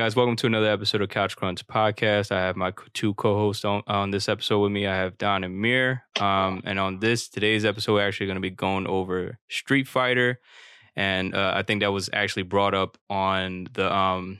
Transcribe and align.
Guys, 0.00 0.16
welcome 0.16 0.34
to 0.36 0.46
another 0.46 0.70
episode 0.70 1.02
of 1.02 1.10
Couch 1.10 1.36
Crunch 1.36 1.66
Podcast. 1.66 2.32
I 2.32 2.40
have 2.40 2.56
my 2.56 2.72
two 2.94 3.12
co-hosts 3.12 3.66
on, 3.66 3.82
on 3.86 4.10
this 4.10 4.30
episode 4.30 4.60
with 4.60 4.72
me. 4.72 4.86
I 4.86 4.96
have 4.96 5.18
Don 5.18 5.44
and 5.44 5.60
Mir. 5.60 6.04
Um, 6.18 6.62
and 6.64 6.78
on 6.78 7.00
this 7.00 7.28
today's 7.28 7.66
episode, 7.66 7.92
we're 7.92 8.08
actually 8.08 8.24
going 8.24 8.38
to 8.38 8.40
be 8.40 8.48
going 8.48 8.86
over 8.86 9.38
Street 9.50 9.86
Fighter, 9.86 10.40
and 10.96 11.34
uh, 11.34 11.52
I 11.54 11.64
think 11.64 11.82
that 11.82 11.92
was 11.92 12.08
actually 12.14 12.44
brought 12.44 12.72
up 12.72 12.96
on 13.10 13.66
the 13.74 13.94
um, 13.94 14.38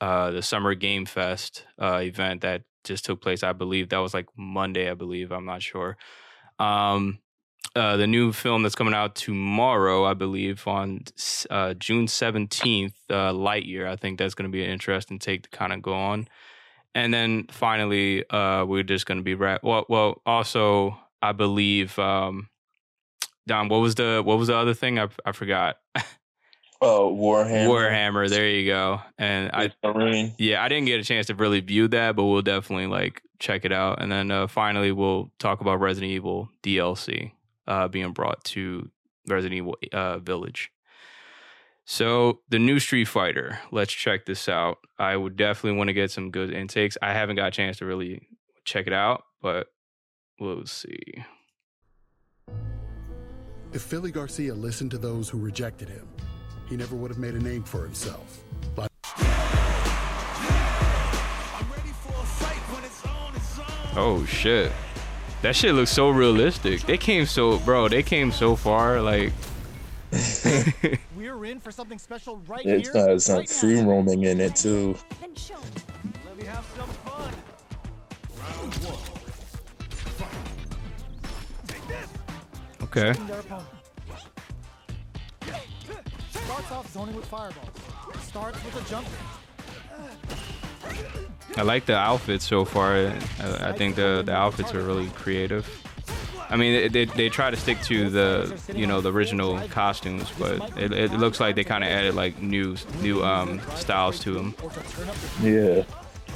uh, 0.00 0.32
the 0.32 0.42
Summer 0.42 0.74
Game 0.74 1.06
Fest 1.06 1.64
uh, 1.80 2.00
event 2.02 2.40
that 2.40 2.64
just 2.82 3.04
took 3.04 3.20
place. 3.20 3.44
I 3.44 3.52
believe 3.52 3.90
that 3.90 3.98
was 3.98 4.14
like 4.14 4.26
Monday. 4.36 4.90
I 4.90 4.94
believe 4.94 5.30
I'm 5.30 5.46
not 5.46 5.62
sure. 5.62 5.96
Um, 6.58 7.20
uh, 7.74 7.96
the 7.96 8.06
new 8.06 8.32
film 8.32 8.62
that's 8.62 8.74
coming 8.74 8.94
out 8.94 9.14
tomorrow, 9.14 10.04
I 10.04 10.14
believe, 10.14 10.66
on 10.66 11.00
uh, 11.50 11.74
June 11.74 12.06
17th, 12.06 12.94
uh, 13.10 13.32
Lightyear. 13.32 13.86
I 13.86 13.96
think 13.96 14.18
that's 14.18 14.34
going 14.34 14.50
to 14.50 14.52
be 14.52 14.64
an 14.64 14.70
interesting 14.70 15.18
take 15.18 15.42
to 15.44 15.50
kind 15.50 15.72
of 15.72 15.82
go 15.82 15.92
on. 15.92 16.28
And 16.94 17.12
then 17.12 17.46
finally, 17.50 18.28
uh, 18.30 18.64
we're 18.64 18.82
just 18.82 19.06
going 19.06 19.18
to 19.18 19.24
be 19.24 19.34
wrap. 19.34 19.62
Well, 19.62 19.84
well, 19.88 20.22
also, 20.24 20.98
I 21.22 21.32
believe, 21.32 21.98
um, 21.98 22.48
Don, 23.46 23.68
what 23.68 23.78
was 23.78 23.94
the 23.94 24.22
what 24.24 24.38
was 24.38 24.48
the 24.48 24.56
other 24.56 24.74
thing? 24.74 24.98
I 24.98 25.08
I 25.24 25.32
forgot. 25.32 25.76
Oh, 26.80 27.14
Warhammer. 27.16 27.68
Warhammer. 27.68 28.28
There 28.28 28.48
you 28.48 28.66
go. 28.66 29.00
And 29.16 29.50
I 29.52 29.72
Marine. 29.84 30.34
yeah, 30.38 30.62
I 30.62 30.68
didn't 30.68 30.86
get 30.86 31.00
a 31.00 31.04
chance 31.04 31.26
to 31.28 31.34
really 31.34 31.60
view 31.60 31.88
that, 31.88 32.16
but 32.16 32.24
we'll 32.24 32.42
definitely 32.42 32.88
like 32.88 33.22
check 33.38 33.64
it 33.64 33.72
out. 33.72 34.02
And 34.02 34.10
then 34.10 34.30
uh, 34.30 34.46
finally, 34.48 34.92
we'll 34.92 35.30
talk 35.38 35.60
about 35.60 35.80
Resident 35.80 36.10
Evil 36.10 36.50
DLC 36.62 37.32
uh, 37.68 37.86
being 37.86 38.12
brought 38.12 38.42
to 38.42 38.90
Resident 39.28 39.58
Evil 39.58 39.76
uh, 39.92 40.18
Village. 40.18 40.72
So 41.84 42.40
the 42.48 42.58
new 42.58 42.80
Street 42.80 43.06
Fighter. 43.06 43.60
Let's 43.70 43.92
check 43.92 44.26
this 44.26 44.48
out. 44.48 44.78
I 44.98 45.16
would 45.16 45.36
definitely 45.36 45.78
want 45.78 45.88
to 45.88 45.94
get 45.94 46.10
some 46.10 46.30
good 46.30 46.52
intakes. 46.52 46.98
I 47.00 47.12
haven't 47.12 47.36
got 47.36 47.48
a 47.48 47.50
chance 47.50 47.78
to 47.78 47.86
really 47.86 48.26
check 48.64 48.86
it 48.86 48.92
out, 48.92 49.22
but 49.40 49.68
we'll 50.40 50.66
see. 50.66 50.98
If 53.72 53.82
Philly 53.82 54.10
Garcia 54.10 54.54
listened 54.54 54.90
to 54.92 54.98
those 54.98 55.28
who 55.28 55.38
rejected 55.38 55.88
him, 55.88 56.08
he 56.68 56.76
never 56.76 56.96
would 56.96 57.10
have 57.10 57.18
made 57.18 57.34
a 57.34 57.38
name 57.38 57.62
for 57.62 57.84
himself. 57.84 58.40
But 58.74 58.88
Oh 64.00 64.24
shit. 64.28 64.72
That 65.42 65.54
shit 65.54 65.74
looks 65.74 65.90
so 65.92 66.10
realistic. 66.10 66.82
They 66.82 66.96
came 66.98 67.24
so 67.26 67.58
bro, 67.58 67.88
they 67.88 68.02
came 68.02 68.32
so 68.32 68.56
far 68.56 69.00
like 69.00 69.32
We're 71.16 71.44
in 71.44 71.60
for 71.60 71.70
something 71.70 71.98
special 71.98 72.36
right 72.48 72.64
It's 72.64 72.88
here. 72.88 73.06
got 73.08 73.22
some 73.22 73.36
right 73.38 73.48
now. 73.48 73.54
free 73.60 73.80
roaming 73.80 74.22
in 74.24 74.40
it 74.40 74.56
too. 74.56 74.96
Then 75.20 75.34
show 75.34 75.54
me. 75.54 76.12
Let 76.26 76.36
me 76.38 76.44
have 76.44 76.64
some 76.76 76.88
fun. 76.88 77.32
okay. 82.82 83.12
Their 83.12 83.40
opponent. 83.40 83.68
Starts 86.30 86.72
off 86.72 86.92
zoning 86.92 87.14
with 87.16 87.26
fireballs. 87.26 87.68
Starts 88.22 88.64
with 88.64 88.86
a 88.86 88.90
jump. 88.90 89.06
I 91.56 91.62
like 91.62 91.86
the 91.86 91.96
outfits 91.96 92.44
so 92.44 92.64
far. 92.64 92.94
I, 92.94 93.16
I 93.70 93.72
think 93.72 93.96
the 93.96 94.22
the 94.24 94.34
outfits 94.34 94.74
are 94.74 94.82
really 94.82 95.08
creative. 95.10 95.66
I 96.50 96.56
mean, 96.56 96.72
they, 96.72 96.88
they, 96.88 97.04
they 97.04 97.28
try 97.28 97.50
to 97.50 97.56
stick 97.56 97.80
to 97.82 98.08
the 98.08 98.60
you 98.74 98.86
know 98.86 99.00
the 99.00 99.12
original 99.12 99.58
costumes, 99.68 100.30
but 100.38 100.78
it, 100.78 100.92
it 100.92 101.12
looks 101.12 101.40
like 101.40 101.56
they 101.56 101.64
kind 101.64 101.84
of 101.84 101.90
added 101.90 102.14
like 102.14 102.40
new 102.40 102.76
new 103.02 103.22
um 103.24 103.60
styles 103.76 104.18
to 104.20 104.32
them. 104.34 104.54
Or 104.62 104.70
to 104.70 104.80
turn 104.90 105.08
up 105.08 105.16
Yeah. 105.42 105.50
the 105.50 105.86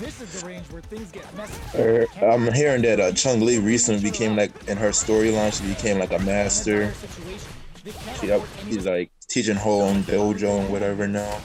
This 0.00 0.20
is 0.20 0.40
the 0.40 0.46
range 0.48 0.66
where 0.70 0.82
things 0.82 1.10
get 1.12 1.24
messy. 1.34 1.60
Er, 1.78 2.06
I'm 2.20 2.52
hearing 2.52 2.82
that 2.82 3.00
uh, 3.00 3.12
Chun-Li 3.12 3.58
recently 3.58 4.10
became 4.10 4.36
like 4.36 4.52
in 4.68 4.76
her 4.76 4.90
storyline, 4.90 5.52
she 5.58 5.66
became 5.72 5.98
like 5.98 6.12
a 6.12 6.18
master. 6.18 6.92
Situation. 6.92 7.48
They 7.84 7.90
can't 7.92 8.42
She, 8.66 8.72
she's 8.74 8.86
like 8.86 9.10
teaching 9.28 9.56
her 9.56 9.70
own 9.70 10.02
dojo 10.02 10.60
and 10.60 10.70
whatever 10.70 11.08
now. 11.08 11.40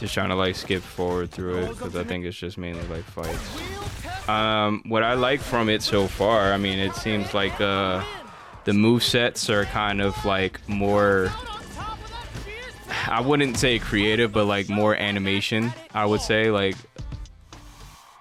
Just 0.00 0.14
trying 0.14 0.30
to 0.30 0.34
like 0.34 0.56
skip 0.56 0.82
forward 0.82 1.30
through 1.30 1.58
it 1.58 1.68
because 1.70 1.94
I 1.94 2.04
think 2.04 2.24
it's 2.24 2.36
just 2.36 2.56
mainly 2.58 2.82
like 2.88 3.04
fights. 3.04 4.28
Um, 4.28 4.82
what 4.86 5.02
I 5.02 5.14
like 5.14 5.40
from 5.40 5.68
it 5.68 5.82
so 5.82 6.06
far, 6.06 6.52
I 6.52 6.56
mean, 6.56 6.78
it 6.78 6.94
seems 6.94 7.34
like 7.34 7.60
uh, 7.60 8.02
the 8.64 8.72
move 8.72 9.02
sets 9.02 9.50
are 9.50 9.64
kind 9.66 10.00
of 10.00 10.24
like 10.24 10.66
more. 10.68 11.26
on 11.26 11.30
top 11.74 11.98
of 12.00 12.08
that 12.08 12.26
fierce 12.44 13.08
I 13.08 13.20
wouldn't 13.20 13.58
say 13.58 13.78
creative, 13.78 14.32
but 14.32 14.46
like 14.46 14.68
more 14.70 14.94
animation. 14.94 15.72
I 15.94 16.06
would 16.06 16.20
say 16.22 16.50
like 16.50 16.76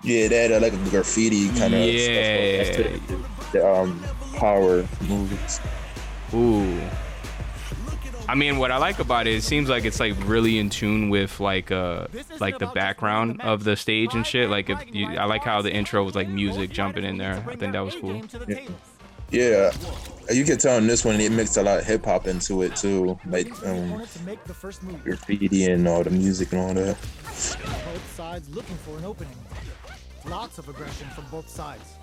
Yeah, 0.04 0.28
that 0.28 0.52
uh, 0.52 0.60
like 0.60 0.74
a 0.74 0.90
graffiti 0.90 1.48
kind 1.58 1.74
of 1.74 1.80
Yeah. 1.82 2.64
stuff. 2.64 2.86
Like, 2.92 3.08
the, 3.08 3.58
the 3.60 3.74
um 3.74 4.04
power 4.36 4.86
moves. 5.08 5.60
Ooh. 6.34 6.82
I 8.30 8.36
mean, 8.36 8.60
what 8.60 8.70
I 8.70 8.78
like 8.78 9.00
about 9.00 9.26
it, 9.26 9.34
it 9.34 9.42
seems 9.42 9.70
like 9.70 9.86
it's 9.86 10.00
like 10.00 10.14
really 10.26 10.60
in 10.60 10.70
tune 10.70 11.10
with 11.10 11.40
like 11.40 11.72
uh 11.72 12.06
like 12.40 12.60
the 12.60 12.68
background 12.68 13.42
of 13.42 13.64
the 13.64 13.76
stage 13.76 14.14
and 14.14 14.24
shit. 14.26 14.52
Like 14.52 14.70
if 14.70 14.94
you, 14.94 15.08
I 15.08 15.26
like 15.26 15.44
how 15.44 15.64
the 15.64 15.74
intro 15.74 16.04
was 16.04 16.14
like 16.14 16.30
music 16.30 16.70
jumping 16.70 17.06
in 17.06 17.18
there. 17.18 17.44
I 17.50 17.56
think 17.56 17.74
that 17.74 17.80
was 17.80 17.96
cool. 17.96 18.22
Yeah, 19.32 19.72
you 20.30 20.44
can 20.46 20.60
tell 20.60 20.78
in 20.78 20.86
this 20.86 21.04
one 21.04 21.20
it 21.20 21.32
mixed 21.32 21.58
a 21.58 21.64
lot 21.64 21.80
of 21.80 21.86
hip 21.88 22.06
hop 22.06 22.28
into 22.28 22.62
it 22.62 22.76
too, 22.76 23.18
like 23.26 23.52
um 23.66 23.94
Opponent 23.94 24.12
to 24.12 24.22
make 24.22 24.44
the 24.44 24.54
first 24.54 24.84
move. 24.84 25.04
graffiti 25.04 25.66
and 25.66 25.88
all 25.88 26.04
the 26.04 26.12
music 26.12 26.52
and 26.52 26.62
all 26.62 26.74
that. 26.76 26.98
Both 26.98 28.14
sides 28.16 28.48
looking 28.50 28.78
for 28.78 28.96
an 29.00 29.06
opening. 29.06 29.34
Lots 30.28 30.60
of 30.60 30.70
aggression 30.70 31.08
from 31.16 31.26
both 31.32 31.50
sides. 31.50 31.96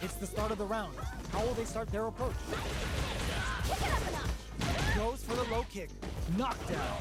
It's 0.00 0.14
the 0.14 0.26
start 0.26 0.52
of 0.52 0.58
the 0.58 0.64
round. 0.64 0.94
How 1.32 1.44
will 1.44 1.54
they 1.54 1.64
start 1.64 1.90
their 1.90 2.06
approach? 2.06 2.34
Goes 4.96 5.22
for 5.24 5.34
the 5.36 5.44
low 5.54 5.64
kick. 5.70 5.90
Knockdown. 6.36 6.98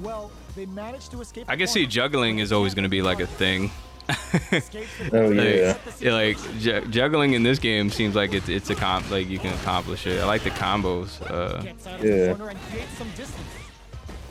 Well, 0.00 0.30
they 0.56 0.66
managed 0.66 1.10
to 1.12 1.20
escape. 1.20 1.44
I 1.48 1.54
the 1.56 1.58
can 1.60 1.66
see 1.68 1.86
juggling 1.86 2.38
is 2.38 2.52
always 2.52 2.74
gonna 2.74 2.88
be 2.88 3.02
like 3.02 3.20
a 3.20 3.26
thing. 3.26 3.70
Oh 4.12 5.10
corner. 5.10 5.42
yeah. 5.44 5.76
yeah, 6.00 6.12
like 6.12 6.36
ju- 6.58 6.84
juggling 6.90 7.34
in 7.34 7.42
this 7.44 7.58
game 7.60 7.90
seems 7.90 8.14
like 8.16 8.32
it's 8.32 8.48
it's 8.48 8.68
a 8.70 8.74
comp 8.74 9.08
like 9.10 9.28
you 9.28 9.38
can 9.38 9.52
accomplish 9.54 10.06
it. 10.06 10.20
I 10.20 10.24
like 10.26 10.42
the 10.42 10.50
combos. 10.50 11.20
Uh, 11.30 11.62
Gets 11.62 11.86
out 11.86 12.00
of 12.00 12.04
Yeah. 12.04 12.10
the 12.26 12.34
corner 12.34 12.48
and 12.50 12.60
creates 12.70 12.92
some 12.98 13.08
distance. 13.10 13.46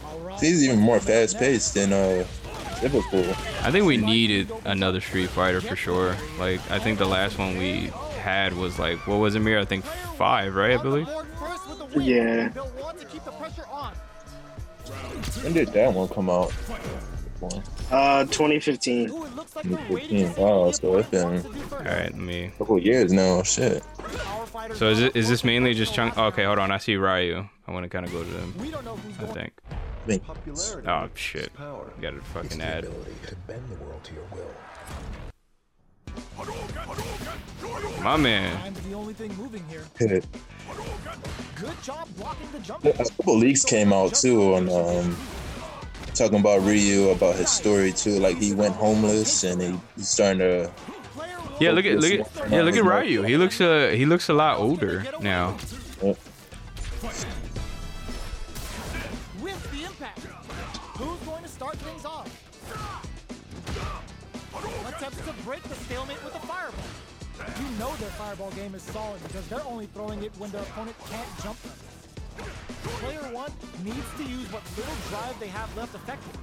All 0.06 0.19
right. 0.19 0.39
He's 0.39 0.63
even 0.63 0.79
more 0.79 1.00
fast 1.00 1.38
paced 1.39 1.73
than 1.75 1.94
uh 1.94 2.25
Liverpool. 2.81 3.29
I 3.63 3.71
think 3.71 3.85
we 3.85 3.97
needed 3.97 4.51
another 4.66 5.00
Street 5.01 5.29
Fighter 5.29 5.61
for 5.61 5.75
sure. 5.77 6.16
Like 6.38 6.59
I 6.71 6.79
think 6.79 6.97
the 7.00 7.07
last 7.07 7.38
one 7.38 7.57
we 7.57 7.91
had 8.19 8.53
was 8.56 8.78
like 8.80 9.06
what 9.07 9.18
was 9.18 9.35
it, 9.35 9.40
Mir? 9.40 9.59
I 9.59 9.66
think 9.66 9.84
five, 10.18 10.53
right? 10.56 10.72
I 10.72 10.75
On 10.75 10.84
believe. 10.84 11.06
board 11.07 11.25
first 11.40 11.69
with 11.69 11.80
the 11.80 11.85
win. 11.97 12.06
Yeah. 12.06 12.50
They'll 12.50 12.72
want 12.81 13.00
to 13.00 13.06
keep 13.06 13.24
the 13.25 13.31
pressure 13.31 13.66
on. 13.72 13.94
When 15.44 15.53
did 15.53 15.69
that 15.69 15.94
one 15.94 16.07
come 16.09 16.30
out? 16.30 16.52
Uh, 17.91 18.24
2015. 18.25 19.09
Ooh, 19.09 19.24
it 19.24 19.35
looks 19.35 19.56
like 19.56 19.63
they're 19.66 19.78
2015. 19.78 20.34
to 20.35 20.41
Wow, 20.41 20.72
so 20.72 20.97
it's 20.97 21.09
been- 21.09 21.24
wants 21.24 21.44
to 21.47 21.53
do 21.53 21.59
first. 21.62 21.74
All 21.74 21.80
right, 21.80 22.12
let 22.12 22.16
me. 22.16 22.52
couple 22.57 22.77
years 22.80 23.13
now. 23.13 23.42
Shit. 23.44 23.81
So 24.75 24.89
is 24.89 25.00
it 25.00 25.16
is 25.16 25.30
this 25.30 25.44
mainly 25.44 25.74
just 25.74 25.95
going 25.95 26.10
chunk? 26.10 26.18
on. 26.18 26.25
Okay, 26.33 26.44
hold 26.44 26.60
on. 26.60 26.71
I 26.71 26.77
see 26.80 26.95
Ryu. 26.98 27.48
I 27.68 27.71
want 27.71 27.83
to 27.86 27.89
kind 27.89 28.06
of 28.06 28.12
go 28.12 28.24
to 28.24 28.30
them. 28.30 28.54
We 28.60 28.71
don't 28.71 28.83
know 28.83 28.95
who's 28.98 29.18
I 29.19 29.21
going. 29.21 29.33
think. 29.33 29.54
Think- 30.06 30.24
Oh 30.88 31.07
shit! 31.13 31.51
Got 32.01 32.12
to 32.12 32.21
fucking 32.33 32.62
add. 32.62 32.88
My 38.01 38.15
man. 38.17 38.57
Time's 38.61 38.79
the 38.81 38.94
only 38.94 39.13
thing 39.13 39.35
moving 39.38 39.63
here. 39.69 39.83
Hit. 39.97 40.25
Good 41.56 41.83
job 41.83 42.07
blocking 42.17 42.50
the 42.51 42.59
jump. 42.59 42.85
A 42.85 42.94
couple 42.94 43.38
leaks 43.38 43.65
came 43.65 43.91
out 43.91 44.15
too 44.15 44.53
on 44.56 44.69
um 44.69 45.17
talking 46.13 46.39
about 46.39 46.61
Ryu 46.61 47.09
about 47.09 47.35
his 47.35 47.50
story 47.50 47.91
too. 47.91 48.19
Like 48.19 48.38
he 48.38 48.53
went 48.53 48.75
homeless 48.75 49.44
and 49.44 49.61
he, 49.61 49.79
he's 49.95 50.07
starting 50.07 50.39
to 50.39 50.71
Yeah, 51.59 51.71
look 51.71 51.85
at 51.85 52.00
look 52.00 52.13
at 52.13 52.51
yeah, 52.51 52.61
look 52.61 52.75
at 52.77 52.83
Ryu. 52.85 53.23
He 53.23 53.35
looks 53.38 53.59
uh 53.59 53.89
he 53.94 54.06
looks 54.06 54.29
a 54.29 54.33
lot 54.33 54.59
older 54.59 55.06
now. 55.19 55.57
with 59.41 59.71
the 59.71 59.83
impact. 59.85 60.19
Who's 60.97 61.19
going 61.27 61.44
to 61.44 61.50
start 61.50 61.75
things 61.77 62.06
off? 62.06 63.08
Attempts 64.88 65.17
to 65.25 65.33
break 65.45 65.63
the 65.63 65.75
stalemate 65.75 66.23
with 66.23 66.35
a 66.35 66.39
fireball. 66.39 66.83
You 67.59 67.79
know 67.79 67.95
their 67.95 68.09
fireball 68.11 68.51
game 68.51 68.75
is 68.75 68.81
solid 68.83 69.21
because 69.23 69.47
they're 69.47 69.65
only 69.65 69.85
throwing 69.88 70.23
it 70.23 70.31
when 70.38 70.51
their 70.51 70.61
opponent 70.61 70.95
can't 71.09 71.29
jump 71.41 71.61
them. 71.63 71.73
Player 73.00 73.33
one 73.33 73.51
needs 73.83 74.06
to 74.17 74.23
use 74.23 74.51
what 74.51 74.63
little 74.77 74.95
drive 75.09 75.39
they 75.39 75.47
have 75.47 75.75
left 75.77 75.95
effectively. 75.95 76.41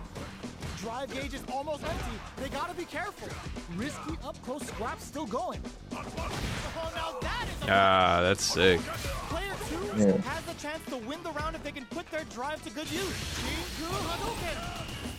Drive 0.78 1.12
gauge 1.12 1.34
is 1.34 1.42
almost 1.52 1.82
empty. 1.84 2.18
They 2.36 2.48
gotta 2.48 2.74
be 2.74 2.84
careful. 2.84 3.28
Risky 3.76 4.16
up 4.24 4.40
close 4.42 4.66
scrap 4.66 5.00
still 5.00 5.26
going. 5.26 5.60
Oh, 5.92 6.92
now 6.94 7.18
that 7.20 7.46
is 7.48 7.68
a 7.68 7.72
Ah, 7.72 8.20
that's 8.22 8.44
sick. 8.44 8.80
Player 9.28 9.54
two 9.68 9.84
Yeah. 9.98 10.16
has 10.18 10.44
the 10.44 10.54
chance 10.62 10.84
to 10.90 10.96
win 10.98 11.22
the 11.22 11.32
round 11.32 11.56
if 11.56 11.62
they 11.62 11.72
can 11.72 11.86
put 11.86 12.10
their 12.10 12.24
drive 12.24 12.62
to 12.64 12.70
good 12.70 12.90
use. 12.90 13.14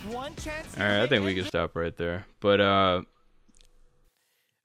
Shinku 0.08 0.12
Hadouken. 0.12 0.14
One 0.14 0.36
chance. 0.36 0.78
All 0.78 0.84
right, 0.84 1.02
I 1.02 1.08
think 1.08 1.26
we 1.26 1.36
can 1.36 1.46
stop 1.46 1.76
right 1.76 1.96
there. 1.96 2.26
But 2.40 2.62
uh 2.62 3.02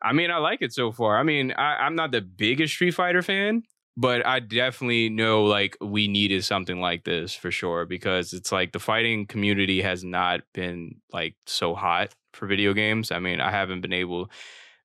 I 0.05 0.13
mean, 0.13 0.33
I 0.33 0.39
like 0.39 0.63
it 0.63 0.73
so 0.73 0.91
far. 0.91 1.17
I 1.17 1.23
mean, 1.23 1.53
I, 1.53 1.77
I'm 1.77 1.95
not 1.95 2.11
the 2.11 2.21
biggest 2.21 2.75
Street 2.75 2.91
Fighter 2.91 3.23
fan, 3.23 3.63
but 3.97 4.27
I 4.27 4.41
definitely 4.41 5.09
know 5.11 5.45
like 5.45 5.77
we 5.81 6.09
needed 6.09 6.45
something 6.45 6.81
like 6.81 7.05
this 7.05 7.35
for 7.35 7.53
sure 7.53 7.87
because 7.87 8.33
it's 8.33 8.51
like 8.51 8.73
the 8.73 8.81
fighting 8.81 9.27
community 9.27 9.81
has 9.83 10.03
not 10.03 10.41
been 10.55 10.97
like 11.13 11.37
so 11.47 11.75
hot 11.77 12.13
for 12.33 12.49
video 12.49 12.73
games. 12.73 13.13
I 13.13 13.21
mean, 13.21 13.41
I 13.41 13.53
haven't 13.53 13.81
been 13.81 13.93
able 13.93 14.31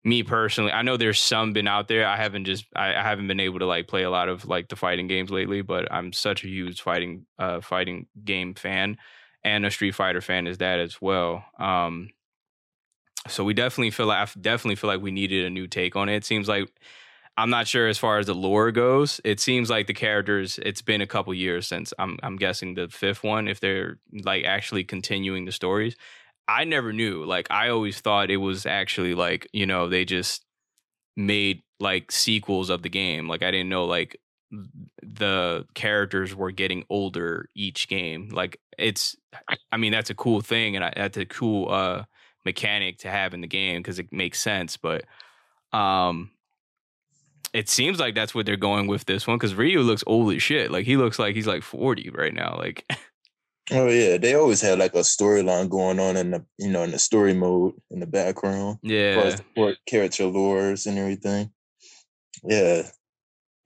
me 0.04 0.24
personally, 0.24 0.71
I 0.71 0.83
know 0.83 0.95
there's 0.95 1.19
some 1.19 1.51
been 1.51 1.68
out 1.68 1.88
there. 1.88 2.07
I 2.07 2.15
haven't 2.15 2.45
just 2.45 2.65
I, 2.75 2.95
I, 2.95 3.01
haven't 3.01 3.27
been 3.27 3.42
able 3.42 3.59
to 3.59 3.65
like 3.65 3.88
play 3.88 4.04
a 4.04 4.09
lot 4.09 4.30
of 4.30 4.45
like 4.45 4.69
the 4.69 4.77
fighting 4.77 5.07
games 5.07 5.31
lately, 5.31 5.62
but 5.62 5.92
I'm 5.92 6.13
such 6.13 6.45
a 6.45 6.48
huge 6.48 6.81
fighting 6.81 7.25
uh 7.39 7.59
fighting 7.59 8.06
game 8.24 8.54
fan 8.54 8.98
and 9.47 9.65
a 9.65 9.71
Street 9.71 9.95
Fighter 9.95 10.21
fan 10.21 10.47
is 10.47 10.57
that 10.59 10.79
as 10.79 11.01
well. 11.01 11.45
Um 11.57 12.09
so 13.27 13.44
we 13.44 13.53
definitely 13.53 13.91
feel 13.91 14.05
like 14.05 14.29
I 14.29 14.39
definitely 14.39 14.75
feel 14.75 14.89
like 14.89 15.01
we 15.01 15.11
needed 15.11 15.45
a 15.45 15.49
new 15.49 15.67
take 15.67 15.95
on 15.95 16.09
it. 16.09 16.17
It 16.17 16.25
seems 16.25 16.47
like 16.47 16.69
I'm 17.38 17.51
not 17.51 17.67
sure 17.67 17.88
as 17.88 17.99
far 17.99 18.17
as 18.17 18.25
the 18.25 18.33
lore 18.33 18.71
goes. 18.71 19.21
It 19.23 19.39
seems 19.39 19.69
like 19.69 19.85
the 19.85 19.94
characters. 19.94 20.59
It's 20.63 20.81
been 20.81 21.01
a 21.01 21.07
couple 21.07 21.33
years 21.35 21.67
since 21.67 21.94
I'm. 21.99 22.17
I'm 22.23 22.35
guessing 22.35 22.73
the 22.73 22.88
fifth 22.88 23.23
one. 23.23 23.47
If 23.47 23.59
they're 23.59 23.99
like 24.11 24.44
actually 24.45 24.83
continuing 24.83 25.45
the 25.45 25.51
stories, 25.51 25.95
I 26.47 26.63
never 26.63 26.91
knew. 26.91 27.23
Like 27.25 27.47
I 27.51 27.69
always 27.69 27.99
thought 27.99 28.31
it 28.31 28.38
was 28.38 28.65
actually 28.65 29.13
like 29.13 29.47
you 29.53 29.67
know 29.67 29.88
they 29.88 30.03
just 30.03 30.45
made 31.15 31.61
like 31.79 32.11
sequels 32.11 32.71
of 32.71 32.81
the 32.81 32.89
game. 32.89 33.27
Like 33.27 33.44
I 33.44 33.51
didn't 33.51 33.69
know 33.69 33.85
like 33.85 34.19
the 35.03 35.65
characters 35.73 36.35
were 36.35 36.51
getting 36.51 36.85
older 36.89 37.49
each 37.55 37.88
game. 37.88 38.29
Like 38.29 38.59
it's. 38.77 39.15
I 39.71 39.77
mean 39.77 39.91
that's 39.91 40.09
a 40.09 40.15
cool 40.15 40.41
thing, 40.41 40.75
and 40.75 40.85
I, 40.85 40.94
that's 40.95 41.17
a 41.17 41.25
cool. 41.25 41.71
uh 41.71 42.03
mechanic 42.47 42.97
to 42.99 43.09
have 43.09 43.35
in 43.35 43.41
the 43.41 43.47
game 43.47 43.81
because 43.81 43.99
it 43.99 44.11
makes 44.11 44.39
sense. 44.39 44.77
But 44.77 45.05
um, 45.71 46.31
it 47.53 47.69
seems 47.69 47.99
like 47.99 48.15
that's 48.15 48.33
what 48.33 48.47
they're 48.47 48.57
going 48.57 48.88
with 48.88 49.05
this 49.05 49.27
one 49.27 49.38
because 49.38 49.53
Ryu 49.53 49.81
looks 49.81 50.03
old 50.07 50.33
as 50.33 50.41
shit. 50.41 50.71
Like 50.71 50.85
he 50.85 50.97
looks 50.97 51.19
like 51.19 51.35
he's 51.35 51.45
like 51.45 51.61
forty 51.61 52.09
right 52.09 52.33
now. 52.33 52.57
Like. 52.57 52.83
Oh 53.69 53.89
yeah, 53.89 54.15
they 54.15 54.33
always 54.33 54.61
had 54.61 54.79
like 54.79 54.94
a 54.94 54.99
storyline 54.99 55.69
going 55.69 55.99
on 55.99 56.15
in 56.15 56.31
the 56.31 56.45
you 56.57 56.69
know 56.69 56.83
in 56.83 56.91
the 56.91 56.97
story 56.97 57.33
mode 57.33 57.73
in 57.91 57.99
the 57.99 58.07
background. 58.07 58.77
Yeah, 58.81 59.35
for 59.55 59.75
character 59.85 60.23
lores 60.23 60.88
and 60.88 60.97
everything. 60.97 61.51
Yeah, 62.45 62.83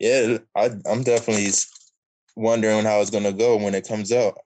yeah, 0.02 0.40
I, 0.56 0.72
I'm 0.90 1.04
definitely 1.04 1.52
wondering 2.36 2.86
how 2.86 3.02
it's 3.02 3.12
gonna 3.12 3.32
go 3.32 3.58
when 3.58 3.76
it 3.76 3.88
comes 3.88 4.12
out. 4.12 4.38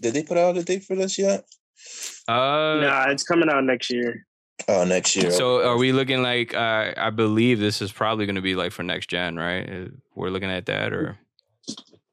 Did 0.00 0.14
they 0.14 0.22
put 0.22 0.38
out 0.38 0.56
a 0.56 0.62
date 0.62 0.84
for 0.84 0.94
this 0.94 1.18
yet? 1.18 1.44
Uh, 2.28 2.78
nah, 2.80 3.06
it's 3.08 3.24
coming 3.24 3.50
out 3.50 3.64
next 3.64 3.90
year. 3.90 4.24
Oh, 4.68 4.84
next 4.84 5.16
year. 5.16 5.32
So 5.32 5.66
are 5.66 5.76
we 5.76 5.90
looking 5.90 6.22
like? 6.22 6.54
Uh, 6.54 6.92
I 6.96 7.10
believe 7.10 7.58
this 7.58 7.82
is 7.82 7.90
probably 7.90 8.26
going 8.26 8.36
to 8.36 8.42
be 8.42 8.54
like 8.54 8.70
for 8.70 8.84
next 8.84 9.10
gen, 9.10 9.36
right? 9.36 9.68
Uh, 9.68 9.88
we're 10.14 10.30
looking 10.30 10.50
at 10.50 10.66
that, 10.66 10.92
or? 10.92 11.18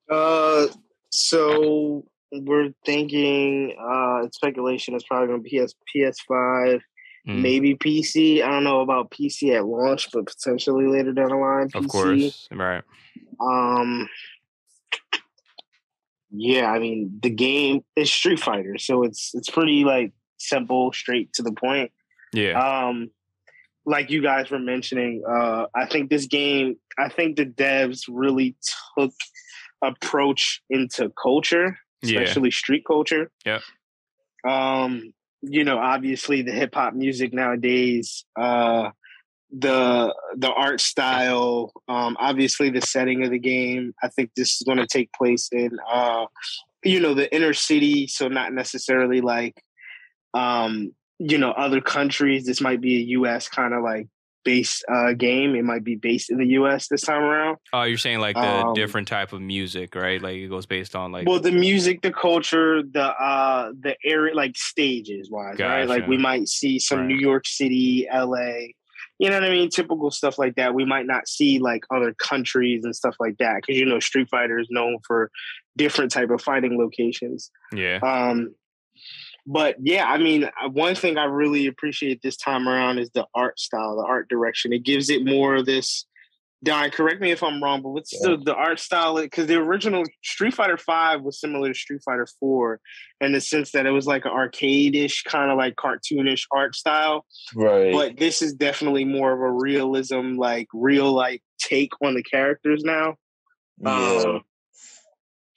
Uh, 0.09 0.67
so 1.11 2.05
we're 2.31 2.73
thinking. 2.85 3.75
Uh, 3.79 4.27
speculation 4.31 4.95
is 4.95 5.03
probably 5.03 5.27
going 5.27 5.43
to 5.43 5.49
be 5.49 5.59
PS 5.59 5.75
PS5, 5.95 6.81
mm. 7.27 7.41
maybe 7.41 7.75
PC. 7.75 8.43
I 8.43 8.49
don't 8.49 8.63
know 8.63 8.81
about 8.81 9.11
PC 9.11 9.55
at 9.55 9.65
launch, 9.65 10.09
but 10.11 10.25
potentially 10.25 10.87
later 10.87 11.13
down 11.13 11.29
the 11.29 11.35
line. 11.35 11.69
PC. 11.69 11.75
Of 11.75 11.87
course, 11.87 12.47
right. 12.51 12.83
Um, 13.41 14.09
yeah, 16.31 16.71
I 16.71 16.79
mean 16.79 17.19
the 17.21 17.29
game 17.29 17.83
is 17.95 18.11
Street 18.11 18.39
Fighter, 18.39 18.77
so 18.77 19.03
it's 19.03 19.31
it's 19.33 19.49
pretty 19.49 19.83
like 19.83 20.13
simple, 20.37 20.91
straight 20.93 21.33
to 21.33 21.43
the 21.43 21.51
point. 21.51 21.91
Yeah. 22.33 22.59
Um, 22.59 23.11
like 23.85 24.09
you 24.11 24.21
guys 24.21 24.51
were 24.51 24.59
mentioning, 24.59 25.23
uh, 25.27 25.65
I 25.75 25.85
think 25.87 26.09
this 26.09 26.27
game, 26.27 26.75
I 26.97 27.09
think 27.09 27.37
the 27.37 27.45
devs 27.45 28.01
really 28.07 28.55
took 28.97 29.13
approach 29.83 30.61
into 30.69 31.11
culture, 31.21 31.77
especially 32.03 32.49
yeah. 32.49 32.55
street 32.55 32.83
culture. 32.85 33.31
Yeah. 33.45 33.59
Um, 34.47 35.13
you 35.41 35.63
know, 35.63 35.77
obviously 35.77 36.41
the 36.41 36.51
hip 36.51 36.75
hop 36.75 36.93
music 36.93 37.33
nowadays, 37.33 38.25
uh, 38.35 38.89
the 39.51 40.13
the 40.35 40.51
art 40.51 40.81
style, 40.81 41.71
um, 41.87 42.17
obviously 42.19 42.69
the 42.69 42.81
setting 42.81 43.23
of 43.23 43.31
the 43.31 43.39
game. 43.39 43.93
I 44.03 44.09
think 44.09 44.31
this 44.35 44.55
is 44.55 44.63
going 44.65 44.77
to 44.77 44.87
take 44.87 45.11
place 45.13 45.49
in, 45.51 45.71
uh, 45.91 46.25
you 46.83 46.99
know, 46.99 47.13
the 47.13 47.33
inner 47.33 47.53
city, 47.53 48.07
so 48.07 48.27
not 48.27 48.53
necessarily 48.53 49.21
like, 49.21 49.63
um, 50.33 50.93
you 51.17 51.37
know, 51.37 51.51
other 51.51 51.81
countries. 51.81 52.45
This 52.45 52.61
might 52.61 52.81
be 52.81 52.97
a 52.97 53.05
U.S. 53.17 53.47
kind 53.47 53.73
of 53.73 53.83
like 53.83 54.07
based 54.43 54.83
uh, 54.91 55.13
game. 55.13 55.55
It 55.55 55.63
might 55.63 55.83
be 55.83 55.95
based 55.95 56.29
in 56.29 56.37
the 56.37 56.47
U.S. 56.47 56.87
this 56.87 57.01
time 57.01 57.21
around. 57.21 57.57
Oh, 57.73 57.83
you're 57.83 57.97
saying 57.97 58.19
like 58.19 58.35
the 58.35 58.65
um, 58.65 58.73
different 58.73 59.07
type 59.07 59.33
of 59.33 59.41
music, 59.41 59.95
right? 59.95 60.21
Like 60.21 60.35
it 60.35 60.47
goes 60.47 60.65
based 60.65 60.95
on 60.95 61.11
like 61.11 61.27
well, 61.27 61.39
the 61.39 61.51
music, 61.51 62.01
the 62.01 62.11
culture, 62.11 62.81
the 62.83 63.03
uh 63.03 63.71
the 63.79 63.95
area, 64.03 64.35
like 64.35 64.57
stages 64.57 65.29
wise, 65.29 65.57
gotcha. 65.57 65.69
right? 65.69 65.87
Like 65.87 66.07
we 66.07 66.17
might 66.17 66.47
see 66.47 66.79
some 66.79 66.99
right. 66.99 67.07
New 67.07 67.17
York 67.17 67.45
City, 67.47 68.07
L.A 68.09 68.75
you 69.19 69.29
know 69.29 69.35
what 69.35 69.43
I 69.43 69.49
mean? 69.49 69.69
Typical 69.69 70.11
stuff 70.11 70.39
like 70.39 70.55
that. 70.55 70.73
We 70.73 70.85
might 70.85 71.05
not 71.05 71.27
see 71.27 71.59
like 71.59 71.83
other 71.93 72.13
countries 72.13 72.85
and 72.85 72.95
stuff 72.95 73.15
like 73.19 73.37
that 73.39 73.57
because 73.57 73.77
you 73.77 73.85
know 73.85 73.99
Street 73.99 74.29
Fighter 74.31 74.57
is 74.57 74.67
known 74.71 74.97
for 75.05 75.29
different 75.75 76.11
type 76.11 76.29
of 76.29 76.41
fighting 76.41 76.77
locations. 76.77 77.51
Yeah. 77.73 77.99
Um, 78.01 78.55
but 79.45 79.75
yeah, 79.79 80.05
I 80.05 80.17
mean, 80.17 80.45
uh, 80.45 80.69
one 80.69 80.95
thing 80.95 81.17
I 81.17 81.25
really 81.25 81.67
appreciate 81.67 82.21
this 82.21 82.37
time 82.37 82.67
around 82.67 82.99
is 82.99 83.09
the 83.11 83.25
art 83.33 83.59
style, 83.59 83.95
the 83.95 84.03
art 84.03 84.29
direction. 84.29 84.73
It 84.73 84.83
gives 84.83 85.09
it 85.09 85.25
more 85.25 85.55
of 85.55 85.65
this 85.65 86.05
Don, 86.61 86.89
correct 86.91 87.21
me 87.21 87.31
if 87.31 87.41
I'm 87.41 87.63
wrong, 87.63 87.81
but 87.81 87.89
what's 87.89 88.13
yeah. 88.13 88.31
the, 88.31 88.37
the 88.37 88.55
art 88.55 88.81
style? 88.81 89.15
Because 89.15 89.47
the 89.47 89.55
original 89.55 90.03
Street 90.23 90.53
Fighter 90.53 90.77
Five 90.77 91.21
was 91.21 91.39
similar 91.39 91.69
to 91.69 91.73
Street 91.73 92.01
Fighter 92.03 92.27
Four 92.37 92.81
in 93.21 93.31
the 93.31 93.39
sense 93.39 93.71
that 93.71 93.85
it 93.85 93.91
was 93.91 94.05
like 94.05 94.25
an 94.25 94.31
arcade-ish, 94.31 95.23
kind 95.23 95.51
of 95.51 95.57
like 95.57 95.75
cartoonish 95.75 96.43
art 96.51 96.75
style. 96.75 97.25
Right. 97.55 97.93
But 97.93 98.17
this 98.17 98.41
is 98.41 98.53
definitely 98.53 99.05
more 99.05 99.31
of 99.31 99.39
a 99.39 99.51
realism, 99.51 100.35
like 100.35 100.67
real 100.73 101.13
like 101.13 101.41
take 101.59 101.93
on 102.03 102.15
the 102.15 102.23
characters 102.23 102.83
now. 102.83 103.15
Yeah. 103.77 104.23
Um, 104.25 104.41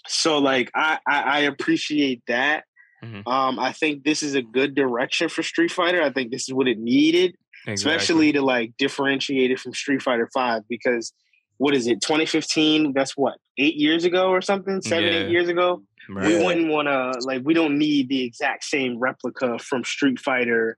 so 0.06 0.38
like 0.38 0.70
I, 0.72 0.98
I, 1.08 1.22
I 1.22 1.38
appreciate 1.40 2.22
that. 2.28 2.62
Mm-hmm. 3.02 3.28
Um, 3.28 3.58
I 3.58 3.72
think 3.72 4.04
this 4.04 4.22
is 4.22 4.34
a 4.34 4.42
good 4.42 4.74
direction 4.74 5.28
for 5.28 5.42
Street 5.42 5.70
Fighter. 5.70 6.02
I 6.02 6.10
think 6.10 6.30
this 6.30 6.48
is 6.48 6.54
what 6.54 6.68
it 6.68 6.78
needed. 6.78 7.36
Exactly. 7.64 7.74
especially 7.74 8.32
to 8.32 8.42
like 8.42 8.72
differentiate 8.76 9.52
it 9.52 9.60
from 9.60 9.72
Street 9.72 10.02
Fighter 10.02 10.28
Five 10.34 10.62
because 10.68 11.12
what 11.58 11.76
is 11.76 11.86
it 11.86 12.00
2015 12.00 12.92
that's 12.92 13.16
what 13.16 13.38
eight 13.56 13.76
years 13.76 14.04
ago 14.04 14.30
or 14.30 14.40
something 14.40 14.82
seven 14.82 15.04
yeah. 15.04 15.20
eight 15.20 15.30
years 15.30 15.48
ago 15.48 15.80
right. 16.10 16.26
we 16.26 16.44
wouldn't 16.44 16.68
want 16.68 16.88
to 16.88 17.12
like 17.24 17.42
we 17.44 17.54
don't 17.54 17.78
need 17.78 18.08
the 18.08 18.24
exact 18.24 18.64
same 18.64 18.98
replica 18.98 19.60
from 19.60 19.84
street 19.84 20.18
fighter 20.18 20.76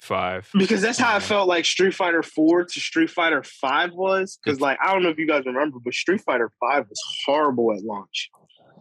five 0.00 0.48
because 0.56 0.80
that's 0.80 0.98
how 0.98 1.16
i 1.16 1.18
felt 1.18 1.48
like 1.48 1.64
street 1.64 1.94
fighter 1.94 2.22
4 2.22 2.64
to 2.64 2.80
street 2.80 3.10
fighter 3.10 3.42
5 3.42 3.92
was 3.94 4.38
because 4.44 4.60
like 4.60 4.78
i 4.84 4.92
don't 4.92 5.02
know 5.02 5.08
if 5.08 5.18
you 5.18 5.26
guys 5.26 5.44
remember 5.46 5.78
but 5.82 5.94
street 5.94 6.20
fighter 6.20 6.52
5 6.60 6.86
was 6.88 7.00
horrible 7.26 7.72
at 7.72 7.82
launch 7.82 8.30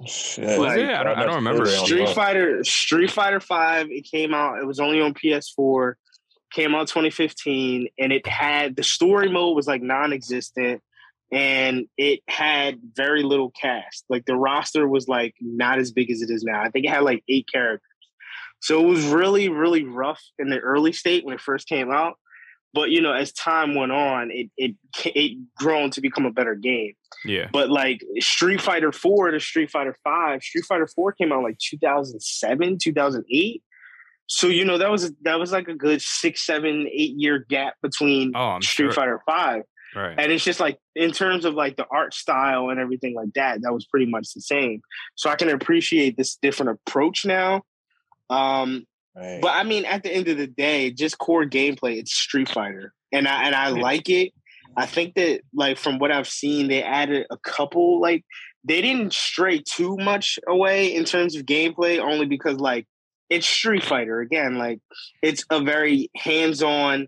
Shit. 0.05 0.60
Like, 0.60 0.79
I, 0.79 1.03
don't, 1.03 1.17
I 1.17 1.25
don't 1.25 1.36
remember 1.36 1.65
street 1.65 2.10
fighter 2.10 2.63
street 2.63 3.12
fighter 3.12 3.39
5 3.39 3.88
it 3.91 4.07
came 4.10 4.33
out 4.33 4.60
it 4.60 4.65
was 4.65 4.79
only 4.79 5.00
on 5.00 5.13
ps4 5.13 5.93
came 6.51 6.75
out 6.75 6.88
2015 6.88 7.88
and 7.98 8.13
it 8.13 8.27
had 8.27 8.75
the 8.75 8.83
story 8.83 9.29
mode 9.29 9.55
was 9.55 9.67
like 9.67 9.81
non-existent 9.81 10.81
and 11.33 11.88
it 11.98 12.19
had 12.27 12.79
very 12.95 13.24
little 13.24 13.51
cast. 13.60 14.05
Like 14.07 14.25
the 14.25 14.36
roster 14.36 14.88
was 14.88 15.07
like 15.07 15.33
not 15.41 15.79
as 15.79 15.91
big 15.91 16.12
as 16.12 16.22
it 16.22 16.29
is 16.29 16.43
now. 16.43 16.62
I 16.62 16.69
think 16.69 16.86
it 16.86 16.89
had 16.89 17.01
like 17.01 17.24
eight 17.27 17.48
characters. 17.51 17.81
So 18.62 18.79
it 18.81 18.88
was 18.88 19.05
really 19.05 19.50
really 19.50 19.83
rough 19.83 20.22
in 20.38 20.50
the 20.50 20.60
early 20.60 20.93
state 20.93 21.25
when 21.25 21.33
it 21.33 21.41
first 21.41 21.67
came 21.67 21.91
out 21.91 22.17
but 22.74 22.89
you 22.89 23.01
know 23.01 23.13
as 23.13 23.32
time 23.32 23.75
went 23.75 23.92
on 23.92 24.30
it 24.32 24.50
it 24.58 24.75
it 25.06 25.38
grown 25.56 25.89
to 25.92 26.01
become 26.01 26.25
a 26.25 26.32
better 26.32 26.56
game 26.56 26.94
yeah 27.25 27.48
but 27.51 27.70
like 27.70 28.01
street 28.20 28.62
fighter 28.62 28.92
4 28.92 29.32
to 29.32 29.39
street 29.39 29.72
fighter 29.72 29.98
5 30.03 30.42
street 30.42 30.65
fighter 30.65 30.88
4 30.88 31.13
came 31.13 31.32
out 31.32 31.44
like 31.44 31.58
2007 31.60 32.77
2008 32.80 33.63
so 34.27 34.48
you 34.48 34.65
know 34.65 34.77
that 34.77 34.89
was 34.89 35.12
that 35.24 35.39
was 35.39 35.51
like 35.51 35.68
a 35.68 35.75
good 35.75 36.01
six, 36.01 36.46
seven, 36.46 36.88
eight 36.92 37.13
year 37.18 37.46
gap 37.50 37.75
between 37.82 38.32
oh, 38.36 38.60
Street 38.62 38.86
sure. 38.86 38.94
Fighter 38.94 39.22
Five. 39.25 39.63
Right. 39.96 40.15
And 40.18 40.32
it's 40.32 40.44
just 40.44 40.60
like 40.60 40.80
in 40.96 41.12
terms 41.12 41.46
of 41.46 41.53
like 41.53 41.75
the 41.75 41.86
art 41.92 42.13
style 42.13 42.70
and 42.70 42.80
everything 42.80 43.13
like 43.15 43.34
that, 43.36 43.62
that 43.62 43.74
was 43.74 43.86
pretty 43.86 44.08
much 44.08 44.34
the 44.34 44.42
same. 44.42 44.82
So 45.15 45.30
I 45.30 45.36
can 45.36 45.50
appreciate 45.50 46.18
this 46.18 46.36
different 46.42 46.80
approach 46.88 47.25
now. 47.25 47.62
Um, 48.30 48.86
right. 49.15 49.39
But 49.41 49.53
I 49.55 49.63
mean, 49.63 49.86
at 49.86 50.03
the 50.03 50.13
end 50.13 50.27
of 50.27 50.38
the 50.38 50.48
day, 50.48 50.91
just 50.91 51.17
core 51.17 51.46
gameplay, 51.46 51.98
it's 51.98 52.13
Street 52.13 52.50
Fighter, 52.50 52.93
and 53.12 53.27
I 53.27 53.43
and 53.43 53.55
I 53.55 53.70
like 53.70 54.10
it. 54.10 54.34
I 54.75 54.86
think 54.86 55.15
that 55.15 55.41
like 55.53 55.77
from 55.77 56.00
what 56.00 56.12
I've 56.12 56.27
seen, 56.27 56.67
they 56.67 56.84
added 56.84 57.27
a 57.29 57.38
couple 57.38 58.01
like 58.01 58.25
they 58.63 58.82
didn't 58.82 59.13
stray 59.13 59.62
too 59.62 59.98
much 59.98 60.39
away 60.48 60.93
in 60.96 61.05
terms 61.05 61.36
of 61.36 61.46
gameplay, 61.46 62.00
only 62.00 62.25
because 62.25 62.58
like 62.58 62.88
it's 63.29 63.48
Street 63.48 63.84
Fighter 63.84 64.20
again. 64.22 64.58
Like 64.58 64.79
it's 65.22 65.46
a 65.50 65.62
very 65.62 66.10
hands-on, 66.15 67.08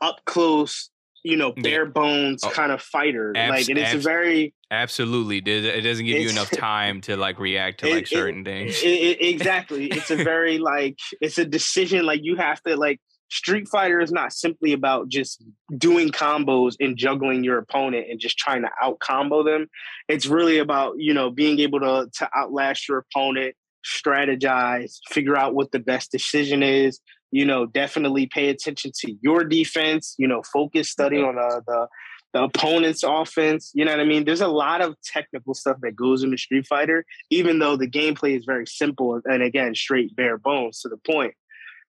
up 0.00 0.20
close, 0.26 0.90
you 1.22 1.36
know, 1.36 1.52
bare 1.52 1.86
bones 1.86 2.42
oh, 2.44 2.50
kind 2.50 2.72
of 2.72 2.80
fighter. 2.80 3.32
Abs- 3.36 3.50
like, 3.50 3.68
and 3.68 3.78
it's 3.78 3.94
abs- 3.94 4.04
a 4.04 4.08
very 4.08 4.54
absolutely. 4.70 5.38
It 5.38 5.82
doesn't 5.82 6.04
give 6.04 6.22
you 6.22 6.30
enough 6.30 6.50
time 6.52 7.00
to 7.02 7.16
like 7.16 7.38
react 7.38 7.80
to 7.80 7.90
like 7.90 8.04
it, 8.04 8.08
certain 8.08 8.40
it, 8.40 8.44
things. 8.44 8.82
It, 8.82 9.20
exactly. 9.20 9.86
it's 9.86 10.10
a 10.10 10.16
very 10.16 10.58
like 10.58 10.98
it's 11.20 11.38
a 11.38 11.44
decision. 11.44 12.06
Like 12.06 12.20
you 12.22 12.36
have 12.36 12.62
to 12.62 12.76
like 12.76 13.00
Street 13.30 13.68
Fighter 13.68 14.00
is 14.00 14.10
not 14.10 14.32
simply 14.32 14.72
about 14.72 15.08
just 15.08 15.44
doing 15.76 16.10
combos 16.10 16.74
and 16.80 16.96
juggling 16.96 17.44
your 17.44 17.58
opponent 17.58 18.06
and 18.10 18.18
just 18.18 18.36
trying 18.36 18.62
to 18.62 18.70
out 18.82 18.98
combo 18.98 19.44
them. 19.44 19.68
It's 20.08 20.26
really 20.26 20.58
about, 20.58 20.94
you 20.98 21.14
know, 21.14 21.30
being 21.30 21.60
able 21.60 21.80
to 21.80 22.10
to 22.12 22.28
outlast 22.36 22.88
your 22.88 22.98
opponent, 22.98 23.54
strategize, 23.84 24.98
figure 25.08 25.36
out 25.36 25.54
what 25.54 25.70
the 25.70 25.78
best 25.78 26.10
decision 26.10 26.62
is, 26.62 27.00
you 27.30 27.44
know, 27.44 27.66
definitely 27.66 28.26
pay 28.26 28.48
attention 28.48 28.92
to 29.00 29.14
your 29.20 29.44
defense, 29.44 30.14
you 30.18 30.26
know, 30.26 30.42
focus 30.52 30.90
study 30.90 31.22
on 31.22 31.38
uh, 31.38 31.60
the 31.66 31.88
the 32.32 32.44
opponent's 32.44 33.02
offense. 33.02 33.72
You 33.74 33.84
know 33.84 33.92
what 33.92 34.00
I 34.00 34.04
mean? 34.04 34.24
There's 34.24 34.40
a 34.40 34.48
lot 34.48 34.80
of 34.80 34.94
technical 35.02 35.54
stuff 35.54 35.78
that 35.82 35.96
goes 35.96 36.22
into 36.22 36.38
Street 36.38 36.66
Fighter, 36.66 37.04
even 37.30 37.58
though 37.58 37.76
the 37.76 37.88
gameplay 37.90 38.38
is 38.38 38.44
very 38.44 38.66
simple 38.66 39.20
and 39.24 39.42
again, 39.42 39.74
straight 39.74 40.14
bare 40.14 40.38
bones 40.38 40.80
to 40.80 40.88
the 40.88 40.96
point. 40.96 41.34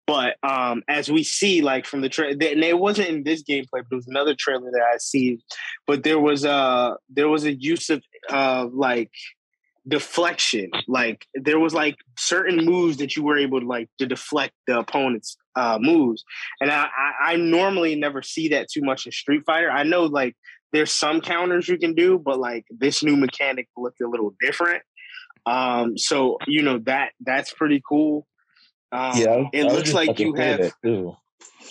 But 0.07 0.37
um, 0.43 0.83
as 0.89 1.11
we 1.11 1.23
see, 1.23 1.63
like 1.63 1.87
from 1.87 2.03
the 2.03 2.11
trailer, 2.11 2.33
and 2.33 2.63
it 2.63 2.79
wasn't 2.79 3.09
in 3.09 3.23
this 3.23 3.43
gameplay, 3.43 3.67
but 3.73 3.87
it 3.91 3.95
was 3.95 4.09
another 4.09 4.35
trailer 4.39 4.71
that 4.71 4.83
I 4.83 4.99
see. 4.99 5.39
But 5.87 6.03
there 6.03 6.19
was 6.19 6.45
a 6.45 6.97
there 7.09 7.29
was 7.29 7.45
a 7.45 7.55
use 7.55 7.89
of 7.89 8.03
uh, 8.29 8.67
like 8.71 9.11
deflection. 9.87 10.71
Like 10.89 11.27
there 11.35 11.59
was 11.59 11.75
like 11.75 11.97
certain 12.19 12.65
moves 12.65 12.99
that 12.99 13.17
you 13.17 13.23
were 13.23 13.39
able 13.39 13.61
to 13.61 13.67
like 13.67 13.89
to 13.99 14.07
deflect 14.07 14.55
the 14.67 14.79
opponent's 14.79 15.37
uh, 15.57 15.79
moves, 15.81 16.25
and 16.61 16.71
I, 16.71 16.87
I 16.87 17.33
I 17.33 17.37
normally 17.37 17.95
never 17.97 18.23
see 18.23 18.49
that 18.49 18.69
too 18.73 18.83
much 18.83 19.07
in 19.07 19.13
Street 19.13 19.43
Fighter. 19.47 19.71
I 19.71 19.83
know 19.83 20.05
like 20.05 20.37
there's 20.73 20.93
some 20.93 21.21
counters 21.21 21.69
you 21.69 21.79
can 21.79 21.95
do, 21.95 22.19
but 22.19 22.39
like 22.39 22.65
this 22.71 23.03
new 23.03 23.17
mechanic 23.17 23.69
looked 23.77 24.01
a 24.01 24.09
little 24.09 24.35
different. 24.41 24.83
Um, 25.47 25.99
so 25.99 26.39
you 26.47 26.63
know 26.63 26.79
that 26.87 27.13
that's 27.21 27.53
pretty 27.53 27.83
cool. 27.87 28.27
Um, 28.91 29.19
yeah, 29.19 29.45
it 29.53 29.65
looks 29.65 29.93
like 29.93 30.19
you 30.19 30.35
have. 30.35 30.73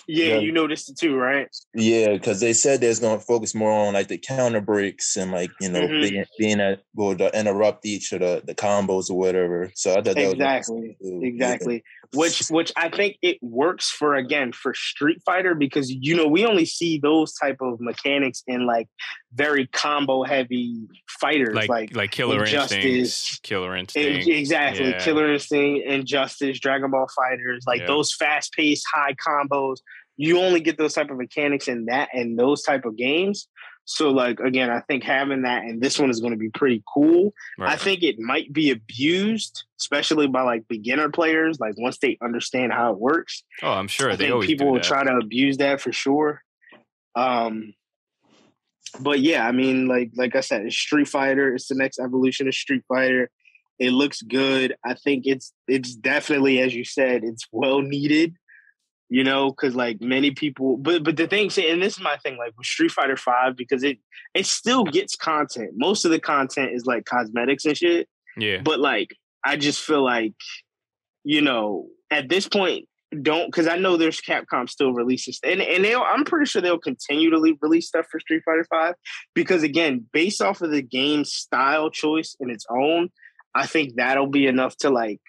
Yeah, 0.07 0.25
yeah, 0.25 0.38
you 0.39 0.51
noticed 0.51 0.89
it 0.89 0.98
too, 0.98 1.15
right? 1.15 1.48
Yeah, 1.74 2.13
because 2.13 2.39
they 2.39 2.53
said 2.53 2.81
there's 2.81 3.00
going 3.00 3.19
to 3.19 3.25
focus 3.25 3.55
more 3.55 3.72
on 3.72 3.93
like 3.93 4.07
the 4.07 4.17
counter 4.17 4.62
breaks 4.62 5.15
and 5.15 5.31
like 5.31 5.51
you 5.62 5.69
know 5.69 5.81
mm-hmm. 5.81 6.01
being, 6.01 6.25
being 6.38 6.60
able 6.60 7.17
to 7.17 7.39
interrupt 7.39 7.86
each 7.86 8.12
of 8.12 8.19
the, 8.19 8.41
the 8.45 8.55
combos 8.55 9.10
or 9.10 9.17
whatever. 9.17 9.72
So 9.75 9.91
I 9.91 10.01
thought 10.01 10.17
exactly, 10.17 10.98
exactly. 11.01 11.75
Yeah 11.75 12.03
which 12.13 12.48
which 12.50 12.72
I 12.75 12.89
think 12.89 13.17
it 13.22 13.38
works 13.41 13.89
for 13.89 14.15
again 14.15 14.51
for 14.51 14.74
Street 14.74 15.22
Fighter 15.25 15.55
because 15.55 15.89
you 15.89 16.15
know 16.15 16.27
we 16.27 16.45
only 16.45 16.65
see 16.65 17.00
those 17.00 17.33
type 17.33 17.57
of 17.62 17.79
mechanics 17.81 18.43
in 18.48 18.65
like 18.65 18.88
very 19.36 19.68
combo 19.68 20.24
heavy 20.24 20.88
fighters 21.08 21.56
like 21.56 21.70
like, 21.70 21.96
like 21.96 22.12
Killer 22.12 22.46
Instinct, 22.46 23.44
Killer 23.44 23.75
Instinct, 23.75 24.28
exactly 24.28 24.90
yeah. 24.90 25.04
Killer 25.04 25.34
Instinct, 25.34 25.88
Injustice, 25.88 26.60
Dragon 26.60 26.92
Ball 26.92 27.08
FighterZ, 27.18 27.62
like 27.66 27.82
yeah. 27.82 27.88
those 27.88 28.13
fast 28.13 28.54
paced 28.54 28.86
high 28.94 29.13
combos. 29.13 29.78
You 30.16 30.40
only 30.40 30.60
get 30.60 30.78
those 30.78 30.94
type 30.94 31.10
of 31.10 31.18
mechanics 31.18 31.68
in 31.68 31.86
that 31.86 32.10
and 32.13 32.38
those 32.38 32.62
type 32.62 32.86
of 32.86 32.96
games. 32.96 33.48
So 33.86 34.12
like 34.12 34.40
again, 34.40 34.70
I 34.70 34.82
think 34.82 35.04
having 35.04 35.42
that 35.42 35.63
and 35.63 35.82
this 35.82 36.00
one 36.00 36.10
is 36.10 36.20
going 36.20 36.34
to 36.34 36.38
be 36.38 36.50
pretty 36.50 36.84
cool. 36.94 37.34
Right. 37.58 37.72
I 37.72 37.75
think 37.75 38.04
it 38.04 38.20
might 38.20 38.54
be 38.54 38.72
abused, 38.72 39.66
especially 39.82 40.28
by 40.28 40.44
like 40.44 40.68
beginner 40.68 41.10
players. 41.10 41.60
Like 41.60 41.74
once 41.78 41.98
they 41.98 42.18
understand 42.24 42.72
how 42.72 42.92
it 42.94 43.00
works. 43.00 43.44
Oh, 43.62 43.72
I'm 43.72 43.88
sure 43.88 44.12
I 44.12 44.16
they 44.16 44.32
people 44.42 44.72
will 44.72 44.80
try 44.80 45.04
to 45.04 45.18
abuse 45.18 45.58
that 45.58 45.82
for 45.82 45.92
sure. 45.92 46.44
Um, 47.16 47.74
but 49.00 49.20
yeah, 49.20 49.48
I 49.48 49.52
mean, 49.52 49.88
like 49.88 50.12
like 50.16 50.36
I 50.36 50.42
said, 50.42 50.66
it's 50.66 50.76
Street 50.76 51.08
Fighter. 51.08 51.54
It's 51.54 51.68
the 51.68 51.76
next 51.76 52.00
evolution 52.00 52.48
of 52.48 52.54
Street 52.54 52.84
Fighter. 52.88 53.30
It 53.80 53.92
looks 53.92 54.22
good. 54.22 54.76
I 54.86 54.94
think 54.94 55.26
it's 55.26 55.54
it's 55.68 55.96
definitely, 55.96 56.60
as 56.60 56.76
you 56.76 56.86
said, 56.86 57.24
it's 57.24 57.48
well 57.52 57.82
needed 57.82 58.36
you 59.14 59.24
know, 59.24 59.52
because 59.52 59.76
like 59.76 60.02
many 60.02 60.32
people, 60.32 60.76
but 60.76 61.04
but 61.04 61.16
the 61.18 61.28
thing, 61.28 61.52
and 61.70 61.84
this 61.84 61.94
is 61.94 62.02
my 62.02 62.18
thing, 62.18 62.36
like 62.36 62.54
with 62.58 62.66
Street 62.66 62.90
Fighter 62.90 63.16
Five, 63.16 63.56
because 63.56 63.84
it 63.84 64.00
it 64.34 64.48
still 64.48 64.84
gets 64.84 65.16
content. 65.16 65.74
Most 65.76 66.04
of 66.04 66.10
the 66.10 66.20
content 66.20 66.72
is 66.74 66.88
like 66.88 67.06
cosmetics 67.06 67.64
and 67.66 67.78
shit. 67.78 68.10
Yeah. 68.38 68.62
But 68.64 68.80
like, 68.80 69.16
I 69.46 69.56
just 69.56 69.82
feel 69.82 70.04
like, 70.04 70.34
you 71.24 71.42
know, 71.42 71.90
at 72.10 72.28
this 72.28 72.48
point, 72.48 72.88
don't 73.22 73.48
because 73.48 73.67
I 73.67 73.77
know 73.77 73.98
there's 73.98 74.22
Capcom 74.22 74.70
still 74.70 74.93
releases 74.93 75.39
and 75.43 75.62
and 75.62 75.84
they 75.84 75.96
I'm 75.96 76.24
pretty 76.25 76.46
sure 76.46 76.62
they'll 76.62 76.77
continue 76.77 77.29
to 77.29 77.58
release 77.62 77.88
stuff 77.88 78.08
for 78.12 78.20
Street 78.20 78.43
Fighter 78.46 78.65
Five 78.70 78.96
because 79.34 79.63
again, 79.63 80.05
based 80.12 80.41
off 80.41 80.62
of 80.62 80.72
the 80.72 80.82
game 80.82 81.25
style 81.25 81.89
choice 81.89 82.36
in 82.39 82.50
its 82.50 82.65
own, 82.70 83.10
I 83.53 83.65
think 83.65 83.96
that'll 83.96 84.27
be 84.27 84.48
enough 84.48 84.75
to 84.77 84.89
like 84.89 85.22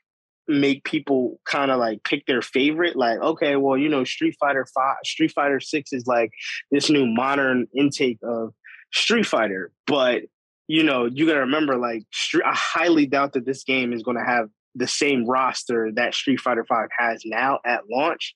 make 0.46 0.84
people 0.84 1.40
kind 1.44 1.70
of 1.70 1.78
like 1.78 2.04
pick 2.04 2.26
their 2.26 2.42
favorite 2.42 2.96
like 2.96 3.18
okay 3.18 3.56
well 3.56 3.78
you 3.78 3.88
know 3.88 4.04
street 4.04 4.36
fighter 4.38 4.66
5 4.74 4.96
street 5.02 5.32
fighter 5.32 5.58
6 5.58 5.92
is 5.92 6.06
like 6.06 6.32
this 6.70 6.90
new 6.90 7.06
modern 7.06 7.66
intake 7.74 8.18
of 8.22 8.52
street 8.92 9.24
fighter 9.24 9.72
but 9.86 10.22
you 10.66 10.82
know 10.82 11.06
you 11.06 11.26
got 11.26 11.34
to 11.34 11.40
remember 11.40 11.78
like 11.78 12.02
i 12.44 12.54
highly 12.54 13.06
doubt 13.06 13.32
that 13.32 13.46
this 13.46 13.64
game 13.64 13.92
is 13.94 14.02
going 14.02 14.18
to 14.18 14.24
have 14.24 14.50
the 14.74 14.88
same 14.88 15.26
roster 15.26 15.90
that 15.94 16.14
street 16.14 16.40
fighter 16.40 16.64
5 16.64 16.88
has 16.98 17.22
now 17.24 17.60
at 17.64 17.82
launch 17.90 18.34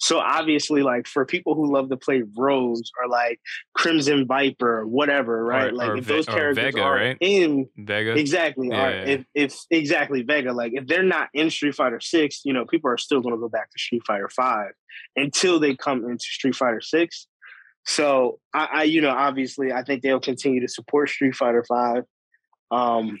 so 0.00 0.18
obviously, 0.18 0.82
like 0.82 1.06
for 1.06 1.26
people 1.26 1.54
who 1.54 1.70
love 1.70 1.90
to 1.90 1.96
play 1.96 2.22
Rose 2.36 2.90
or 2.98 3.06
like 3.06 3.38
Crimson 3.74 4.26
Viper, 4.26 4.80
or 4.80 4.86
whatever, 4.86 5.44
right? 5.44 5.70
Or, 5.70 5.76
like 5.76 5.88
or 5.90 5.96
if 5.98 6.06
those 6.06 6.24
characters 6.24 6.56
Vega, 6.56 6.80
are 6.80 6.94
right? 6.94 7.18
in 7.20 7.68
Vega, 7.76 8.14
exactly, 8.14 8.68
yeah, 8.68 8.82
are, 8.82 8.90
if 8.92 9.24
if 9.34 9.58
exactly 9.70 10.22
Vega, 10.22 10.54
like 10.54 10.72
if 10.74 10.86
they're 10.86 11.02
not 11.02 11.28
in 11.34 11.50
Street 11.50 11.74
Fighter 11.74 12.00
Six, 12.00 12.40
you 12.46 12.54
know, 12.54 12.64
people 12.64 12.90
are 12.90 12.96
still 12.96 13.20
going 13.20 13.34
to 13.34 13.40
go 13.40 13.50
back 13.50 13.70
to 13.70 13.78
Street 13.78 14.00
Fighter 14.06 14.30
Five 14.34 14.70
until 15.16 15.60
they 15.60 15.76
come 15.76 16.02
into 16.06 16.24
Street 16.24 16.56
Fighter 16.56 16.80
Six. 16.80 17.26
So 17.84 18.38
I, 18.54 18.68
I, 18.72 18.82
you 18.84 19.02
know, 19.02 19.10
obviously, 19.10 19.70
I 19.70 19.82
think 19.84 20.02
they'll 20.02 20.18
continue 20.18 20.62
to 20.62 20.68
support 20.68 21.10
Street 21.10 21.36
Fighter 21.36 21.64
Five. 21.68 22.04
Um, 22.70 23.20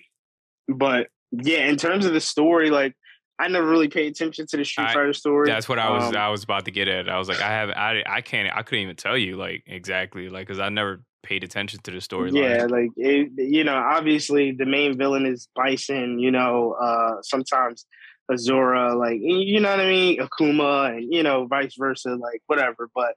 but 0.66 1.08
yeah, 1.32 1.68
in 1.68 1.76
terms 1.76 2.06
of 2.06 2.12
the 2.12 2.20
story, 2.20 2.70
like 2.70 2.94
I 3.38 3.48
never 3.48 3.66
really 3.66 3.88
paid 3.88 4.12
attention 4.12 4.46
to 4.48 4.56
the 4.56 4.64
Street 4.64 4.88
I, 4.88 4.94
Fighter 4.94 5.12
story. 5.12 5.48
That's 5.48 5.68
what 5.68 5.78
I 5.78 5.90
was 5.90 6.04
um, 6.04 6.16
I 6.16 6.28
was 6.28 6.44
about 6.44 6.66
to 6.66 6.70
get 6.70 6.88
at. 6.88 7.08
I 7.08 7.18
was 7.18 7.28
like, 7.28 7.40
I 7.40 7.50
have 7.50 7.70
I 7.70 8.02
I 8.06 8.20
can't 8.20 8.54
I 8.54 8.62
couldn't 8.62 8.82
even 8.82 8.96
tell 8.96 9.16
you 9.16 9.36
like 9.36 9.62
exactly 9.66 10.28
like 10.28 10.46
because 10.46 10.60
I 10.60 10.68
never 10.68 11.02
paid 11.22 11.44
attention 11.44 11.80
to 11.84 11.90
the 11.90 12.00
story. 12.00 12.30
Yeah, 12.32 12.66
like 12.68 12.90
it, 12.96 13.30
you 13.36 13.64
know, 13.64 13.76
obviously 13.76 14.52
the 14.52 14.66
main 14.66 14.98
villain 14.98 15.24
is 15.24 15.48
Bison. 15.54 16.18
You 16.18 16.30
know, 16.30 16.72
uh 16.72 17.22
sometimes 17.22 17.86
Asura, 18.30 18.94
like 18.94 19.20
you 19.20 19.60
know 19.60 19.70
what 19.70 19.80
I 19.80 19.88
mean, 19.88 20.18
Akuma, 20.18 20.96
and 20.96 21.12
you 21.12 21.22
know, 21.22 21.46
vice 21.46 21.74
versa, 21.78 22.16
like 22.16 22.42
whatever. 22.46 22.90
But 22.94 23.14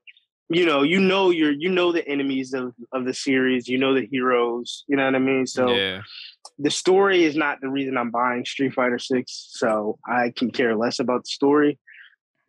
you 0.49 0.65
know, 0.65 0.83
you 0.83 0.99
know, 0.99 1.29
you're 1.29 1.51
you 1.51 1.69
know 1.69 1.91
the 1.91 2.07
enemies 2.07 2.53
of 2.53 2.73
of 2.91 3.05
the 3.05 3.13
series. 3.13 3.67
You 3.67 3.77
know 3.77 3.93
the 3.93 4.05
heroes. 4.05 4.83
You 4.87 4.97
know 4.97 5.05
what 5.05 5.15
I 5.15 5.19
mean. 5.19 5.47
So 5.47 5.69
yeah 5.69 6.01
the 6.59 6.71
story 6.71 7.23
is 7.23 7.35
not 7.35 7.61
the 7.61 7.69
reason 7.69 7.97
I'm 7.97 8.11
buying 8.11 8.45
Street 8.45 8.73
Fighter 8.73 8.99
Six, 8.99 9.47
so 9.51 9.97
I 10.07 10.31
can 10.35 10.51
care 10.51 10.75
less 10.75 10.99
about 10.99 11.23
the 11.23 11.29
story. 11.29 11.79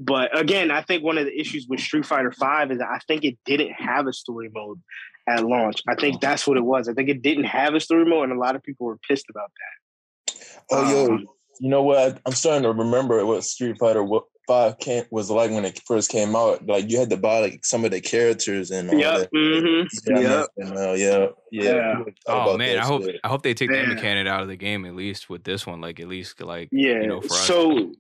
But 0.01 0.37
again, 0.39 0.71
I 0.71 0.83
think 0.83 1.05
one 1.05 1.19
of 1.19 1.25
the 1.25 1.39
issues 1.39 1.67
with 1.69 1.81
Street 1.81 2.05
Fighter 2.05 2.33
Five 2.33 2.71
is 2.71 2.81
I 2.81 2.99
think 3.07 3.25
it 3.25 3.39
didn't 3.45 3.73
have 3.73 4.07
a 4.07 4.13
story 4.13 4.51
mode 4.53 4.81
at 5.29 5.45
launch. 5.45 5.83
I 5.89 5.95
think 5.95 6.21
that's 6.21 6.47
what 6.47 6.57
it 6.57 6.65
was. 6.65 6.89
I 6.89 6.95
think 6.95 7.09
it 7.09 7.23
didn't 7.23 7.45
have 7.45 7.75
a 7.75 7.81
story 7.81 8.05
mode, 8.05 8.25
and 8.29 8.33
a 8.33 8.41
lot 8.41 8.57
of 8.57 8.63
people 8.63 8.87
were 8.87 8.99
pissed 9.09 9.27
about 9.31 9.51
that. 9.57 10.35
Oh, 10.71 10.85
um, 10.85 10.91
yo, 10.91 11.19
you 11.61 11.69
know 11.71 11.83
what? 11.83 12.21
I'm 12.27 12.33
starting 12.33 12.65
to 12.65 12.73
remember 12.73 13.25
what 13.25 13.45
Street 13.45 13.79
Fighter 13.79 14.03
Five 14.47 14.79
came 14.79 15.05
was 15.11 15.31
like 15.31 15.51
when 15.51 15.65
it 15.65 15.81
first 15.87 16.11
came 16.11 16.37
out. 16.37 16.67
Like 16.67 16.91
you 16.91 16.99
had 16.99 17.09
to 17.11 17.17
buy 17.17 17.39
like 17.41 17.65
some 17.65 17.85
of 17.85 17.91
the 17.91 18.01
characters 18.01 18.71
and 18.71 18.91
all 18.91 18.99
yep. 18.99 19.19
that. 19.21 19.33
Mm-hmm. 19.33 20.17
Yeah, 20.17 20.45
and, 20.59 20.79
uh, 20.79 20.93
yeah, 20.93 21.27
yeah, 21.51 21.73
yeah. 21.73 22.05
Oh 22.27 22.57
man, 22.59 22.79
I 22.79 22.85
hope 22.85 23.05
I 23.23 23.29
hope 23.29 23.43
they 23.43 23.55
take 23.55 23.71
that 23.71 23.89
mechanic 23.89 24.27
out 24.27 24.43
of 24.43 24.49
the 24.49 24.57
game 24.57 24.85
at 24.85 24.95
least 24.95 25.31
with 25.31 25.45
this 25.45 25.67
one. 25.67 25.81
Like 25.81 25.99
at 25.99 26.09
least 26.09 26.43
like 26.43 26.69
yeah. 26.73 27.01
You 27.01 27.07
know, 27.07 27.21
for 27.23 27.33
us. 27.33 27.47
So 27.47 27.93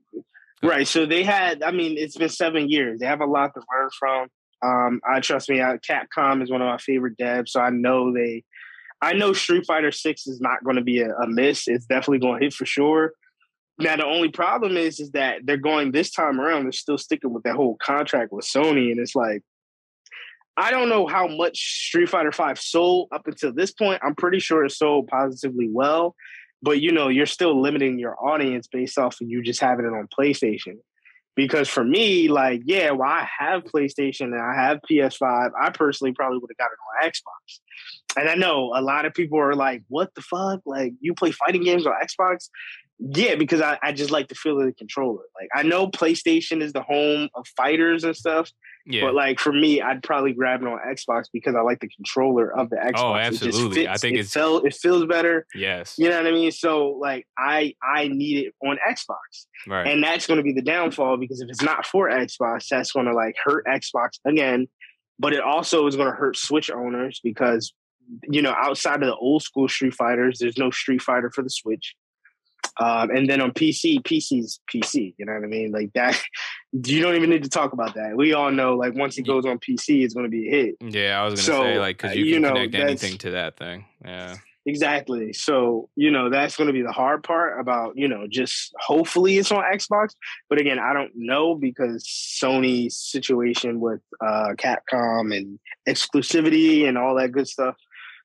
right, 0.63 0.87
so 0.87 1.07
they 1.07 1.23
had. 1.23 1.63
I 1.63 1.71
mean, 1.71 1.97
it's 1.97 2.17
been 2.17 2.29
seven 2.29 2.69
years. 2.69 3.01
They 3.01 3.07
have 3.07 3.21
a 3.21 3.27
lot 3.27 3.55
to 3.55 3.61
learn 3.73 3.91
from. 3.99 4.29
Um, 4.63 5.01
I 5.09 5.21
trust 5.21 5.49
me. 5.49 5.63
I, 5.63 5.79
Capcom 5.79 6.43
is 6.43 6.51
one 6.51 6.61
of 6.61 6.67
my 6.67 6.79
favorite 6.79 7.17
devs, 7.17 7.51
so 7.51 7.61
I 7.61 7.71
know 7.71 8.13
they. 8.13 8.45
I 9.01 9.13
know 9.13 9.33
Street 9.33 9.65
Fighter 9.67 9.93
Six 9.93 10.27
is 10.27 10.41
not 10.41 10.65
going 10.65 10.77
to 10.77 10.83
be 10.83 11.01
a, 11.01 11.15
a 11.15 11.27
miss. 11.27 11.69
It's 11.69 11.87
definitely 11.87 12.21
going 12.21 12.41
to 12.41 12.45
hit 12.45 12.55
for 12.55 12.67
sure. 12.67 13.13
Now 13.78 13.97
the 13.97 14.07
only 14.07 14.28
problem 14.28 14.76
is 14.76 15.00
is 15.00 15.11
that 15.12 15.40
they're 15.45 15.57
going 15.57 15.93
this 15.93 16.12
time 16.12 16.40
around. 16.40 16.64
They're 16.64 16.73
still 16.73 16.99
sticking 16.99 17.33
with 17.33 17.43
that 17.43 17.57
whole 17.57 17.76
contract 17.83 18.33
with 18.33 18.47
Sony, 18.47 18.93
and 18.93 19.00
it's 19.00 19.16
like 19.16 19.43
I 20.57 20.71
don't 20.71 20.88
know 20.88 21.07
how 21.07 21.26
much 21.26 21.87
Street 21.87 22.09
Fighter 22.09 22.31
Five 22.31 22.59
sold 22.59 23.09
up 23.12 23.26
until 23.26 23.52
this 23.52 23.73
point. 23.73 24.00
I'm 24.04 24.14
pretty 24.14 24.38
sure 24.38 24.64
it 24.64 24.71
sold 24.71 25.09
positively 25.09 25.69
well, 25.71 26.14
but 26.62 26.81
you 26.81 26.93
know, 26.93 27.09
you're 27.09 27.26
still 27.26 27.61
limiting 27.61 27.99
your 27.99 28.16
audience 28.25 28.69
based 28.69 28.99
off 28.99 29.21
of 29.21 29.28
you 29.28 29.43
just 29.43 29.61
having 29.61 29.87
it 29.87 29.93
on 29.93 30.09
PlayStation. 30.16 30.76
Because 31.37 31.69
for 31.69 31.83
me, 31.83 32.28
like, 32.28 32.62
yeah, 32.64 32.93
well, 32.93 33.09
I 33.09 33.28
have 33.40 33.64
PlayStation 33.64 34.26
and 34.26 34.40
I 34.40 34.54
have 34.54 34.78
PS5. 34.88 35.50
I 35.61 35.71
personally 35.71 36.12
probably 36.12 36.38
would 36.38 36.50
have 36.50 36.57
got 36.57 36.71
it 36.71 37.04
on 37.04 37.11
Xbox. 37.11 37.59
And 38.16 38.28
I 38.28 38.35
know 38.35 38.73
a 38.75 38.83
lot 38.83 39.04
of 39.06 39.14
people 39.14 39.38
are 39.40 39.54
like, 39.54 39.83
what 39.88 40.14
the 40.14 40.23
fuck? 40.23 40.61
Like, 40.66 40.92
you 41.00 41.14
play 41.14 41.30
fighting 41.33 41.64
games 41.64 41.87
on 41.87 41.92
Xbox? 42.02 42.49
Yeah, 43.00 43.35
because 43.35 43.61
I, 43.61 43.76
I 43.83 43.90
just 43.92 44.12
like 44.12 44.28
the 44.28 44.37
feel 44.37 44.61
of 44.61 44.66
the 44.66 44.73
controller. 44.73 45.23
Like, 45.38 45.49
I 45.52 45.64
know 45.64 45.88
PlayStation 45.88 46.62
is 46.62 46.73
the 46.73 46.83
home 46.83 47.28
of 47.35 47.44
fighters 47.56 48.04
and 48.04 48.14
stuff, 48.16 48.52
Yeah. 48.87 49.02
but 49.06 49.14
like 49.14 49.40
for 49.40 49.52
me, 49.52 49.83
I'd 49.83 50.00
probably 50.04 50.33
grab 50.33 50.62
it 50.62 50.68
on 50.68 50.78
Xbox 50.88 51.25
because 51.33 51.56
I 51.56 51.62
like 51.62 51.80
the 51.80 51.88
controller 51.88 52.56
of 52.56 52.71
the 52.71 52.76
Xbox. 52.76 52.92
Oh, 52.99 53.14
absolutely. 53.16 53.88
I 53.88 53.92
fits- 53.94 54.00
think 54.02 54.14
it 54.14 54.18
it's- 54.21 54.33
felt 54.33 54.64
it 54.64 54.75
feels 54.76 55.04
better. 55.06 55.44
yes. 55.56 55.97
You 55.99 56.09
know 56.09 56.18
what 56.18 56.26
I 56.28 56.30
mean? 56.30 56.52
So 56.52 56.90
like 57.00 57.26
I 57.37 57.75
I 57.83 58.06
need 58.06 58.47
it 58.47 58.54
on 58.64 58.78
Xbox. 58.88 59.47
Right. 59.66 59.88
And 59.88 60.02
that's 60.02 60.28
going 60.28 60.38
to 60.38 60.44
be 60.44 60.52
the 60.52 60.62
downfall 60.62 61.16
because 61.16 61.40
if 61.40 61.49
it's 61.50 61.62
not 61.62 61.85
for 61.87 62.09
Xbox, 62.09 62.68
that's 62.68 62.92
going 62.92 63.06
to 63.06 63.12
like 63.12 63.35
hurt 63.44 63.66
Xbox 63.66 64.21
again. 64.25 64.68
But 65.18 65.33
it 65.33 65.40
also 65.40 65.87
is 65.88 65.97
going 65.97 66.09
to 66.11 66.16
hurt 66.16 66.37
Switch 66.37 66.71
owners 66.71 67.21
because, 67.23 67.73
you 68.23 68.42
know, 68.42 68.54
outside 68.56 69.02
of 69.02 69.08
the 69.08 69.16
old 69.16 69.42
school 69.42 69.68
Street 69.68 69.94
Fighters, 69.94 70.38
there's 70.38 70.58
no 70.58 70.70
Street 70.70 71.02
Fighter 71.02 71.30
for 71.30 71.42
the 71.42 71.50
Switch. 71.50 71.94
Um, 72.80 73.11
and 73.11 73.30
then 73.30 73.40
on 73.40 73.52
PC, 73.52 74.02
PC's 74.02 74.61
PC. 74.73 75.14
You 75.16 75.26
know 75.26 75.34
what 75.34 75.44
I 75.44 75.46
mean? 75.46 75.73
Like 75.73 75.92
that. 75.94 76.20
You 76.76 77.02
don't 77.02 77.14
even 77.14 77.30
need 77.30 77.44
to 77.44 77.49
talk 77.49 77.73
about 77.73 77.94
that. 77.94 78.16
We 78.16 78.32
all 78.32 78.50
know, 78.50 78.75
like 78.75 78.96
once 78.96 79.16
it 79.16 79.23
goes 79.23 79.46
on 79.46 79.61
PC, 79.61 80.02
it's 80.02 80.12
going 80.12 80.26
to 80.26 80.28
be 80.28 80.49
a 80.49 80.50
hit. 80.50 80.75
yeah, 80.80 81.20
I 81.20 81.25
was 81.25 81.46
gonna 81.46 81.62
say 81.62 81.78
like 81.78 81.99
because 81.99 82.11
uh, 82.11 82.14
you 82.14 82.25
you 82.25 82.32
can 82.34 82.42
know, 82.42 82.49
connect 82.49 82.75
anything 82.75 83.16
to 83.18 83.30
that 83.30 83.56
thing. 83.56 83.84
Yeah. 84.04 84.34
Exactly. 84.66 85.32
So, 85.34 85.90
you 85.94 86.11
know, 86.11 86.30
that's 86.30 86.56
going 86.56 86.68
to 86.68 86.73
be 86.73 86.82
the 86.82 86.92
hard 86.92 87.23
part 87.23 87.61
about, 87.61 87.99
you 87.99 88.08
know, 88.08 88.26
just 88.26 88.73
hopefully 88.78 89.37
it's 89.37 89.52
on 89.52 89.62
Xbox. 89.62 90.14
But 90.49 90.58
again, 90.58 90.78
I 90.78 90.94
don't 90.94 91.12
know 91.14 91.54
because 91.54 92.04
Sony's 92.04 92.96
situation 92.96 93.78
with 93.78 94.00
uh, 94.20 94.54
Capcom 94.56 95.37
and 95.37 95.58
exclusivity 95.87 96.88
and 96.88 96.96
all 96.96 97.14
that 97.16 97.32
good 97.32 97.46
stuff. 97.46 97.76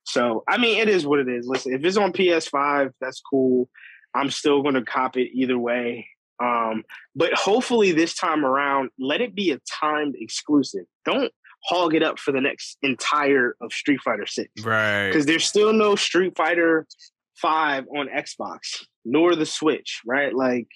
So, 0.03 0.43
I 0.47 0.57
mean, 0.57 0.79
it 0.79 0.89
is 0.89 1.05
what 1.05 1.19
it 1.19 1.27
is. 1.27 1.47
Listen, 1.47 1.73
if 1.73 1.83
it's 1.83 1.97
on 1.97 2.13
PS5, 2.13 2.91
that's 2.99 3.21
cool. 3.21 3.69
I'm 4.15 4.29
still 4.31 4.61
going 4.63 4.75
to 4.75 4.81
cop 4.83 5.17
it 5.17 5.29
either 5.33 5.57
way. 5.57 6.07
Um, 6.41 6.83
but 7.15 7.33
hopefully 7.33 7.91
this 7.91 8.15
time 8.15 8.45
around, 8.45 8.89
let 8.97 9.21
it 9.21 9.35
be 9.35 9.51
a 9.51 9.59
timed 9.79 10.15
exclusive. 10.17 10.85
Don't 11.05 11.31
hog 11.65 11.93
it 11.93 12.01
up 12.01 12.17
for 12.17 12.31
the 12.31 12.39
next 12.41 12.77
entire 12.81 13.55
of 13.61 13.73
Street 13.73 13.99
Fighter 14.03 14.25
6 14.25 14.49
Right. 14.63 15.09
because 15.09 15.25
there's 15.25 15.45
still 15.45 15.73
no 15.73 15.95
Street 15.95 16.33
Fighter 16.35 16.87
Five 17.35 17.85
on 17.95 18.07
Xbox 18.07 18.83
nor 19.05 19.35
the 19.35 19.45
Switch, 19.45 20.01
right? 20.05 20.33
Like, 20.35 20.67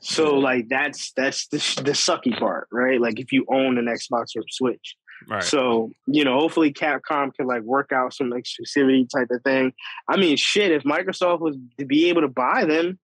so 0.00 0.36
like 0.38 0.68
that's 0.68 1.12
that's 1.16 1.46
the 1.48 1.56
the 1.82 1.92
sucky 1.92 2.38
part, 2.38 2.68
right? 2.70 3.00
Like 3.00 3.18
if 3.18 3.32
you 3.32 3.46
own 3.50 3.78
an 3.78 3.86
Xbox 3.86 4.36
or 4.36 4.42
Switch, 4.50 4.94
Right. 5.28 5.42
so 5.42 5.90
you 6.06 6.24
know, 6.24 6.38
hopefully 6.38 6.72
Capcom 6.72 7.34
can 7.34 7.46
like 7.46 7.62
work 7.62 7.92
out 7.92 8.14
some 8.14 8.32
exclusivity 8.32 9.08
type 9.08 9.28
of 9.30 9.42
thing. 9.42 9.72
I 10.08 10.16
mean, 10.16 10.36
shit, 10.36 10.70
if 10.70 10.82
Microsoft 10.84 11.40
was 11.40 11.56
to 11.78 11.84
be 11.84 12.08
able 12.08 12.22
to 12.22 12.28
buy 12.28 12.64
them, 12.64 12.98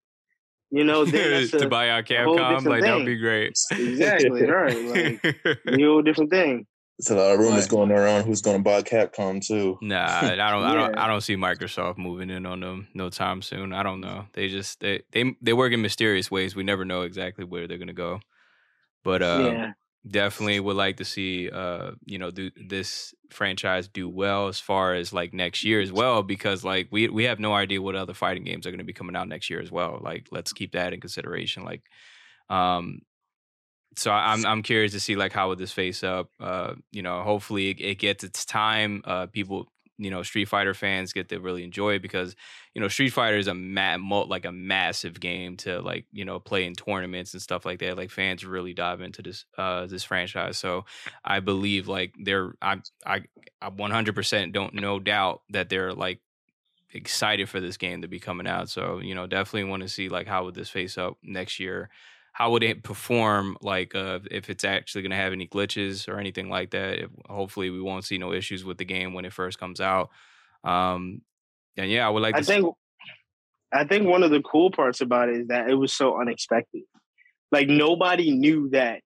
you 0.71 0.83
know, 0.83 1.05
then 1.05 1.31
that's 1.31 1.51
to 1.51 1.65
a 1.65 1.69
buy 1.69 1.89
out 1.89 2.05
Capcom, 2.05 2.65
like 2.65 2.83
that 2.83 2.95
would 2.95 3.05
be 3.05 3.17
great. 3.17 3.57
exactly 3.71 4.43
right, 4.43 5.21
like 5.21 5.37
a 5.67 5.85
whole 5.85 6.01
different 6.01 6.31
thing. 6.31 6.65
There's 6.99 7.11
a 7.11 7.21
lot 7.21 7.33
of 7.33 7.39
rumors 7.39 7.67
going 7.67 7.91
around 7.91 8.23
who's 8.23 8.41
going 8.41 8.57
to 8.57 8.63
buy 8.63 8.81
Capcom 8.81 9.45
too. 9.45 9.77
Nah, 9.83 10.03
I 10.03 10.35
don't. 10.35 10.63
I 10.63 10.73
don't. 10.73 10.97
I 10.97 11.07
don't 11.07 11.21
see 11.21 11.35
Microsoft 11.35 11.99
moving 11.99 12.31
in 12.31 12.47
on 12.47 12.61
them 12.61 12.87
no 12.95 13.11
time 13.11 13.43
soon. 13.43 13.71
I 13.71 13.83
don't 13.83 14.01
know. 14.01 14.25
They 14.33 14.47
just 14.47 14.79
they 14.79 15.03
they 15.11 15.35
they 15.39 15.53
work 15.53 15.73
in 15.73 15.81
mysterious 15.83 16.31
ways. 16.31 16.55
We 16.55 16.63
never 16.63 16.85
know 16.85 17.03
exactly 17.03 17.45
where 17.45 17.67
they're 17.67 17.77
gonna 17.77 17.93
go. 17.93 18.19
But 19.03 19.21
uh, 19.21 19.49
yeah, 19.53 19.71
definitely 20.11 20.59
would 20.59 20.75
like 20.75 20.97
to 20.97 21.05
see 21.05 21.49
uh 21.49 21.91
you 22.05 22.17
know 22.17 22.31
do 22.31 22.49
this 22.67 23.13
franchise 23.29 23.87
do 23.87 24.07
well 24.07 24.47
as 24.47 24.59
far 24.59 24.93
as 24.93 25.11
like 25.11 25.33
next 25.33 25.63
year 25.63 25.81
as 25.81 25.91
well 25.91 26.23
because 26.23 26.63
like 26.63 26.87
we 26.91 27.09
we 27.09 27.25
have 27.25 27.39
no 27.39 27.53
idea 27.53 27.81
what 27.81 27.95
other 27.95 28.13
fighting 28.13 28.43
games 28.43 28.65
are 28.65 28.71
going 28.71 28.79
to 28.79 28.85
be 28.85 28.93
coming 28.93 29.15
out 29.15 29.27
next 29.27 29.49
year 29.49 29.61
as 29.61 29.71
well 29.71 29.99
like 30.01 30.27
let's 30.31 30.53
keep 30.53 30.71
that 30.73 30.93
in 30.93 30.99
consideration 30.99 31.63
like 31.63 31.83
um 32.49 32.99
so 33.95 34.11
I'm 34.11 34.45
I'm 34.45 34.61
curious 34.61 34.91
to 34.91 34.99
see 34.99 35.15
like 35.15 35.33
how 35.33 35.49
would 35.49 35.57
this 35.57 35.71
face 35.71 36.03
up 36.03 36.29
uh 36.39 36.75
you 36.91 37.01
know 37.01 37.23
hopefully 37.23 37.71
it, 37.71 37.81
it 37.81 37.99
gets 37.99 38.23
its 38.23 38.45
time 38.45 39.01
uh 39.05 39.25
people 39.27 39.67
you 39.97 40.09
know 40.11 40.23
Street 40.23 40.47
Fighter 40.47 40.73
fans 40.73 41.13
get 41.13 41.29
to 41.29 41.39
really 41.39 41.63
enjoy 41.63 41.99
because 41.99 42.35
you 42.73 42.81
know 42.81 42.87
Street 42.87 43.09
Fighter 43.09 43.37
is 43.37 43.47
a 43.47 43.53
ma- 43.53 43.97
like 44.27 44.45
a 44.45 44.51
massive 44.51 45.19
game 45.19 45.57
to 45.57 45.81
like 45.81 46.05
you 46.11 46.25
know 46.25 46.39
play 46.39 46.65
in 46.65 46.73
tournaments 46.73 47.33
and 47.33 47.41
stuff 47.41 47.65
like 47.65 47.79
that. 47.79 47.97
Like 47.97 48.11
fans 48.11 48.45
really 48.45 48.73
dive 48.73 49.01
into 49.01 49.21
this 49.21 49.45
uh 49.57 49.87
this 49.87 50.03
franchise. 50.03 50.57
So 50.57 50.85
I 51.23 51.39
believe 51.39 51.87
like 51.87 52.13
they're 52.19 52.53
I 52.61 52.81
I 53.05 53.23
I 53.61 53.69
100% 53.69 54.53
don't 54.53 54.73
no 54.73 54.99
doubt 54.99 55.41
that 55.49 55.69
they're 55.69 55.93
like 55.93 56.19
excited 56.93 57.49
for 57.49 57.59
this 57.59 57.77
game 57.77 58.01
to 58.01 58.07
be 58.07 58.19
coming 58.19 58.47
out. 58.47 58.69
So 58.69 58.99
you 58.99 59.15
know 59.15 59.27
definitely 59.27 59.69
want 59.69 59.83
to 59.83 59.89
see 59.89 60.09
like 60.09 60.27
how 60.27 60.45
would 60.45 60.55
this 60.55 60.69
face 60.69 60.97
up 60.97 61.17
next 61.23 61.59
year. 61.59 61.89
How 62.37 62.51
would 62.51 62.61
it 62.61 62.83
perform? 62.83 63.57
Like, 63.61 63.95
uh, 63.95 64.19
if 64.29 64.51
it's 64.51 64.63
actually 64.63 65.01
going 65.01 65.09
to 65.09 65.17
have 65.17 65.33
any 65.33 65.47
glitches 65.47 66.07
or 66.07 66.19
anything 66.19 66.49
like 66.49 66.69
that? 66.69 66.99
If, 66.99 67.09
hopefully, 67.27 67.71
we 67.71 67.81
won't 67.81 68.05
see 68.05 68.19
no 68.19 68.31
issues 68.31 68.63
with 68.63 68.77
the 68.77 68.85
game 68.85 69.15
when 69.15 69.25
it 69.25 69.33
first 69.33 69.57
comes 69.57 69.81
out. 69.81 70.11
Um, 70.63 71.21
and 71.77 71.89
yeah, 71.89 72.05
I 72.05 72.11
would 72.11 72.21
like. 72.21 72.35
I 72.35 72.37
to 72.37 72.43
see- 72.43 72.53
think 72.53 72.75
I 73.73 73.85
think 73.85 74.07
one 74.07 74.21
of 74.21 74.29
the 74.29 74.43
cool 74.43 74.69
parts 74.69 75.01
about 75.01 75.29
it 75.29 75.37
is 75.37 75.47
that 75.47 75.67
it 75.67 75.73
was 75.73 75.91
so 75.91 76.21
unexpected. 76.21 76.83
Like 77.51 77.69
nobody 77.69 78.29
knew 78.29 78.69
that. 78.69 79.01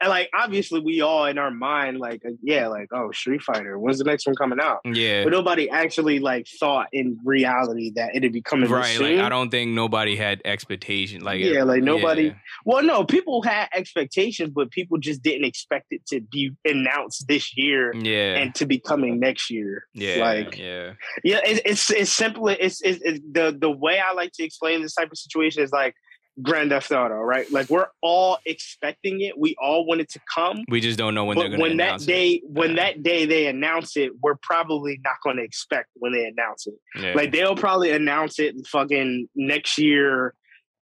And 0.00 0.08
like 0.08 0.30
obviously 0.34 0.80
we 0.80 1.00
all 1.02 1.26
in 1.26 1.36
our 1.38 1.50
mind 1.50 1.98
like 1.98 2.22
uh, 2.26 2.30
yeah 2.42 2.68
like 2.68 2.88
oh 2.92 3.10
Street 3.12 3.42
Fighter 3.42 3.78
when's 3.78 3.98
the 3.98 4.04
next 4.04 4.26
one 4.26 4.34
coming 4.34 4.58
out? 4.60 4.80
yeah, 4.84 5.24
But 5.24 5.32
nobody 5.32 5.68
actually 5.68 6.18
like 6.20 6.46
thought 6.58 6.88
in 6.92 7.18
reality 7.24 7.92
that 7.96 8.14
it'd 8.14 8.32
be 8.32 8.40
coming 8.42 8.70
right. 8.70 8.98
Like. 8.98 9.18
I 9.18 9.28
don't 9.28 9.50
think 9.50 9.72
nobody 9.72 10.16
had 10.16 10.40
expectation. 10.44 11.22
Like, 11.22 11.40
Yeah, 11.40 11.64
like, 11.64 11.82
nobody- 11.82 12.24
yeah. 12.28 12.34
Well, 12.64 12.82
no, 12.82 13.04
people 13.04 13.42
had 13.42 13.68
expectations, 13.74 14.50
but 14.54 14.70
people 14.70 14.98
just 14.98 15.22
didn't 15.22 15.44
expect 15.44 15.86
it 15.90 16.06
to 16.06 16.20
be 16.20 16.52
announced 16.64 17.26
this 17.28 17.56
year 17.56 17.94
Yeah, 17.94 18.36
and 18.38 18.54
to 18.56 18.66
be 18.66 18.78
coming 18.78 19.18
next 19.20 19.50
year. 19.50 19.84
yeah, 19.94 20.16
like 20.16 20.58
yeah, 20.58 20.92
Yeah, 21.24 21.40
it's 21.44 21.60
it's, 21.64 21.90
it's 21.90 22.12
simple. 22.12 22.48
It's, 22.48 22.80
it's, 22.82 23.00
it's 23.02 23.20
the 23.30 23.56
the 23.58 23.70
way 23.70 23.98
I 24.00 24.12
like 24.14 24.32
to 24.34 24.44
explain 24.44 24.82
this 24.82 24.94
type 24.94 25.10
of 25.10 25.18
situation 25.18 25.62
is 25.62 25.72
like 25.72 25.94
Grand 26.42 26.70
Theft 26.70 26.90
Auto, 26.92 27.14
right? 27.16 27.50
Like 27.50 27.68
we're 27.70 27.88
all 28.02 28.38
expecting 28.46 29.20
it. 29.20 29.38
We 29.38 29.56
all 29.60 29.84
want 29.86 30.00
it 30.00 30.08
to 30.10 30.20
come. 30.32 30.64
we 30.68 30.80
just 30.80 30.98
don't 30.98 31.14
know 31.14 31.24
when 31.24 31.36
they're 31.38 31.48
but 31.50 31.56
going 31.56 31.60
to 31.60 31.68
when 31.68 31.76
that 31.78 32.00
day, 32.00 32.40
when 32.44 32.70
Yeah. 32.70 32.76
that 32.76 33.02
day 33.02 33.26
they 33.26 33.46
announce 33.46 33.96
it, 33.96 34.12
we're 34.22 34.36
probably 34.42 35.00
not 35.04 35.16
going 35.24 35.36
to 35.36 35.42
expect 35.42 35.88
when 35.94 36.12
they 36.12 36.24
announce 36.24 36.66
it. 36.66 36.74
it. 36.96 37.02
Yeah. 37.02 37.12
Like 37.14 37.32
they'll 37.32 37.56
probably 37.56 37.90
announce 37.90 38.38
it 38.38 38.54
fucking 38.66 39.28
next 39.34 39.78
year 39.78 40.34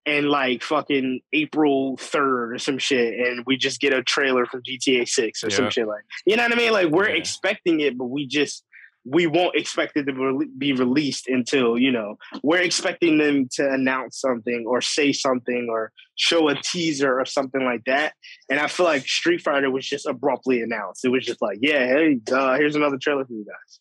and 0.05 0.29
like 0.29 0.63
fucking 0.63 1.19
April 1.33 1.97
3rd 1.97 2.55
or 2.55 2.57
some 2.57 2.77
shit. 2.77 3.19
And 3.27 3.43
we 3.45 3.57
just 3.57 3.79
get 3.81 3.93
a 3.93 4.01
trailer 4.01 4.45
from 4.45 4.61
GTA 4.63 5.07
6 5.07 5.43
or 5.43 5.49
some 5.49 5.69
shit 5.69 5.87
like, 5.87 6.01
you 6.25 6.35
know 6.35 6.43
what 6.43 6.53
I 6.53 6.55
mean? 6.55 6.71
Like 6.71 6.87
we're 6.89 7.09
Yeah. 7.09 7.15
expecting 7.17 7.81
it, 7.81 7.97
but 7.97 8.05
we 8.05 8.25
just, 8.25 8.63
we 9.05 9.27
won't 9.27 9.55
expect 9.55 9.95
it 9.97 10.03
to 10.05 10.13
be- 10.39 10.45
be 10.57 10.73
released 10.73 11.27
until, 11.27 11.77
you 11.77 11.91
know, 11.91 12.17
we're 12.43 12.61
expecting 12.61 13.17
them 13.17 13.47
to 13.53 13.67
announce 13.71 14.19
something 14.19 14.65
or 14.67 14.81
say 14.81 15.11
something 15.13 15.67
or 15.69 15.91
show 16.15 16.49
a 16.49 16.55
teaser 16.55 17.19
or 17.19 17.25
something 17.25 17.63
like 17.63 17.83
that. 17.85 18.13
And 18.49 18.59
I 18.59 18.67
feel 18.67 18.85
like 18.85 19.07
Street 19.07 19.41
Fighter 19.41 19.71
was 19.71 19.87
just 19.87 20.05
abruptly 20.05 20.61
announced. 20.61 21.05
It 21.05 21.09
was 21.09 21.25
just 21.25 21.41
like, 21.41 21.59
yeah, 21.61 21.87
hey, 21.87 22.19
uh, 22.31 22.55
here's 22.57 22.75
another 22.75 22.97
trailer 22.97 23.25
for 23.25 23.33
you 23.33 23.45
guys. 23.45 23.79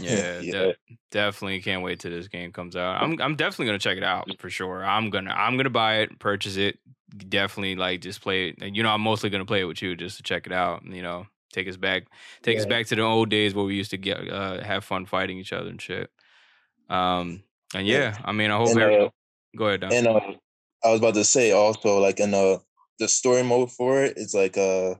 Yeah, 0.00 0.40
Yeah. 0.40 0.52
de- 0.52 0.76
definitely 1.10 1.60
can't 1.60 1.82
wait 1.82 2.00
till 2.00 2.10
this 2.10 2.28
game 2.28 2.52
comes 2.52 2.74
out. 2.76 3.02
I'm 3.02 3.20
I'm 3.20 3.36
definitely 3.36 3.66
gonna 3.66 3.78
check 3.78 3.96
it 3.96 4.02
out 4.04 4.28
for 4.38 4.50
sure. 4.50 4.84
I'm 4.84 5.10
gonna 5.10 5.30
I'm 5.32 5.56
gonna 5.56 5.70
buy 5.70 5.98
it, 6.00 6.18
purchase 6.18 6.56
it. 6.56 6.78
Definitely 7.16 7.76
like 7.76 8.00
just 8.00 8.20
play 8.20 8.48
it. 8.48 8.56
And, 8.60 8.76
You 8.76 8.82
know, 8.82 8.90
I'm 8.90 9.00
mostly 9.00 9.30
gonna 9.30 9.44
play 9.44 9.60
it 9.60 9.64
with 9.64 9.82
you 9.82 9.94
just 9.94 10.16
to 10.16 10.22
check 10.22 10.46
it 10.46 10.52
out. 10.52 10.84
You 10.84 11.02
know, 11.02 11.26
take 11.54 11.68
us 11.68 11.76
back, 11.76 12.04
take 12.42 12.58
us 12.58 12.66
back 12.66 12.86
to 12.86 12.96
the 12.96 13.02
old 13.02 13.30
days 13.30 13.54
where 13.54 13.64
we 13.64 13.76
used 13.76 13.90
to 13.92 13.96
get 13.96 14.28
uh, 14.28 14.62
have 14.62 14.84
fun 14.84 15.06
fighting 15.06 15.38
each 15.38 15.52
other 15.52 15.70
and 15.70 15.80
shit. 15.80 16.10
Um, 16.88 17.42
and 17.74 17.86
yeah, 17.86 18.18
I 18.24 18.32
mean, 18.32 18.50
I 18.50 18.56
hope. 18.56 18.70
And, 18.70 18.82
uh, 18.82 19.10
go 19.56 19.66
ahead, 19.68 19.80
Don. 19.80 19.92
And 19.92 20.06
uh, 20.06 20.20
I 20.84 20.90
was 20.90 21.00
about 21.00 21.14
to 21.14 21.24
say 21.24 21.52
also, 21.52 22.00
like 22.00 22.20
in 22.20 22.34
uh, 22.34 22.58
the 22.98 23.08
story 23.08 23.42
mode 23.42 23.70
for 23.70 24.02
it, 24.02 24.14
it's 24.16 24.34
like 24.34 24.58
uh, 24.58 24.94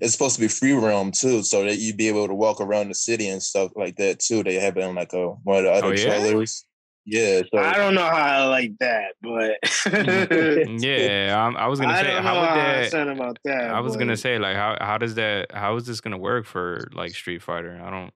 it's 0.00 0.12
supposed 0.12 0.36
to 0.36 0.40
be 0.40 0.48
free 0.48 0.72
realm 0.72 1.10
too, 1.10 1.42
so 1.42 1.64
that 1.64 1.78
you'd 1.78 1.96
be 1.96 2.08
able 2.08 2.28
to 2.28 2.34
walk 2.34 2.60
around 2.60 2.88
the 2.88 2.94
city 2.94 3.28
and 3.28 3.42
stuff 3.42 3.72
like 3.74 3.96
that 3.96 4.20
too. 4.20 4.42
They 4.42 4.54
have 4.54 4.76
it 4.76 4.84
in 4.84 4.94
like 4.94 5.12
a 5.12 5.28
one 5.28 5.58
of 5.58 5.64
the 5.64 5.72
other 5.72 5.86
Oh, 5.88 5.90
yeah? 5.90 6.04
trailers. 6.04 6.64
Yeah, 7.12 7.42
so 7.52 7.58
I 7.58 7.76
don't 7.76 7.94
know 7.96 8.02
how 8.04 8.44
I 8.44 8.44
like 8.46 8.70
that, 8.78 9.14
but 9.20 9.58
yeah, 10.80 11.34
I'm, 11.44 11.56
I 11.56 11.66
was 11.66 11.80
gonna 11.80 11.92
I 11.92 12.02
say 12.02 12.06
don't 12.12 12.22
how 12.22 12.34
know 12.34 12.40
would 12.40 12.48
how 12.50 12.54
I 12.54 12.88
that. 12.88 13.08
about 13.08 13.38
that. 13.44 13.70
I 13.70 13.80
was 13.80 13.94
but- 13.94 13.98
gonna 13.98 14.16
say 14.16 14.38
like 14.38 14.54
how 14.56 14.76
how 14.80 14.96
does 14.96 15.16
that 15.16 15.50
how 15.52 15.74
is 15.76 15.86
this 15.86 16.00
gonna 16.00 16.18
work 16.18 16.46
for 16.46 16.88
like 16.92 17.10
Street 17.12 17.42
Fighter? 17.42 17.80
I 17.84 17.90
don't. 17.90 18.12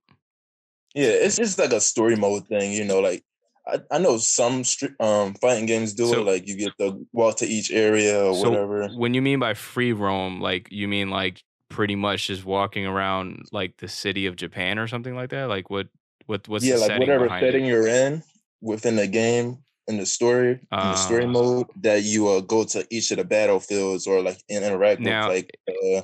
yeah, 0.95 1.09
it's 1.09 1.37
just 1.37 1.59
like 1.59 1.73
a 1.73 1.81
story 1.81 2.15
mode 2.15 2.47
thing, 2.47 2.73
you 2.73 2.85
know. 2.85 3.01
Like 3.01 3.25
I, 3.67 3.81
I 3.91 3.99
know 3.99 4.17
some 4.19 4.63
stri- 4.63 4.95
um 5.01 5.35
fighting 5.35 5.67
games 5.67 5.93
do 5.95 6.07
So- 6.07 6.21
it. 6.21 6.25
Like 6.27 6.47
you 6.47 6.57
get 6.57 6.73
to 6.79 7.05
walk 7.13 7.39
to 7.39 7.47
each 7.47 7.73
area 7.73 8.25
or 8.25 8.35
So 8.37 8.51
whatever. 8.51 8.89
when 8.97 9.13
you 9.15 9.23
mean 9.23 9.41
by 9.41 9.55
free 9.55 9.93
roam, 9.93 10.41
like 10.41 10.69
you 10.71 10.87
mean 10.87 11.11
like 11.11 11.43
pretty 11.69 11.97
much 11.97 12.29
just 12.29 12.45
walking 12.45 12.87
around 12.87 13.47
like 13.51 13.77
the 13.79 13.89
city 13.89 14.27
of 14.27 14.37
Japan 14.37 14.79
or 14.79 14.87
something 14.87 15.17
like 15.17 15.31
that? 15.31 15.49
Like 15.49 15.69
what 15.69 15.89
what 16.27 16.47
what's 16.47 16.65
yeah, 16.65 16.75
the 16.75 16.81
like 16.83 16.87
setting 16.87 17.01
whatever 17.09 17.25
behind 17.25 17.43
setting 17.45 17.65
it? 17.65 17.69
you're 17.69 17.89
in 17.89 18.23
within 18.65 18.97
the 18.97 19.07
game 19.07 19.59
in 19.87 19.99
the 19.99 20.07
story 20.07 20.53
in 20.53 20.59
the 20.73 20.97
story 20.97 21.25
Ah. 21.27 21.31
mode 21.31 21.67
that 21.83 22.03
you 22.03 22.27
uh, 22.29 22.41
go 22.41 22.65
to 22.65 22.87
each 22.91 23.11
of 23.11 23.19
the 23.19 23.25
battlefields 23.25 24.07
or 24.07 24.23
like 24.23 24.39
interact 24.49 25.01
Now, 25.01 25.29
with 25.29 25.37
like 25.37 25.51
uh, 25.69 26.03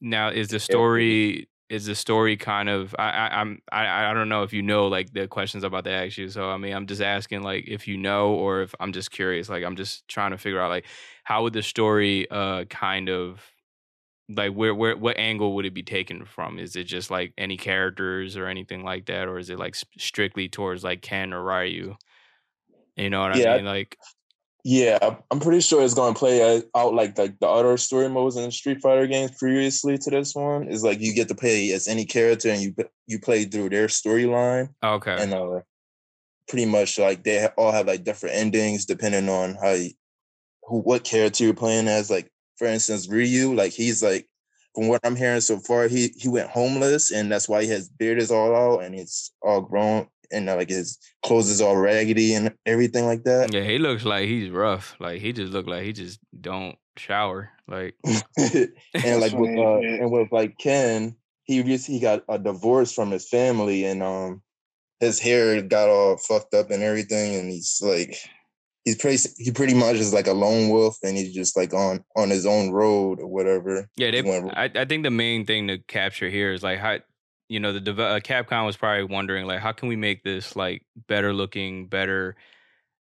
Now 0.00 0.30
is 0.30 0.48
the 0.48 0.58
story 0.58 1.48
is 1.68 1.84
the 1.84 1.94
story 1.94 2.34
kind 2.38 2.70
of 2.70 2.94
I, 2.98 3.10
I 3.10 3.40
I'm 3.40 3.60
I 3.70 4.10
I 4.10 4.14
don't 4.14 4.30
know 4.30 4.42
if 4.42 4.54
you 4.54 4.62
know 4.62 4.88
like 4.88 5.12
the 5.12 5.28
questions 5.28 5.64
about 5.64 5.84
to 5.84 5.90
ask 5.90 6.16
you. 6.16 6.28
So 6.30 6.48
I 6.48 6.56
mean 6.56 6.72
I'm 6.74 6.86
just 6.86 7.02
asking 7.02 7.42
like 7.42 7.68
if 7.68 7.86
you 7.86 7.98
know 7.98 8.32
or 8.32 8.62
if 8.62 8.74
I'm 8.80 8.92
just 8.92 9.10
curious. 9.10 9.50
Like 9.50 9.64
I'm 9.64 9.76
just 9.76 10.08
trying 10.08 10.30
to 10.30 10.38
figure 10.38 10.60
out 10.62 10.70
like 10.70 10.86
how 11.24 11.42
would 11.42 11.52
the 11.52 11.62
story 11.62 12.26
uh 12.30 12.64
kind 12.64 13.10
of 13.10 13.42
like 14.28 14.52
where 14.52 14.74
where 14.74 14.96
what 14.96 15.18
angle 15.18 15.54
would 15.54 15.64
it 15.66 15.74
be 15.74 15.82
taken 15.82 16.24
from? 16.24 16.58
Is 16.58 16.76
it 16.76 16.84
just 16.84 17.10
like 17.10 17.32
any 17.38 17.56
characters 17.56 18.36
or 18.36 18.46
anything 18.46 18.84
like 18.84 19.06
that, 19.06 19.28
or 19.28 19.38
is 19.38 19.50
it 19.50 19.58
like 19.58 19.76
strictly 19.98 20.48
towards 20.48 20.84
like 20.84 21.02
Ken 21.02 21.32
or 21.32 21.42
Ryu? 21.42 21.96
You 22.96 23.10
know 23.10 23.20
what 23.20 23.36
Yeah, 23.36 23.54
I 23.54 23.56
mean? 23.56 23.64
Like 23.64 23.96
Yeah, 24.64 24.98
I'm- 25.30 25.40
pretty 25.40 25.60
sure 25.60 25.82
it's 25.82 25.94
going 25.94 26.12
to 26.14 26.18
play 26.18 26.58
uh, 26.58 26.62
out 26.76 26.92
like 26.94 27.16
like 27.16 27.38
the 27.38 27.46
other 27.48 27.76
story 27.78 28.08
modes 28.08 28.36
in 28.36 28.42
the 28.44 28.52
Street 28.52 28.80
Fighter 28.82 29.06
games 29.06 29.30
previously 29.38 29.96
to 29.98 30.10
this 30.10 30.34
one. 30.34 30.68
Is 30.68 30.82
like 30.82 31.00
you 31.00 31.14
get 31.14 31.28
to 31.28 31.34
play 31.34 31.72
as 31.72 31.88
any 31.88 32.04
character 32.04 32.50
and 32.50 32.60
you 32.60 32.74
you 33.06 33.18
play 33.20 33.44
through 33.44 33.70
their 33.70 33.86
storyline 33.86 34.70
okay, 34.82 35.16
and 35.18 35.32
uh, 35.32 35.60
pretty 36.48 36.66
much 36.66 36.98
like 36.98 37.24
they 37.24 37.46
all 37.56 37.72
have 37.72 37.86
like 37.86 38.04
different 38.04 38.34
endings 38.36 38.84
depending 38.84 39.28
on 39.28 39.54
how 39.62 39.70
you, 39.70 39.90
who 40.64 40.80
what 40.80 41.04
character 41.04 41.44
you're 41.44 41.54
playing 41.54 41.88
as. 41.88 42.10
Like 42.10 42.30
for 42.58 42.66
instance, 42.66 43.08
Ryu, 43.08 43.54
like 43.54 43.72
he's 43.72 44.02
like 44.02 44.26
from 44.74 44.88
what 44.88 45.00
I'm 45.04 45.16
hearing 45.16 45.40
so 45.40 45.58
far, 45.58 45.88
he 45.88 46.08
he 46.16 46.28
went 46.28 46.50
homeless 46.50 47.10
and 47.10 47.30
that's 47.30 47.48
why 47.48 47.64
his 47.64 47.88
beard 47.88 48.18
is 48.18 48.30
all 48.30 48.54
out 48.54 48.84
and 48.84 48.94
it's 48.94 49.32
all 49.42 49.60
grown 49.60 50.08
and 50.30 50.48
uh, 50.48 50.56
like 50.56 50.68
his 50.68 50.98
clothes 51.22 51.48
is 51.48 51.60
all 51.60 51.76
raggedy 51.76 52.34
and 52.34 52.54
everything 52.66 53.06
like 53.06 53.24
that. 53.24 53.52
yeah, 53.52 53.62
he 53.62 53.78
looks 53.78 54.04
like 54.04 54.26
he's 54.26 54.50
rough. 54.50 54.96
Like 55.00 55.20
he 55.20 55.32
just 55.32 55.52
look 55.52 55.66
like 55.66 55.84
he 55.84 55.92
just 55.92 56.20
don't 56.38 56.76
shower. 56.96 57.50
Like 57.66 57.94
and 58.04 58.70
like 59.20 59.32
with 59.32 59.58
uh, 59.58 59.78
and 59.78 60.10
with 60.10 60.32
like 60.32 60.58
Ken, 60.58 61.16
he 61.44 61.62
just 61.62 61.86
he 61.86 62.00
got 62.00 62.24
a 62.28 62.38
divorce 62.38 62.92
from 62.92 63.10
his 63.10 63.28
family, 63.28 63.84
and 63.84 64.02
um, 64.02 64.42
his 65.00 65.18
hair 65.18 65.60
got 65.62 65.88
all 65.88 66.16
fucked 66.16 66.54
up 66.54 66.70
and 66.70 66.82
everything, 66.82 67.36
and 67.36 67.50
he's 67.50 67.80
like, 67.82 68.16
he's 68.88 68.96
pretty 68.96 69.22
he 69.36 69.50
pretty 69.50 69.74
much 69.74 69.96
is 69.96 70.14
like 70.14 70.26
a 70.26 70.32
lone 70.32 70.70
wolf, 70.70 70.96
and 71.02 71.16
he's 71.16 71.34
just 71.34 71.56
like 71.56 71.74
on 71.74 72.02
on 72.16 72.30
his 72.30 72.46
own 72.46 72.70
road 72.70 73.20
or 73.20 73.26
whatever. 73.26 73.88
Yeah, 73.96 74.10
they. 74.10 74.22
He 74.22 74.30
I, 74.30 74.70
I 74.74 74.84
think 74.86 75.02
the 75.02 75.10
main 75.10 75.44
thing 75.44 75.68
to 75.68 75.78
capture 75.78 76.28
here 76.28 76.52
is 76.52 76.62
like 76.62 76.78
how 76.78 76.98
you 77.48 77.60
know 77.60 77.72
the 77.72 77.80
deve- 77.80 78.00
uh, 78.00 78.20
Capcom 78.20 78.64
was 78.64 78.76
probably 78.76 79.04
wondering 79.04 79.46
like 79.46 79.60
how 79.60 79.72
can 79.72 79.88
we 79.88 79.96
make 79.96 80.24
this 80.24 80.56
like 80.56 80.82
better 81.06 81.32
looking, 81.32 81.88
better 81.88 82.36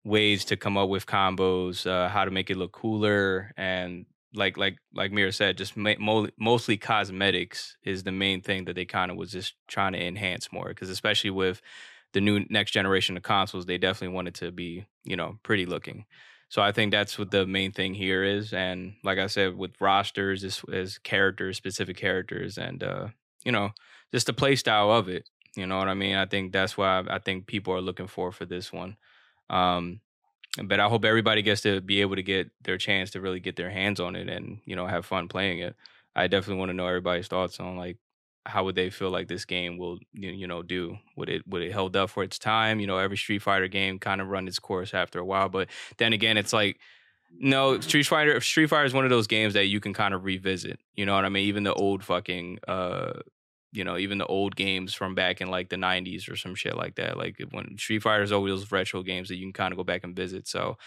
ways 0.04 0.46
to 0.46 0.58
come 0.58 0.78
up 0.78 0.90
with 0.90 1.06
combos, 1.06 1.88
uh, 1.88 2.10
how 2.10 2.26
to 2.26 2.32
make 2.32 2.50
it 2.50 2.58
look 2.58 2.72
cooler, 2.72 3.52
and 3.58 4.06
like 4.36 4.58
like 4.58 4.78
like 4.94 5.12
Mira 5.12 5.32
said, 5.32 5.58
just 5.58 5.76
mo- 5.76 6.28
mostly 6.40 6.78
cosmetics 6.78 7.76
is 7.84 8.04
the 8.04 8.12
main 8.12 8.42
thing 8.42 8.66
that 8.66 8.76
they 8.76 8.86
kind 8.86 9.10
of 9.10 9.18
was 9.18 9.32
just 9.32 9.56
trying 9.68 9.94
to 9.94 10.04
enhance 10.04 10.52
more 10.52 10.70
because 10.70 10.90
especially 10.90 11.32
with 11.32 11.62
the 12.14 12.22
new 12.22 12.46
next 12.50 12.72
generation 12.72 13.18
of 13.18 13.24
consoles, 13.24 13.66
they 13.66 13.78
definitely 13.78 14.16
wanted 14.16 14.36
to 14.36 14.52
be 14.52 14.86
you 15.04 15.16
know 15.16 15.38
pretty 15.44 15.66
looking. 15.66 16.06
So 16.50 16.62
I 16.62 16.74
think 16.74 16.92
that's 16.92 17.18
what 17.18 17.32
the 17.32 17.48
main 17.48 17.72
thing 17.72 17.94
here 17.94 18.24
is, 18.26 18.52
and 18.54 18.96
like 19.04 19.20
I 19.20 19.28
said, 19.28 19.56
with 19.58 19.72
rosters 19.80 20.44
as, 20.44 20.62
as 20.72 20.98
characters, 20.98 21.56
specific 21.56 21.96
characters, 21.96 22.58
and 22.58 22.84
uh, 22.84 23.08
you 23.46 23.54
know, 23.54 23.72
just 24.12 24.28
the 24.28 24.34
play 24.34 24.56
style 24.56 24.92
of 24.92 25.08
it. 25.08 25.30
You 25.56 25.66
know 25.66 25.78
what 25.78 25.88
I 25.88 25.94
mean? 25.94 26.16
I 26.16 26.26
think 26.26 26.52
that's 26.52 26.78
why 26.78 27.04
I, 27.10 27.20
think 27.20 27.48
people 27.48 27.74
are 27.74 27.82
looking 27.82 28.08
for 28.08 28.32
for 28.32 28.46
this 28.46 28.72
one. 28.72 28.96
Um, 29.50 30.00
but 30.64 30.80
I 30.80 30.88
hope 30.88 31.06
everybody 31.06 31.42
gets 31.42 31.62
to 31.62 31.82
be 31.82 32.02
able 32.02 32.16
to 32.16 32.24
get 32.24 32.52
their 32.64 32.78
chance 32.78 33.12
to 33.12 33.22
really 33.22 33.40
get 33.40 33.56
their 33.56 33.70
hands 33.70 34.00
on 34.00 34.16
it 34.16 34.30
and 34.30 34.60
you 34.66 34.76
know 34.76 34.88
have 34.88 35.06
fun 35.06 35.28
playing 35.28 35.60
it. 35.60 35.76
I 36.16 36.28
definitely 36.28 36.60
want 36.60 36.70
to 36.70 36.74
know 36.74 36.88
everybody's 36.88 37.28
thoughts 37.28 37.60
on 37.60 37.78
like 37.78 37.98
how 38.46 38.64
would 38.64 38.76
they 38.76 38.90
feel 38.90 39.10
like 39.12 39.28
this 39.28 39.46
game 39.46 39.78
will 39.78 40.00
you 40.14 40.48
know 40.48 40.64
do? 40.64 40.98
Would 41.16 41.30
it 41.30 41.48
would 41.48 41.62
it 41.62 41.72
held 41.72 41.96
up 41.96 42.10
for 42.10 42.24
its 42.24 42.40
time? 42.40 42.80
You 42.80 42.88
know 42.88 42.98
every 42.98 43.18
street 43.18 43.42
fighter 43.42 43.68
game 43.68 44.00
kind 44.00 44.22
of 44.22 44.28
run 44.28 44.48
its 44.48 44.60
course 44.60 44.94
after 44.94 45.20
a 45.20 45.26
while 45.26 45.50
but 45.50 45.70
then 45.98 46.14
again 46.14 46.38
it's 46.38 46.54
like 46.54 46.80
no 47.40 47.80
street 47.80 48.04
fighter 48.04 48.42
street 48.42 48.68
fighter 48.68 48.86
is 48.86 48.94
one 48.94 49.06
of 49.06 49.10
those 49.10 49.28
games 49.28 49.54
that 49.54 49.66
you 49.66 49.80
can 49.80 49.94
kind 49.94 50.14
of 50.14 50.26
revisit 50.26 50.80
you 50.96 51.06
know 51.06 51.16
what 51.16 51.26
i 51.26 51.30
mean? 51.30 51.46
Even 51.46 51.64
the 51.64 51.74
old 51.74 52.04
fucking 52.04 52.60
uh 52.68 53.14
you 53.72 53.84
know 53.84 53.98
even 53.98 54.18
the 54.18 54.26
old 54.26 54.56
games 54.56 54.94
from 54.94 55.16
back 55.16 55.40
in 55.40 55.50
like 55.50 55.70
the 55.70 55.78
90s 55.78 56.30
or 56.30 56.36
some 56.36 56.56
shit 56.56 56.76
like 56.76 56.96
that 56.96 57.18
like 57.18 57.38
when 57.52 57.78
street 57.78 58.02
fighter 58.02 58.24
is 58.24 58.32
always 58.32 58.52
those 58.52 58.72
retro 58.72 59.02
games 59.02 59.30
that 59.30 59.38
you 59.38 59.46
can 59.46 59.54
kind 59.54 59.72
of 59.72 59.78
go 59.78 59.84
back 59.84 60.04
and 60.04 60.16
visit 60.16 60.48
so 60.48 60.78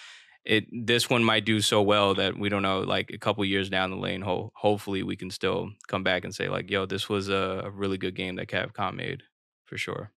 it 0.44 0.66
this 0.70 1.08
one 1.08 1.24
might 1.24 1.44
do 1.44 1.60
so 1.60 1.80
well 1.80 2.14
that 2.14 2.38
we 2.38 2.48
don't 2.48 2.62
know 2.62 2.80
like 2.80 3.10
a 3.10 3.18
couple 3.18 3.44
years 3.44 3.70
down 3.70 3.90
the 3.90 3.96
lane 3.96 4.20
ho- 4.20 4.52
hopefully 4.54 5.02
we 5.02 5.16
can 5.16 5.30
still 5.30 5.70
come 5.88 6.02
back 6.02 6.24
and 6.24 6.34
say 6.34 6.48
like 6.48 6.70
yo 6.70 6.84
this 6.84 7.08
was 7.08 7.28
a, 7.28 7.70
really 7.72 7.96
good 7.98 8.14
game 8.14 8.36
that 8.36 8.48
capcom 8.48 8.94
made 8.94 9.22
for 9.64 9.76
sure. 9.76 10.10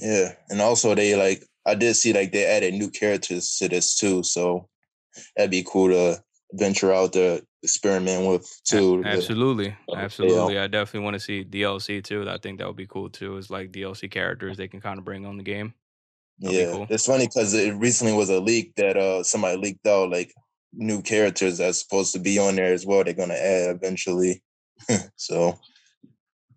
Yeah, 0.00 0.34
and 0.48 0.60
also 0.60 0.94
they 0.94 1.14
like 1.14 1.44
I 1.66 1.74
did 1.74 1.94
see 1.94 2.12
like 2.12 2.32
they 2.32 2.46
added 2.46 2.74
new 2.74 2.90
characters 2.90 3.56
to 3.58 3.68
this 3.68 3.94
too, 3.94 4.22
so 4.22 4.68
that'd 5.36 5.50
be 5.50 5.64
cool 5.66 5.88
to 5.90 6.22
venture 6.54 6.92
out 6.92 7.12
to 7.12 7.44
experiment 7.62 8.26
with 8.26 8.60
too. 8.64 9.02
Absolutely 9.04 9.76
uh, 9.88 9.96
absolutely 9.96 10.58
i 10.58 10.66
definitely 10.66 11.04
want 11.04 11.14
to 11.14 11.20
see 11.20 11.44
dlc 11.44 12.02
too 12.04 12.28
i 12.28 12.38
think 12.38 12.58
that 12.58 12.66
would 12.66 12.76
be 12.76 12.86
cool 12.86 13.10
too 13.10 13.36
is 13.36 13.50
like 13.50 13.70
dlc 13.70 14.10
characters 14.10 14.56
they 14.56 14.66
can 14.66 14.80
kind 14.80 14.98
of 14.98 15.04
bring 15.04 15.26
on 15.26 15.36
the 15.36 15.42
game 15.42 15.74
That'd 16.40 16.58
Yeah, 16.58 16.72
cool. 16.72 16.86
it's 16.90 17.06
funny 17.06 17.26
because 17.26 17.54
it 17.54 17.72
recently 17.76 18.12
was 18.12 18.30
a 18.30 18.40
leak 18.40 18.74
that 18.76 18.96
uh 18.96 19.22
somebody 19.22 19.56
leaked 19.58 19.86
out 19.86 20.10
like 20.10 20.32
new 20.72 21.02
characters 21.02 21.58
that's 21.58 21.80
supposed 21.82 22.12
to 22.14 22.18
be 22.18 22.38
on 22.38 22.56
there 22.56 22.72
as 22.72 22.86
well. 22.86 23.04
They're 23.04 23.14
gonna 23.14 23.34
add 23.34 23.76
eventually. 23.76 24.42
so, 25.16 25.58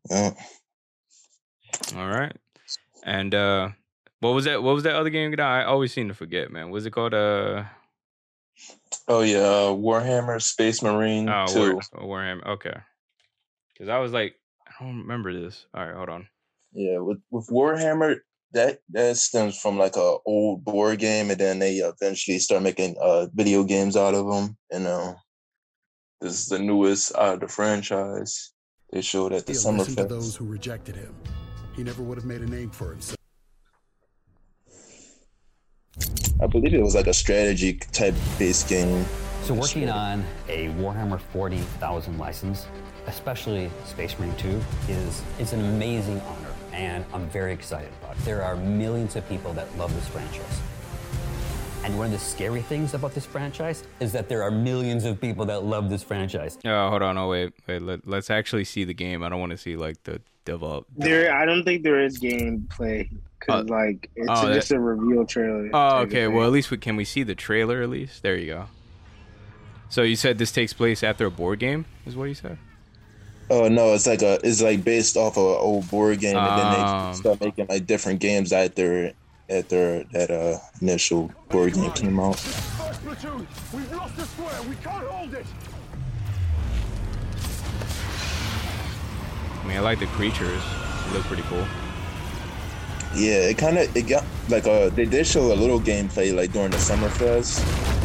yeah. 0.09 0.31
all 1.95 2.07
right 2.07 2.35
and 3.03 3.35
uh 3.35 3.69
what 4.21 4.33
was 4.33 4.45
that 4.45 4.63
what 4.63 4.73
was 4.75 4.83
that 4.83 4.95
other 4.95 5.09
game 5.09 5.37
i 5.39 5.63
always 5.65 5.91
seem 5.91 6.07
to 6.07 6.13
forget 6.13 6.49
man 6.51 6.69
was 6.69 6.85
it 6.85 6.91
called 6.91 7.13
uh 7.13 7.63
Oh 9.07 9.21
yeah, 9.21 9.39
uh, 9.39 9.69
Warhammer 9.73 10.41
Space 10.41 10.81
Marine 10.81 11.27
Oh, 11.27 11.45
Two. 11.47 11.73
War, 11.73 11.81
Warhammer. 12.21 12.45
Okay. 12.45 12.75
Because 13.73 13.89
I 13.89 13.97
was 13.99 14.13
like, 14.13 14.35
I 14.67 14.83
don't 14.83 14.99
remember 14.99 15.33
this. 15.33 15.65
All 15.73 15.85
right, 15.85 15.95
hold 15.95 16.09
on. 16.09 16.27
Yeah, 16.73 16.99
with 16.99 17.19
with 17.31 17.47
Warhammer, 17.47 18.17
that 18.53 18.79
that 18.91 19.17
stems 19.17 19.59
from 19.59 19.77
like 19.77 19.95
a 19.95 20.17
old 20.25 20.63
board 20.63 20.99
game, 20.99 21.31
and 21.31 21.39
then 21.39 21.59
they 21.59 21.77
eventually 21.77 22.39
start 22.39 22.63
making 22.63 22.95
uh 23.01 23.27
video 23.33 23.63
games 23.63 23.95
out 23.95 24.13
of 24.13 24.27
them. 24.27 24.57
And 24.71 24.87
uh, 24.87 25.13
this 26.21 26.39
is 26.39 26.47
the 26.47 26.59
newest 26.59 27.15
out 27.15 27.35
of 27.35 27.39
the 27.41 27.47
franchise. 27.47 28.53
They 28.91 29.01
showed 29.01 29.33
at 29.33 29.45
the 29.45 29.53
He 29.53 29.57
Summer 29.57 29.79
listened 29.79 29.97
to 29.97 30.05
those 30.05 30.35
who 30.35 30.45
rejected 30.45 30.95
him. 30.95 31.15
He 31.75 31.83
never 31.83 32.03
would 32.03 32.17
have 32.17 32.25
made 32.25 32.41
a 32.41 32.45
name 32.45 32.69
for 32.69 32.91
himself. 32.91 33.17
I 36.41 36.47
believe 36.47 36.73
it 36.73 36.81
was 36.81 36.93
like 36.93 37.07
a 37.07 37.13
strategy 37.13 37.73
type 37.91 38.15
based 38.37 38.67
game. 38.67 39.05
So 39.43 39.53
working 39.53 39.89
on 39.89 40.23
a 40.47 40.67
Warhammer 40.69 41.19
40,000 41.19 42.17
license, 42.17 42.65
especially 43.07 43.69
Space 43.85 44.17
Marine 44.19 44.35
2, 44.37 44.61
is 44.89 45.21
it's 45.39 45.53
an 45.53 45.61
amazing 45.61 46.21
honor, 46.21 46.42
and 46.73 47.05
I'm 47.13 47.29
very 47.29 47.53
excited 47.53 47.89
about 48.01 48.17
it. 48.17 48.25
There 48.25 48.43
are 48.43 48.55
millions 48.55 49.15
of 49.15 49.27
people 49.29 49.53
that 49.53 49.75
love 49.77 49.93
this 49.95 50.07
franchise. 50.07 50.59
And 51.83 51.97
one 51.97 52.07
of 52.07 52.11
the 52.13 52.19
scary 52.19 52.61
things 52.61 52.93
about 52.93 53.13
this 53.13 53.25
franchise 53.25 53.83
is 53.99 54.13
that 54.13 54.29
there 54.29 54.41
are 54.41 54.51
millions 54.51 55.03
of 55.03 55.19
people 55.19 55.45
that 55.45 55.63
love 55.65 55.89
this 55.89 56.01
franchise. 56.01 56.57
Oh, 56.63 56.89
hold 56.89 57.01
on. 57.01 57.17
Oh, 57.17 57.27
wait. 57.27 57.51
Wait. 57.67 57.81
Let, 57.81 58.07
let's 58.07 58.29
actually 58.29 58.63
see 58.63 58.85
the 58.85 58.93
game. 58.93 59.21
I 59.21 59.27
don't 59.29 59.41
want 59.41 59.51
to 59.51 59.57
see 59.57 59.75
like 59.75 60.01
the 60.03 60.21
develop. 60.45 60.85
There, 60.95 61.33
I 61.35 61.45
don't 61.45 61.63
think 61.65 61.83
there 61.83 61.99
is 62.01 62.19
gameplay 62.19 63.11
uh, 63.11 63.15
because 63.39 63.65
Oh. 63.69 63.73
like 63.73 64.09
it's 64.15 64.29
Oh, 64.29 64.47
that- 64.47 64.53
just 64.53 64.71
a 64.71 64.79
reveal 64.79 65.25
trailer. 65.25 65.69
Oh, 65.73 65.97
okay. 66.03 66.27
Well, 66.27 66.45
at 66.45 66.53
least 66.53 66.71
we 66.71 66.77
can 66.77 66.95
we 66.95 67.03
see 67.05 67.23
the 67.23 67.35
trailer 67.35 67.81
at 67.81 67.89
least. 67.89 68.23
There 68.23 68.37
you 68.37 68.47
go. 68.47 68.65
So 69.89 70.01
you 70.03 70.15
said 70.15 70.37
this 70.37 70.51
takes 70.53 70.71
place 70.73 71.03
after 71.03 71.25
a 71.25 71.31
board 71.31 71.59
game, 71.59 71.83
is 72.05 72.15
what 72.15 72.25
you 72.25 72.33
said? 72.33 72.57
Oh 73.55 73.67
no, 73.67 73.93
it's 73.93 74.07
like 74.07 74.23
a 74.23 74.39
it's 74.43 74.61
like 74.63 74.83
based 74.83 75.15
off 75.15 75.37
of 75.37 75.45
an 75.45 75.57
old 75.59 75.87
board 75.91 76.19
game, 76.19 76.35
and 76.35 76.57
then 76.59 76.79
Um. 76.85 77.11
they 77.11 77.17
start 77.19 77.39
making 77.39 77.67
like 77.69 77.85
different 77.85 78.19
games 78.19 78.51
after 78.51 79.05
it. 79.05 79.15
after 79.49 80.03
that 80.13 80.31
uh, 80.31 80.57
initial 80.81 81.29
board 81.49 81.73
game 81.73 81.91
came 81.91 82.17
out. 82.19 82.39
First 82.39 83.03
platoon, 83.05 83.45
we've 83.75 83.91
lost 83.91 84.15
the 84.17 84.25
square. 84.25 84.59
We 84.69 84.75
can't 84.77 85.05
hold 85.05 85.33
it. 85.35 85.45
I 89.61 89.67
mean, 89.67 89.77
I 89.77 89.81
like 89.81 89.99
the 89.99 90.07
creatures. 90.17 90.63
They 91.05 91.13
look 91.13 91.23
pretty 91.25 91.43
cool. 91.43 91.65
Yeah, 93.15 93.49
it 93.49 93.57
kind 93.57 93.77
of 93.77 93.95
it 93.95 94.03
got 94.03 94.23
like 94.49 94.65
uh 94.65 94.89
they 94.89 95.05
did 95.05 95.27
show 95.27 95.51
a 95.51 95.55
little 95.55 95.79
gameplay 95.79 96.35
like 96.35 96.51
during 96.51 96.71
the 96.71 96.79
summer 96.79 97.09
fest. 97.09 97.59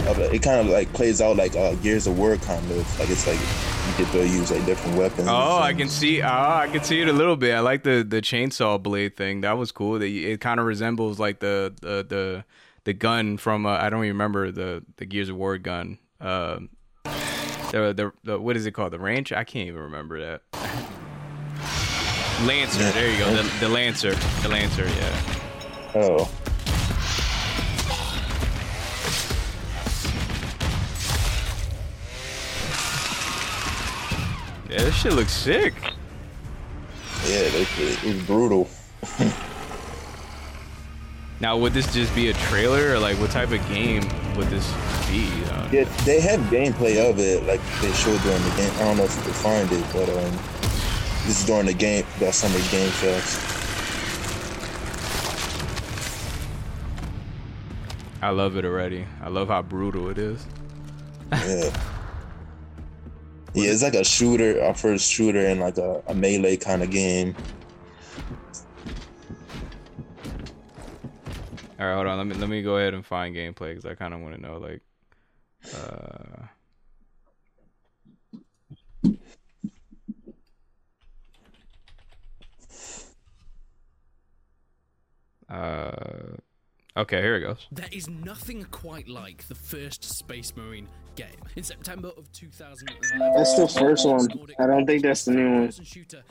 Of 0.07 0.19
it, 0.19 0.33
it 0.33 0.43
kind 0.43 0.61
of 0.61 0.67
like 0.67 0.93
plays 0.93 1.21
out 1.21 1.37
like 1.37 1.55
uh 1.57 1.75
Gears 1.77 2.07
of 2.07 2.19
War 2.19 2.37
kind 2.37 2.65
of 2.71 3.01
like 3.01 3.11
it's 3.11 3.27
like 3.27 3.39
you 3.39 4.05
get 4.05 4.13
to 4.13 4.27
use 4.27 4.51
like 4.51 4.65
different 4.67 4.97
weapons. 4.97 5.29
Oh, 5.31 5.59
I 5.59 5.73
can 5.73 5.89
see. 5.89 6.23
Oh, 6.23 6.27
I 6.29 6.69
can 6.71 6.83
see 6.83 7.01
it 7.01 7.09
a 7.09 7.13
little 7.13 7.37
bit. 7.37 7.55
I 7.55 7.61
like 7.61 7.83
the 7.83 8.05
the 8.09 8.21
chainsaw 8.21 8.83
blade 8.83 9.17
thing. 9.17 9.41
That 9.41 9.59
was 9.59 9.73
cool. 9.73 9.99
That 9.99 10.07
it 10.07 10.41
kind 10.41 10.61
of 10.61 10.67
resembles 10.67 11.19
like 11.19 11.41
the 11.41 11.75
the 11.81 12.07
the 12.09 12.45
the 12.85 12.93
gun 12.93 13.37
from 13.37 13.67
uh, 13.67 13.79
I 13.79 13.91
don't 13.91 14.05
even 14.05 14.17
remember 14.17 14.51
the 14.51 14.85
the 14.97 15.07
Gears 15.07 15.29
of 15.29 15.37
War 15.37 15.59
gun. 15.59 15.99
Uh, 16.21 16.61
the, 17.05 17.93
the 17.95 18.13
the 18.25 18.41
what 18.41 18.57
is 18.57 18.67
it 18.67 18.73
called? 18.73 18.93
The 18.93 18.99
ranch? 18.99 19.33
I 19.33 19.45
can't 19.45 19.69
even 19.69 19.83
remember 19.83 20.21
that. 20.21 20.89
Lancer. 22.47 22.81
Yeah. 22.81 22.91
There 22.93 23.11
you 23.11 23.19
go. 23.19 23.43
The, 23.43 23.61
the 23.61 23.69
Lancer. 23.69 24.15
The 24.43 24.49
Lancer. 24.49 24.87
Yeah. 24.87 25.23
Oh, 25.95 26.31
Yeah, 34.71 34.85
this 34.85 34.95
shit 34.95 35.15
looks 35.15 35.33
sick. 35.33 35.73
yeah, 37.27 37.39
it, 37.39 37.69
it, 37.79 38.15
was 38.15 38.23
brutal. 38.25 38.69
Now, 41.41 41.57
would 41.57 41.73
this 41.73 41.93
just 41.95 42.13
be 42.17 42.31
a 42.31 42.33
trailer, 42.33 42.95
or 42.95 42.99
like 42.99 43.17
what 43.19 43.31
type 43.31 43.53
of 43.53 43.65
game 43.69 44.03
would 44.37 44.49
this 44.49 44.69
be? 45.09 45.29
Uh, 45.45 45.69
Yeah, 45.71 45.85
they 46.05 46.21
have 46.21 46.41
gameplay 46.51 46.99
of 47.09 47.21
it 47.21 47.45
like 47.45 47.61
they 47.81 47.93
showed 47.93 48.21
during 48.23 48.43
the 48.43 48.55
game. 48.57 48.73
I 48.75 48.79
don't 48.81 48.97
know 48.97 49.05
if 49.05 49.17
you 49.17 49.23
can 49.23 49.33
find 49.35 49.71
it, 49.71 49.85
but 49.93 50.09
um, 50.09 50.39
this 51.29 51.41
is 51.43 51.47
during 51.47 51.67
the 51.67 51.75
game 51.75 52.07
that 52.21 52.35
summer 52.35 52.59
game 52.71 52.91
fest. 52.91 53.39
I 58.23 58.31
love 58.31 58.57
it 58.57 58.65
already. 58.65 59.05
I 59.21 59.29
love 59.29 59.49
how 59.49 59.61
brutal 59.61 60.09
it 60.09 60.17
is. 60.17 60.47
Yeah. 61.33 61.71
Yeah, 63.55 63.71
it's 63.71 63.83
like 63.83 63.95
a 63.95 64.05
shooter, 64.05 64.63
our 64.63 64.75
first 64.75 65.11
shooter 65.11 65.41
in 65.41 65.59
like 65.59 65.79
a, 65.79 66.03
a 66.07 66.15
melee 66.15 66.59
kind 66.59 66.83
of 66.83 66.91
game. 66.91 67.35
All 71.81 71.87
right, 71.87 71.95
hold 71.95 72.07
on. 72.07 72.19
Let 72.19 72.27
me 72.27 72.35
let 72.37 72.49
me 72.49 72.63
go 72.63 72.77
ahead 72.77 72.95
and 72.95 73.05
find 73.05 73.35
gameplay 73.35 73.71
because 73.71 73.87
I 73.87 73.95
kind 73.95 74.13
of 74.15 74.21
want 74.21 74.37
to 74.37 74.41
know 74.41 74.59
like. 74.59 74.83
Uh, 75.75 76.45
uh, 85.51 86.37
okay, 86.97 87.21
here 87.23 87.37
it 87.37 87.41
goes. 87.41 87.67
There 87.73 87.89
is 87.93 88.09
nothing 88.09 88.65
quite 88.71 89.09
like 89.09 89.47
the 89.49 89.55
first 89.55 90.05
Space 90.05 90.53
Marine 90.57 90.89
game. 91.17 91.29
In 91.57 91.63
September 91.63 92.11
of 92.17 92.31
2011, 92.33 93.19
That's 93.37 93.57
the 93.57 93.69
first 93.69 94.07
one. 94.07 94.29
I 94.59 94.67
don't 94.67 94.87
think 94.87 95.03
that's 95.03 95.25
the 95.25 95.33
new 95.33 95.61
one. 95.63 95.71
Shooter 95.71 96.23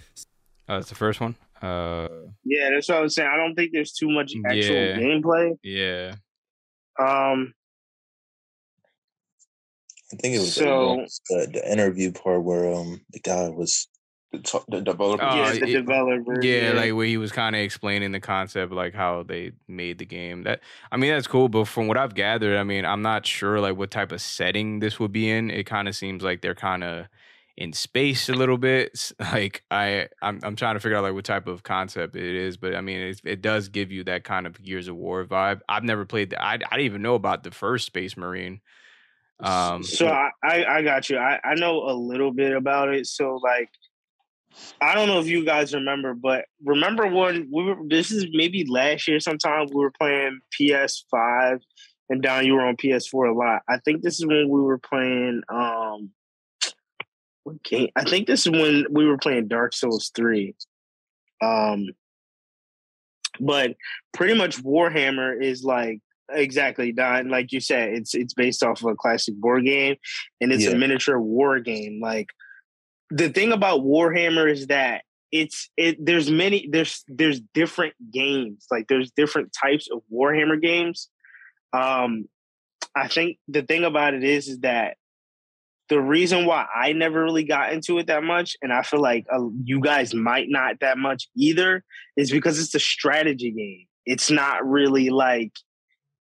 Oh, 0.69 0.75
that's 0.75 0.89
the 0.89 0.95
first 0.95 1.21
one. 1.21 1.35
Uh, 1.61 2.07
Yeah, 2.43 2.69
that's 2.71 2.89
what 2.89 2.97
I 2.97 3.01
was 3.01 3.15
saying. 3.15 3.29
I 3.31 3.37
don't 3.37 3.55
think 3.55 3.71
there's 3.73 3.93
too 3.93 4.09
much 4.09 4.33
actual 4.45 4.75
Yeah. 4.75 4.97
gameplay. 4.97 5.57
yeah. 5.63 6.15
Um, 6.99 7.53
I 10.11 10.15
think 10.17 10.35
it 10.35 10.39
was 10.39 10.53
So- 10.53 11.05
the, 11.29 11.49
the 11.53 11.71
interview 11.71 12.11
part 12.11 12.43
where 12.43 12.73
um 12.73 13.01
the 13.11 13.19
guy 13.19 13.49
was 13.49 13.87
the, 14.31 14.39
t- 14.39 14.59
the 14.67 14.81
developer. 14.81 15.23
Oh, 15.23 15.35
yeah, 15.35 15.51
the 15.53 15.63
it- 15.63 15.73
developer. 15.73 16.41
yeah, 16.41 16.73
like 16.73 16.93
where 16.93 17.05
he 17.05 17.17
was 17.17 17.31
kind 17.31 17.55
of 17.55 17.61
explaining 17.61 18.11
the 18.11 18.19
concept, 18.19 18.71
like 18.73 18.93
how 18.93 19.23
they 19.23 19.51
made 19.67 19.97
the 19.99 20.05
game. 20.05 20.43
That 20.43 20.61
I 20.91 20.97
mean, 20.97 21.11
that's 21.13 21.27
cool. 21.27 21.49
But 21.49 21.65
from 21.65 21.87
what 21.87 21.97
I've 21.97 22.15
gathered, 22.15 22.57
I 22.57 22.63
mean, 22.63 22.85
I'm 22.85 23.01
not 23.01 23.25
sure 23.25 23.59
like 23.59 23.77
what 23.77 23.91
type 23.91 24.11
of 24.11 24.21
setting 24.21 24.79
this 24.79 24.99
would 24.99 25.11
be 25.11 25.29
in. 25.29 25.49
It 25.49 25.65
kind 25.65 25.87
of 25.87 25.95
seems 25.95 26.23
like 26.23 26.41
they're 26.41 26.55
kind 26.55 26.83
of 26.83 27.07
in 27.55 27.73
space 27.73 28.29
a 28.29 28.33
little 28.33 28.57
bit. 28.57 29.11
Like 29.19 29.63
I, 29.71 30.07
I'm, 30.21 30.39
I'm 30.43 30.55
trying 30.55 30.75
to 30.75 30.79
figure 30.79 30.97
out 30.97 31.03
like 31.03 31.13
what 31.13 31.25
type 31.25 31.47
of 31.47 31.63
concept 31.63 32.15
it 32.15 32.35
is. 32.35 32.57
But 32.57 32.75
I 32.75 32.81
mean, 32.81 32.99
it, 32.99 33.21
it 33.23 33.41
does 33.41 33.69
give 33.69 33.91
you 33.91 34.03
that 34.05 34.23
kind 34.23 34.45
of 34.45 34.61
Gears 34.61 34.87
of 34.87 34.95
War 34.95 35.25
vibe. 35.25 35.61
I've 35.67 35.83
never 35.83 36.05
played. 36.05 36.29
The, 36.31 36.41
I, 36.41 36.53
I 36.53 36.57
didn't 36.57 36.81
even 36.81 37.01
know 37.01 37.15
about 37.15 37.43
the 37.43 37.51
first 37.51 37.85
Space 37.87 38.15
Marine. 38.17 38.61
Um, 39.39 39.83
so 39.83 40.07
I, 40.07 40.29
I, 40.43 40.65
I 40.65 40.81
got 40.81 41.09
you. 41.09 41.17
I, 41.17 41.39
I 41.43 41.53
know 41.55 41.83
a 41.89 41.93
little 41.93 42.31
bit 42.31 42.53
about 42.53 42.89
it. 42.89 43.05
So 43.07 43.39
like, 43.43 43.69
I 44.81 44.95
don't 44.95 45.07
know 45.07 45.19
if 45.19 45.27
you 45.27 45.43
guys 45.45 45.73
remember, 45.73 46.13
but 46.13 46.45
remember 46.63 47.07
when 47.07 47.49
we 47.51 47.63
were? 47.63 47.77
This 47.87 48.11
is 48.11 48.27
maybe 48.31 48.65
last 48.67 49.07
year. 49.07 49.19
Sometime 49.19 49.67
we 49.69 49.75
were 49.75 49.91
playing 49.91 50.39
PS5, 50.59 51.59
and 52.09 52.21
Don, 52.21 52.45
you 52.45 52.53
were 52.53 52.65
on 52.65 52.77
PS4 52.77 53.29
a 53.29 53.33
lot. 53.33 53.61
I 53.67 53.77
think 53.79 54.01
this 54.01 54.19
is 54.19 54.25
when 54.25 54.49
we 54.49 54.61
were 54.61 54.77
playing. 54.77 55.41
um 55.49 56.11
what 57.43 57.63
game? 57.63 57.89
I 57.95 58.03
think 58.03 58.27
this 58.27 58.45
is 58.45 58.51
when 58.51 58.85
we 58.91 59.05
were 59.05 59.17
playing 59.17 59.47
Dark 59.47 59.73
Souls 59.73 60.11
three. 60.15 60.53
Um, 61.41 61.87
but 63.39 63.75
pretty 64.13 64.33
much 64.33 64.61
Warhammer 64.63 65.41
is 65.41 65.63
like 65.63 66.01
exactly 66.29 66.91
Don, 66.91 67.29
like 67.29 67.51
you 67.51 67.59
said, 67.61 67.89
it's 67.93 68.13
it's 68.13 68.33
based 68.33 68.63
off 68.63 68.81
of 68.81 68.89
a 68.91 68.95
classic 68.95 69.35
board 69.35 69.63
game, 69.65 69.95
and 70.41 70.51
it's 70.51 70.65
Yeah. 70.65 70.71
a 70.71 70.75
miniature 70.77 71.19
war 71.19 71.59
game. 71.59 71.99
Like 72.01 72.27
the 73.09 73.29
thing 73.29 73.51
about 73.51 73.81
Warhammer 73.81 74.51
is 74.51 74.67
that 74.67 75.03
it's 75.31 75.69
it. 75.77 76.03
There's 76.03 76.31
many. 76.31 76.67
There's 76.71 77.03
there's 77.07 77.41
different 77.53 77.93
games. 78.11 78.65
Like 78.71 78.87
there's 78.87 79.11
different 79.11 79.53
types 79.53 79.89
of 79.91 80.01
Warhammer 80.11 80.61
games. 80.61 81.09
Um, 81.73 82.25
I 82.95 83.07
think 83.07 83.37
the 83.47 83.61
thing 83.61 83.83
about 83.83 84.13
it 84.13 84.23
is 84.23 84.47
is 84.47 84.59
that 84.59 84.97
the 85.89 86.01
reason 86.01 86.45
why 86.45 86.65
I 86.73 86.93
never 86.93 87.23
really 87.23 87.43
got 87.43 87.71
into 87.71 87.97
it 87.99 88.07
that 88.07 88.23
much, 88.23 88.55
and 88.61 88.73
I 88.73 88.81
feel 88.81 89.01
like 89.01 89.25
uh, 89.31 89.47
you 89.63 89.79
guys 89.79 90.13
might 90.13 90.47
not 90.49 90.79
that 90.81 90.97
much 90.97 91.27
either, 91.35 91.83
is 92.15 92.31
because 92.31 92.59
it's 92.59 92.75
a 92.75 92.79
strategy 92.79 93.51
game. 93.51 93.85
It's 94.05 94.31
not 94.31 94.65
really 94.65 95.09
like 95.09 95.51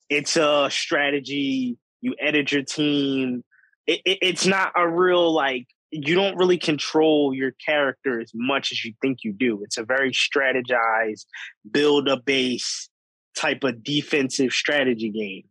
it's 0.09 0.37
a 0.37 0.69
strategy. 0.71 1.77
You 2.01 2.15
edit 2.19 2.51
your 2.51 2.63
team. 2.63 3.43
It, 3.85 4.01
it, 4.05 4.19
it's 4.21 4.45
not 4.45 4.73
a 4.75 4.87
real 4.87 5.33
like 5.33 5.67
you 5.91 6.15
don't 6.15 6.35
really 6.37 6.57
control 6.57 7.33
your 7.33 7.51
character 7.65 8.19
as 8.19 8.31
much 8.35 8.71
as 8.71 8.83
you 8.83 8.93
think 9.01 9.19
you 9.23 9.31
do. 9.33 9.63
It's 9.63 9.77
a 9.77 9.83
very 9.83 10.11
strategized, 10.11 11.25
build 11.69 12.07
a 12.09 12.17
base 12.17 12.89
type 13.37 13.63
of 13.63 13.83
defensive 13.83 14.51
strategy 14.51 15.09
game. 15.09 15.43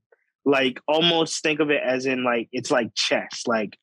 Like 0.44 0.81
almost 0.87 1.42
think 1.42 1.61
of 1.61 1.70
it 1.70 1.81
as 1.85 2.07
in 2.07 2.22
like 2.25 2.49
it's 2.53 2.70
like 2.70 2.94
chess. 2.94 3.42
Like 3.46 3.77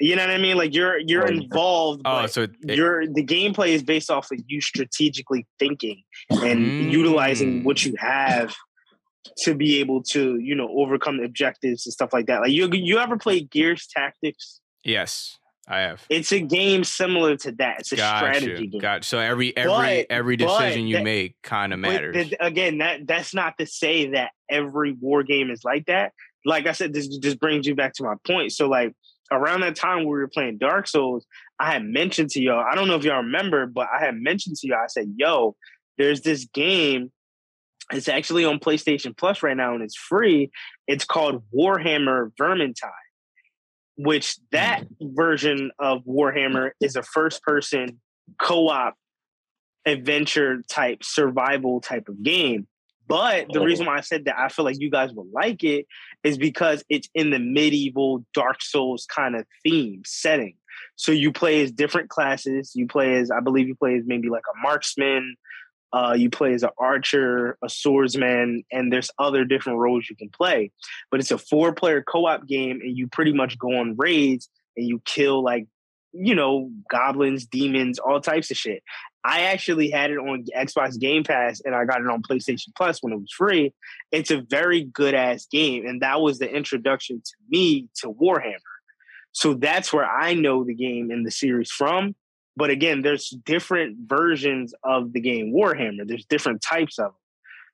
you 0.00 0.16
know 0.16 0.22
what 0.26 0.34
I 0.34 0.38
mean? 0.38 0.56
Like 0.56 0.74
you're 0.74 0.98
you're 0.98 1.26
involved. 1.26 2.02
oh, 2.04 2.26
so 2.26 2.42
it, 2.42 2.50
it- 2.66 2.76
your 2.76 3.06
the 3.06 3.24
gameplay 3.24 3.68
is 3.68 3.82
based 3.82 4.10
off 4.10 4.30
of 4.32 4.40
you 4.46 4.60
strategically 4.60 5.46
thinking 5.58 6.02
and 6.30 6.92
utilizing 6.92 7.62
what 7.64 7.76
Mm. 7.76 7.86
you 7.86 7.94
have 7.98 8.54
to 9.44 9.54
be 9.54 9.78
able 9.78 10.02
to 10.02 10.38
you 10.40 10.54
know 10.54 10.68
overcome 10.76 11.20
objectives 11.20 11.86
and 11.86 11.92
stuff 11.92 12.12
like 12.12 12.26
that 12.26 12.40
like 12.40 12.50
you 12.50 12.68
you 12.72 12.98
ever 12.98 13.16
play 13.16 13.40
gears 13.40 13.86
tactics 13.86 14.60
yes, 14.84 15.38
I 15.68 15.80
have. 15.80 16.04
it's 16.10 16.32
a 16.32 16.40
game 16.40 16.82
similar 16.84 17.36
to 17.36 17.52
that 17.52 17.80
it's 17.80 17.92
a 17.92 17.96
strategy 17.96 18.46
Gotcha. 18.48 18.66
game 18.66 18.80
Gotcha. 18.80 19.04
So 19.08 19.18
every 19.18 19.56
every 19.56 19.70
But- 19.72 20.06
every 20.10 20.36
decision 20.36 20.86
you 20.88 20.96
that- 20.96 21.04
make 21.04 21.40
kind 21.42 21.72
of 21.72 21.78
matters. 21.78 22.32
again 22.40 22.78
that 22.78 23.06
that's 23.06 23.32
not 23.32 23.56
to 23.58 23.66
say 23.66 24.10
that 24.10 24.32
every 24.50 24.92
war 24.92 25.22
game 25.22 25.50
is 25.50 25.62
like 25.64 25.86
that 25.86 26.12
like 26.44 26.66
i 26.66 26.72
said 26.72 26.92
this 26.92 27.06
just 27.06 27.38
brings 27.38 27.66
you 27.66 27.74
back 27.76 27.94
to 27.94 28.02
my 28.02 28.14
point 28.26 28.50
so 28.52 28.68
like 28.68 28.92
around 29.30 29.60
that 29.60 29.76
time 29.76 30.00
we 30.00 30.06
were 30.06 30.26
playing 30.28 30.58
dark 30.58 30.88
souls 30.88 31.24
i 31.60 31.70
had 31.72 31.84
mentioned 31.84 32.28
to 32.30 32.42
y'all 32.42 32.64
i 32.70 32.74
don't 32.74 32.88
know 32.88 32.96
if 32.96 33.04
y'all 33.04 33.18
remember 33.22 33.64
but 33.66 33.86
i 33.96 34.04
had 34.04 34.16
mentioned 34.16 34.56
to 34.56 34.66
y'all 34.66 34.78
i 34.82 34.86
said 34.88 35.14
yo 35.16 35.54
there's 35.96 36.22
this 36.22 36.44
game 36.46 37.12
it's 37.92 38.08
actually 38.08 38.44
on 38.44 38.58
playstation 38.58 39.16
plus 39.16 39.42
right 39.42 39.56
now 39.56 39.72
and 39.74 39.82
it's 39.84 39.96
free 39.96 40.50
it's 40.88 41.04
called 41.04 41.42
warhammer 41.56 42.32
vermintide 42.38 42.90
which 43.96 44.36
that 44.50 44.82
mm. 44.82 44.88
version 45.14 45.70
of 45.78 46.04
warhammer 46.04 46.70
is 46.80 46.96
a 46.96 47.02
first 47.02 47.42
person 47.42 48.00
co-op 48.40 48.94
adventure 49.86 50.62
type 50.68 51.02
survival 51.02 51.80
type 51.80 52.08
of 52.08 52.22
game 52.22 52.66
but 53.08 53.48
the 53.52 53.60
Oh. 53.60 53.64
reason 53.64 53.86
why 53.86 53.98
I 53.98 54.00
said 54.00 54.24
that 54.24 54.38
I 54.38 54.48
feel 54.48 54.64
like 54.64 54.80
you 54.80 54.90
guys 54.90 55.12
will 55.12 55.26
like 55.32 55.62
it 55.64 55.86
is 56.24 56.38
because 56.38 56.84
it's 56.88 57.08
in 57.14 57.30
the 57.30 57.38
medieval 57.38 58.24
Dark 58.32 58.62
Souls 58.62 59.06
kind 59.06 59.36
of 59.36 59.44
theme 59.62 60.02
setting. 60.06 60.54
So 60.96 61.12
you 61.12 61.32
play 61.32 61.62
as 61.62 61.72
different 61.72 62.08
classes. 62.08 62.72
You 62.74 62.86
play 62.86 63.16
as, 63.16 63.30
I 63.30 63.40
believe 63.40 63.68
you 63.68 63.74
play 63.74 63.96
as 63.96 64.04
maybe 64.06 64.28
like 64.28 64.44
a 64.48 64.58
marksman, 64.62 65.36
Uh, 65.92 66.14
you 66.16 66.30
play 66.30 66.54
as 66.54 66.62
an 66.62 66.70
archer, 66.78 67.58
a 67.62 67.68
swordsman, 67.68 68.64
and 68.72 68.92
there's 68.92 69.10
other 69.18 69.44
different 69.44 69.78
roles 69.78 70.08
you 70.08 70.16
can 70.16 70.30
play. 70.30 70.70
But 71.10 71.20
it's 71.20 71.30
a 71.30 71.38
four 71.38 71.72
player 71.72 72.02
co 72.02 72.26
op 72.26 72.46
game, 72.46 72.80
and 72.80 72.96
you 72.96 73.08
pretty 73.08 73.32
much 73.32 73.58
go 73.58 73.78
on 73.78 73.96
raids 73.96 74.48
and 74.76 74.86
you 74.86 75.02
kill 75.04 75.42
like 75.42 75.66
you 76.12 76.34
know 76.34 76.70
goblins, 76.90 77.46
demons, 77.46 77.98
all 77.98 78.20
types 78.20 78.50
of 78.50 78.56
shit. 78.56 78.82
I 79.24 79.42
actually 79.42 79.90
had 79.90 80.10
it 80.10 80.18
on 80.18 80.46
Xbox 80.56 80.98
Game 80.98 81.22
Pass 81.22 81.60
and 81.64 81.74
I 81.74 81.84
got 81.84 82.00
it 82.00 82.08
on 82.08 82.22
PlayStation 82.22 82.68
Plus 82.76 83.02
when 83.02 83.12
it 83.12 83.20
was 83.20 83.32
free. 83.32 83.72
It's 84.10 84.30
a 84.32 84.40
very 84.40 84.82
good 84.82 85.14
ass 85.14 85.46
game. 85.46 85.86
And 85.86 86.02
that 86.02 86.20
was 86.20 86.38
the 86.38 86.52
introduction 86.52 87.22
to 87.24 87.32
me 87.48 87.88
to 87.96 88.08
Warhammer. 88.12 88.58
So 89.30 89.54
that's 89.54 89.92
where 89.92 90.04
I 90.04 90.34
know 90.34 90.64
the 90.64 90.74
game 90.74 91.10
and 91.10 91.24
the 91.24 91.30
series 91.30 91.70
from. 91.70 92.16
But 92.56 92.70
again, 92.70 93.02
there's 93.02 93.30
different 93.30 93.96
versions 94.06 94.74
of 94.84 95.12
the 95.12 95.20
game 95.20 95.52
Warhammer. 95.54 96.06
There's 96.06 96.26
different 96.26 96.62
types 96.62 96.98
of 96.98 97.06
them. 97.06 97.14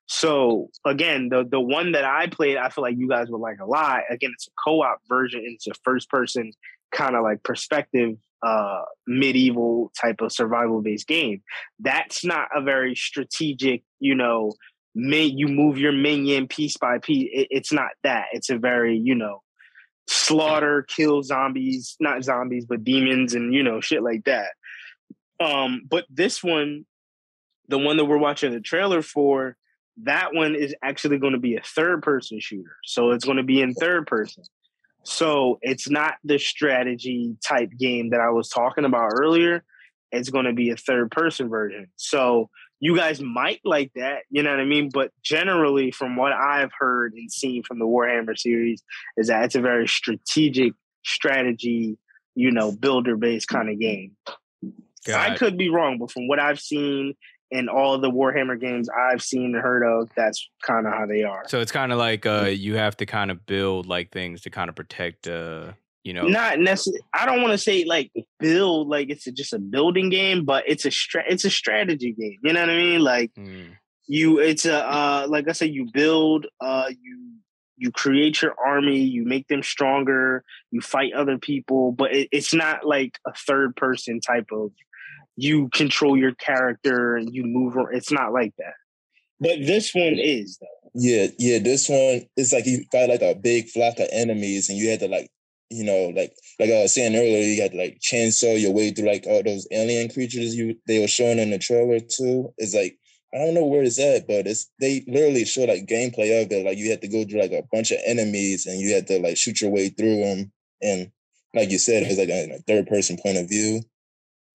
So 0.06 0.70
again, 0.86 1.28
the 1.28 1.44
the 1.44 1.60
one 1.60 1.92
that 1.92 2.04
I 2.04 2.28
played, 2.28 2.56
I 2.56 2.70
feel 2.70 2.82
like 2.82 2.96
you 2.96 3.08
guys 3.08 3.28
would 3.28 3.40
like 3.40 3.58
a 3.60 3.66
lot. 3.66 4.02
Again, 4.08 4.30
it's 4.32 4.46
a 4.46 4.50
co-op 4.64 5.00
version. 5.08 5.42
It's 5.44 5.66
a 5.66 5.74
first 5.84 6.08
person 6.08 6.52
kind 6.92 7.14
of 7.14 7.22
like 7.22 7.42
perspective 7.42 8.16
uh, 8.42 8.82
medieval 9.06 9.92
type 10.00 10.20
of 10.20 10.32
survival 10.32 10.80
based 10.80 11.06
game. 11.06 11.42
That's 11.80 12.24
not 12.24 12.48
a 12.54 12.62
very 12.62 12.94
strategic, 12.94 13.82
you 13.98 14.14
know, 14.14 14.52
you 14.94 15.48
move 15.48 15.78
your 15.78 15.92
minion 15.92 16.48
piece 16.48 16.76
by 16.76 16.98
piece. 16.98 17.28
It, 17.32 17.48
it's 17.50 17.72
not 17.72 17.90
that. 18.04 18.26
It's 18.32 18.50
a 18.50 18.58
very, 18.58 18.96
you 18.96 19.14
know, 19.14 19.42
slaughter, 20.08 20.86
kill 20.88 21.22
zombies, 21.22 21.96
not 22.00 22.24
zombies, 22.24 22.64
but 22.66 22.84
demons 22.84 23.34
and, 23.34 23.52
you 23.52 23.62
know, 23.62 23.80
shit 23.80 24.02
like 24.02 24.24
that. 24.24 24.48
Um, 25.40 25.83
but 25.88 26.05
this 26.11 26.42
one, 26.42 26.87
the 27.68 27.79
one 27.79 27.96
that 27.96 28.07
we're 28.07 28.18
watching 28.18 28.53
the 28.53 28.61
trailer 28.61 29.03
for, 29.03 29.57
that 30.05 30.35
one 30.35 30.55
is 30.55 30.74
actually 30.83 31.18
going 31.18 31.33
to 31.33 31.38
be 31.38 31.57
a 31.57 31.62
third 31.62 32.03
person 32.03 32.40
shooter. 32.40 32.77
So 32.85 33.11
it's 33.11 33.24
going 33.24 33.37
to 33.37 33.42
be 33.42 33.61
in 33.61 33.74
third 33.74 34.07
person. 34.07 34.44
So 35.05 35.59
it's 35.62 35.88
not 35.88 36.14
the 36.24 36.38
strategy 36.38 37.37
type 37.46 37.70
game 37.79 38.11
that 38.11 38.20
I 38.20 38.31
was 38.31 38.48
talking 38.48 38.85
about 38.85 39.11
earlier. 39.14 39.64
It's 40.12 40.31
going 40.31 40.44
to 40.46 40.53
be 40.53 40.70
a 40.70 40.77
third 40.77 41.11
person 41.11 41.48
version. 41.48 41.88
So 41.96 42.51
you 42.81 42.96
guys 42.96 43.20
might 43.20 43.61
like 43.64 43.92
that, 43.96 44.22
you 44.31 44.42
know 44.42 44.51
what 44.51 44.61
I 44.61 44.64
mean? 44.64 44.90
But 44.92 45.11
generally, 45.22 45.90
from 45.90 46.16
what 46.16 46.33
I've 46.33 46.70
heard 46.79 47.12
and 47.14 47.31
seen 47.31 47.62
from 47.62 47.79
the 47.79 47.87
Warhammer 47.87 48.38
series, 48.38 48.83
is 49.16 49.29
that 49.29 49.44
it's 49.44 49.57
a 49.57 49.61
very 49.61 49.88
strategic 49.88 50.74
strategy, 51.05 51.98
you 52.35 52.53
know, 52.53 52.70
builder 52.70 53.16
based 53.16 53.48
kind 53.48 53.68
of 53.68 53.81
game. 53.81 54.16
I 55.14 55.37
could 55.37 55.56
be 55.56 55.68
wrong, 55.68 55.98
but 55.98 56.11
from 56.11 56.28
what 56.28 56.38
I've 56.38 56.61
seen 56.61 57.14
in 57.50 57.68
all 57.68 57.98
the 57.98 58.11
Warhammer 58.11 58.61
games 58.61 58.88
I've 58.90 59.22
seen 59.22 59.54
and 59.54 59.62
heard 59.62 59.82
of, 59.82 60.11
that's 60.16 60.48
kind 60.62 60.87
of 60.87 60.92
how 60.92 61.06
they 61.06 61.22
are. 61.22 61.44
So 61.46 61.61
it's 61.61 61.72
kind 61.72 61.92
of 61.92 61.98
like 61.98 62.26
uh, 62.26 62.50
you 62.52 62.74
have 62.74 62.96
to 62.98 63.06
kind 63.06 63.30
of 63.30 63.46
build 63.46 63.87
like 63.87 64.11
things 64.11 64.42
to 64.42 64.50
kind 64.50 64.68
of 64.68 64.76
protect, 64.76 65.26
uh, 65.26 65.72
you 66.04 66.12
know. 66.12 66.28
Not 66.28 66.58
necessarily. 66.58 67.00
I 67.14 67.24
don't 67.26 67.40
want 67.40 67.52
to 67.52 67.58
say 67.58 67.84
like 67.84 68.12
build 68.38 68.88
like 68.88 69.08
it's 69.11 69.26
a, 69.26 69.32
just 69.32 69.52
a 69.52 69.58
building 69.58 70.11
game, 70.11 70.44
but 70.44 70.64
it's 70.66 70.84
a 70.84 70.90
stra- 70.90 71.24
it's 71.28 71.44
a 71.44 71.50
strategy 71.50 72.12
game. 72.12 72.38
You 72.42 72.52
know 72.52 72.61
what 72.61 72.70
I 72.70 72.76
mean? 72.76 73.00
Like 73.00 73.32
Mm. 73.34 73.76
you, 74.06 74.40
it's 74.40 74.66
a 74.66 74.87
uh, 74.87 75.26
like 75.28 75.48
I 75.48 75.52
said, 75.52 75.70
you 75.70 75.88
build, 75.92 76.46
uh, 76.61 76.90
you 76.90 77.24
you 77.80 77.92
create 77.92 78.42
your 78.42 78.54
army, 78.62 78.98
you 78.98 79.24
make 79.24 79.46
them 79.46 79.62
stronger, 79.62 80.44
you 80.72 80.80
fight 80.80 81.12
other 81.12 81.38
people, 81.38 81.92
but 81.92 82.12
it, 82.12 82.28
it's 82.32 82.52
not 82.52 82.84
like 82.84 83.18
a 83.26 83.32
third 83.32 83.76
person 83.76 84.20
type 84.20 84.48
of 84.52 84.72
you 85.38 85.68
control 85.72 86.16
your 86.16 86.35
character 86.35 87.16
and 87.16 87.33
you 87.33 87.44
move. 87.44 87.77
ar- 87.77 87.92
It's 87.92 88.11
not 88.11 88.33
like 88.33 88.55
that. 88.59 88.74
But 89.40 89.59
this 89.64 89.94
one 89.94 90.18
is 90.18 90.59
though. 90.61 90.90
Yeah, 90.94 91.29
yeah. 91.38 91.61
This 91.61 91.88
one 91.88 92.27
it's 92.37 92.53
like 92.53 92.66
you 92.66 92.85
got 92.90 93.09
like 93.09 93.22
a 93.22 93.37
big 93.37 93.68
flock 93.68 94.01
of 94.01 94.09
enemies, 94.11 94.68
and 94.68 94.77
you 94.77 94.90
had 94.90 94.98
to 95.01 95.07
like, 95.07 95.31
you 95.70 95.85
know, 95.85 96.12
like 96.14 96.33
like 96.59 96.70
I 96.70 96.83
was 96.83 96.94
saying 96.94 97.14
earlier, 97.14 97.42
you 97.42 97.62
had 97.62 97.70
to 97.70 97.79
like 97.79 98.01
chainsaw 98.01 98.61
your 98.61 98.72
way 98.72 98.90
through 98.90 99.07
like 99.07 99.27
all 99.29 99.42
those 99.44 99.68
alien 99.70 100.09
creatures 100.11 100.57
you 100.57 100.74
they 100.88 100.98
were 100.98 101.07
showing 101.07 101.38
in 101.38 101.51
the 101.51 101.59
trailer 101.59 102.01
too. 102.01 102.53
It's 102.59 102.74
like 102.74 102.98
I 103.33 103.38
don't 103.38 103.55
know 103.55 103.66
where 103.66 103.85
it's 103.85 104.01
at, 104.01 104.27
but 104.27 104.48
it's 104.48 104.68
they 104.81 105.05
literally 105.07 105.44
show 105.44 105.64
like 105.64 105.87
gameplay 105.87 106.42
of 106.42 106.51
it. 106.51 106.66
Like 106.66 106.79
you 106.79 106.90
had 106.90 107.03
to 107.03 107.09
go 107.09 107.24
through 107.24 107.42
like 107.42 107.53
a 107.53 107.62
bunch 107.72 107.92
of 107.92 107.98
enemies, 108.05 108.66
and 108.66 108.81
you 108.81 108.92
had 108.92 109.07
to 109.07 109.20
like 109.20 109.37
shoot 109.37 109.61
your 109.61 109.70
way 109.70 109.90
through 109.90 110.16
them. 110.16 110.53
And 110.83 111.12
like 111.55 111.70
you 111.70 111.79
said, 111.79 112.03
it's 112.03 112.18
like 112.18 112.29
a, 112.29 112.57
a 112.57 112.59
third 112.66 112.88
person 112.88 113.18
point 113.22 113.38
of 113.38 113.48
view. 113.48 113.83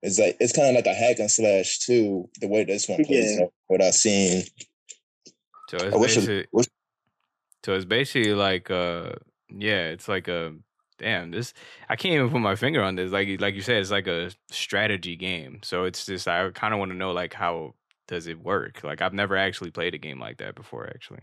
It's 0.03 0.19
like 0.19 0.37
it's 0.39 0.53
kind 0.53 0.67
of 0.69 0.75
like 0.75 0.85
a 0.85 0.93
hack 0.93 1.17
and 1.19 1.31
slash 1.31 1.79
too. 1.79 2.29
The 2.41 2.47
way 2.47 2.63
this 2.65 2.87
one 2.89 3.03
plays, 3.05 3.37
Yeah. 3.37 3.45
out, 3.45 3.53
what 3.67 3.81
I've 3.81 3.95
seen. 3.95 4.43
So 5.69 5.77
it's 5.77 5.95
I 5.95 5.97
wish 5.97 6.11
it- 6.17 6.19
basically, 6.19 6.45
wish- 6.51 6.67
so 7.65 7.73
it's 7.75 7.85
basically 7.85 8.33
like, 8.33 8.69
uh, 8.69 9.13
yeah, 9.49 9.87
it's 9.89 10.07
like 10.09 10.27
a 10.27 10.53
damn. 10.99 11.31
This 11.31 11.53
I 11.89 11.95
can't 11.95 12.13
even 12.15 12.29
put 12.29 12.41
my 12.41 12.55
finger 12.55 12.81
on 12.83 12.95
this. 12.95 13.11
Like 13.11 13.39
like 13.41 13.55
you 13.55 13.61
said, 13.61 13.77
it's 13.77 13.91
like 13.91 14.07
a 14.07 14.31
strategy 14.51 15.15
game. 15.15 15.59
So 15.63 15.85
it's 15.85 16.05
just 16.05 16.27
I 16.27 16.49
kind 16.51 16.73
of 16.73 16.79
want 16.79 16.91
to 16.91 16.97
know 16.97 17.11
like 17.11 17.33
how 17.33 17.75
does 18.09 18.27
it 18.27 18.43
work? 18.43 18.83
Like 18.83 19.01
I've 19.01 19.13
never 19.13 19.37
actually 19.37 19.71
played 19.71 19.93
a 19.95 19.97
game 19.97 20.19
like 20.19 20.37
that 20.39 20.55
before. 20.55 20.85
Actually, 20.87 21.21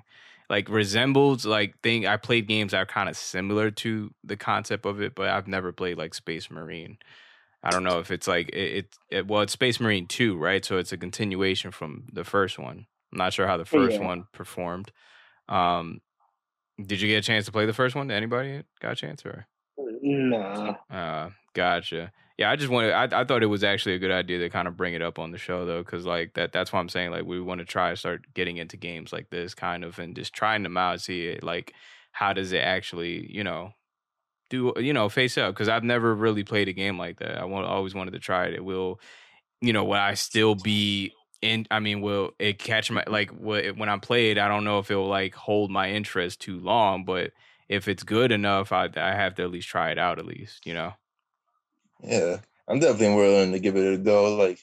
like 0.48 0.70
resembles 0.70 1.44
like 1.44 1.78
thing. 1.82 2.06
I 2.06 2.16
played 2.16 2.48
games 2.48 2.72
that 2.72 2.78
are 2.78 2.86
kind 2.86 3.10
of 3.10 3.16
similar 3.16 3.70
to 3.72 4.10
the 4.24 4.36
concept 4.38 4.86
of 4.86 5.02
it, 5.02 5.14
but 5.14 5.28
I've 5.28 5.46
never 5.48 5.70
played 5.70 5.98
like 5.98 6.14
Space 6.14 6.50
Marine. 6.50 6.96
I 7.62 7.72
don't 7.72 7.84
know 7.84 7.98
if 7.98 8.10
it's 8.10 8.26
like 8.26 8.48
it, 8.50 8.76
it, 8.76 8.96
it 9.10 9.26
well, 9.26 9.42
it's 9.42 9.52
Space 9.52 9.80
Marine 9.80 10.06
2, 10.06 10.36
right? 10.36 10.64
So 10.64 10.78
it's 10.78 10.92
a 10.92 10.96
continuation 10.96 11.70
from 11.70 12.04
the 12.12 12.24
first 12.24 12.58
one. 12.58 12.86
I'm 13.12 13.18
not 13.18 13.32
sure 13.32 13.46
how 13.46 13.56
the 13.56 13.64
first 13.64 13.98
Yeah. 14.00 14.06
one 14.06 14.24
performed. 14.32 14.92
Um 15.48 16.00
did 16.84 17.00
you 17.00 17.08
get 17.08 17.18
a 17.18 17.26
chance 17.26 17.44
to 17.46 17.52
play 17.52 17.66
the 17.66 17.74
first 17.74 17.94
one? 17.94 18.10
Anybody 18.10 18.62
got 18.80 18.92
a 18.92 18.96
chance 18.96 19.24
or 19.26 19.46
Nah. 20.02 20.76
uh 20.90 21.30
gotcha. 21.54 22.12
Yeah, 22.38 22.50
I 22.50 22.56
just 22.56 22.70
wanted 22.70 22.92
I, 22.92 23.20
I 23.20 23.24
thought 23.24 23.42
it 23.42 23.46
was 23.46 23.62
actually 23.64 23.94
a 23.94 23.98
good 23.98 24.10
idea 24.10 24.38
to 24.38 24.48
kind 24.48 24.66
of 24.66 24.76
bring 24.76 24.94
it 24.94 25.02
up 25.02 25.18
on 25.18 25.30
the 25.30 25.38
show 25.38 25.66
though, 25.66 25.82
because 25.82 26.06
like 26.06 26.34
that 26.34 26.52
that's 26.52 26.72
why 26.72 26.80
I'm 26.80 26.88
saying 26.88 27.10
like 27.10 27.24
we 27.24 27.40
want 27.40 27.58
to 27.58 27.66
try 27.66 27.90
to 27.90 27.96
start 27.96 28.32
getting 28.32 28.56
into 28.56 28.76
games 28.78 29.12
like 29.12 29.28
this 29.30 29.54
kind 29.54 29.84
of 29.84 29.98
and 29.98 30.16
just 30.16 30.32
trying 30.32 30.62
them 30.62 30.76
out, 30.78 31.00
see 31.02 31.26
it 31.26 31.42
like 31.44 31.74
how 32.12 32.32
does 32.32 32.52
it 32.52 32.60
actually, 32.60 33.30
you 33.30 33.44
know, 33.44 33.72
do 34.50 34.74
you 34.76 34.92
know 34.92 35.08
face 35.08 35.38
up 35.38 35.54
because 35.54 35.68
I've 35.68 35.84
never 35.84 36.14
really 36.14 36.44
played 36.44 36.68
a 36.68 36.72
game 36.72 36.98
like 36.98 37.20
that. 37.20 37.38
I 37.38 37.44
want 37.44 37.66
always 37.66 37.94
wanted 37.94 38.10
to 38.10 38.18
try 38.18 38.46
it. 38.46 38.54
It 38.54 38.64
will, 38.64 39.00
you 39.60 39.72
know, 39.72 39.84
will 39.84 39.94
I 39.94 40.14
still 40.14 40.54
be 40.54 41.12
in? 41.40 41.66
I 41.70 41.78
mean, 41.78 42.02
will 42.02 42.32
it 42.38 42.58
catch 42.58 42.90
my 42.90 43.04
like 43.06 43.30
when 43.30 43.88
I 43.88 43.96
play 43.98 44.30
it? 44.30 44.38
I 44.38 44.48
don't 44.48 44.64
know 44.64 44.80
if 44.80 44.90
it 44.90 44.96
will 44.96 45.08
like 45.08 45.34
hold 45.34 45.70
my 45.70 45.90
interest 45.90 46.40
too 46.40 46.58
long, 46.58 47.04
but 47.04 47.30
if 47.68 47.86
it's 47.86 48.02
good 48.02 48.32
enough, 48.32 48.72
I 48.72 48.90
I 48.96 49.12
have 49.12 49.36
to 49.36 49.44
at 49.44 49.50
least 49.50 49.68
try 49.68 49.90
it 49.92 49.98
out 49.98 50.18
at 50.18 50.26
least, 50.26 50.66
you 50.66 50.74
know. 50.74 50.92
Yeah, 52.02 52.38
I'm 52.68 52.80
definitely 52.80 53.14
willing 53.14 53.52
to 53.52 53.60
give 53.60 53.76
it 53.76 53.94
a 53.94 53.98
go. 53.98 54.34
Like, 54.36 54.58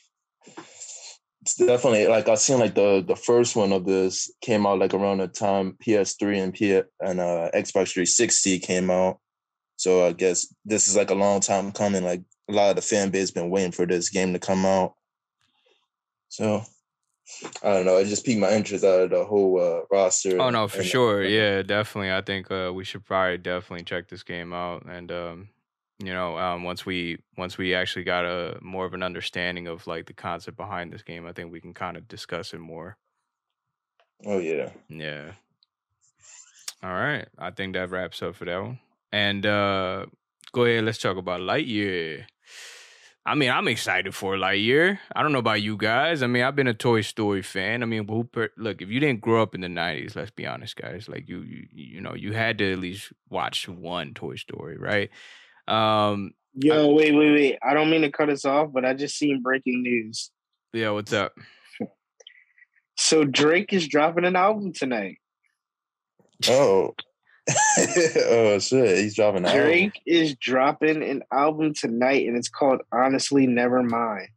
it's 1.41 1.56
definitely 1.56 2.08
like 2.08 2.28
I've 2.28 2.39
seen 2.39 2.60
like 2.60 2.76
the 2.76 3.04
the 3.08 3.15
first 3.15 3.56
one 3.56 3.71
of 3.71 3.86
this 3.86 4.30
came 4.41 4.65
out 4.67 4.80
like 4.80 4.93
around 4.93 5.19
the 5.19 5.28
time 5.28 5.78
PS3 5.82 6.43
and 6.43 6.54
P 6.54 6.82
and 7.00 7.19
uh, 7.21 7.50
Xbox 7.56 7.93
360 7.93 8.60
came 8.60 8.91
out. 8.91 9.19
So 9.78 10.06
I 10.06 10.12
guess 10.12 10.54
this 10.66 10.88
is 10.88 10.96
like 10.96 11.12
a 11.12 11.16
long 11.16 11.40
time 11.40 11.72
coming. 11.72 12.04
Like 12.04 12.22
a 12.50 12.54
lot 12.54 12.72
of 12.72 12.76
the 12.76 12.82
fan 12.82 13.10
base 13.10 13.32
been 13.32 13.50
waiting 13.50 13.72
for 13.72 13.86
this 13.86 14.10
game 14.10 14.34
to 14.34 14.40
come 14.40 14.66
out. 14.66 14.96
So 16.30 16.63
I 17.63 17.74
don't 17.74 17.86
know. 17.86 17.98
It 17.98 18.06
just 18.06 18.26
piqued 18.26 18.40
my 18.40 18.52
interest 18.52 18.84
out 18.84 19.02
of 19.02 19.10
the 19.12 19.24
whole 19.24 19.60
uh, 19.62 19.82
roster. 19.92 20.42
Oh 20.42 20.50
no, 20.50 20.68
for 20.68 20.80
and- 20.80 20.88
sure. 20.88 21.24
Yeah, 21.24 21.62
definitely. 21.62 22.12
I 22.12 22.22
think 22.22 22.50
uh, 22.52 22.72
we 22.74 22.84
should 22.84 23.06
probably 23.06 23.38
definitely 23.38 23.86
check 23.86 24.08
this 24.08 24.24
game 24.24 24.54
out, 24.54 24.86
and 24.86 25.12
um, 25.12 25.49
you 25.99 26.14
know, 26.14 26.38
um, 26.38 26.64
once 26.64 26.86
we 26.86 27.20
once 27.38 27.58
we 27.58 27.76
actually 27.76 28.04
got 28.04 28.26
a 28.26 28.58
more 28.62 28.86
of 28.86 28.93
an 28.93 29.04
understanding 29.04 29.68
of 29.68 29.86
like 29.88 30.06
the 30.06 30.14
concept 30.14 30.58
behind 30.58 30.91
this 30.91 31.04
game, 31.04 31.26
I 31.26 31.34
think 31.34 31.51
we 31.51 31.62
can 31.62 31.74
kind 31.74 31.97
of 31.97 32.08
discuss 32.08 32.54
it 32.54 32.60
more. 32.60 32.97
Oh 34.26 34.39
yeah. 34.39 34.70
Yeah. 34.89 35.32
All 36.84 36.93
right. 36.93 37.28
I 37.38 37.51
think 37.51 37.74
that 37.74 37.89
wraps 37.89 38.22
up 38.22 38.36
for 38.36 38.45
that 38.45 38.62
one. 38.62 38.80
And 39.12 39.45
uh 39.45 40.05
go 40.51 40.66
ahead, 40.66 40.84
let's 40.84 40.97
talk 40.97 41.18
about 41.18 41.41
Lightyear. 41.41 42.26
I 43.26 43.36
mean, 43.36 43.49
I'm 43.51 43.68
excited 43.68 44.16
for 44.16 44.36
Lightyear. 44.36 44.99
I 45.14 45.22
don't 45.22 45.34
know 45.34 45.39
about 45.39 45.62
you 45.62 45.76
guys. 45.76 46.24
I 46.24 46.28
mean, 46.28 46.43
I've 46.43 46.55
been 46.55 46.68
a 46.68 46.74
Toy 46.74 47.01
Story 47.01 47.41
fan. 47.41 47.84
I 47.84 47.86
mean, 47.86 48.08
who 48.08 48.24
per- 48.24 48.51
look, 48.55 48.82
if 48.82 48.88
you 48.88 49.01
didn't 49.01 49.20
grow 49.20 49.41
up 49.41 49.53
in 49.53 49.60
the 49.60 49.68
90s, 49.68 50.16
let's 50.16 50.32
be 50.32 50.47
honest, 50.47 50.78
guys, 50.78 51.10
like 51.10 51.28
you 51.28 51.41
you, 51.41 51.68
you 51.74 52.01
know, 52.01 52.14
you 52.16 52.32
had 52.34 52.58
to 52.60 52.72
at 52.72 52.80
least 52.80 53.12
watch 53.30 53.68
one 53.68 54.14
Toy 54.14 54.36
Story, 54.36 54.78
right? 54.78 55.10
Um 55.68 56.32
Yo, 56.60 56.91
wait, 56.93 57.14
wait, 57.14 57.32
wait. 57.32 57.60
I 57.62 57.74
don't 57.74 57.89
mean 57.91 58.01
to 58.01 58.12
cut 58.12 58.30
us 58.30 58.43
off, 58.43 58.72
but 58.74 58.84
I 58.84 58.93
just 58.95 59.16
seen 59.16 59.43
breaking 59.43 59.84
news. 59.84 60.32
yeah, 60.74 60.89
what's 60.89 61.14
up? 61.14 61.34
So 62.97 63.24
Drake 63.24 63.74
is 63.74 63.88
dropping 63.88 64.26
an 64.26 64.36
album 64.36 64.74
tonight. 64.74 65.18
Oh. 66.49 66.95
oh 68.28 68.60
shit! 68.60 68.98
He's 68.98 69.16
dropping 69.16 69.45
an 69.45 69.45
album. 69.45 69.66
Drake 69.66 70.02
is 70.06 70.36
dropping 70.36 71.04
an 71.04 71.24
album 71.32 71.74
tonight, 71.74 72.28
and 72.28 72.38
it's 72.38 72.50
called 72.50 72.82
Honestly 72.91 73.48
Never 73.48 73.84
Mind. 73.84 74.30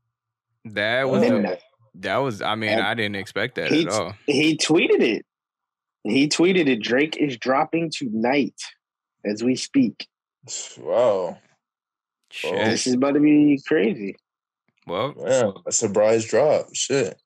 That 0.65 1.09
was 1.09 1.23
a, 1.23 1.59
That 1.97 2.19
was, 2.19 2.43
I 2.43 2.55
mean, 2.55 2.71
And 2.71 2.83
I 2.83 2.95
didn't 2.95 3.17
expect 3.17 3.57
that 3.57 3.73
he, 3.73 3.87
at 3.87 3.93
all. 3.93 4.15
he 4.27 4.57
tweeted 4.57 5.01
it. 5.01 5.27
He 6.05 6.29
tweeted 6.29 6.69
it. 6.69 6.83
Drake 6.83 7.17
is 7.17 7.37
dropping 7.37 7.91
tonight 7.91 8.61
as 9.25 9.43
we 9.43 9.57
speak. 9.57 10.07
Wow. 10.79 11.39
Shit. 12.31 12.65
This 12.65 12.87
is 12.87 12.95
about 12.95 13.15
to 13.15 13.21
be 13.21 13.61
crazy. 13.67 14.17
Well, 14.87 15.15
Yeah, 15.19 15.51
a 15.67 15.73
surprise 15.73 16.27
drop. 16.27 16.69
Shit. 16.75 17.21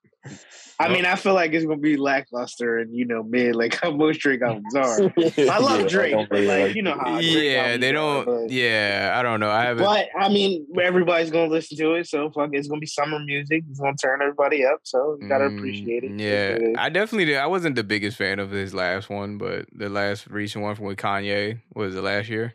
I 0.80 0.88
mean, 0.88 1.04
I 1.06 1.14
feel 1.14 1.34
like 1.34 1.52
it's 1.52 1.64
gonna 1.64 1.76
be 1.78 1.96
lackluster 1.96 2.78
and 2.78 2.92
you 2.92 3.04
know 3.04 3.22
mid 3.22 3.54
like 3.54 3.78
how 3.80 3.92
most 3.92 4.18
Drake 4.18 4.42
albums 4.42 4.74
are. 4.74 5.02
I 5.48 5.58
love 5.58 5.82
Yeah, 5.82 5.86
Drake, 5.88 6.12
don't 6.12 6.28
but 6.28 6.42
like 6.42 6.74
you 6.74 6.82
know 6.82 6.94
how 6.98 7.20
Drake 7.20 7.44
yeah, 7.44 7.76
they 7.76 7.92
don't. 7.92 8.24
but- 8.24 8.50
Yeah, 8.50 9.14
I 9.16 9.22
don't 9.22 9.38
know. 9.38 9.50
I 9.50 9.62
haven't. 9.66 9.84
But 9.84 10.08
I 10.18 10.28
mean, 10.28 10.66
everybody's 10.82 11.30
gonna 11.30 11.50
listen 11.50 11.76
to 11.78 11.94
it, 11.94 12.08
so 12.08 12.28
fuck, 12.32 12.50
it's 12.52 12.66
gonna 12.66 12.80
be 12.80 12.86
summer 12.86 13.20
music. 13.20 13.62
It's 13.70 13.78
gonna 13.78 13.96
turn 13.96 14.20
everybody 14.20 14.64
up, 14.66 14.80
so 14.82 15.16
you 15.20 15.28
gotta 15.28 15.44
Mm, 15.44 15.58
appreciate 15.58 16.02
it. 16.04 16.10
Yeah, 16.18 16.26
It's 16.26 16.52
what 16.60 16.62
it 16.62 16.70
is. 16.72 16.76
I 16.78 16.88
definitely 16.88 17.24
did. 17.26 17.36
I 17.36 17.46
wasn't 17.46 17.76
the 17.76 17.84
biggest 17.84 18.16
fan 18.16 18.40
of 18.40 18.50
his 18.50 18.74
last 18.74 19.08
one, 19.08 19.38
but 19.38 19.66
the 19.72 19.88
last 19.88 20.26
recent 20.26 20.64
one 20.64 20.74
from 20.74 20.86
with 20.86 20.98
Kanye 20.98 21.60
was 21.74 21.94
it 21.94 22.02
last 22.02 22.28
year? 22.28 22.54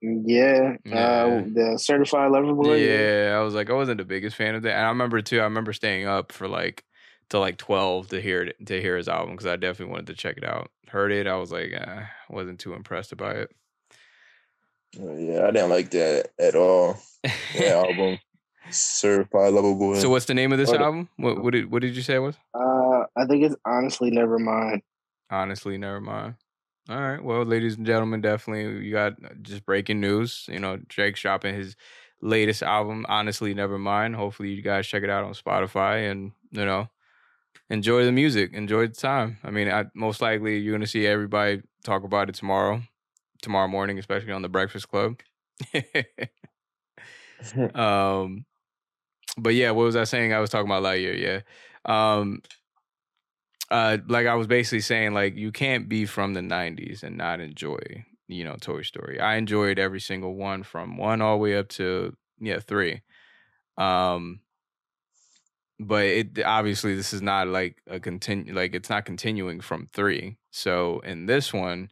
Yeah. 0.00 0.76
Yeah. 0.84 0.96
Uh, 0.96 1.44
the 1.52 1.78
certified 1.78 2.30
lover 2.30 2.54
boy. 2.54 2.76
yeah, 2.76 3.36
I 3.38 3.42
was 3.42 3.54
like, 3.54 3.70
I 3.70 3.74
wasn't 3.74 3.98
the 3.98 4.04
biggest 4.04 4.36
fan 4.36 4.54
of 4.54 4.62
that. 4.62 4.74
And 4.76 4.86
I 4.86 4.88
remember 4.88 5.20
too. 5.22 5.40
I 5.40 5.44
remember 5.44 5.72
staying 5.72 6.06
up 6.06 6.32
for 6.32 6.48
like 6.48 6.84
till 7.30 7.40
like 7.40 7.56
twelve 7.58 8.08
to 8.08 8.20
hear 8.20 8.42
it 8.42 8.66
to 8.66 8.80
hear 8.80 8.96
his 8.96 9.08
album 9.08 9.34
because 9.34 9.46
I 9.46 9.56
definitely 9.56 9.92
wanted 9.92 10.06
to 10.08 10.14
check 10.14 10.36
it 10.36 10.44
out. 10.44 10.70
Heard 10.88 11.12
it, 11.12 11.26
I 11.26 11.36
was 11.36 11.52
like, 11.52 11.72
uh, 11.74 12.02
wasn't 12.30 12.58
too 12.60 12.74
impressed 12.74 13.16
by 13.16 13.32
it. 13.32 13.50
Yeah, 14.94 15.44
I 15.46 15.50
didn't 15.50 15.68
like 15.70 15.90
that 15.90 16.30
at 16.38 16.54
all. 16.54 16.96
Yeah, 17.54 17.82
album. 17.86 18.18
Certified 18.70 19.52
Lover 19.52 19.74
Boy. 19.74 19.94
so 19.98 20.10
what's 20.10 20.26
the 20.26 20.34
name 20.34 20.52
of 20.52 20.58
this 20.58 20.70
Oh, 20.70 20.76
album? 20.76 21.08
What 21.16 21.42
what 21.42 21.52
did 21.52 21.70
what 21.70 21.82
did 21.82 21.96
you 21.96 22.02
say 22.02 22.16
it 22.16 22.18
was? 22.20 22.36
Uh, 22.54 23.04
I 23.16 23.26
think 23.26 23.44
it's 23.44 23.56
honestly 23.64 24.10
never 24.10 24.38
mind. 24.38 24.82
Honestly, 25.30 25.76
never 25.78 26.00
mind. 26.00 26.34
All 26.88 27.00
right. 27.00 27.22
Well, 27.22 27.44
ladies 27.44 27.76
and 27.76 27.84
gentlemen, 27.86 28.22
definitely 28.22 28.86
you 28.86 28.92
got 28.92 29.12
uh, 29.22 29.28
just 29.42 29.66
breaking 29.66 30.00
news. 30.00 30.46
You 30.48 30.58
know, 30.58 30.78
Drake's 30.88 31.20
dropping 31.20 31.54
his 31.54 31.76
latest 32.22 32.62
album, 32.62 33.04
Honestly 33.08 33.52
Never 33.52 33.78
Mind. 33.78 34.16
Hopefully 34.16 34.50
you 34.50 34.62
guys 34.62 34.86
check 34.86 35.02
it 35.02 35.10
out 35.10 35.24
on 35.24 35.34
Spotify 35.34 36.10
and, 36.10 36.32
you 36.50 36.64
know, 36.64 36.88
enjoy 37.70 38.04
the 38.04 38.12
music, 38.12 38.52
enjoy 38.54 38.88
the 38.88 38.94
time. 38.94 39.38
I 39.44 39.50
mean, 39.50 39.70
I, 39.70 39.86
most 39.94 40.22
likely 40.22 40.58
you're 40.58 40.72
going 40.72 40.82
to 40.82 40.86
see 40.86 41.06
everybody 41.06 41.62
talk 41.84 42.04
about 42.04 42.28
it 42.30 42.36
tomorrow, 42.36 42.82
tomorrow 43.42 43.68
morning, 43.68 43.98
especially 43.98 44.32
on 44.32 44.42
the 44.42 44.48
Breakfast 44.50 44.88
Club. 44.88 45.20
um, 47.74 48.44
but 49.38 49.54
yeah, 49.54 49.70
what 49.70 49.84
was 49.84 49.96
I 49.96 50.04
saying? 50.04 50.32
I 50.32 50.40
was 50.40 50.50
talking 50.50 50.66
about 50.70 50.82
Lightyear. 50.82 51.18
Yeah. 51.18 51.40
Um, 51.84 52.42
uh, 53.70 53.98
like 54.08 54.26
I 54.26 54.34
was 54.34 54.46
basically 54.46 54.80
saying, 54.80 55.14
like 55.14 55.36
you 55.36 55.52
can't 55.52 55.88
be 55.88 56.06
from 56.06 56.34
the 56.34 56.40
'90s 56.40 57.02
and 57.02 57.16
not 57.16 57.40
enjoy, 57.40 58.04
you 58.26 58.44
know, 58.44 58.56
Toy 58.60 58.82
Story. 58.82 59.20
I 59.20 59.36
enjoyed 59.36 59.78
every 59.78 60.00
single 60.00 60.34
one 60.34 60.62
from 60.62 60.96
one 60.96 61.20
all 61.20 61.36
the 61.36 61.42
way 61.42 61.56
up 61.56 61.68
to 61.70 62.16
yeah 62.40 62.60
three. 62.60 63.02
Um, 63.76 64.40
but 65.78 66.04
it 66.04 66.44
obviously 66.44 66.96
this 66.96 67.12
is 67.12 67.22
not 67.22 67.48
like 67.48 67.76
a 67.86 68.00
continue, 68.00 68.54
like 68.54 68.74
it's 68.74 68.90
not 68.90 69.04
continuing 69.04 69.60
from 69.60 69.88
three. 69.92 70.38
So 70.50 71.00
in 71.00 71.26
this 71.26 71.52
one, 71.52 71.90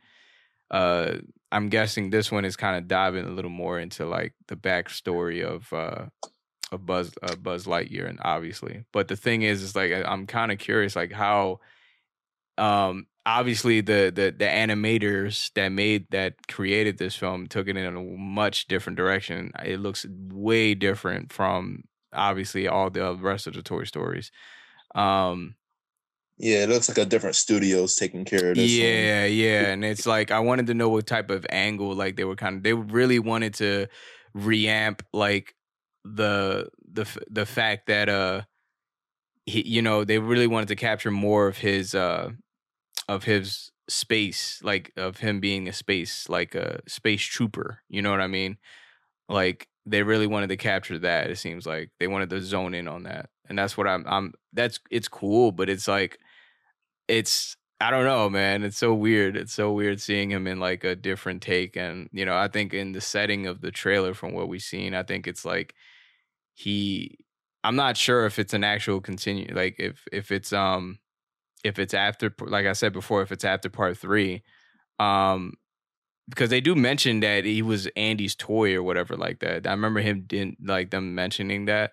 uh, 0.71 1.17
I'm 1.53 1.69
guessing 1.69 2.11
this 2.11 2.33
one 2.33 2.45
is 2.45 2.57
kind 2.57 2.77
of 2.77 2.89
diving 2.89 3.27
a 3.27 3.31
little 3.31 3.51
more 3.51 3.79
into 3.79 4.07
like 4.07 4.35
the 4.49 4.57
backstory 4.57 5.45
of 5.45 5.73
uh 5.73 6.07
of 6.73 6.87
Buzz 6.87 7.13
uh, 7.23 7.37
Buzz 7.37 7.67
Lightyear, 7.67 8.09
and 8.09 8.19
obviously. 8.23 8.85
But 8.93 9.09
the 9.09 9.17
thing 9.17 9.43
is, 9.43 9.63
is 9.63 9.77
like 9.77 9.93
I'm 9.93 10.27
kind 10.27 10.53
of 10.53 10.59
curious, 10.59 10.97
like 10.97 11.13
how, 11.13 11.61
um, 12.59 13.07
obviously 13.25 13.81
the 13.81 14.13
the 14.15 14.35
the 14.37 14.47
animators 14.47 15.53
that 15.55 15.69
made 15.69 16.11
that 16.11 16.35
created 16.49 16.99
this 16.99 17.17
film 17.17 17.47
took 17.49 17.69
it 17.69 17.77
in 17.77 17.85
a 17.85 18.01
much 18.01 18.69
different 18.69 18.97
direction. 18.97 19.53
It 19.65 19.81
looks 19.81 20.07
way 20.09 20.75
different 20.75 21.33
from 21.33 21.85
obviously 22.13 22.69
all 22.69 22.89
the 22.89 23.15
rest 23.15 23.47
of 23.47 23.55
the 23.55 23.63
Toy 23.63 23.85
Stories. 23.85 24.31
Um, 24.95 25.57
yeah, 26.39 26.65
it 26.65 26.69
looks 26.69 26.89
like 26.89 26.99
a 26.99 27.05
different 27.05 27.35
studio's 27.35 27.97
taking 27.97 28.25
care 28.25 28.51
of 28.51 28.57
this. 28.57 28.71
one. 28.71 28.81
yeah, 28.81 29.25
yeah, 29.25 29.69
and 29.69 29.85
it's 29.85 30.07
like 30.07 30.31
I 30.31 30.41
wanted 30.41 30.69
to 30.69 30.75
know 30.75 30.89
what 30.89 31.07
type 31.07 31.31
of 31.31 31.45
angle 31.51 31.95
like 31.95 32.17
they 32.17 32.25
were 32.25 32.37
kind 32.37 32.57
of 32.57 32.63
they 32.63 32.75
really 32.75 33.19
wanted 33.19 33.55
to 33.55 33.89
reamp 34.37 35.01
like 35.13 35.56
the 36.15 36.69
the 36.93 37.07
the 37.31 37.47
fact 37.47 37.87
that 37.87 38.09
uh 38.09 38.43
he 39.45 39.67
you 39.67 39.83
know 39.83 40.05
they 40.05 40.19
really 40.19 40.47
wanted 40.47 40.69
to 40.69 40.77
capture 40.77 41.11
more 41.11 41.47
of 41.47 41.59
his 41.59 41.95
uh 41.95 42.31
of 43.09 43.25
his 43.25 43.71
space 43.89 44.61
like 44.63 44.93
of 44.97 45.19
him 45.19 45.41
being 45.41 45.69
a 45.69 45.73
space 45.73 46.29
like 46.29 46.55
a 46.55 46.81
space 46.89 47.23
trooper 47.23 47.81
you 47.89 48.03
know 48.03 48.11
what 48.11 48.21
i 48.21 48.27
mean 48.27 48.57
like 49.29 49.69
they 49.85 50.03
really 50.03 50.27
wanted 50.27 50.49
to 50.49 50.57
capture 50.57 50.99
that 50.99 51.31
it 51.31 51.37
seems 51.37 51.67
like 51.67 51.91
they 52.01 52.09
wanted 52.09 52.31
to 52.31 52.41
zone 52.41 52.75
in 52.75 52.89
on 52.89 53.05
that 53.05 53.31
and 53.49 53.59
that's 53.59 53.77
what 53.77 53.87
i'm 53.87 54.05
i'm 54.09 54.33
that's 54.53 54.81
it's 54.91 55.09
cool 55.09 55.53
but 55.53 55.69
it's 55.69 55.87
like 55.87 56.19
it's 57.09 57.57
I 57.81 57.91
don't 57.91 58.05
know, 58.05 58.31
man. 58.31 58.63
It's 58.63 58.79
so 58.79 58.95
weird. 58.95 59.37
It's 59.37 59.53
so 59.53 59.71
weird 59.73 60.01
seeing 60.01 60.31
him 60.31 60.47
in 60.47 60.59
like 60.59 60.83
a 60.83 60.97
different 60.97 61.43
take. 61.43 61.77
And, 61.77 62.09
you 62.11 62.25
know, 62.25 62.37
I 62.37 62.49
think 62.49 62.73
in 62.73 62.93
the 62.93 63.03
setting 63.03 63.47
of 63.47 63.61
the 63.61 63.71
trailer 63.71 64.15
from 64.15 64.33
what 64.33 64.49
we've 64.49 64.63
seen, 64.63 64.95
I 64.95 65.03
think 65.03 65.27
it's 65.27 65.45
like 65.45 65.75
he 66.57 67.19
I'm 67.65 67.77
not 67.77 67.99
sure 67.99 68.27
if 68.27 68.41
it's 68.41 68.55
an 68.55 68.65
actual 68.65 69.03
continue 69.03 69.55
like 69.55 69.77
if 69.81 70.07
if 70.13 70.33
it's 70.33 70.53
um 70.55 71.01
if 71.65 71.79
it's 71.79 71.95
after 71.95 72.35
like 72.41 72.67
I 72.67 72.75
said 72.75 72.93
before, 72.95 73.23
if 73.23 73.33
it's 73.33 73.45
after 73.45 73.71
part 73.71 73.99
three. 73.99 74.43
Um 75.01 75.55
because 76.29 76.51
they 76.51 76.61
do 76.61 76.75
mention 76.75 77.21
that 77.21 77.45
he 77.45 77.63
was 77.63 77.87
Andy's 77.97 78.35
toy 78.37 78.75
or 78.75 78.83
whatever 78.83 79.17
like 79.17 79.41
that. 79.41 79.67
I 79.67 79.71
remember 79.71 80.01
him 80.01 80.23
didn't 80.27 80.59
like 80.67 80.91
them 80.91 81.15
mentioning 81.15 81.67
that. 81.67 81.93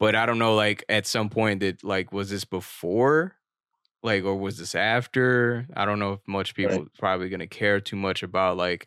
But 0.00 0.14
I 0.16 0.26
don't 0.26 0.38
know, 0.40 0.54
like 0.56 0.84
at 0.88 1.06
some 1.06 1.30
point 1.30 1.60
that 1.60 1.84
like 1.84 2.12
was 2.12 2.30
this 2.30 2.44
before 2.44 3.36
like 4.02 4.24
or 4.24 4.36
was 4.36 4.58
this 4.58 4.74
after 4.74 5.66
i 5.76 5.84
don't 5.84 5.98
know 5.98 6.14
if 6.14 6.20
much 6.26 6.54
people 6.54 6.84
Right. 6.84 6.88
probably 6.98 7.28
going 7.28 7.40
to 7.40 7.46
care 7.46 7.80
too 7.80 7.96
much 7.96 8.22
about 8.22 8.56
like 8.56 8.86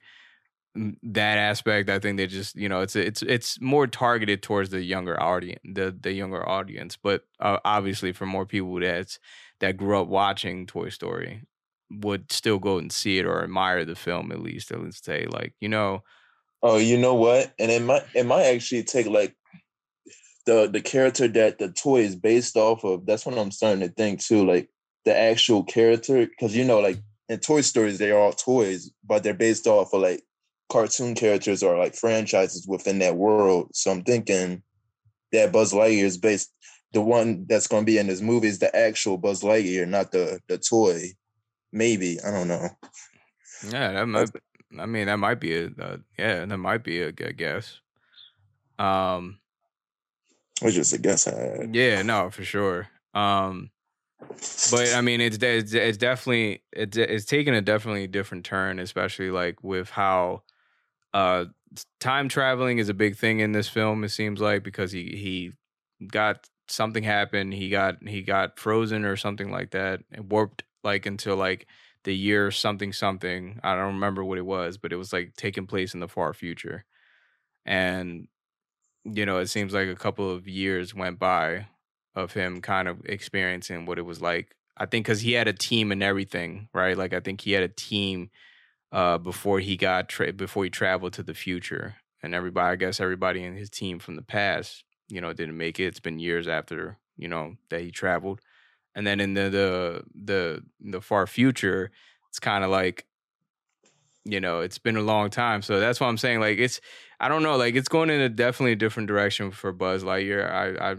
that 1.04 1.38
aspect 1.38 1.90
i 1.90 2.00
think 2.00 2.18
they 2.18 2.28
just 2.28 2.56
you 2.56 2.70
know 2.70 2.82
it's 2.82 2.96
it's 2.96 3.22
it's 3.24 3.60
more 3.60 3.88
targeted 3.88 4.42
towards 4.42 4.70
the 4.70 4.82
younger 4.82 5.22
audience 5.22 5.60
the 5.64 5.96
the 6.00 6.12
younger 6.12 6.48
audience 6.48 6.98
but 7.02 7.24
uh, 7.40 7.58
obviously 7.66 8.12
for 8.12 8.26
more 8.26 8.46
people 8.46 8.80
that's 8.80 9.20
that 9.60 9.78
grew 9.78 10.00
up 10.00 10.08
watching 10.08 10.66
toy 10.66 10.90
story 10.90 11.42
would 11.90 12.32
still 12.32 12.60
go 12.60 12.78
and 12.78 12.92
see 12.92 13.18
it 13.18 13.26
or 13.26 13.44
admire 13.44 13.86
the 13.86 13.96
film 13.96 14.32
at 14.32 14.42
least 14.42 14.72
least 14.72 15.06
say 15.06 15.26
like 15.30 15.54
you 15.60 15.70
know 15.70 16.04
Oh, 16.64 16.78
you 16.78 16.98
know 16.98 17.14
what? 17.14 17.54
And 17.60 17.72
it 17.72 17.82
might 17.82 18.04
it 18.14 18.26
might 18.26 18.46
actually 18.46 18.84
take 18.84 19.08
like 19.08 19.36
the 20.46 20.68
the 20.68 20.82
character 20.82 21.28
that 21.28 21.60
the 21.60 21.70
toy 21.70 22.02
is 22.02 22.16
based 22.16 22.56
off 22.56 22.84
of. 22.84 23.06
That's 23.06 23.26
what 23.26 23.38
I'm 23.38 23.52
starting 23.52 23.82
to 23.82 23.90
think 23.90 24.24
too. 24.24 24.46
Like 24.46 24.70
the 25.06 25.16
actual 25.16 25.64
character, 25.64 26.26
because 26.26 26.56
you 26.56 26.66
know, 26.66 26.80
like 26.80 26.98
in 27.30 27.40
Toy 27.40 27.62
Stories, 27.62 28.00
they're 28.00 28.18
all 28.18 28.34
toys, 28.34 28.92
but 29.06 29.24
they're 29.24 29.34
based 29.34 29.68
off 29.68 29.94
of 29.94 30.02
like 30.02 30.24
cartoon 30.70 31.16
characters 31.16 31.64
or 31.64 31.78
like 31.78 31.96
franchises 31.96 32.66
within 32.68 33.00
that 33.00 33.16
world. 33.16 33.70
So 33.74 33.92
I'm 33.92 34.04
thinking 34.04 34.64
that 35.32 35.52
Buzz 35.52 35.74
Lightyear 35.74 36.04
is 36.04 36.18
based. 36.18 36.52
The 36.94 37.02
one 37.02 37.46
that's 37.48 37.68
going 37.68 37.84
to 37.84 37.86
be 37.86 37.98
in 37.98 38.08
this 38.08 38.22
movie 38.22 38.48
is 38.48 38.60
the 38.60 38.76
actual 38.76 39.18
Buzz 39.18 39.42
Lightyear, 39.44 39.88
not 39.88 40.12
the 40.12 40.40
the 40.48 40.58
toy. 40.58 41.02
Maybe 41.72 42.18
I 42.26 42.32
don't 42.32 42.48
know. 42.48 42.70
yeah 43.72 43.92
that 43.94 44.06
might 44.08 44.30
i 44.80 44.86
mean 44.86 45.08
that 45.08 45.18
might 45.18 45.40
be 45.40 45.56
a 45.58 45.66
uh, 45.82 45.98
yeah 46.18 46.46
that 46.46 46.58
might 46.58 46.84
be 46.84 47.02
a 47.02 47.12
good 47.12 47.38
guess 47.38 47.80
um 48.78 49.40
It's 50.62 50.76
just 50.76 50.94
a 50.94 50.98
guess 50.98 51.28
I 51.28 51.36
had. 51.36 51.76
Yeah, 51.76 52.02
no, 52.02 52.30
for 52.32 52.44
sure. 52.44 52.88
Um, 53.14 53.70
but 54.72 54.94
I 54.94 55.02
mean, 55.02 55.22
it's 55.22 55.38
it's, 55.42 55.74
it's 55.74 55.98
definitely 55.98 56.64
it's 56.72 56.98
it's 56.98 57.26
taken 57.26 57.54
a 57.54 57.62
definitely 57.62 58.08
different 58.08 58.46
turn, 58.46 58.80
especially 58.80 59.30
like 59.32 59.64
with 59.64 59.90
how 59.92 60.44
uh 61.14 61.46
time 62.00 62.30
traveling 62.30 62.80
is 62.80 62.90
a 62.90 62.94
big 62.94 63.16
thing 63.18 63.40
in 63.40 63.52
this 63.52 63.70
film. 63.70 64.04
It 64.04 64.10
seems 64.10 64.42
like 64.42 64.64
because 64.64 64.92
he 64.92 65.04
he 65.04 65.54
got 66.08 66.48
something 66.68 67.04
happened, 67.04 67.54
he 67.54 67.70
got 67.70 68.08
he 68.08 68.22
got 68.22 68.60
frozen 68.60 69.06
or 69.06 69.16
something 69.18 69.52
like 69.52 69.72
that, 69.72 70.02
and 70.12 70.32
warped 70.32 70.64
like 70.84 71.06
until 71.06 71.36
like 71.36 71.68
the 72.04 72.16
year 72.16 72.52
something 72.52 72.94
something. 72.94 73.60
I 73.64 73.76
don't 73.76 73.96
remember 73.96 74.24
what 74.24 74.38
it 74.38 74.46
was, 74.46 74.78
but 74.78 74.94
it 74.94 74.98
was 74.98 75.14
like 75.14 75.34
taking 75.38 75.68
place 75.68 75.94
in 75.94 76.00
the 76.00 76.08
far 76.08 76.34
future, 76.34 76.86
and 77.66 78.28
you 79.06 79.26
know, 79.26 79.38
it 79.40 79.48
seems 79.48 79.74
like 79.74 79.88
a 79.88 79.96
couple 79.96 80.30
of 80.30 80.48
years 80.48 80.94
went 80.94 81.20
by 81.20 81.68
of 82.16 82.34
him 82.34 82.62
kind 82.62 82.88
of 82.88 83.02
experiencing 83.06 83.86
what 83.86 84.00
it 84.00 84.04
was 84.04 84.22
like. 84.22 84.56
I 84.78 84.86
think 84.86 85.06
because 85.06 85.22
he 85.22 85.34
had 85.34 85.48
a 85.48 85.54
team 85.54 85.92
and 85.92 86.04
everything, 86.04 86.70
right? 86.74 86.98
Like 86.98 87.14
I 87.14 87.20
think 87.20 87.42
he 87.42 87.54
had 87.54 87.64
a 87.64 87.68
team 87.70 88.30
uh, 88.92 89.18
before 89.18 89.60
he 89.60 89.78
got 89.78 90.10
tra- 90.10 90.34
before 90.34 90.64
he 90.64 90.70
traveled 90.70 91.14
to 91.14 91.24
the 91.24 91.34
future, 91.34 91.96
and 92.24 92.34
everybody, 92.34 92.72
I 92.72 92.76
guess, 92.76 93.00
everybody 93.00 93.44
in 93.44 93.56
his 93.56 93.70
team 93.70 94.00
from 94.00 94.16
the 94.16 94.22
past, 94.22 94.84
you 95.10 95.22
know, 95.22 95.34
didn't 95.34 95.58
make 95.58 95.80
it. 95.80 95.86
It's 95.86 96.00
been 96.00 96.20
years 96.20 96.48
after 96.48 96.98
you 97.18 97.28
know 97.28 97.56
that 97.70 97.82
he 97.82 97.92
traveled, 97.92 98.42
and 98.96 99.06
then 99.06 99.20
in 99.20 99.34
the 99.34 99.50
the 99.50 100.04
the 100.16 100.64
the 100.80 101.02
far 101.02 101.28
future, 101.28 101.92
it's 102.30 102.40
kind 102.40 102.64
of 102.64 102.70
like 102.70 103.06
you 104.28 104.40
know 104.40 104.62
it's 104.62 104.78
been 104.78 104.98
a 104.98 105.02
long 105.02 105.30
time. 105.30 105.62
So 105.62 105.80
that's 105.80 106.00
why 106.00 106.08
i'm 106.08 106.18
saying 106.18 106.40
like 106.40 106.58
it's 106.60 106.82
i 107.20 107.28
don't 107.28 107.44
know 107.44 107.56
like 107.58 107.76
it's 107.76 107.88
going 107.88 108.10
in 108.10 108.22
a 108.22 108.30
definitely 108.30 108.74
a 108.74 108.76
different 108.76 109.08
direction 109.08 109.52
for 109.52 109.72
buzz 109.72 110.04
lightyear. 110.04 110.50
I 110.52 110.92
i 110.92 110.96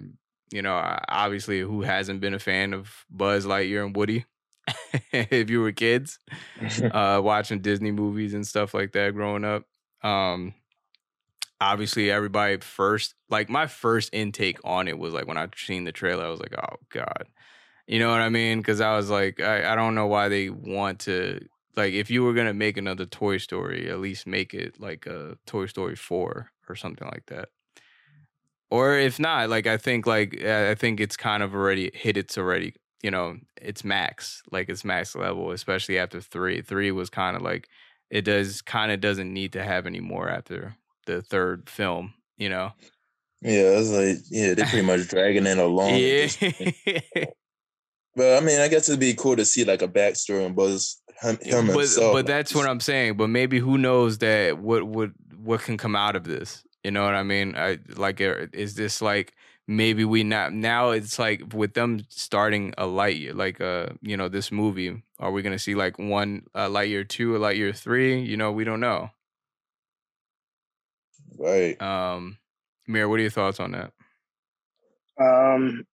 you 0.50 0.62
know 0.62 0.98
obviously 1.08 1.60
who 1.60 1.82
hasn't 1.82 2.20
been 2.20 2.34
a 2.34 2.38
fan 2.38 2.72
of 2.72 3.04
buzz 3.10 3.46
lightyear 3.46 3.84
and 3.84 3.94
woody 3.94 4.24
if 5.12 5.50
you 5.50 5.60
were 5.60 5.72
kids 5.72 6.18
uh 6.92 7.20
watching 7.22 7.60
disney 7.60 7.90
movies 7.90 8.34
and 8.34 8.46
stuff 8.46 8.74
like 8.74 8.92
that 8.92 9.14
growing 9.14 9.44
up 9.44 9.64
um 10.02 10.54
obviously 11.60 12.10
everybody 12.10 12.58
first 12.58 13.14
like 13.28 13.48
my 13.48 13.66
first 13.66 14.10
intake 14.12 14.58
on 14.64 14.88
it 14.88 14.98
was 14.98 15.12
like 15.12 15.26
when 15.26 15.38
i 15.38 15.46
seen 15.56 15.84
the 15.84 15.92
trailer 15.92 16.24
i 16.24 16.30
was 16.30 16.40
like 16.40 16.54
oh 16.56 16.76
god 16.90 17.24
you 17.86 17.98
know 17.98 18.10
what 18.10 18.20
i 18.20 18.28
mean 18.28 18.58
because 18.58 18.80
i 18.80 18.96
was 18.96 19.10
like 19.10 19.40
I, 19.40 19.72
I 19.72 19.74
don't 19.74 19.94
know 19.94 20.06
why 20.06 20.28
they 20.28 20.50
want 20.50 21.00
to 21.00 21.40
like 21.78 21.94
if 21.94 22.10
you 22.10 22.24
were 22.24 22.34
gonna 22.34 22.52
make 22.52 22.76
another 22.76 23.06
Toy 23.06 23.38
Story, 23.38 23.88
at 23.88 24.00
least 24.00 24.26
make 24.26 24.52
it 24.52 24.78
like 24.80 25.06
a 25.06 25.38
Toy 25.46 25.66
Story 25.66 25.94
four 25.94 26.50
or 26.68 26.74
something 26.74 27.08
like 27.08 27.24
that. 27.26 27.48
Or 28.68 28.98
if 28.98 29.18
not, 29.18 29.48
like 29.48 29.66
I 29.66 29.78
think 29.78 30.06
like 30.06 30.42
I 30.42 30.74
think 30.74 31.00
it's 31.00 31.16
kind 31.16 31.42
of 31.42 31.54
already 31.54 31.90
hit 31.94 32.16
its 32.16 32.36
already, 32.36 32.74
you 33.02 33.10
know, 33.10 33.36
it's 33.60 33.84
max, 33.84 34.42
like 34.50 34.68
it's 34.68 34.84
max 34.84 35.14
level, 35.14 35.52
especially 35.52 35.98
after 35.98 36.20
three. 36.20 36.62
Three 36.62 36.90
was 36.90 37.10
kind 37.10 37.36
of 37.36 37.42
like 37.42 37.68
it 38.10 38.22
does 38.22 38.62
kind 38.62 38.92
of 38.92 39.00
doesn't 39.00 39.32
need 39.32 39.52
to 39.52 39.62
have 39.62 39.86
any 39.86 40.00
more 40.00 40.28
after 40.28 40.76
the 41.06 41.22
third 41.22 41.68
film, 41.68 42.14
you 42.36 42.48
know. 42.48 42.72
Yeah, 43.40 43.78
it's 43.78 43.90
like 43.90 44.18
yeah, 44.30 44.54
they're 44.54 44.66
pretty 44.66 44.86
much 44.86 45.08
dragging 45.08 45.46
it 45.46 45.58
along. 45.58 45.94
Yeah. 45.96 46.28
But 48.18 48.36
I 48.36 48.44
mean, 48.44 48.58
I 48.58 48.66
guess 48.66 48.88
it'd 48.88 48.98
be 48.98 49.14
cool 49.14 49.36
to 49.36 49.44
see 49.44 49.64
like 49.64 49.80
a 49.80 49.86
backstory 49.86 50.44
on 50.44 50.52
Buzz 50.52 51.00
him, 51.22 51.38
him 51.40 51.66
but, 51.68 51.76
himself. 51.76 52.12
but 52.12 52.26
that's 52.26 52.52
what 52.52 52.68
I'm 52.68 52.80
saying. 52.80 53.16
But 53.16 53.28
maybe 53.28 53.60
who 53.60 53.78
knows 53.78 54.18
that 54.18 54.58
what 54.58 54.82
what 54.82 55.10
what 55.36 55.60
can 55.60 55.76
come 55.76 55.94
out 55.94 56.16
of 56.16 56.24
this? 56.24 56.64
You 56.82 56.90
know 56.90 57.04
what 57.04 57.14
I 57.14 57.22
mean? 57.22 57.54
I 57.56 57.78
like 57.96 58.20
er, 58.20 58.50
is 58.52 58.74
this 58.74 59.00
like 59.00 59.34
maybe 59.68 60.04
we 60.04 60.24
not 60.24 60.52
now 60.52 60.90
it's 60.90 61.18
like 61.18 61.52
with 61.52 61.74
them 61.74 62.04
starting 62.08 62.72
a 62.78 62.86
light 62.86 63.18
year 63.18 63.34
like 63.34 63.60
uh 63.60 63.86
you 64.00 64.16
know 64.16 64.28
this 64.28 64.50
movie 64.50 65.02
are 65.20 65.30
we 65.30 65.42
gonna 65.42 65.58
see 65.58 65.74
like 65.74 65.98
one 65.98 66.42
uh, 66.54 66.68
light 66.68 66.88
year 66.88 67.04
two 67.04 67.36
a 67.36 67.38
light 67.38 67.56
year 67.56 67.72
three 67.72 68.18
you 68.20 68.36
know 68.36 68.50
we 68.50 68.64
don't 68.64 68.80
know 68.80 69.10
right 71.38 71.80
um 71.82 72.38
Mir, 72.88 73.06
what 73.08 73.18
are 73.18 73.22
your 73.22 73.30
thoughts 73.30 73.60
on 73.60 73.72
that 73.72 73.92
Um, 75.20 75.84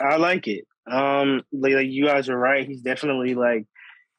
I 0.00 0.16
like 0.16 0.46
it. 0.46 0.66
Um, 0.86 1.42
like, 1.52 1.72
like 1.72 1.88
you 1.88 2.04
guys 2.04 2.28
are 2.28 2.38
right. 2.38 2.66
He's 2.66 2.82
definitely 2.82 3.34
like, 3.34 3.66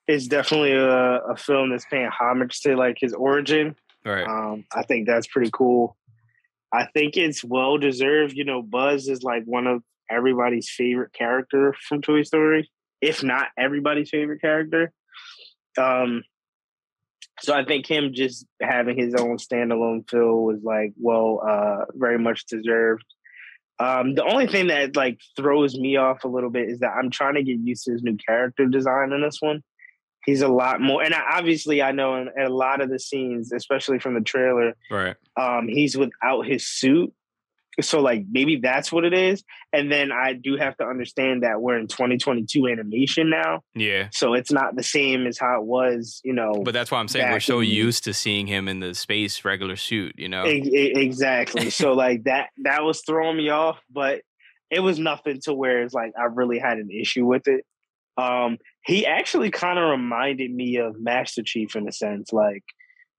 it's 0.08 0.28
definitely 0.28 0.74
a, 0.74 1.20
a 1.20 1.38
film 1.38 1.70
that's 1.70 1.86
paying 1.86 2.10
homage 2.10 2.62
to 2.62 2.76
like 2.76 2.98
his 3.00 3.14
origin. 3.14 3.76
right 4.04 4.28
Um, 4.28 4.66
I 4.74 4.84
think 4.84 5.08
that's 5.08 5.28
pretty 5.28 5.52
cool. 5.54 5.96
I 6.74 6.88
think 6.94 7.18
it's 7.18 7.44
well 7.44 7.78
deserved. 7.78 8.36
You 8.36 8.44
know, 8.44 8.62
Buzz 8.62 9.08
is 9.08 9.24
like 9.24 9.44
one 9.46 9.68
of 9.68 9.84
everybody's 10.10 10.70
favorite 10.70 11.14
character 11.14 11.74
from 11.88 12.02
Toy 12.02 12.24
Story, 12.24 12.70
if 13.02 13.24
not 13.24 13.48
everybody's 13.58 14.10
favorite 14.10 14.42
character. 14.42 14.92
Um, 15.78 16.24
so 17.40 17.54
I 17.54 17.64
think 17.66 17.86
him 17.86 18.14
just 18.14 18.46
having 18.62 18.98
his 18.98 19.14
own 19.14 19.38
standalone 19.38 20.10
feel 20.10 20.44
was 20.44 20.62
like, 20.64 20.94
well, 20.98 21.42
uh, 21.48 21.86
very 21.94 22.18
much 22.18 22.46
deserved. 22.46 23.06
Um, 23.80 24.16
the 24.16 24.24
only 24.24 24.48
thing 24.48 24.68
that 24.68 24.96
like 24.96 25.20
throws 25.36 25.78
me 25.78 25.98
off 25.98 26.24
a 26.24 26.28
little 26.28 26.50
bit 26.50 26.70
is 26.70 26.80
that 26.80 26.94
I'm 26.98 27.12
trying 27.12 27.36
to 27.36 27.44
get 27.44 27.60
used 27.60 27.86
to 27.86 27.92
his 27.92 28.02
new 28.02 28.18
character 28.18 28.66
design 28.66 29.14
in 29.14 29.22
this 29.22 29.38
one. 29.40 29.64
He's 30.28 30.42
a 30.44 30.48
lot 30.48 30.80
more, 30.82 31.02
and 31.02 31.14
I, 31.16 31.22
obviously 31.38 31.82
I 31.82 31.92
know 31.94 32.16
in, 32.18 32.30
in 32.38 32.44
a 32.46 32.50
lot 32.50 32.82
of 32.82 32.90
the 32.90 33.00
scenes, 33.00 33.52
especially 33.52 33.98
from 33.98 34.14
the 34.14 34.22
trailer, 34.22 34.74
right 34.92 35.16
um, 35.36 35.68
he's 35.68 35.98
without 35.98 36.42
his 36.46 36.68
suit. 36.68 37.12
So 37.80 38.02
like 38.02 38.26
maybe 38.30 38.56
that's 38.58 38.92
what 38.92 39.06
it 39.06 39.14
is. 39.14 39.44
And 39.72 39.92
then 39.92 40.12
I 40.12 40.34
do 40.34 40.58
have 40.58 40.76
to 40.78 40.84
understand 40.86 41.44
that 41.44 41.62
we're 41.62 41.78
in 41.78 41.86
2022 41.86 42.68
animation 42.68 43.30
now. 43.30 43.62
yeah 43.76 44.08
So 44.12 44.34
it's 44.34 44.52
not 44.52 44.76
the 44.76 44.82
same 44.82 45.28
as 45.28 45.38
how 45.38 45.62
it 45.62 45.64
was, 45.66 46.20
you 46.26 46.34
know. 46.34 46.64
but 46.66 46.74
that's 46.74 46.90
why 46.90 46.98
I'm 47.00 47.08
saying 47.08 47.32
we're 47.32 47.40
so 47.40 47.60
in- 47.60 47.70
used 47.70 48.04
to 48.06 48.14
seeing 48.16 48.48
him 48.48 48.68
in 48.68 48.80
the 48.80 48.96
space 48.96 49.46
regular 49.46 49.76
suit 49.76 50.16
you 50.18 50.28
know 50.28 50.46
E- 50.48 50.92
exactly. 50.96 51.70
so 51.82 51.94
like 51.94 52.24
that 52.24 52.50
that 52.64 52.84
was 52.84 53.02
throwing 53.06 53.38
me 53.38 53.50
off, 53.50 53.80
but 53.92 54.22
it 54.72 54.80
was 54.80 54.98
nothing 55.00 55.40
to 55.44 55.54
where 55.54 55.84
it's 55.84 55.94
like 55.94 56.14
I 56.20 56.24
really 56.26 56.58
had 56.60 56.80
an 56.80 56.90
issue 56.92 57.26
with 57.28 57.48
it. 57.48 57.64
Um, 58.18 58.58
he 58.88 59.06
actually 59.06 59.52
kind 59.52 59.78
of 59.78 59.90
reminded 59.90 60.52
me 60.52 60.78
of 60.78 61.00
Master 61.00 61.44
Chief 61.44 61.76
in 61.76 61.88
a 61.88 61.92
sense, 61.92 62.34
like 62.34 62.64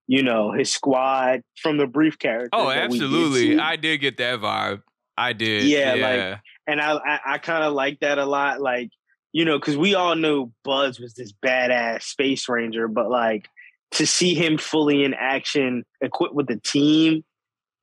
you 0.07 0.23
know 0.23 0.51
his 0.51 0.71
squad 0.71 1.41
from 1.61 1.77
the 1.77 1.87
brief 1.87 2.17
character. 2.17 2.49
oh 2.53 2.67
we 2.67 2.73
did 2.73 2.83
absolutely. 2.83 3.59
I 3.59 3.75
did 3.75 3.99
get 3.99 4.17
that 4.17 4.39
vibe 4.39 4.81
I 5.19 5.33
did 5.33 5.65
Yeah, 5.65 5.93
yeah 5.93 6.07
like- 6.07 6.39
and 6.67 6.81
I 6.81 6.93
I, 6.95 7.19
I 7.33 7.37
kind 7.37 7.63
of 7.63 7.73
like 7.73 7.99
that 7.99 8.17
a 8.17 8.25
lot. 8.25 8.61
Like 8.61 8.89
you 9.31 9.45
know, 9.45 9.59
because 9.59 9.77
we 9.77 9.93
all 9.93 10.15
knew 10.15 10.51
Buzz 10.63 10.99
was 10.99 11.13
this 11.13 11.31
badass 11.45 12.01
space 12.03 12.49
ranger, 12.49 12.87
but 12.87 13.09
like 13.11 13.47
to 13.91 14.07
see 14.07 14.33
him 14.33 14.57
fully 14.57 15.03
in 15.03 15.13
action, 15.13 15.83
equipped 16.01 16.33
with 16.33 16.49
a 16.49 16.59
team 16.59 17.23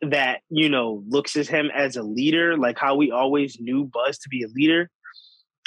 that 0.02 0.40
you 0.50 0.68
know 0.68 1.04
looks 1.08 1.36
at 1.36 1.46
him 1.46 1.70
as 1.74 1.96
a 1.96 2.02
leader, 2.02 2.56
like 2.56 2.78
how 2.78 2.96
we 2.96 3.10
always 3.12 3.58
knew 3.60 3.84
Buzz 3.84 4.18
to 4.18 4.28
be 4.28 4.42
a 4.42 4.48
leader. 4.48 4.90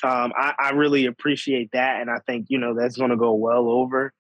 Um, 0.04 0.32
I, 0.36 0.54
I 0.58 0.70
really 0.72 1.06
appreciate 1.06 1.72
that, 1.74 2.02
and 2.02 2.10
I 2.10 2.20
think 2.26 2.48
you 2.50 2.58
know 2.58 2.74
that's 2.74 2.98
going 2.98 3.10
to 3.12 3.18
go 3.18 3.34
well 3.34 3.70
over. 3.70 4.14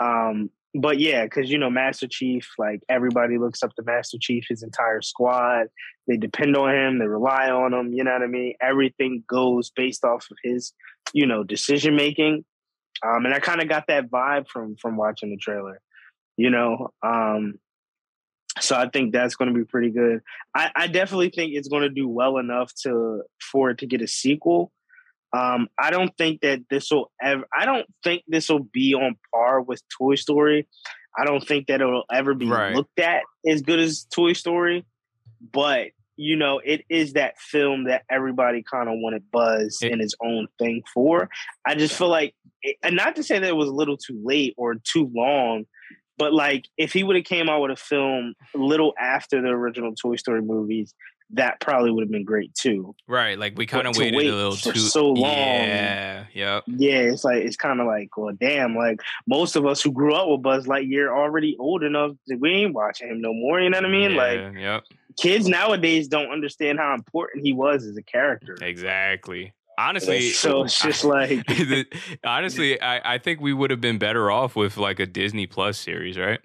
Um, 0.00 0.50
but 0.74 0.98
yeah, 0.98 1.24
because 1.24 1.50
you 1.50 1.58
know 1.58 1.70
Master 1.70 2.06
Chief, 2.08 2.48
like 2.58 2.80
everybody 2.88 3.38
looks 3.38 3.62
up 3.62 3.74
to 3.74 3.82
Master 3.82 4.18
Chief, 4.20 4.44
his 4.48 4.62
entire 4.62 5.02
squad. 5.02 5.66
They 6.06 6.16
depend 6.16 6.56
on 6.56 6.74
him. 6.74 6.98
They 6.98 7.06
rely 7.06 7.50
on 7.50 7.72
him. 7.72 7.92
You 7.92 8.04
know 8.04 8.12
what 8.12 8.22
I 8.22 8.26
mean? 8.26 8.54
Everything 8.60 9.24
goes 9.28 9.70
based 9.70 10.04
off 10.04 10.26
of 10.30 10.36
his, 10.42 10.72
you 11.12 11.26
know, 11.26 11.44
decision 11.44 11.96
making. 11.96 12.44
Um, 13.06 13.24
and 13.24 13.34
I 13.34 13.40
kind 13.40 13.62
of 13.62 13.68
got 13.68 13.86
that 13.88 14.10
vibe 14.10 14.48
from 14.48 14.76
from 14.76 14.96
watching 14.96 15.30
the 15.30 15.36
trailer. 15.36 15.80
You 16.36 16.50
know, 16.50 16.90
um, 17.02 17.58
so 18.60 18.76
I 18.76 18.88
think 18.88 19.12
that's 19.12 19.36
going 19.36 19.52
to 19.52 19.58
be 19.58 19.64
pretty 19.64 19.90
good. 19.90 20.20
I, 20.54 20.70
I 20.74 20.86
definitely 20.86 21.30
think 21.30 21.52
it's 21.54 21.68
going 21.68 21.82
to 21.82 21.88
do 21.88 22.08
well 22.08 22.38
enough 22.38 22.72
to 22.82 23.22
for 23.40 23.70
it 23.70 23.78
to 23.78 23.86
get 23.86 24.02
a 24.02 24.08
sequel. 24.08 24.72
Um, 25.32 25.68
I 25.78 25.90
don't 25.90 26.16
think 26.18 26.40
that 26.40 26.60
this 26.70 26.90
will 26.90 27.10
ever. 27.22 27.44
I 27.56 27.64
don't 27.64 27.86
think 28.02 28.22
this 28.26 28.48
will 28.48 28.64
be 28.72 28.94
on 28.94 29.16
par 29.32 29.60
with 29.62 29.80
Toy 29.96 30.16
Story. 30.16 30.66
I 31.18 31.24
don't 31.24 31.46
think 31.46 31.66
that 31.68 31.80
it'll 31.80 32.04
ever 32.12 32.34
be 32.34 32.46
Right. 32.48 32.74
looked 32.74 32.98
at 32.98 33.22
as 33.48 33.62
good 33.62 33.78
as 33.80 34.06
Toy 34.14 34.32
Story. 34.32 34.84
But 35.52 35.88
you 36.16 36.36
know, 36.36 36.60
it 36.62 36.84
is 36.90 37.14
that 37.14 37.38
film 37.38 37.84
that 37.84 38.02
everybody 38.10 38.62
kind 38.62 38.90
of 38.90 38.96
wanted 38.98 39.22
Buzz 39.30 39.78
It- 39.82 39.90
in 39.92 40.00
his 40.00 40.14
own 40.22 40.48
thing 40.58 40.82
for. 40.92 41.30
I 41.66 41.74
just 41.74 41.96
feel 41.96 42.08
like, 42.10 42.34
and 42.82 42.94
not 42.94 43.16
to 43.16 43.22
say 43.22 43.38
that 43.38 43.48
it 43.48 43.56
was 43.56 43.70
a 43.70 43.74
little 43.74 43.96
too 43.96 44.20
late 44.22 44.52
or 44.58 44.74
too 44.74 45.10
long, 45.14 45.64
but 46.18 46.34
like 46.34 46.66
if 46.76 46.92
he 46.92 47.04
would 47.04 47.16
have 47.16 47.24
came 47.24 47.48
out 47.48 47.62
with 47.62 47.70
a 47.70 47.76
film 47.76 48.34
a 48.54 48.58
little 48.58 48.92
after 49.00 49.40
the 49.40 49.48
original 49.48 49.94
Toy 49.94 50.16
Story 50.16 50.42
movies, 50.42 50.92
that 51.34 51.60
probably 51.60 51.90
would 51.90 52.02
have 52.02 52.10
been 52.10 52.24
great 52.24 52.54
too. 52.54 52.94
right 53.06 53.38
like 53.38 53.56
we 53.56 53.66
kind 53.66 53.86
of 53.86 53.96
waited 53.96 54.16
wait 54.16 54.28
a 54.28 54.34
little 54.34 54.56
too 54.56 54.78
so 54.78 55.08
long. 55.08 55.30
yeah 55.30 56.24
yep 56.32 56.64
Yeah, 56.66 57.00
it's 57.00 57.24
like 57.24 57.42
it's 57.42 57.56
kind 57.56 57.80
of 57.80 57.86
like, 57.86 58.16
well, 58.16 58.34
damn, 58.38 58.74
like 58.74 59.00
most 59.26 59.56
of 59.56 59.66
us 59.66 59.80
who 59.82 59.92
grew 59.92 60.14
up 60.14 60.28
with 60.28 60.42
Buzz 60.42 60.66
Lightyear 60.66 61.08
already 61.08 61.56
old 61.58 61.82
enough 61.82 62.12
that 62.26 62.38
we 62.40 62.50
ain't 62.50 62.74
watching 62.74 63.08
him 63.08 63.20
no 63.20 63.32
more. 63.32 63.60
You 63.60 63.70
know 63.70 63.78
what 63.78 63.86
I 63.86 63.88
mean? 63.88 64.16
Like 64.16 64.38
Yeah, 64.38 64.50
yep 64.52 64.84
kids 65.20 65.46
nowadays 65.46 66.08
don't 66.08 66.30
understand 66.30 66.78
how 66.78 66.94
important 66.94 67.44
he 67.44 67.52
was 67.52 67.84
as 67.84 67.96
a 67.96 68.02
character. 68.02 68.56
Exactly. 68.60 69.52
Honestly, 69.78 70.30
so 70.30 70.64
it's 70.64 70.78
just 70.78 71.04
like 71.04 71.42
honestly, 72.24 72.80
I, 72.80 73.14
I 73.14 73.18
think 73.18 73.40
we 73.40 73.52
would 73.52 73.70
have 73.70 73.80
been 73.80 73.98
better 73.98 74.30
off 74.30 74.54
with 74.54 74.76
like 74.76 75.00
a 75.00 75.06
Disney 75.06 75.46
Plus 75.46 75.78
series, 75.78 76.18
right? 76.18 76.40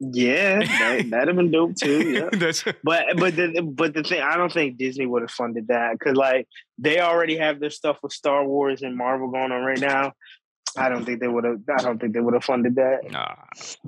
Yeah, 0.00 0.58
that, 0.60 1.10
that'd 1.10 1.28
have 1.28 1.36
been 1.36 1.50
dope 1.50 1.76
too. 1.76 2.10
Yeah. 2.10 2.28
That's 2.32 2.64
But 2.82 3.04
but 3.16 3.36
the 3.36 3.60
but 3.62 3.92
the 3.92 4.02
thing 4.02 4.22
I 4.22 4.36
don't 4.36 4.52
think 4.52 4.78
Disney 4.78 5.06
would 5.06 5.22
have 5.22 5.30
funded 5.30 5.68
that 5.68 5.98
because 5.98 6.16
like 6.16 6.48
they 6.78 7.00
already 7.00 7.36
have 7.36 7.60
their 7.60 7.70
stuff 7.70 7.98
with 8.02 8.12
Star 8.12 8.46
Wars 8.46 8.82
and 8.82 8.96
Marvel 8.96 9.28
going 9.30 9.52
on 9.52 9.62
right 9.62 9.78
now. 9.78 10.12
I 10.76 10.88
don't 10.88 11.04
think 11.04 11.20
they 11.20 11.28
would 11.28 11.44
have. 11.44 11.60
I 11.68 11.82
don't 11.82 12.00
think 12.00 12.14
they 12.14 12.20
would 12.20 12.34
have 12.34 12.44
funded 12.44 12.76
that. 12.76 13.10
nah. 13.10 13.34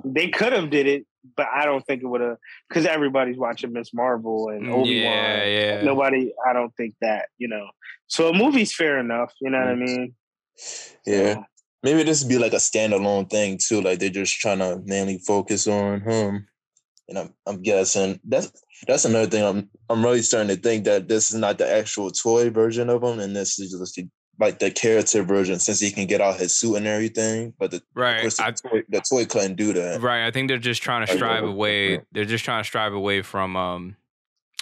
They 0.03 0.29
could 0.29 0.53
have 0.53 0.69
did 0.69 0.85
it, 0.85 1.05
but 1.35 1.47
I 1.53 1.65
don't 1.65 1.83
think 1.85 2.03
it 2.03 2.07
would 2.07 2.21
have 2.21 2.37
because 2.69 2.85
everybody's 2.85 3.37
watching 3.37 3.73
Miss 3.73 3.93
Marvel 3.93 4.49
and 4.49 4.67
mm, 4.67 4.73
Obi 4.73 5.03
Wan. 5.03 5.13
Yeah, 5.13 5.45
yeah. 5.45 5.81
Nobody. 5.81 6.33
I 6.47 6.53
don't 6.53 6.75
think 6.75 6.95
that 7.01 7.29
you 7.37 7.47
know. 7.47 7.67
So 8.07 8.29
a 8.29 8.33
movie's 8.33 8.75
fair 8.75 8.99
enough. 8.99 9.33
You 9.41 9.49
know 9.49 9.59
what 9.59 9.69
I 9.69 9.75
mean? 9.75 10.13
Yeah. 11.05 11.33
So, 11.35 11.45
Maybe 11.83 12.03
this 12.03 12.23
would 12.23 12.29
be 12.29 12.37
like 12.37 12.53
a 12.53 12.57
standalone 12.57 13.29
thing 13.29 13.59
too. 13.61 13.81
Like 13.81 13.99
they're 13.99 14.09
just 14.09 14.39
trying 14.39 14.59
to 14.59 14.81
mainly 14.85 15.17
focus 15.19 15.67
on 15.67 16.01
him. 16.01 16.47
and 17.09 17.17
I'm 17.19 17.33
I'm 17.45 17.61
guessing 17.61 18.19
that's 18.23 18.51
that's 18.87 19.05
another 19.05 19.27
thing. 19.27 19.43
I'm 19.43 19.69
I'm 19.89 20.03
really 20.03 20.21
starting 20.21 20.55
to 20.55 20.61
think 20.61 20.85
that 20.85 21.07
this 21.07 21.31
is 21.31 21.37
not 21.37 21.57
the 21.57 21.69
actual 21.69 22.09
toy 22.11 22.49
version 22.49 22.89
of 22.89 23.03
him, 23.03 23.19
and 23.19 23.35
this 23.35 23.59
is 23.59 23.71
just 23.77 23.95
the, 23.95 24.07
like 24.39 24.59
the 24.59 24.71
character 24.71 25.23
version, 25.23 25.59
since 25.59 25.79
he 25.79 25.91
can 25.91 26.07
get 26.07 26.21
out 26.21 26.37
his 26.39 26.57
suit 26.57 26.75
and 26.75 26.87
everything. 26.87 27.53
But 27.59 27.71
the, 27.71 27.81
Right. 27.93 28.23
the, 28.23 28.43
I, 28.43 28.51
toy, 28.51 28.83
the 28.89 29.01
toy 29.01 29.25
couldn't 29.25 29.55
do 29.55 29.73
that. 29.73 30.01
right. 30.01 30.25
I 30.25 30.31
think 30.31 30.47
they're 30.47 30.57
just 30.57 30.81
trying 30.81 31.05
to 31.05 31.13
strive 31.13 31.43
uh, 31.43 31.47
away. 31.47 32.01
They're 32.13 32.25
just 32.25 32.45
trying 32.45 32.63
to 32.63 32.67
strive 32.67 32.93
away 32.93 33.21
from 33.21 33.55
um 33.55 33.95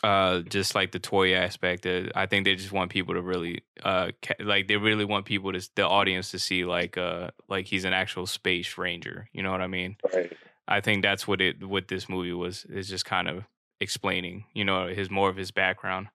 uh 0.04 0.40
just 0.42 0.74
like 0.74 0.92
the 0.92 1.00
toy 1.00 1.34
aspect. 1.36 1.86
Uh, 1.86 2.04
I 2.16 2.26
think 2.26 2.46
they 2.46 2.56
just 2.56 2.72
want 2.72 2.90
people 2.92 3.14
to 3.14 3.22
really 3.22 3.62
uh 3.84 4.12
ca- 4.22 4.44
like 4.44 4.68
they 4.68 4.78
really 4.78 5.06
want 5.06 5.26
people 5.26 5.54
to 5.54 5.70
the 5.76 5.88
audience 5.88 6.32
to 6.32 6.40
see 6.40 6.66
like 6.66 6.98
uh 6.98 7.32
like 7.48 7.68
he's 7.68 7.86
an 7.86 7.94
actual 7.94 8.26
space 8.26 8.78
ranger. 8.78 9.30
You 9.32 9.44
know 9.44 9.52
what 9.52 9.62
I 9.62 9.68
mean? 9.68 9.98
Right. 10.14 10.32
I 10.68 10.82
think 10.82 11.04
that's 11.04 11.28
what 11.28 11.42
it 11.42 11.64
what 11.64 11.88
this 11.88 12.10
movie 12.10 12.34
was 12.34 12.66
is 12.66 12.88
just 12.90 13.06
kind 13.06 13.28
of 13.28 13.44
explaining, 13.80 14.46
you 14.54 14.64
know, 14.66 14.88
his 14.88 15.10
more 15.10 15.30
of 15.30 15.36
his 15.36 15.52
background. 15.52 16.08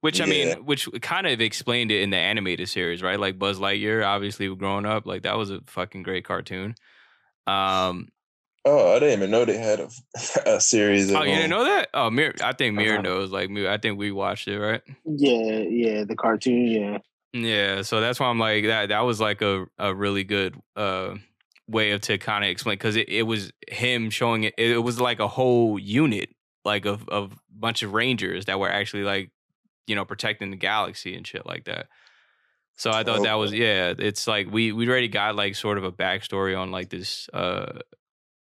Which 0.00 0.20
I 0.20 0.24
Yeah. 0.24 0.54
mean, 0.54 0.64
which 0.66 0.88
kind 1.00 1.28
of 1.28 1.40
explained 1.40 1.92
it 1.92 2.02
in 2.02 2.10
the 2.10 2.16
animated 2.16 2.68
series, 2.68 3.02
right? 3.02 3.20
Like 3.20 3.38
Buzz 3.38 3.60
Lightyear, 3.60 4.04
obviously 4.04 4.52
growing 4.56 4.84
up, 4.84 5.06
like 5.06 5.22
that 5.22 5.36
was 5.38 5.50
a 5.52 5.60
fucking 5.66 6.02
great 6.02 6.24
cartoon. 6.24 6.74
Um, 7.46 8.08
Oh, 8.64 8.92
I 8.94 9.00
didn't 9.00 9.18
even 9.18 9.30
know 9.30 9.44
they 9.44 9.58
had 9.58 9.80
a, 9.80 9.88
a 10.46 10.60
series. 10.60 11.10
Of 11.10 11.16
oh, 11.16 11.22
you 11.22 11.34
didn't 11.34 11.50
know 11.50 11.64
that? 11.64 11.88
Oh, 11.94 12.10
Mir, 12.10 12.32
I 12.42 12.52
think 12.52 12.74
Mir 12.76 12.94
Uh-huh. 12.94 13.02
knows. 13.02 13.30
Like, 13.30 13.50
Mir, 13.50 13.68
I 13.70 13.78
think 13.78 13.98
we 13.98 14.12
watched 14.12 14.46
it, 14.46 14.58
right? 14.58 14.82
Yeah, 15.04 15.58
yeah, 15.68 16.04
the 16.04 16.14
cartoon, 16.14 16.66
yeah. 16.68 16.98
Yeah, 17.34 17.82
so 17.82 18.00
that's 18.00 18.20
why 18.20 18.26
I'm 18.26 18.38
like 18.38 18.66
that. 18.66 18.90
That 18.90 19.00
was 19.00 19.18
like 19.18 19.40
a 19.40 19.66
a 19.78 19.94
really 19.94 20.22
good 20.22 20.54
uh 20.76 21.14
way 21.66 21.92
of 21.92 22.02
to 22.02 22.18
kind 22.18 22.44
of 22.44 22.50
explain 22.50 22.74
because 22.74 22.94
it, 22.94 23.08
it 23.08 23.22
was 23.22 23.52
him 23.68 24.10
showing 24.10 24.44
it. 24.44 24.54
It 24.58 24.82
was 24.82 25.00
like 25.00 25.18
a 25.18 25.28
whole 25.28 25.78
unit, 25.78 26.28
like 26.64 26.84
of 26.84 27.08
of 27.08 27.32
bunch 27.50 27.82
of 27.82 27.94
rangers 27.94 28.44
that 28.44 28.60
were 28.60 28.68
actually 28.70 29.04
like 29.04 29.30
you 29.86 29.94
know 29.96 30.04
protecting 30.04 30.50
the 30.50 30.58
galaxy 30.58 31.16
and 31.16 31.26
shit 31.26 31.46
like 31.46 31.64
that. 31.64 31.86
So 32.76 32.90
I 32.90 33.02
thought 33.02 33.22
that 33.22 33.34
was 33.34 33.54
yeah. 33.54 33.94
It's 33.98 34.26
like 34.26 34.50
we 34.52 34.72
we 34.72 34.86
already 34.86 35.08
got 35.08 35.34
like 35.34 35.54
sort 35.54 35.78
of 35.78 35.84
a 35.84 35.92
backstory 35.92 36.58
on 36.58 36.70
like 36.70 36.90
this 36.90 37.30
uh 37.32 37.78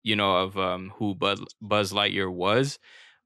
you 0.04 0.16
know 0.16 0.38
of 0.38 0.58
um 0.58 0.94
who 0.98 1.16
Buzz 1.16 1.44
Buzz 1.62 1.92
Lightyear 1.92 2.32
was. 2.32 2.80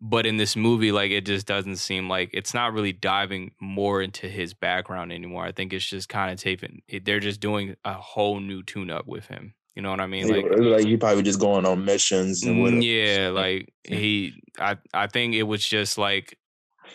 But 0.05 0.25
in 0.25 0.35
this 0.35 0.57
movie, 0.57 0.91
like 0.91 1.11
it 1.11 1.25
just 1.25 1.47
doesn't 1.47 1.77
seem 1.77 2.09
like 2.09 2.29
it's 2.33 2.53
not 2.53 2.73
really 2.73 2.91
diving 2.91 3.51
more 3.61 4.01
into 4.01 4.27
his 4.27 4.53
background 4.53 5.13
anymore. 5.13 5.45
I 5.45 5.53
think 5.53 5.71
it's 5.71 5.85
just 5.85 6.09
kind 6.09 6.29
of 6.29 6.39
taping. 6.39 6.81
They're 7.03 7.21
just 7.21 7.39
doing 7.39 7.75
a 7.85 7.93
whole 7.93 8.41
new 8.41 8.63
tune 8.63 8.89
up 8.89 9.07
with 9.07 9.27
him. 9.27 9.53
You 9.75 9.81
know 9.81 9.89
what 9.89 10.01
I 10.01 10.07
mean? 10.07 10.27
Like, 10.27 10.45
Like, 10.59 10.85
he 10.85 10.97
probably 10.97 11.23
just 11.23 11.39
going 11.39 11.65
on 11.65 11.85
missions 11.85 12.43
and 12.43 12.61
whatever. 12.61 12.81
Mm, 12.81 12.83
yeah, 12.83 13.29
like 13.29 13.73
he. 13.83 14.33
I 14.59 14.77
I 14.93 15.07
think 15.07 15.35
it 15.35 15.43
was 15.43 15.65
just 15.65 15.97
like, 15.97 16.37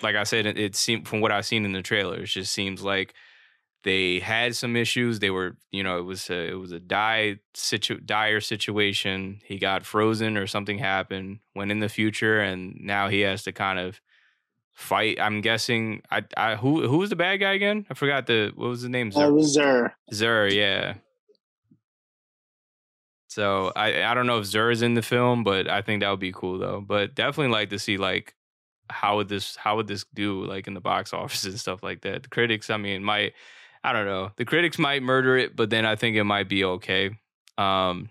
like 0.02 0.14
I 0.14 0.24
said, 0.24 0.46
it, 0.46 0.58
it 0.58 0.76
seemed 0.76 1.08
from 1.08 1.20
what 1.20 1.32
I've 1.32 1.46
seen 1.46 1.64
in 1.64 1.72
the 1.72 1.82
trailer, 1.82 2.20
it 2.20 2.26
just 2.26 2.52
seems 2.52 2.82
like 2.82 3.14
they 3.84 4.18
had 4.20 4.56
some 4.56 4.76
issues. 4.76 5.20
They 5.20 5.30
were, 5.30 5.56
you 5.70 5.82
know, 5.82 5.98
it 5.98 6.02
was 6.02 6.30
a, 6.30 6.50
it 6.50 6.54
was 6.54 6.72
a 6.72 6.80
die 6.80 7.38
situ, 7.54 8.00
dire 8.00 8.40
situation. 8.40 9.40
He 9.44 9.58
got 9.58 9.86
frozen 9.86 10.36
or 10.36 10.46
something 10.46 10.78
happened. 10.78 11.40
Went 11.54 11.70
in 11.70 11.80
the 11.80 11.88
future, 11.88 12.40
and 12.40 12.76
now 12.80 13.08
he 13.08 13.20
has 13.20 13.44
to 13.44 13.52
kind 13.52 13.78
of 13.78 14.00
fight. 14.74 15.18
I'm 15.20 15.40
guessing. 15.40 16.02
I, 16.10 16.24
I 16.36 16.56
who 16.56 16.88
who 16.88 16.98
was 16.98 17.10
the 17.10 17.16
bad 17.16 17.36
guy 17.36 17.52
again? 17.52 17.86
I 17.88 17.94
forgot 17.94 18.26
the 18.26 18.52
what 18.54 18.68
was 18.68 18.82
the 18.82 18.88
name. 18.88 19.12
Oh, 19.14 19.20
that 19.20 19.32
was 19.32 19.56
Zurg. 19.56 19.92
Zurg, 20.12 20.54
yeah. 20.54 20.94
So 23.28 23.72
I 23.76 24.02
I 24.02 24.14
don't 24.14 24.26
know 24.26 24.38
if 24.38 24.46
Zurg 24.46 24.72
is 24.72 24.82
in 24.82 24.94
the 24.94 25.02
film, 25.02 25.44
but 25.44 25.70
I 25.70 25.82
think 25.82 26.00
that 26.00 26.10
would 26.10 26.20
be 26.20 26.32
cool 26.32 26.58
though. 26.58 26.80
But 26.80 27.14
definitely 27.14 27.52
like 27.52 27.70
to 27.70 27.78
see 27.78 27.96
like 27.96 28.34
how 28.90 29.16
would 29.16 29.28
this 29.28 29.54
how 29.56 29.76
would 29.76 29.86
this 29.86 30.04
do 30.14 30.44
like 30.44 30.66
in 30.66 30.74
the 30.74 30.80
box 30.80 31.12
office 31.14 31.44
and 31.44 31.60
stuff 31.60 31.82
like 31.82 32.02
that. 32.02 32.24
The 32.24 32.28
critics, 32.28 32.70
I 32.70 32.76
mean, 32.76 33.04
might 33.04 33.34
I 33.84 33.92
don't 33.92 34.06
know. 34.06 34.30
The 34.36 34.44
critics 34.44 34.78
might 34.78 35.02
murder 35.02 35.36
it, 35.36 35.56
but 35.56 35.70
then 35.70 35.86
I 35.86 35.96
think 35.96 36.16
it 36.16 36.24
might 36.24 36.48
be 36.48 36.64
okay. 36.64 37.10
Um 37.56 38.10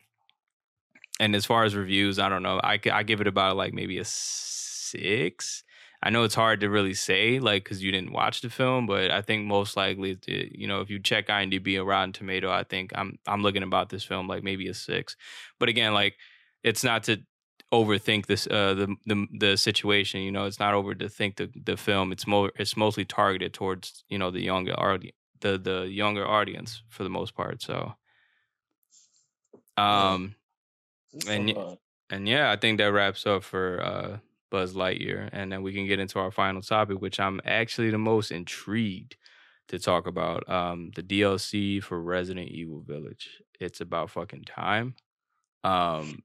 and 1.19 1.35
as 1.35 1.45
far 1.45 1.63
as 1.63 1.75
reviews, 1.75 2.19
I 2.19 2.29
don't 2.29 2.43
know. 2.43 2.59
I, 2.63 2.79
I 2.91 3.03
give 3.03 3.21
it 3.21 3.27
about 3.27 3.57
like 3.57 3.73
maybe 3.73 3.97
a 3.97 4.05
six. 4.05 5.63
I 6.03 6.11
know 6.11 6.23
it's 6.23 6.35
hard 6.35 6.59
to 6.59 6.69
really 6.69 6.93
say, 6.93 7.39
like, 7.39 7.63
because 7.63 7.83
you 7.83 7.91
didn't 7.91 8.13
watch 8.13 8.41
the 8.41 8.51
film, 8.51 8.85
but 8.85 9.09
I 9.09 9.23
think 9.23 9.45
most 9.45 9.75
likely, 9.75 10.17
you 10.27 10.67
know, 10.67 10.81
if 10.81 10.91
you 10.91 10.99
check 10.99 11.27
IMDb 11.27 11.77
or 11.77 11.85
Rotten 11.85 12.13
Tomato, 12.13 12.51
I 12.51 12.63
think 12.63 12.91
I'm 12.93 13.17
I'm 13.25 13.41
looking 13.41 13.63
about 13.63 13.89
this 13.89 14.03
film 14.03 14.27
like 14.27 14.43
maybe 14.43 14.67
a 14.67 14.75
six. 14.75 15.15
But 15.59 15.69
again, 15.69 15.93
like, 15.93 16.15
it's 16.63 16.83
not 16.83 17.03
to 17.03 17.17
overthink 17.73 18.27
this 18.27 18.47
uh 18.47 18.75
the 18.75 18.95
the 19.07 19.27
the 19.39 19.57
situation. 19.57 20.21
You 20.21 20.31
know, 20.31 20.45
it's 20.45 20.59
not 20.59 20.75
over 20.75 20.93
to 20.93 21.09
think 21.09 21.37
the 21.37 21.49
the 21.65 21.77
film. 21.77 22.11
It's 22.11 22.27
more 22.27 22.51
it's 22.57 22.77
mostly 22.77 23.03
targeted 23.05 23.53
towards 23.53 24.03
you 24.07 24.19
know 24.19 24.29
the 24.29 24.41
younger 24.41 24.73
the 25.41 25.57
the 25.57 25.81
younger 25.87 26.27
audience 26.27 26.83
for 26.89 27.03
the 27.03 27.09
most 27.09 27.35
part. 27.35 27.61
So, 27.61 27.93
um, 29.77 30.35
and 31.27 31.57
and 32.09 32.27
yeah, 32.27 32.51
I 32.51 32.55
think 32.55 32.77
that 32.77 32.91
wraps 32.91 33.25
up 33.25 33.43
for 33.43 33.81
uh, 33.83 34.17
Buzz 34.49 34.73
Lightyear, 34.73 35.29
and 35.31 35.51
then 35.51 35.61
we 35.63 35.73
can 35.73 35.87
get 35.87 35.99
into 35.99 36.19
our 36.19 36.31
final 36.31 36.61
topic, 36.61 37.01
which 37.01 37.19
I'm 37.19 37.41
actually 37.45 37.89
the 37.89 37.97
most 37.97 38.31
intrigued 38.31 39.17
to 39.67 39.79
talk 39.79 40.07
about. 40.07 40.47
Um, 40.49 40.91
the 40.95 41.03
DLC 41.03 41.83
for 41.83 42.01
Resident 42.01 42.49
Evil 42.49 42.81
Village. 42.81 43.41
It's 43.59 43.81
about 43.81 44.09
fucking 44.11 44.43
time. 44.43 44.95
Um, 45.63 46.23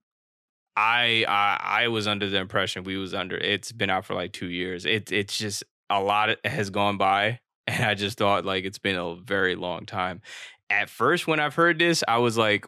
I 0.76 1.24
I 1.28 1.82
I 1.84 1.88
was 1.88 2.06
under 2.06 2.28
the 2.28 2.38
impression 2.38 2.84
we 2.84 2.96
was 2.96 3.14
under. 3.14 3.36
It's 3.36 3.72
been 3.72 3.90
out 3.90 4.04
for 4.04 4.14
like 4.14 4.32
two 4.32 4.48
years. 4.48 4.86
It 4.86 5.12
it's 5.12 5.36
just 5.36 5.64
a 5.90 6.00
lot 6.00 6.30
has 6.44 6.70
gone 6.70 6.96
by, 6.96 7.40
and 7.66 7.84
I 7.84 7.94
just 7.94 8.18
thought 8.18 8.44
like 8.44 8.64
it's 8.64 8.78
been 8.78 8.96
a 8.96 9.14
very 9.16 9.54
long 9.54 9.86
time. 9.86 10.20
At 10.70 10.88
first, 10.88 11.26
when 11.26 11.40
I've 11.40 11.54
heard 11.54 11.78
this, 11.78 12.02
I 12.06 12.18
was 12.18 12.38
like, 12.38 12.66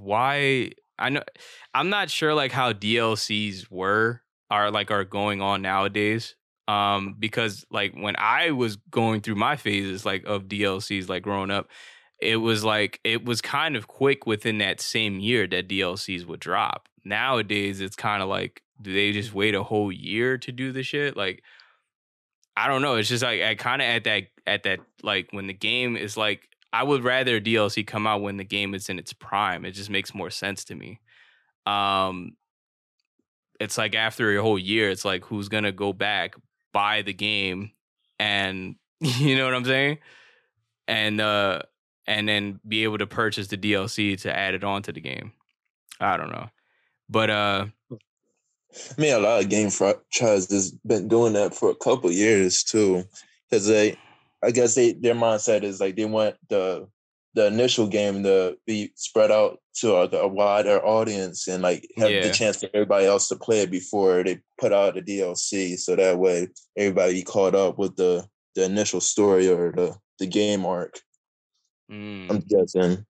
why? 0.00 0.72
I 0.98 1.10
know 1.10 1.22
I'm 1.74 1.90
not 1.90 2.10
sure 2.10 2.34
like 2.34 2.52
how 2.52 2.72
DLCs 2.72 3.70
were 3.70 4.22
are 4.50 4.70
like 4.70 4.90
are 4.90 5.04
going 5.04 5.40
on 5.40 5.62
nowadays. 5.62 6.34
Um, 6.66 7.16
because 7.18 7.64
like 7.70 7.94
when 7.94 8.14
I 8.18 8.50
was 8.50 8.76
going 8.90 9.22
through 9.22 9.36
my 9.36 9.56
phases 9.56 10.04
like 10.04 10.24
of 10.26 10.44
DLCs 10.44 11.08
like 11.08 11.22
growing 11.22 11.50
up, 11.50 11.68
it 12.20 12.36
was 12.36 12.62
like 12.62 13.00
it 13.04 13.24
was 13.24 13.40
kind 13.40 13.74
of 13.76 13.88
quick 13.88 14.26
within 14.26 14.58
that 14.58 14.80
same 14.80 15.18
year 15.18 15.46
that 15.46 15.68
DLCs 15.68 16.26
would 16.26 16.40
drop. 16.40 16.88
Nowadays 17.04 17.80
it's 17.80 17.96
kind 17.96 18.22
of 18.22 18.28
like 18.28 18.62
do 18.80 18.92
they 18.92 19.12
just 19.12 19.34
wait 19.34 19.54
a 19.54 19.62
whole 19.62 19.90
year 19.90 20.36
to 20.38 20.52
do 20.52 20.72
the 20.72 20.82
shit? 20.82 21.16
Like 21.16 21.42
I 22.58 22.66
don't 22.66 22.82
know. 22.82 22.96
It's 22.96 23.08
just 23.08 23.22
like 23.22 23.40
I 23.40 23.54
kind 23.54 23.80
of 23.80 23.86
at 23.86 24.04
that 24.04 24.22
at 24.44 24.64
that 24.64 24.80
like 25.04 25.28
when 25.30 25.46
the 25.46 25.52
game 25.52 25.96
is 25.96 26.16
like 26.16 26.48
I 26.72 26.82
would 26.82 27.04
rather 27.04 27.40
DLC 27.40 27.86
come 27.86 28.04
out 28.04 28.20
when 28.20 28.36
the 28.36 28.44
game 28.44 28.74
is 28.74 28.88
in 28.88 28.98
its 28.98 29.12
prime. 29.12 29.64
It 29.64 29.72
just 29.72 29.90
makes 29.90 30.12
more 30.12 30.28
sense 30.28 30.64
to 30.64 30.74
me. 30.74 30.98
Um 31.66 32.32
it's 33.60 33.78
like 33.78 33.94
after 33.94 34.36
a 34.36 34.42
whole 34.42 34.58
year, 34.58 34.90
it's 34.90 35.04
like 35.04 35.24
who's 35.24 35.48
gonna 35.48 35.70
go 35.70 35.92
back, 35.92 36.34
buy 36.72 37.02
the 37.02 37.12
game, 37.12 37.70
and 38.18 38.74
you 39.00 39.36
know 39.36 39.44
what 39.44 39.54
I'm 39.54 39.64
saying? 39.64 39.98
And 40.88 41.20
uh 41.20 41.60
and 42.08 42.28
then 42.28 42.58
be 42.66 42.82
able 42.82 42.98
to 42.98 43.06
purchase 43.06 43.46
the 43.46 43.56
DLC 43.56 44.20
to 44.22 44.36
add 44.36 44.54
it 44.54 44.64
on 44.64 44.82
to 44.82 44.92
the 44.92 45.00
game. 45.00 45.30
I 46.00 46.16
don't 46.16 46.32
know. 46.32 46.48
But 47.08 47.30
uh 47.30 47.66
I 48.96 49.00
mean, 49.00 49.14
a 49.14 49.18
lot 49.18 49.42
of 49.42 49.48
game 49.48 49.70
franchises 49.70 50.72
been 50.86 51.08
doing 51.08 51.32
that 51.34 51.54
for 51.54 51.70
a 51.70 51.74
couple 51.76 52.10
years 52.12 52.62
too, 52.62 53.04
because 53.50 53.66
they, 53.66 53.96
I 54.44 54.50
guess 54.50 54.74
they 54.74 54.92
their 54.92 55.14
mindset 55.14 55.62
is 55.62 55.80
like 55.80 55.96
they 55.96 56.04
want 56.04 56.36
the 56.48 56.86
the 57.34 57.46
initial 57.46 57.86
game 57.86 58.22
to 58.24 58.56
be 58.66 58.90
spread 58.96 59.30
out 59.30 59.60
to 59.76 59.94
a, 59.94 60.08
a 60.18 60.26
wider 60.28 60.84
audience 60.84 61.46
and 61.46 61.62
like 61.62 61.88
have 61.96 62.10
Yeah. 62.10 62.26
the 62.26 62.32
chance 62.32 62.58
for 62.60 62.68
everybody 62.74 63.06
else 63.06 63.28
to 63.28 63.36
play 63.36 63.60
it 63.60 63.70
before 63.70 64.24
they 64.24 64.40
put 64.60 64.72
out 64.72 64.94
the 64.94 65.02
DLC, 65.02 65.78
so 65.78 65.94
that 65.96 66.18
way 66.18 66.48
everybody 66.76 67.22
caught 67.22 67.54
up 67.54 67.78
with 67.78 67.96
the 67.96 68.26
the 68.54 68.64
initial 68.64 69.00
story 69.00 69.48
or 69.48 69.72
the 69.72 69.96
the 70.18 70.26
game 70.26 70.66
arc. 70.66 71.00
mm. 71.90 72.28
I'm 72.30 72.40
guessing. 72.40 73.06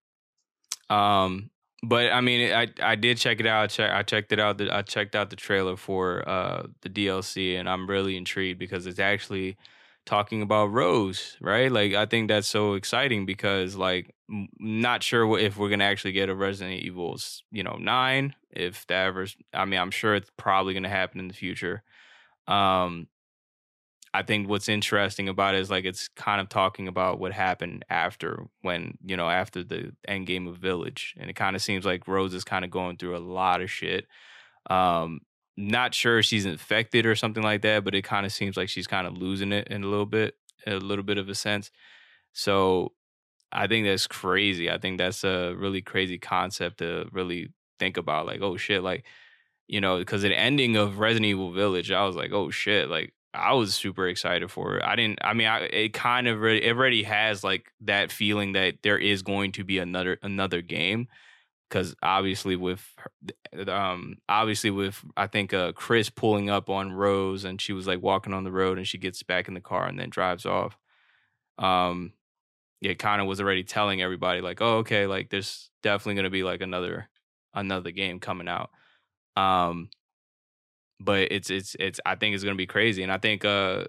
Um, 0.91 1.51
but 1.83 2.12
I 2.12 2.20
mean, 2.20 2.53
I 2.53 2.68
I 2.83 2.95
did 2.97 3.18
check 3.18 3.41
it 3.41 3.47
out. 3.47 3.64
I, 3.64 3.66
check, 3.68 3.91
I 3.93 4.03
checked 4.03 4.33
it 4.33 4.41
out. 4.41 4.59
The, 4.59 4.74
I 4.74 4.83
checked 4.83 5.14
out 5.14 5.31
the 5.31 5.37
trailer 5.37 5.76
for 5.76 6.29
uh 6.29 6.66
the 6.83 6.89
DLC, 6.89 7.59
and 7.59 7.68
I'm 7.68 7.89
really 7.89 8.16
intrigued 8.16 8.59
because 8.59 8.87
it's 8.87 8.99
actually 8.99 9.57
talking 10.05 10.43
about 10.43 10.66
Rose, 10.72 11.37
right? 11.41 11.70
Like, 11.70 11.93
I 11.95 12.07
think 12.07 12.29
that's 12.29 12.49
so 12.49 12.74
exciting 12.74 13.26
because, 13.26 13.76
like, 13.76 14.14
m- 14.31 14.49
not 14.59 15.03
sure 15.03 15.39
if 15.39 15.57
we're 15.59 15.68
gonna 15.68 15.85
actually 15.85 16.12
get 16.12 16.31
a 16.31 16.35
Resident 16.35 16.83
Evil's, 16.83 17.45
you 17.53 17.62
know, 17.62 17.76
nine. 17.79 18.35
If 18.51 18.87
that 18.89 19.07
ever, 19.07 19.26
I 19.55 19.64
mean, 19.66 19.79
I'm 19.79 19.91
sure 19.91 20.14
it's 20.14 20.31
probably 20.37 20.74
gonna 20.74 20.89
happen 20.89 21.20
in 21.20 21.29
the 21.29 21.35
future. 21.35 21.83
Um, 22.49 23.09
I 24.19 24.23
think 24.25 24.49
what's 24.49 24.69
interesting 24.69 25.29
about 25.29 25.55
it 25.55 25.61
is 25.61 25.71
like 25.71 25.85
it's 25.85 26.09
kind 26.09 26.41
of 26.41 26.49
talking 26.49 26.89
about 26.89 27.21
what 27.21 27.33
happened 27.33 27.85
after 27.89 28.49
when, 28.62 28.99
you 29.05 29.16
know, 29.16 29.31
after 29.31 29.62
the 29.62 29.93
end 30.09 30.27
game 30.27 30.49
of 30.49 30.57
Village. 30.57 31.14
And 31.16 31.31
it 31.31 31.37
kind 31.37 31.55
of 31.55 31.62
seems 31.62 31.87
like 31.87 32.09
Rose 32.09 32.35
is 32.35 32.43
kind 32.43 32.64
of 32.64 32.73
going 32.73 32.97
through 32.97 33.16
a 33.16 33.23
lot 33.23 33.61
of 33.61 33.71
shit. 33.71 34.09
Um, 34.69 35.21
not 35.57 35.95
sure 35.95 36.21
she's 36.21 36.47
infected 36.47 37.07
or 37.07 37.14
something 37.14 37.45
like 37.45 37.62
that, 37.62 37.85
but 37.85 37.95
it 37.95 38.03
kind 38.03 38.27
of 38.27 38.33
seems 38.33 38.57
like 38.57 38.69
she's 38.69 38.89
kind 38.89 39.07
of 39.07 39.16
losing 39.16 39.53
it 39.53 39.69
in 39.69 39.85
a 39.85 39.87
little 39.87 40.05
bit, 40.05 40.35
a 40.66 40.79
little 40.79 41.05
bit 41.05 41.19
of 41.19 41.29
a 41.29 41.35
sense. 41.37 41.71
So 42.33 42.95
I 43.53 43.69
think 43.69 43.87
that's 43.87 44.09
crazy. 44.09 44.69
I 44.69 44.79
think 44.79 44.99
that's 44.99 45.23
a 45.23 45.55
really 45.55 45.81
crazy 45.81 46.19
concept 46.19 46.79
to 46.79 47.09
really 47.12 47.51
think 47.79 47.97
about. 47.97 48.27
Like, 48.27 48.41
oh 48.43 48.57
shit, 48.57 48.83
like 48.83 49.05
you 49.69 49.81
know, 49.81 49.99
because 49.99 50.23
the 50.23 50.37
ending 50.37 50.77
of 50.77 50.99
Resident 50.99 51.27
Evil 51.27 51.53
Village, 51.53 51.93
I 51.93 52.05
was 52.05 52.16
like, 52.16 52.33
oh 52.33 52.51
shit, 52.51 52.89
like 52.89 53.14
I 53.35 53.53
was 53.55 53.74
super 53.74 54.09
excited 54.09 54.51
for 54.51 54.76
it. 54.76 54.85
I 54.85 54.97
didn't. 54.97 55.18
I 55.22 55.35
mean, 55.35 55.47
I, 55.47 55.61
it 55.61 55.93
kind 55.93 56.26
of 56.26 56.43
it 56.45 56.64
already 56.66 57.03
has 57.03 57.45
like 57.45 57.72
that 57.83 58.11
feeling 58.11 58.53
that 58.53 58.76
there 58.83 58.99
is 58.99 59.22
going 59.22 59.53
to 59.53 59.64
be 59.64 59.79
another 59.79 60.18
another 60.22 60.62
game 60.62 61.09
because 61.68 61.95
obviously 62.03 62.57
with 62.57 62.83
um 63.66 64.16
obviously 64.29 64.70
with 64.70 65.03
I 65.16 65.26
think 65.26 65.53
uh 65.53 65.72
Chris 65.72 66.11
pulling 66.11 66.49
up 66.51 66.70
on 66.70 66.93
Rose 66.93 67.45
and 67.45 67.61
she 67.61 67.72
was 67.72 67.87
like 67.87 68.03
walking 68.03 68.33
on 68.33 68.45
the 68.45 68.53
road 68.53 68.79
and 68.79 68.87
she 68.87 68.99
gets 68.99 69.22
back 69.22 69.49
in 69.49 69.55
the 69.55 69.61
car 69.61 69.87
and 69.87 69.99
then 69.99 70.11
drives 70.11 70.47
off. 70.47 70.79
Um 71.59 72.12
it 72.81 72.99
kind 72.99 73.20
of 73.20 73.26
was 73.26 73.41
already 73.41 73.64
telling 73.64 74.01
everybody 74.01 74.41
like, 74.41 74.61
oh 74.62 74.79
okay, 74.79 75.07
like 75.07 75.31
there's 75.31 75.70
definitely 75.83 76.14
gonna 76.14 76.31
be 76.31 76.45
like 76.45 76.62
another 76.62 77.09
another 77.55 77.91
game 77.91 78.20
coming 78.20 78.49
out. 78.49 78.70
Um 79.37 79.91
but 81.01 81.30
it's 81.30 81.51
it's 81.51 81.76
it's 81.78 82.01
I 82.05 82.14
think 82.14 82.34
it's 82.34 82.44
gonna 82.44 82.57
be 82.57 82.66
crazy. 82.66 83.03
And 83.03 83.12
I 83.12 83.18
think 83.18 83.44
uh 83.44 83.84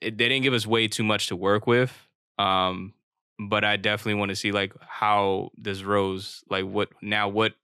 it, 0.00 0.16
they 0.16 0.28
didn't 0.28 0.42
give 0.42 0.54
us 0.54 0.66
way 0.66 0.88
too 0.88 1.04
much 1.04 1.28
to 1.28 1.36
work 1.36 1.66
with. 1.66 1.92
Um 2.38 2.94
but 3.38 3.64
I 3.64 3.76
definitely 3.76 4.18
want 4.18 4.30
to 4.30 4.36
see 4.36 4.50
like 4.50 4.72
how 4.80 5.50
this 5.56 5.82
Rose 5.82 6.42
like 6.50 6.64
what 6.64 6.90
now 7.02 7.28
what 7.28 7.54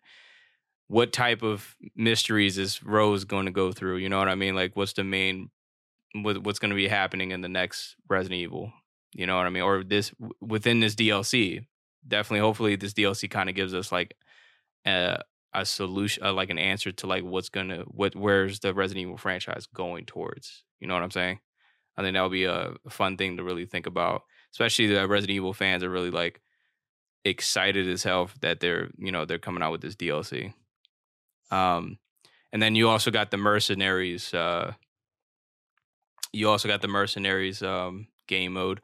what 0.88 1.12
type 1.12 1.42
of 1.42 1.76
mysteries 1.96 2.58
is 2.58 2.82
Rose 2.82 3.24
going 3.24 3.46
to 3.46 3.50
go 3.50 3.72
through? 3.72 3.96
You 3.96 4.08
know 4.08 4.18
what 4.18 4.28
I 4.28 4.34
mean? 4.34 4.54
Like 4.54 4.76
what's 4.76 4.92
the 4.92 5.04
main 5.04 5.50
what, 6.14 6.44
what's 6.44 6.60
going 6.60 6.70
to 6.70 6.76
be 6.76 6.86
happening 6.88 7.32
in 7.32 7.40
the 7.40 7.48
next 7.48 7.96
Resident 8.08 8.40
Evil? 8.40 8.72
You 9.12 9.26
know 9.26 9.36
what 9.36 9.46
I 9.46 9.50
mean? 9.50 9.62
Or 9.62 9.82
this 9.82 10.12
within 10.40 10.80
this 10.80 10.94
DLC. 10.94 11.66
Definitely 12.06 12.40
hopefully 12.40 12.76
this 12.76 12.92
DLC 12.92 13.30
kind 13.30 13.48
of 13.48 13.54
gives 13.54 13.72
us 13.72 13.90
like 13.90 14.14
a 14.86 15.20
a 15.54 15.64
solution 15.64 16.24
uh, 16.24 16.32
like 16.32 16.50
an 16.50 16.58
answer 16.58 16.92
to 16.92 17.06
like 17.06 17.24
what's 17.24 17.48
to 17.48 17.84
what 17.86 18.16
where's 18.16 18.60
the 18.60 18.74
Resident 18.74 19.02
Evil 19.02 19.16
franchise 19.16 19.66
going 19.66 20.04
towards? 20.04 20.64
You 20.80 20.88
know 20.88 20.94
what 20.94 21.02
I'm 21.02 21.10
saying? 21.10 21.40
I 21.96 22.02
think 22.02 22.14
that 22.14 22.22
would 22.22 22.32
be 22.32 22.44
a 22.44 22.74
fun 22.90 23.16
thing 23.16 23.36
to 23.36 23.44
really 23.44 23.66
think 23.66 23.86
about 23.86 24.22
especially 24.54 24.86
the 24.86 25.06
Resident 25.08 25.34
Evil 25.34 25.52
fans 25.52 25.82
are 25.82 25.90
really 25.90 26.10
like 26.10 26.40
excited 27.24 27.88
as 27.88 28.02
hell 28.02 28.30
that 28.40 28.60
they're 28.60 28.88
you 28.96 29.10
know 29.10 29.24
they're 29.24 29.38
coming 29.38 29.62
out 29.62 29.72
with 29.72 29.80
this 29.80 29.96
DLC. 29.96 30.54
Um, 31.50 31.98
and 32.52 32.62
then 32.62 32.74
you 32.74 32.88
also 32.88 33.10
got 33.10 33.30
the 33.30 33.36
Mercenaries. 33.36 34.32
Uh, 34.32 34.72
you 36.32 36.48
also 36.48 36.68
got 36.68 36.82
the 36.82 36.88
Mercenaries 36.88 37.62
um, 37.62 38.06
game 38.28 38.52
mode. 38.52 38.80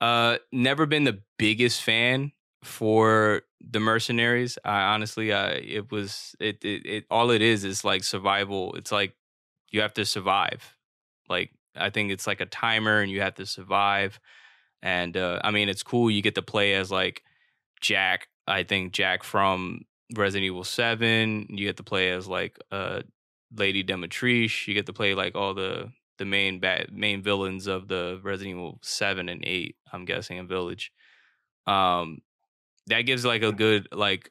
Uh, 0.00 0.38
never 0.50 0.86
been 0.86 1.04
the 1.04 1.22
biggest 1.38 1.82
fan 1.82 2.32
for 2.62 3.42
the 3.60 3.80
Mercenaries. 3.80 4.58
I 4.64 4.94
honestly, 4.94 5.32
I 5.32 5.50
it 5.52 5.90
was 5.90 6.34
it, 6.40 6.64
it 6.64 6.86
it 6.86 7.04
all 7.10 7.30
it 7.30 7.42
is 7.42 7.64
is 7.64 7.84
like 7.84 8.04
survival. 8.04 8.74
It's 8.74 8.92
like 8.92 9.14
you 9.70 9.80
have 9.80 9.94
to 9.94 10.04
survive. 10.04 10.76
Like 11.28 11.50
I 11.76 11.90
think 11.90 12.10
it's 12.10 12.26
like 12.26 12.40
a 12.40 12.46
timer, 12.46 13.00
and 13.00 13.10
you 13.10 13.20
have 13.20 13.34
to 13.36 13.46
survive. 13.46 14.20
And 14.82 15.16
uh, 15.16 15.40
I 15.44 15.50
mean, 15.50 15.68
it's 15.68 15.82
cool. 15.82 16.10
You 16.10 16.22
get 16.22 16.34
to 16.36 16.42
play 16.42 16.74
as 16.74 16.90
like 16.90 17.22
Jack. 17.80 18.28
I 18.46 18.64
think 18.64 18.92
Jack 18.92 19.22
from 19.22 19.82
Resident 20.16 20.46
Evil 20.46 20.64
Seven. 20.64 21.46
You 21.48 21.66
get 21.66 21.76
to 21.78 21.84
play 21.84 22.10
as 22.10 22.28
like 22.28 22.58
uh, 22.70 23.02
Lady 23.56 23.84
Dimitrescu. 23.84 24.68
You 24.68 24.74
get 24.74 24.86
to 24.86 24.92
play 24.92 25.14
like 25.14 25.34
all 25.34 25.54
the 25.54 25.90
the 26.18 26.24
main 26.24 26.60
bad 26.60 26.92
main 26.92 27.22
villains 27.22 27.66
of 27.66 27.88
the 27.88 28.20
Resident 28.22 28.56
Evil 28.56 28.78
Seven 28.82 29.28
and 29.28 29.42
Eight. 29.44 29.76
I'm 29.92 30.04
guessing 30.04 30.38
in 30.38 30.46
Village. 30.46 30.92
Um, 31.66 32.18
that 32.86 33.02
gives 33.02 33.24
like 33.24 33.42
a 33.42 33.52
good 33.52 33.88
like 33.92 34.30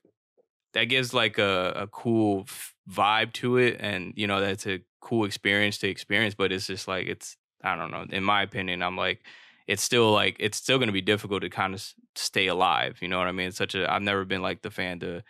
that 0.73 0.85
gives 0.85 1.13
like 1.13 1.37
a, 1.37 1.73
a 1.75 1.87
cool 1.87 2.45
vibe 2.89 3.33
to 3.33 3.57
it, 3.57 3.77
and 3.79 4.13
you 4.15 4.27
know 4.27 4.39
that's 4.39 4.67
a 4.67 4.81
cool 5.01 5.25
experience 5.25 5.77
to 5.79 5.89
experience. 5.89 6.35
But 6.35 6.51
it's 6.51 6.67
just 6.67 6.87
like 6.87 7.07
it's 7.07 7.37
I 7.63 7.75
don't 7.75 7.91
know. 7.91 8.05
In 8.09 8.23
my 8.23 8.41
opinion, 8.41 8.81
I'm 8.81 8.97
like 8.97 9.25
it's 9.67 9.83
still 9.83 10.11
like 10.11 10.37
it's 10.39 10.57
still 10.57 10.77
going 10.77 10.87
to 10.87 10.93
be 10.93 11.01
difficult 11.01 11.41
to 11.43 11.49
kind 11.49 11.73
of 11.73 11.85
stay 12.15 12.47
alive. 12.47 12.97
You 13.01 13.07
know 13.07 13.17
what 13.19 13.27
I 13.27 13.31
mean? 13.31 13.49
It's 13.49 13.57
such 13.57 13.75
a 13.75 13.91
I've 13.91 14.01
never 14.01 14.25
been 14.25 14.41
like 14.41 14.61
the 14.61 14.71
fan 14.71 14.99
to 14.99 15.23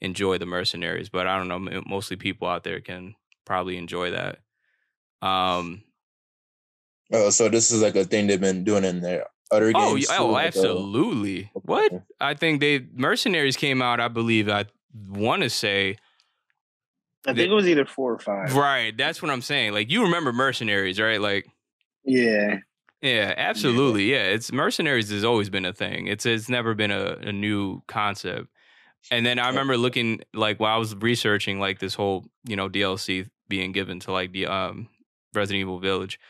enjoy 0.00 0.38
the 0.38 0.46
mercenaries, 0.46 1.08
but 1.08 1.26
I 1.26 1.38
don't 1.38 1.48
know. 1.48 1.82
Mostly 1.86 2.16
people 2.16 2.48
out 2.48 2.64
there 2.64 2.80
can 2.80 3.14
probably 3.44 3.76
enjoy 3.76 4.10
that. 4.10 4.38
Um. 5.26 5.84
Oh, 7.12 7.30
so 7.30 7.48
this 7.48 7.70
is 7.70 7.82
like 7.82 7.94
a 7.96 8.04
thing 8.04 8.26
they've 8.26 8.40
been 8.40 8.64
doing 8.64 8.84
in 8.84 9.00
their 9.00 9.26
other 9.52 9.72
oh, 9.74 9.94
games. 9.94 10.08
Oh, 10.10 10.32
oh, 10.32 10.38
absolutely. 10.38 11.50
What 11.54 11.92
I 12.20 12.34
think 12.34 12.60
they 12.60 12.86
mercenaries 12.94 13.56
came 13.56 13.82
out. 13.82 14.00
I 14.00 14.08
believe 14.08 14.48
I 14.48 14.64
want 15.08 15.42
to 15.42 15.50
say. 15.50 15.96
I 17.26 17.34
think 17.34 17.50
it 17.50 17.54
was 17.54 17.68
either 17.68 17.84
four 17.84 18.12
or 18.12 18.18
five. 18.18 18.56
Right, 18.56 18.96
that's 18.96 19.22
what 19.22 19.30
I'm 19.30 19.42
saying. 19.42 19.72
Like 19.72 19.90
you 19.90 20.02
remember 20.02 20.32
mercenaries, 20.32 21.00
right? 21.00 21.20
Like. 21.20 21.46
Yeah. 22.04 22.58
Yeah, 23.00 23.34
absolutely. 23.36 24.04
Yeah, 24.12 24.22
it's 24.22 24.52
mercenaries 24.52 25.10
has 25.10 25.24
always 25.24 25.50
been 25.50 25.64
a 25.64 25.72
thing. 25.72 26.06
It's 26.06 26.24
it's 26.24 26.48
never 26.48 26.74
been 26.74 26.92
a, 26.92 27.16
a 27.20 27.32
new 27.32 27.82
concept. 27.88 28.48
And 29.10 29.26
then 29.26 29.40
I 29.40 29.48
remember 29.48 29.76
looking 29.76 30.20
like 30.32 30.60
while 30.60 30.76
I 30.76 30.78
was 30.78 30.94
researching 30.94 31.58
like 31.58 31.80
this 31.80 31.94
whole 31.94 32.24
you 32.46 32.54
know 32.54 32.68
DLC 32.68 33.28
being 33.48 33.72
given 33.72 33.98
to 34.00 34.12
like 34.12 34.32
the 34.32 34.46
um 34.46 34.88
Resident 35.34 35.60
Evil 35.60 35.80
Village. 35.80 36.20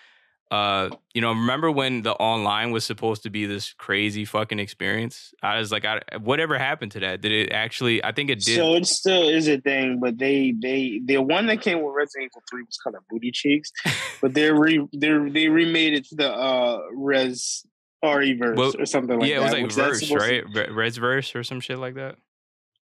Uh, 0.52 0.90
you 1.14 1.22
know, 1.22 1.30
remember 1.30 1.70
when 1.70 2.02
the 2.02 2.12
online 2.12 2.72
was 2.72 2.84
supposed 2.84 3.22
to 3.22 3.30
be 3.30 3.46
this 3.46 3.72
crazy 3.72 4.26
fucking 4.26 4.58
experience? 4.58 5.32
I 5.42 5.58
was 5.58 5.72
like, 5.72 5.86
I, 5.86 6.02
whatever 6.20 6.58
happened 6.58 6.92
to 6.92 7.00
that? 7.00 7.22
Did 7.22 7.32
it 7.32 7.52
actually? 7.52 8.04
I 8.04 8.12
think 8.12 8.28
it 8.28 8.40
did. 8.40 8.56
So 8.56 8.74
it 8.74 8.86
still 8.86 9.30
is 9.30 9.48
a 9.48 9.58
thing, 9.62 9.98
but 9.98 10.18
they 10.18 10.52
they 10.52 11.00
the 11.02 11.16
one 11.16 11.46
that 11.46 11.62
came 11.62 11.80
with 11.82 11.94
Resident 11.94 12.30
Evil 12.30 12.42
Three 12.50 12.64
was 12.64 12.76
called 12.76 12.96
Booty 13.08 13.30
Cheeks, 13.30 13.72
but 14.20 14.34
they 14.34 14.52
re 14.52 14.86
they 14.92 15.08
they 15.30 15.48
remade 15.48 15.94
it 15.94 16.04
to 16.08 16.16
the 16.16 16.30
uh 16.30 16.80
Res 16.92 17.64
RE 18.04 18.34
verse 18.34 18.58
well, 18.58 18.72
or 18.78 18.84
something 18.84 19.20
like 19.20 19.30
yeah, 19.30 19.40
that. 19.40 19.52
Yeah, 19.52 19.58
it 19.58 19.64
was 19.64 19.78
like 19.78 19.88
verse, 19.88 20.10
right? 20.12 20.44
To, 20.52 20.72
Res 20.74 20.98
verse 20.98 21.34
or 21.34 21.44
some 21.44 21.60
shit 21.60 21.78
like 21.78 21.94
that. 21.94 22.16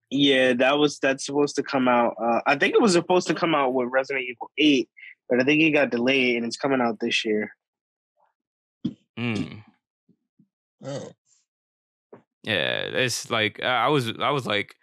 Yeah, 0.10 0.54
that 0.54 0.80
was 0.80 0.98
that's 0.98 1.24
supposed 1.24 1.56
to 1.58 1.62
come 1.62 1.88
out. 1.88 2.16
Uh, 2.20 2.42
I 2.48 2.56
think 2.56 2.74
it 2.74 2.82
was 2.82 2.94
supposed 2.94 3.28
to 3.28 3.36
come 3.36 3.54
out 3.54 3.76
with 3.76 3.90
Resident 3.92 4.26
Evil 4.28 4.50
Eight, 4.58 4.90
but 5.30 5.40
I 5.40 5.44
think 5.44 5.62
it 5.62 5.70
got 5.70 5.92
delayed 5.92 6.38
and 6.38 6.48
it's 6.48 6.58
coming 6.58 6.82
out 6.82 7.00
this 7.00 7.24
year. 7.24 7.52
Mm. 9.20 9.64
Oh. 10.84 11.12
Yeah, 12.44 12.82
it's 12.84 13.30
like 13.30 13.62
I 13.62 13.90
was 13.90 14.12
I 14.20 14.32
was 14.32 14.46
like 14.46 14.76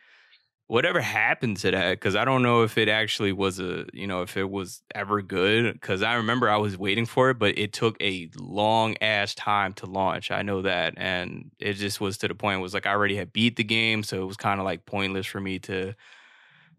whatever 0.68 1.00
happened 1.00 1.58
to 1.58 1.70
that 1.70 1.92
because 1.92 2.16
I 2.16 2.24
don't 2.24 2.42
know 2.42 2.62
if 2.62 2.78
it 2.78 2.88
actually 2.88 3.32
was 3.32 3.60
a 3.60 3.86
you 3.92 4.06
know 4.06 4.22
if 4.22 4.36
it 4.36 4.50
was 4.50 4.82
ever 4.94 5.22
good 5.22 5.74
because 5.74 6.02
I 6.02 6.14
remember 6.14 6.50
I 6.50 6.58
was 6.58 6.78
waiting 6.78 7.06
for 7.06 7.30
it 7.30 7.38
but 7.38 7.58
it 7.58 7.72
took 7.72 7.96
a 8.02 8.30
long 8.38 8.96
ass 9.00 9.34
time 9.34 9.74
to 9.74 9.86
launch 9.86 10.30
I 10.30 10.42
know 10.42 10.62
that 10.62 10.94
and 10.96 11.52
it 11.60 11.74
just 11.74 12.00
was 12.00 12.18
to 12.18 12.28
the 12.28 12.34
point 12.34 12.62
was 12.62 12.74
like 12.74 12.86
I 12.86 12.92
already 12.92 13.16
had 13.16 13.32
beat 13.32 13.56
the 13.56 13.64
game 13.64 14.02
so 14.02 14.22
it 14.22 14.26
was 14.26 14.36
kind 14.36 14.60
of 14.60 14.66
like 14.66 14.86
pointless 14.86 15.26
for 15.26 15.40
me 15.40 15.58
to 15.60 15.94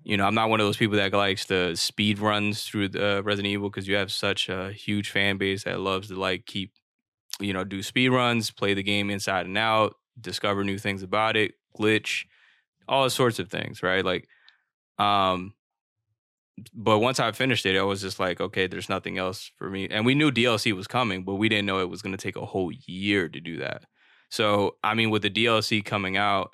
you 0.03 0.17
know 0.17 0.25
I'm 0.25 0.35
not 0.35 0.49
one 0.49 0.59
of 0.59 0.67
those 0.67 0.77
people 0.77 0.97
that 0.97 1.13
likes 1.13 1.45
the 1.45 1.75
speed 1.75 2.19
runs 2.19 2.63
through 2.63 2.89
the 2.89 3.21
Resident 3.25 3.51
Evil 3.51 3.69
because 3.69 3.87
you 3.87 3.95
have 3.95 4.11
such 4.11 4.49
a 4.49 4.71
huge 4.71 5.11
fan 5.11 5.37
base 5.37 5.63
that 5.65 5.79
loves 5.79 6.09
to 6.09 6.19
like 6.19 6.45
keep 6.45 6.73
you 7.39 7.53
know, 7.53 7.63
do 7.63 7.83
speed 7.83 8.09
runs, 8.09 8.51
play 8.51 8.73
the 8.73 8.83
game 8.83 9.09
inside 9.09 9.45
and 9.45 9.57
out, 9.57 9.95
discover 10.19 10.63
new 10.63 10.77
things 10.77 11.03
about 11.03 11.35
it, 11.35 11.53
glitch, 11.77 12.25
all 12.88 13.09
sorts 13.09 13.39
of 13.39 13.49
things, 13.49 13.83
right? 13.83 14.03
Like, 14.03 14.27
um, 14.97 15.53
but 16.73 16.99
once 16.99 17.19
I 17.19 17.31
finished 17.31 17.65
it, 17.65 17.77
I 17.77 17.83
was 17.83 18.01
just 18.01 18.19
like, 18.19 18.41
okay, 18.41 18.67
there's 18.67 18.89
nothing 18.89 19.17
else 19.17 19.51
for 19.57 19.69
me. 19.69 19.88
And 19.89 20.05
we 20.05 20.15
knew 20.15 20.31
DLC 20.31 20.73
was 20.73 20.88
coming, 20.88 21.23
but 21.23 21.35
we 21.35 21.49
didn't 21.49 21.67
know 21.67 21.79
it 21.79 21.89
was 21.89 22.01
going 22.01 22.17
to 22.17 22.21
take 22.21 22.35
a 22.35 22.45
whole 22.45 22.71
year 22.85 23.29
to 23.29 23.39
do 23.39 23.57
that. 23.57 23.83
So, 24.29 24.77
I 24.83 24.95
mean, 24.95 25.11
with 25.11 25.21
the 25.21 25.29
DLC 25.29 25.85
coming 25.85 26.17
out, 26.17 26.51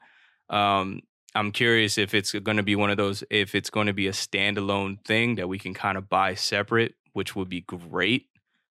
um, 0.49 1.01
I'm 1.35 1.51
curious 1.51 1.97
if 1.97 2.13
it's 2.13 2.33
going 2.33 2.57
to 2.57 2.63
be 2.63 2.75
one 2.75 2.89
of 2.91 2.97
those, 2.97 3.23
if 3.29 3.55
it's 3.55 3.69
going 3.69 3.87
to 3.87 3.93
be 3.93 4.07
a 4.07 4.11
standalone 4.11 5.03
thing 5.05 5.35
that 5.35 5.47
we 5.47 5.57
can 5.57 5.73
kind 5.73 5.97
of 5.97 6.09
buy 6.09 6.35
separate, 6.35 6.95
which 7.13 7.35
would 7.35 7.49
be 7.49 7.61
great 7.61 8.27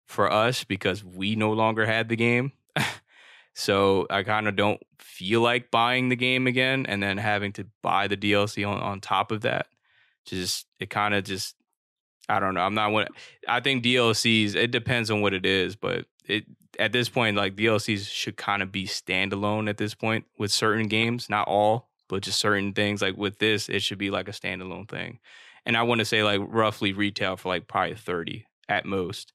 for 0.09 0.33
us 0.33 0.63
because 0.63 1.03
we 1.03 1.35
no 1.35 1.53
longer 1.53 1.85
had 1.85 2.09
the 2.09 2.15
game. 2.15 2.51
so 3.53 4.07
I 4.09 4.23
kind 4.23 4.47
of 4.47 4.55
don't 4.55 4.81
feel 4.97 5.41
like 5.41 5.69
buying 5.69 6.09
the 6.09 6.15
game 6.15 6.47
again 6.47 6.87
and 6.87 7.01
then 7.01 7.19
having 7.19 7.53
to 7.53 7.67
buy 7.83 8.07
the 8.07 8.17
DLC 8.17 8.67
on, 8.67 8.79
on 8.79 9.01
top 9.01 9.31
of 9.31 9.41
that. 9.41 9.67
Just 10.25 10.65
it 10.79 10.89
kind 10.89 11.13
of 11.13 11.23
just 11.25 11.55
I 12.27 12.39
don't 12.39 12.55
know. 12.55 12.61
I'm 12.61 12.73
not 12.73 12.91
what 12.91 13.09
I 13.47 13.59
think 13.59 13.83
DLCs. 13.83 14.55
It 14.55 14.71
depends 14.71 15.11
on 15.11 15.21
what 15.21 15.35
it 15.35 15.45
is, 15.45 15.75
but 15.75 16.05
it 16.25 16.45
at 16.79 16.91
this 16.91 17.07
point 17.07 17.37
like 17.37 17.55
DLCs 17.55 18.09
should 18.09 18.35
kind 18.35 18.63
of 18.63 18.71
be 18.71 18.85
standalone 18.85 19.69
at 19.69 19.77
this 19.77 19.93
point 19.93 20.25
with 20.39 20.51
certain 20.51 20.87
games, 20.87 21.29
not 21.29 21.47
all, 21.47 21.89
but 22.07 22.23
just 22.23 22.39
certain 22.39 22.73
things. 22.73 23.03
Like 23.03 23.15
with 23.15 23.37
this, 23.37 23.69
it 23.69 23.83
should 23.83 23.99
be 23.99 24.09
like 24.09 24.27
a 24.27 24.31
standalone 24.31 24.89
thing. 24.89 25.19
and 25.67 25.77
I 25.77 25.83
want 25.83 25.99
to 25.99 26.05
say 26.05 26.23
like 26.23 26.41
roughly 26.43 26.93
retail 26.93 27.37
for 27.37 27.49
like 27.49 27.67
probably 27.67 27.93
thirty 27.93 28.47
at 28.67 28.85
most, 28.85 29.33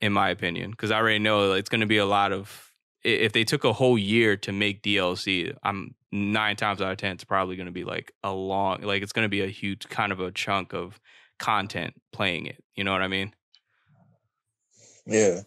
in 0.00 0.12
my 0.12 0.30
opinion, 0.30 0.70
because 0.70 0.90
I 0.90 0.96
already 0.96 1.18
know 1.18 1.52
it's 1.52 1.68
going 1.68 1.80
to 1.82 1.86
be 1.86 1.98
a 1.98 2.06
lot 2.06 2.32
of. 2.32 2.66
If 3.02 3.32
they 3.32 3.44
took 3.44 3.64
a 3.64 3.72
whole 3.72 3.96
year 3.96 4.36
to 4.38 4.52
make 4.52 4.82
DLC, 4.82 5.56
I'm 5.62 5.94
nine 6.12 6.56
times 6.56 6.82
out 6.82 6.92
of 6.92 6.98
ten 6.98 7.12
it's 7.12 7.24
probably 7.24 7.56
going 7.56 7.66
to 7.66 7.72
be 7.72 7.84
like 7.84 8.12
a 8.22 8.32
long, 8.32 8.82
like 8.82 9.02
it's 9.02 9.12
going 9.12 9.24
to 9.24 9.30
be 9.30 9.40
a 9.42 9.46
huge 9.46 9.88
kind 9.88 10.12
of 10.12 10.20
a 10.20 10.30
chunk 10.30 10.74
of 10.74 11.00
content 11.38 11.94
playing 12.12 12.46
it. 12.46 12.62
You 12.74 12.84
know 12.84 12.92
what 12.92 13.02
I 13.02 13.08
mean? 13.08 13.32
Yeah, 15.06 15.40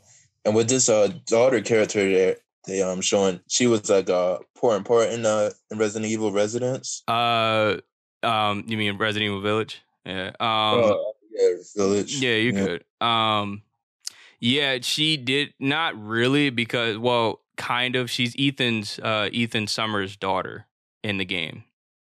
and 0.45 0.55
with 0.55 0.67
this 0.67 0.89
uh 0.89 1.09
daughter 1.27 1.61
character 1.61 2.09
there, 2.09 2.37
they 2.67 2.81
um 2.81 3.01
showing 3.01 3.39
she 3.47 3.67
was 3.67 3.89
like 3.89 4.09
a 4.09 4.39
poor 4.55 4.75
important 4.75 4.87
part 4.87 5.09
in 5.09 5.25
uh 5.25 5.51
in 5.71 5.77
Resident 5.77 6.11
Evil 6.11 6.31
Residence. 6.31 7.03
Uh, 7.07 7.77
um, 8.23 8.63
you 8.67 8.77
mean 8.77 8.97
Resident 8.97 9.27
Evil 9.27 9.41
Village? 9.41 9.81
Yeah. 10.05 10.31
Um, 10.39 10.83
uh, 10.83 10.95
yeah, 11.31 11.49
Village. 11.75 12.15
Yeah, 12.15 12.35
you 12.35 12.51
Yeah. 12.51 12.65
could. 12.65 13.05
Um 13.05 13.61
yeah, 14.43 14.79
she 14.81 15.15
did 15.15 15.53
not 15.57 15.97
really 15.97 16.49
because 16.49 16.97
well, 16.97 17.39
kind 17.55 17.95
of. 17.95 18.11
She's 18.11 18.35
Ethan's 18.37 18.99
uh 18.99 19.29
Ethan 19.31 19.67
Summers' 19.67 20.17
daughter 20.17 20.67
in 21.01 21.17
the 21.17 21.23
game. 21.23 21.63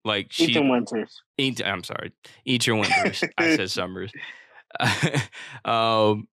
Like 0.04 0.32
she 0.32 0.46
Ethan 0.46 0.70
Winters. 0.70 1.22
Eat, 1.38 1.62
I'm 1.64 1.84
sorry. 1.84 2.14
Your 2.44 2.78
winters. 2.78 3.24
I 3.38 3.56
said 3.56 3.70
Summers. 3.70 4.12
um 5.66 6.28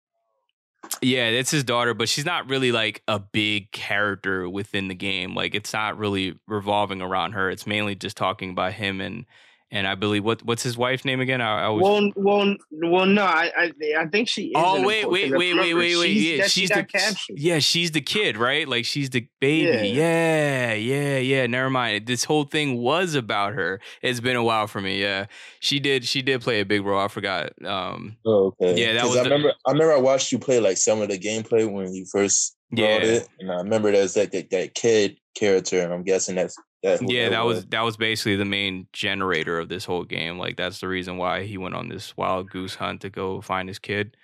yeah, 1.01 1.31
that's 1.31 1.51
his 1.51 1.65
daughter, 1.65 1.93
but 1.93 2.07
she's 2.07 2.25
not 2.25 2.49
really 2.49 2.71
like 2.71 3.03
a 3.09 3.19
big 3.19 3.71
character 3.71 4.49
within 4.49 4.87
the 4.87 4.95
game. 4.95 5.35
Like 5.35 5.53
it's 5.55 5.73
not 5.73 5.97
really 5.97 6.39
revolving 6.47 7.01
around 7.01 7.33
her. 7.33 7.49
It's 7.49 7.67
mainly 7.67 7.95
just 7.95 8.15
talking 8.15 8.51
about 8.51 8.73
him 8.73 9.01
and 9.01 9.25
and 9.72 9.88
I 9.88 9.95
believe 9.95 10.24
what 10.26 10.43
what's 10.43 10.63
his 10.63 10.78
wife's 10.78 11.05
name 11.05 11.22
again? 11.22 11.39
I, 11.41 11.61
I 11.61 11.63
always 11.63 11.84
Well, 11.84 12.11
well, 12.15 12.55
well. 12.72 13.05
No, 13.05 13.24
I, 13.24 13.51
I, 13.57 13.72
I 13.99 14.07
think 14.07 14.28
she. 14.28 14.47
Is 14.47 14.51
Oh 14.55 14.78
an 14.78 14.86
wait, 14.86 15.09
wait, 15.09 15.32
wait, 15.32 15.53
wait, 15.55 15.74
wait, 15.74 15.95
wait. 15.95 16.13
she's- 16.13 16.38
Yeah, 16.38 16.43
she's 16.43 16.51
she 16.51 16.67
the 16.67 16.74
got 16.76 16.88
captured. 16.89 17.39
yeah, 17.39 17.59
she's 17.59 17.91
the 17.91 18.01
kid, 18.01 18.38
right? 18.38 18.67
Like 18.67 18.86
she's 18.86 19.09
the 19.09 19.28
baby. 19.39 19.89
Yeah. 19.89 20.74
yeah, 20.74 21.17
yeah, 21.17 21.47
Never 21.47 21.69
mind. 21.69 22.05
This 22.05 22.24
whole 22.26 22.43
thing 22.43 22.78
was 22.78 23.15
about 23.15 23.53
her. 23.53 23.80
It's 24.01 24.19
been 24.19 24.36
a 24.36 24.43
while 24.43 24.67
for 24.67 24.82
me. 24.82 25.01
Yeah, 25.01 25.28
she 25.59 25.80
did. 25.80 26.05
She 26.05 26.22
did 26.22 26.41
play 26.41 26.59
a 26.59 26.65
big 26.65 26.84
role. 26.86 26.99
I 26.99 27.07
forgot. 27.07 27.51
Um, 27.65 28.17
Oh, 28.26 28.53
okay. 28.61 28.80
Yeah, 28.80 28.93
that 28.93 29.01
'Cause 29.03 29.09
was 29.11 29.17
I 29.19 29.24
the- 29.24 29.30
remember. 29.30 29.53
I 29.65 29.72
remember 29.72 29.93
I 29.93 29.99
watched 29.99 30.32
you 30.32 30.39
play 30.39 30.59
like 30.59 30.78
some 30.78 31.01
of 31.01 31.09
the 31.09 31.17
gameplay 31.19 31.69
when 31.72 31.93
you 31.93 32.05
first 32.11 32.55
brought 32.72 33.03
Yeah. 33.03 33.07
it, 33.07 33.28
and 33.39 33.51
I 33.51 33.55
remember 33.55 33.91
there's 33.91 34.15
like 34.15 34.32
that, 34.32 34.49
that 34.51 34.74
kid 34.76 35.17
character, 35.36 35.82
and 35.82 35.93
I'm 35.93 36.03
guessing 36.03 36.36
that's 36.36 36.55
that. 36.84 37.01
yeah, 37.07 37.29
that 37.29 37.45
was 37.45 37.65
that 37.67 37.82
was 37.82 37.97
basically 37.97 38.36
the 38.36 38.45
main 38.45 38.88
generator 38.93 39.59
of 39.59 39.69
this 39.69 39.86
whole 39.86 40.03
game. 40.03 40.38
Like 40.38 40.57
that's 40.57 40.79
the 40.79 40.88
reason 40.88 41.17
why 41.17 41.43
he 41.45 41.57
went 41.57 41.75
on 41.75 41.89
this 41.89 42.15
wild 42.17 42.49
goose 42.49 42.75
hunt 42.75 43.01
to 43.01 43.09
go 43.09 43.41
find 43.41 43.67
his 43.69 43.79
kid. 43.79 44.17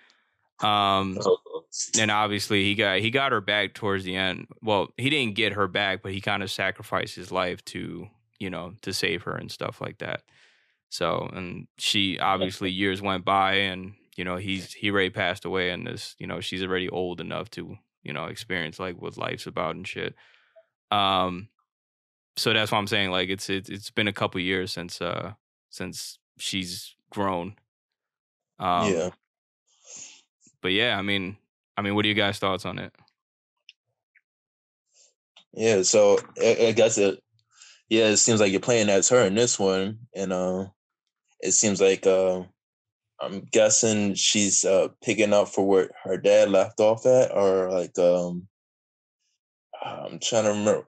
Um, 0.62 1.20
Oh, 1.24 1.38
and 2.00 2.10
obviously 2.10 2.64
he 2.64 2.76
got 2.76 3.00
he 3.00 3.12
got 3.12 3.32
her 3.32 3.42
back 3.42 3.74
towards 3.74 4.04
the 4.04 4.16
end. 4.16 4.48
Well, 4.62 4.90
he 4.98 5.10
didn't 5.10 5.36
get 5.36 5.54
her 5.54 5.68
back, 5.68 6.02
but 6.02 6.14
he 6.14 6.22
kind 6.22 6.42
of 6.44 6.50
sacrificed 6.50 7.16
his 7.16 7.32
life 7.32 7.64
to 7.66 8.08
you 8.40 8.50
know 8.50 8.74
to 8.82 8.94
save 8.94 9.24
her 9.24 9.36
and 9.36 9.52
stuff 9.52 9.82
like 9.82 10.00
that. 10.00 10.24
So 10.90 11.30
and 11.34 11.68
she 11.78 12.18
obviously 12.20 12.72
years 12.72 13.02
went 13.02 13.26
by, 13.26 13.56
and 13.56 13.94
you 14.16 14.24
know 14.24 14.38
he's 14.38 14.74
he 14.74 14.90
already 14.90 15.10
passed 15.10 15.46
away, 15.46 15.70
and 15.72 15.86
this 15.86 16.16
you 16.20 16.28
know 16.28 16.40
she's 16.40 16.64
already 16.64 16.90
old 16.90 17.22
enough 17.22 17.50
to 17.52 17.78
you 18.04 18.14
know 18.14 18.26
experience 18.26 18.80
like 18.80 19.02
what 19.02 19.18
life's 19.18 19.48
about 19.48 19.76
and 19.76 19.88
shit. 19.88 20.16
Um, 20.92 21.50
so 22.38 22.54
that's 22.54 22.72
why 22.72 22.78
I'm 22.78 22.88
saying 22.88 23.12
like 23.12 23.30
it's 23.30 23.50
it's 23.50 23.70
it's 23.70 23.90
been 23.90 24.08
a 24.08 24.14
couple 24.14 24.40
years 24.40 24.72
since 24.72 25.02
uh 25.02 25.34
since 25.70 26.20
she's 26.38 26.96
grown. 27.10 27.56
Um, 28.60 28.94
yeah. 28.94 29.10
but 30.62 30.72
yeah, 30.72 30.98
I 30.98 31.02
mean, 31.02 31.38
I 31.76 31.82
mean, 31.82 31.96
what 31.96 32.06
are 32.06 32.08
you 32.08 32.14
guys' 32.14 32.40
thoughts 32.40 32.66
on 32.66 32.80
it? 32.80 32.94
Yeah, 35.54 35.82
so 35.84 36.20
I, 36.42 36.68
I 36.68 36.72
guess 36.72 36.98
it. 36.98 37.22
Yeah, 37.90 38.08
it 38.08 38.18
seems 38.18 38.40
like 38.40 38.52
you're 38.52 38.60
playing 38.60 38.90
as 38.90 39.10
her 39.10 39.26
in 39.26 39.36
this 39.36 39.58
one, 39.58 40.00
and 40.14 40.34
uh, 40.34 40.66
it 41.40 41.54
seems 41.54 41.80
like 41.80 42.06
uh, 42.06 42.44
I'm 43.22 43.42
guessing 43.52 44.14
she's 44.16 44.66
uh, 44.66 44.90
picking 45.02 45.34
up 45.34 45.50
for 45.50 45.66
where 45.68 45.90
her 46.04 46.18
dad 46.18 46.50
left 46.50 46.80
off 46.80 47.06
at, 47.06 47.36
or 47.36 47.72
like 47.72 47.98
um, 47.98 48.48
I'm 49.84 50.20
trying 50.20 50.44
to 50.44 50.50
remember. 50.50 50.88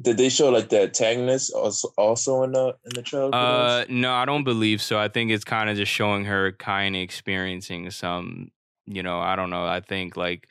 Did 0.00 0.16
they 0.16 0.28
show 0.28 0.50
like 0.50 0.68
the 0.68 0.82
antagonist 0.82 1.52
also 1.96 2.42
in 2.42 2.52
the 2.52 2.76
in 2.84 2.94
the 2.94 3.02
trailer? 3.02 3.34
Uh, 3.34 3.84
no, 3.88 4.12
I 4.12 4.24
don't 4.24 4.44
believe 4.44 4.80
so. 4.80 4.98
I 4.98 5.08
think 5.08 5.30
it's 5.30 5.44
kind 5.44 5.70
of 5.70 5.76
just 5.76 5.92
showing 5.92 6.24
her 6.24 6.52
kind 6.52 6.96
of 6.96 7.02
experiencing 7.02 7.90
some, 7.90 8.50
you 8.86 9.02
know, 9.02 9.20
I 9.20 9.36
don't 9.36 9.50
know. 9.50 9.66
I 9.66 9.80
think 9.80 10.16
like 10.16 10.48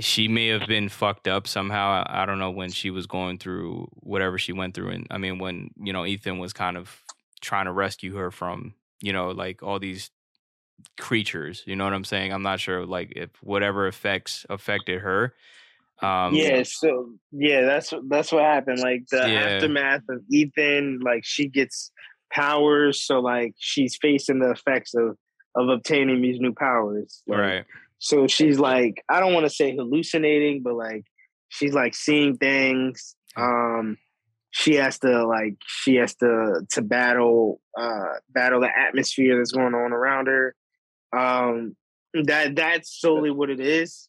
she 0.00 0.28
may 0.28 0.48
have 0.48 0.66
been 0.66 0.88
fucked 0.88 1.28
up 1.28 1.46
somehow. 1.46 2.04
I 2.06 2.26
don't 2.26 2.38
know 2.38 2.50
when 2.50 2.70
she 2.70 2.90
was 2.90 3.06
going 3.06 3.38
through 3.38 3.88
whatever 3.94 4.38
she 4.38 4.52
went 4.52 4.74
through, 4.74 4.90
and 4.90 5.06
I 5.10 5.18
mean 5.18 5.38
when 5.38 5.70
you 5.76 5.92
know 5.92 6.04
Ethan 6.04 6.38
was 6.38 6.52
kind 6.52 6.76
of 6.76 7.00
trying 7.40 7.66
to 7.66 7.72
rescue 7.72 8.16
her 8.16 8.30
from, 8.30 8.74
you 9.00 9.12
know, 9.12 9.28
like 9.30 9.62
all 9.62 9.78
these 9.78 10.10
creatures. 10.98 11.62
You 11.66 11.76
know 11.76 11.84
what 11.84 11.92
I'm 11.92 12.04
saying? 12.04 12.32
I'm 12.32 12.42
not 12.42 12.60
sure 12.60 12.84
like 12.84 13.12
if 13.14 13.30
whatever 13.42 13.86
effects 13.86 14.44
affected 14.50 15.00
her. 15.02 15.34
Um, 16.04 16.34
yeah, 16.34 16.62
so 16.64 17.14
yeah, 17.32 17.62
that's 17.62 17.92
that's 18.08 18.32
what 18.32 18.42
happened. 18.42 18.80
Like 18.80 19.04
the 19.10 19.18
Yeah. 19.18 19.48
aftermath 19.48 20.02
of 20.08 20.22
Ethan, 20.30 21.00
like 21.00 21.24
she 21.24 21.48
gets 21.48 21.90
powers, 22.32 23.00
so 23.00 23.20
like 23.20 23.54
she's 23.58 23.96
facing 23.96 24.40
the 24.40 24.50
effects 24.50 24.94
of 24.94 25.16
of 25.56 25.68
obtaining 25.68 26.20
these 26.20 26.40
new 26.40 26.52
powers. 26.52 27.22
Like, 27.26 27.38
Right. 27.38 27.64
So 27.98 28.26
she's 28.26 28.58
like, 28.58 29.02
I 29.08 29.20
don't 29.20 29.32
want 29.32 29.46
to 29.46 29.50
say 29.50 29.74
hallucinating, 29.74 30.62
but 30.62 30.74
like 30.74 31.04
she's 31.48 31.72
like 31.72 31.94
seeing 31.94 32.36
things. 32.36 33.16
Um 33.36 33.96
she 34.50 34.74
has 34.74 34.98
to 35.00 35.26
like 35.26 35.56
she 35.66 35.94
has 35.96 36.14
to 36.16 36.66
to 36.70 36.82
battle 36.82 37.60
uh 37.78 38.14
battle 38.28 38.60
the 38.60 38.70
atmosphere 38.76 39.36
that's 39.38 39.52
going 39.52 39.74
on 39.74 39.92
around 39.92 40.26
her. 40.26 40.54
Um 41.16 41.76
that 42.24 42.54
that's 42.56 43.00
solely 43.00 43.30
what 43.30 43.48
it 43.50 43.60
is. 43.60 44.08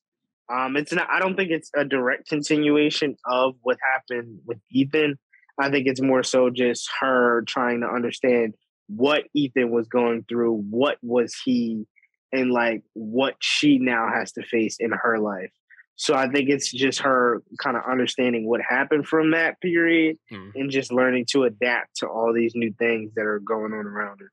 Um 0.54 0.76
it's 0.78 0.94
not 0.94 1.08
I 1.10 1.20
don't 1.20 1.36
think 1.36 1.52
it's 1.52 1.72
a 1.76 1.84
direct 1.86 2.28
continuation 2.30 3.16
of 3.26 3.56
what 3.62 3.78
happened 3.94 4.40
with 4.46 4.60
Ethan. 4.72 5.18
I 5.60 5.70
think 5.70 5.88
it's 5.88 6.02
more 6.02 6.24
so 6.24 6.50
just 6.50 6.90
her 7.00 7.44
trying 7.48 7.82
to 7.82 7.88
understand 7.88 8.56
what 8.88 9.24
Ethan 9.34 9.72
was 9.72 9.88
going 9.88 10.26
through, 10.28 10.58
what 10.70 10.98
was 11.02 11.36
he 11.44 11.86
and 12.32 12.52
like 12.52 12.84
what 12.94 13.36
she 13.40 13.80
now 13.80 14.10
has 14.14 14.32
to 14.34 14.44
face 14.44 14.78
in 14.80 14.92
her 14.92 15.18
life. 15.18 15.52
So 15.96 16.14
I 16.14 16.28
think 16.30 16.50
it's 16.50 16.70
just 16.70 17.00
her 17.00 17.42
kind 17.64 17.78
of 17.78 17.84
understanding 17.90 18.48
what 18.48 18.60
happened 18.62 19.08
from 19.08 19.32
that 19.32 19.62
period 19.62 20.18
Mhm. 20.32 20.52
and 20.56 20.70
just 20.70 20.92
learning 20.92 21.26
to 21.32 21.44
adapt 21.46 21.96
to 21.98 22.08
all 22.08 22.34
these 22.34 22.54
new 22.54 22.74
things 22.74 23.14
that 23.16 23.26
are 23.26 23.40
going 23.40 23.72
on 23.72 23.86
around 23.88 24.20
her. 24.20 24.32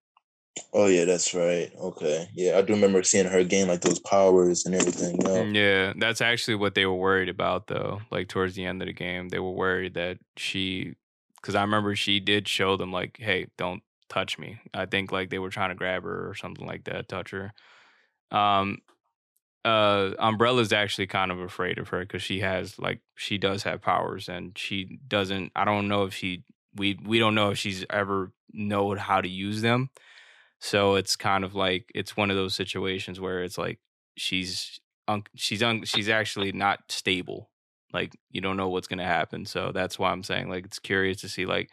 Oh 0.72 0.86
yeah, 0.86 1.04
that's 1.04 1.34
right. 1.34 1.72
Okay, 1.78 2.28
yeah, 2.34 2.58
I 2.58 2.62
do 2.62 2.74
remember 2.74 3.02
seeing 3.02 3.26
her 3.26 3.44
gain 3.44 3.68
like 3.68 3.80
those 3.82 3.98
powers 3.98 4.66
and 4.66 4.74
everything. 4.74 5.18
Mm, 5.18 5.54
Yeah, 5.54 5.92
that's 5.96 6.20
actually 6.20 6.56
what 6.56 6.74
they 6.74 6.86
were 6.86 6.94
worried 6.94 7.28
about, 7.28 7.66
though. 7.68 8.02
Like 8.10 8.28
towards 8.28 8.54
the 8.54 8.64
end 8.66 8.82
of 8.82 8.86
the 8.86 8.92
game, 8.92 9.28
they 9.28 9.38
were 9.38 9.52
worried 9.52 9.94
that 9.94 10.18
she, 10.36 10.94
because 11.36 11.54
I 11.54 11.62
remember 11.62 11.96
she 11.96 12.20
did 12.20 12.48
show 12.48 12.76
them 12.76 12.92
like, 12.92 13.18
"Hey, 13.18 13.48
don't 13.58 13.82
touch 14.08 14.38
me." 14.38 14.60
I 14.74 14.86
think 14.86 15.12
like 15.12 15.30
they 15.30 15.38
were 15.38 15.50
trying 15.50 15.70
to 15.70 15.74
grab 15.74 16.04
her 16.04 16.28
or 16.28 16.34
something 16.34 16.66
like 16.66 16.84
that, 16.84 17.08
touch 17.08 17.30
her. 17.30 17.52
Um, 18.30 18.78
uh, 19.64 20.12
Umbrella's 20.18 20.72
actually 20.72 21.06
kind 21.06 21.30
of 21.30 21.38
afraid 21.38 21.78
of 21.78 21.88
her 21.88 22.00
because 22.00 22.22
she 22.22 22.40
has 22.40 22.78
like 22.78 23.00
she 23.16 23.38
does 23.38 23.62
have 23.64 23.82
powers 23.82 24.28
and 24.28 24.56
she 24.58 24.98
doesn't. 25.08 25.52
I 25.56 25.64
don't 25.64 25.88
know 25.88 26.04
if 26.04 26.14
she 26.14 26.44
we 26.74 26.98
we 27.04 27.18
don't 27.18 27.34
know 27.34 27.50
if 27.50 27.58
she's 27.58 27.84
ever 27.90 28.32
know 28.52 28.94
how 28.96 29.20
to 29.20 29.28
use 29.28 29.62
them. 29.62 29.90
So 30.62 30.94
it's 30.94 31.16
kind 31.16 31.42
of 31.42 31.56
like 31.56 31.90
it's 31.92 32.16
one 32.16 32.30
of 32.30 32.36
those 32.36 32.54
situations 32.54 33.18
where 33.18 33.42
it's 33.42 33.58
like 33.58 33.80
she's 34.16 34.78
un- 35.08 35.24
she's 35.34 35.60
un- 35.60 35.82
she's 35.84 36.08
actually 36.08 36.52
not 36.52 36.78
stable. 36.88 37.50
Like 37.92 38.16
you 38.30 38.40
don't 38.40 38.56
know 38.56 38.68
what's 38.68 38.86
gonna 38.86 39.04
happen. 39.04 39.44
So 39.44 39.72
that's 39.74 39.98
why 39.98 40.12
I'm 40.12 40.22
saying 40.22 40.48
like 40.48 40.64
it's 40.64 40.78
curious 40.78 41.20
to 41.22 41.28
see 41.28 41.46
like 41.46 41.68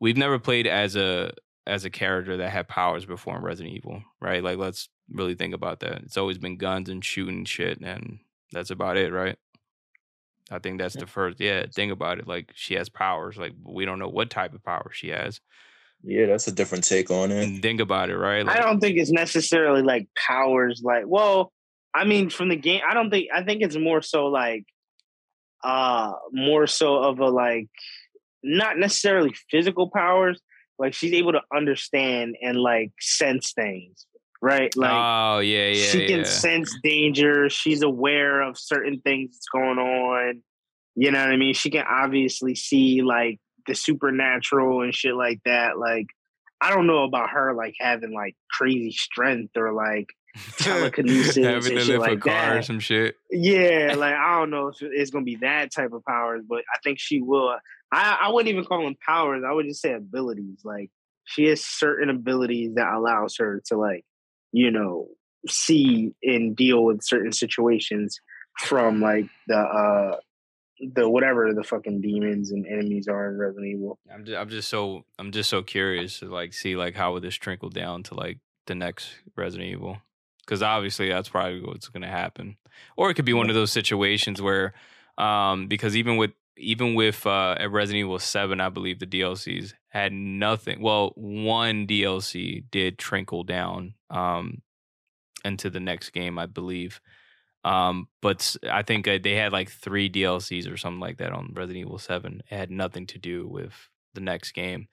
we've 0.00 0.16
never 0.16 0.38
played 0.38 0.66
as 0.66 0.96
a 0.96 1.32
as 1.66 1.84
a 1.84 1.90
character 1.90 2.38
that 2.38 2.48
had 2.48 2.66
powers 2.66 3.04
before 3.04 3.36
in 3.36 3.42
Resident 3.42 3.76
Evil, 3.76 4.02
right? 4.22 4.42
Like 4.42 4.56
let's 4.56 4.88
really 5.10 5.34
think 5.34 5.54
about 5.54 5.80
that. 5.80 6.02
It's 6.04 6.16
always 6.16 6.38
been 6.38 6.56
guns 6.56 6.88
and 6.88 7.04
shooting 7.04 7.44
shit, 7.44 7.78
and 7.82 8.20
that's 8.52 8.70
about 8.70 8.96
it, 8.96 9.12
right? 9.12 9.36
I 10.50 10.60
think 10.60 10.78
that's 10.78 10.96
the 10.96 11.06
first 11.06 11.40
yeah 11.40 11.66
thing 11.66 11.90
about 11.90 12.20
it. 12.20 12.26
Like 12.26 12.52
she 12.54 12.72
has 12.76 12.88
powers, 12.88 13.36
like 13.36 13.52
we 13.62 13.84
don't 13.84 13.98
know 13.98 14.08
what 14.08 14.30
type 14.30 14.54
of 14.54 14.64
power 14.64 14.90
she 14.94 15.08
has. 15.08 15.42
Yeah, 16.06 16.26
that's 16.26 16.46
a 16.46 16.52
different 16.52 16.84
take 16.84 17.10
on 17.10 17.30
it. 17.30 17.44
And 17.44 17.62
think 17.62 17.80
about 17.80 18.10
it, 18.10 18.18
right? 18.18 18.46
I 18.46 18.58
don't 18.58 18.78
think 18.78 18.98
it's 18.98 19.10
necessarily 19.10 19.82
like 19.82 20.06
powers 20.14 20.82
like 20.84 21.04
well, 21.06 21.50
I 21.94 22.04
mean 22.04 22.28
from 22.28 22.50
the 22.50 22.56
game 22.56 22.82
I 22.88 22.94
don't 22.94 23.10
think 23.10 23.28
I 23.34 23.42
think 23.42 23.62
it's 23.62 23.76
more 23.76 24.02
so 24.02 24.26
like 24.26 24.66
uh 25.62 26.12
more 26.30 26.66
so 26.66 26.96
of 26.96 27.20
a 27.20 27.28
like 27.28 27.68
not 28.42 28.76
necessarily 28.76 29.34
physical 29.50 29.90
powers, 29.90 30.38
like 30.78 30.92
she's 30.92 31.14
able 31.14 31.32
to 31.32 31.40
understand 31.54 32.36
and 32.42 32.58
like 32.58 32.92
sense 33.00 33.52
things, 33.54 34.06
right? 34.42 34.76
Like 34.76 34.92
oh 34.92 35.38
yeah, 35.38 35.68
yeah. 35.68 35.84
she 35.86 36.06
can 36.06 36.18
yeah. 36.18 36.24
sense 36.24 36.76
danger. 36.82 37.48
She's 37.48 37.82
aware 37.82 38.42
of 38.42 38.58
certain 38.58 39.00
things 39.00 39.36
that's 39.36 39.48
going 39.48 39.78
on. 39.78 40.42
You 40.96 41.10
know 41.10 41.20
what 41.20 41.30
I 41.30 41.36
mean? 41.36 41.54
She 41.54 41.70
can 41.70 41.86
obviously 41.88 42.54
see 42.54 43.00
like 43.00 43.40
the 43.66 43.74
supernatural 43.74 44.82
and 44.82 44.94
shit 44.94 45.14
like 45.14 45.40
that. 45.44 45.78
Like, 45.78 46.06
I 46.60 46.74
don't 46.74 46.86
know 46.86 47.04
about 47.04 47.30
her 47.30 47.52
like 47.54 47.74
having 47.78 48.12
like 48.12 48.36
crazy 48.50 48.92
strength 48.92 49.56
or 49.56 49.72
like 49.72 50.08
telekinesis 50.58 51.36
Having 51.36 51.54
and 51.54 51.62
to 51.64 51.80
shit 51.80 51.86
lift 51.86 52.00
like 52.00 52.18
a 52.18 52.20
car 52.20 52.52
or 52.52 52.54
that. 52.56 52.64
some 52.64 52.80
shit. 52.80 53.16
Yeah, 53.30 53.94
like 53.98 54.14
I 54.14 54.38
don't 54.38 54.50
know 54.50 54.68
if 54.68 54.76
it's 54.80 55.10
gonna 55.10 55.24
be 55.24 55.36
that 55.36 55.72
type 55.72 55.92
of 55.92 56.04
powers, 56.04 56.42
but 56.48 56.64
I 56.72 56.78
think 56.82 56.98
she 56.98 57.20
will. 57.20 57.56
I 57.92 58.18
I 58.22 58.30
wouldn't 58.30 58.52
even 58.52 58.64
call 58.64 58.82
them 58.82 58.96
powers. 59.04 59.44
I 59.46 59.52
would 59.52 59.66
just 59.66 59.82
say 59.82 59.92
abilities. 59.92 60.60
Like 60.64 60.90
she 61.24 61.44
has 61.46 61.62
certain 61.64 62.10
abilities 62.10 62.74
that 62.74 62.92
allows 62.92 63.36
her 63.38 63.62
to 63.66 63.76
like, 63.76 64.04
you 64.52 64.70
know, 64.70 65.08
see 65.48 66.12
and 66.22 66.56
deal 66.56 66.84
with 66.84 67.02
certain 67.02 67.32
situations 67.32 68.20
from 68.58 69.00
like 69.00 69.26
the 69.46 69.58
uh 69.58 70.16
the 70.92 71.08
whatever 71.08 71.52
the 71.54 71.62
fucking 71.62 72.00
demons 72.00 72.50
and 72.50 72.66
enemies 72.66 73.08
are 73.08 73.30
in 73.30 73.38
Resident 73.38 73.66
Evil. 73.66 73.98
I'm 74.12 74.24
just, 74.24 74.38
I'm 74.38 74.48
just 74.48 74.68
so 74.68 75.04
I'm 75.18 75.32
just 75.32 75.50
so 75.50 75.62
curious 75.62 76.20
to 76.20 76.26
like 76.26 76.52
see 76.52 76.76
like 76.76 76.94
how 76.94 77.12
would 77.12 77.22
this 77.22 77.34
trickle 77.34 77.70
down 77.70 78.02
to 78.04 78.14
like 78.14 78.38
the 78.66 78.74
next 78.74 79.10
Resident 79.36 79.70
Evil? 79.70 79.98
Because 80.40 80.62
obviously 80.62 81.08
that's 81.08 81.28
probably 81.28 81.62
what's 81.62 81.88
going 81.88 82.02
to 82.02 82.08
happen. 82.08 82.56
Or 82.96 83.10
it 83.10 83.14
could 83.14 83.24
be 83.24 83.32
one 83.32 83.48
of 83.48 83.54
those 83.54 83.72
situations 83.72 84.42
where 84.42 84.74
um 85.16 85.68
because 85.68 85.96
even 85.96 86.16
with 86.16 86.32
even 86.56 86.94
with 86.94 87.26
uh 87.26 87.56
at 87.58 87.70
Resident 87.70 88.00
Evil 88.00 88.18
7 88.18 88.60
I 88.60 88.68
believe 88.68 88.98
the 88.98 89.06
DLCs 89.06 89.74
had 89.88 90.12
nothing 90.12 90.80
well 90.80 91.12
one 91.14 91.86
DLC 91.86 92.64
did 92.70 92.98
trickle 92.98 93.44
down 93.44 93.94
um 94.10 94.62
into 95.44 95.70
the 95.70 95.80
next 95.80 96.10
game 96.10 96.38
I 96.38 96.46
believe 96.46 97.00
um 97.64 98.08
but 98.20 98.56
I 98.70 98.82
think 98.82 99.08
uh, 99.08 99.18
they 99.22 99.34
had 99.34 99.52
like 99.52 99.70
3 99.70 100.10
DLCs 100.10 100.70
or 100.70 100.76
something 100.76 101.00
like 101.00 101.18
that 101.18 101.32
on 101.32 101.52
Resident 101.54 101.86
Evil 101.86 101.98
7 101.98 102.42
it 102.50 102.54
had 102.54 102.70
nothing 102.70 103.06
to 103.08 103.18
do 103.18 103.46
with 103.46 103.72
the 104.14 104.20
next 104.20 104.52
game. 104.52 104.88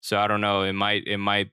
So 0.00 0.18
I 0.18 0.26
don't 0.26 0.40
know 0.40 0.62
it 0.62 0.72
might 0.72 1.06
it 1.06 1.18
might 1.18 1.50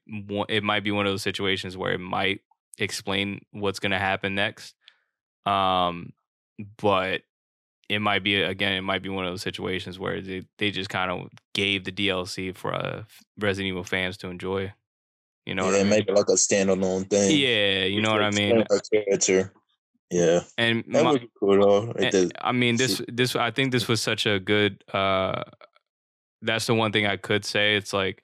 it 0.50 0.64
might 0.64 0.84
be 0.84 0.92
one 0.92 1.06
of 1.06 1.12
those 1.12 1.22
situations 1.22 1.78
where 1.78 1.94
it 1.94 2.00
might 2.00 2.42
explain 2.78 3.42
what's 3.52 3.80
going 3.80 3.92
to 3.92 4.00
happen 4.00 4.36
next. 4.36 4.76
Um 5.46 6.14
but 6.78 7.22
it 7.92 8.00
might 8.00 8.24
be 8.24 8.42
again 8.42 8.72
it 8.72 8.82
might 8.82 9.04
be 9.04 9.10
one 9.10 9.26
of 9.26 9.32
those 9.34 9.42
situations 9.42 10.00
where 10.00 10.22
they, 10.22 10.44
they 10.58 10.72
just 10.72 10.90
kind 10.90 11.12
of 11.12 11.28
gave 11.54 11.84
the 11.84 11.92
DLC 11.92 12.56
for 12.56 12.74
uh, 12.74 13.04
Resident 13.38 13.68
Evil 13.68 13.84
fans 13.84 14.16
to 14.18 14.30
enjoy. 14.30 14.74
You 15.46 15.56
know 15.56 15.66
yeah, 15.66 15.72
what 15.72 15.80
I 15.80 15.84
mean? 15.84 15.90
make 15.90 16.08
it 16.08 16.16
like 16.16 16.30
a 16.30 16.34
standalone 16.34 17.10
thing. 17.10 17.38
yeah 17.38 17.84
you 17.84 18.02
know 18.02 18.12
what 18.12 18.22
I 18.24 18.32
mean? 18.32 18.64
character. 18.94 19.52
Yeah, 20.12 20.42
and 20.58 20.84
that 20.90 21.04
my- 21.04 21.12
would 21.14 21.22
be 21.22 21.30
cool 21.40 21.60
though. 21.62 21.92
And- 21.94 22.34
I 22.42 22.52
mean, 22.52 22.76
this 22.76 23.02
this 23.08 23.36
I 23.36 23.50
think 23.52 23.72
this 23.72 23.88
was 23.88 24.02
such 24.02 24.26
a 24.26 24.40
good. 24.40 24.84
uh 24.94 25.44
That's 26.42 26.66
the 26.66 26.74
one 26.74 26.92
thing 26.92 27.06
I 27.06 27.18
could 27.18 27.46
say. 27.46 27.76
It's 27.76 27.94
like 27.94 28.24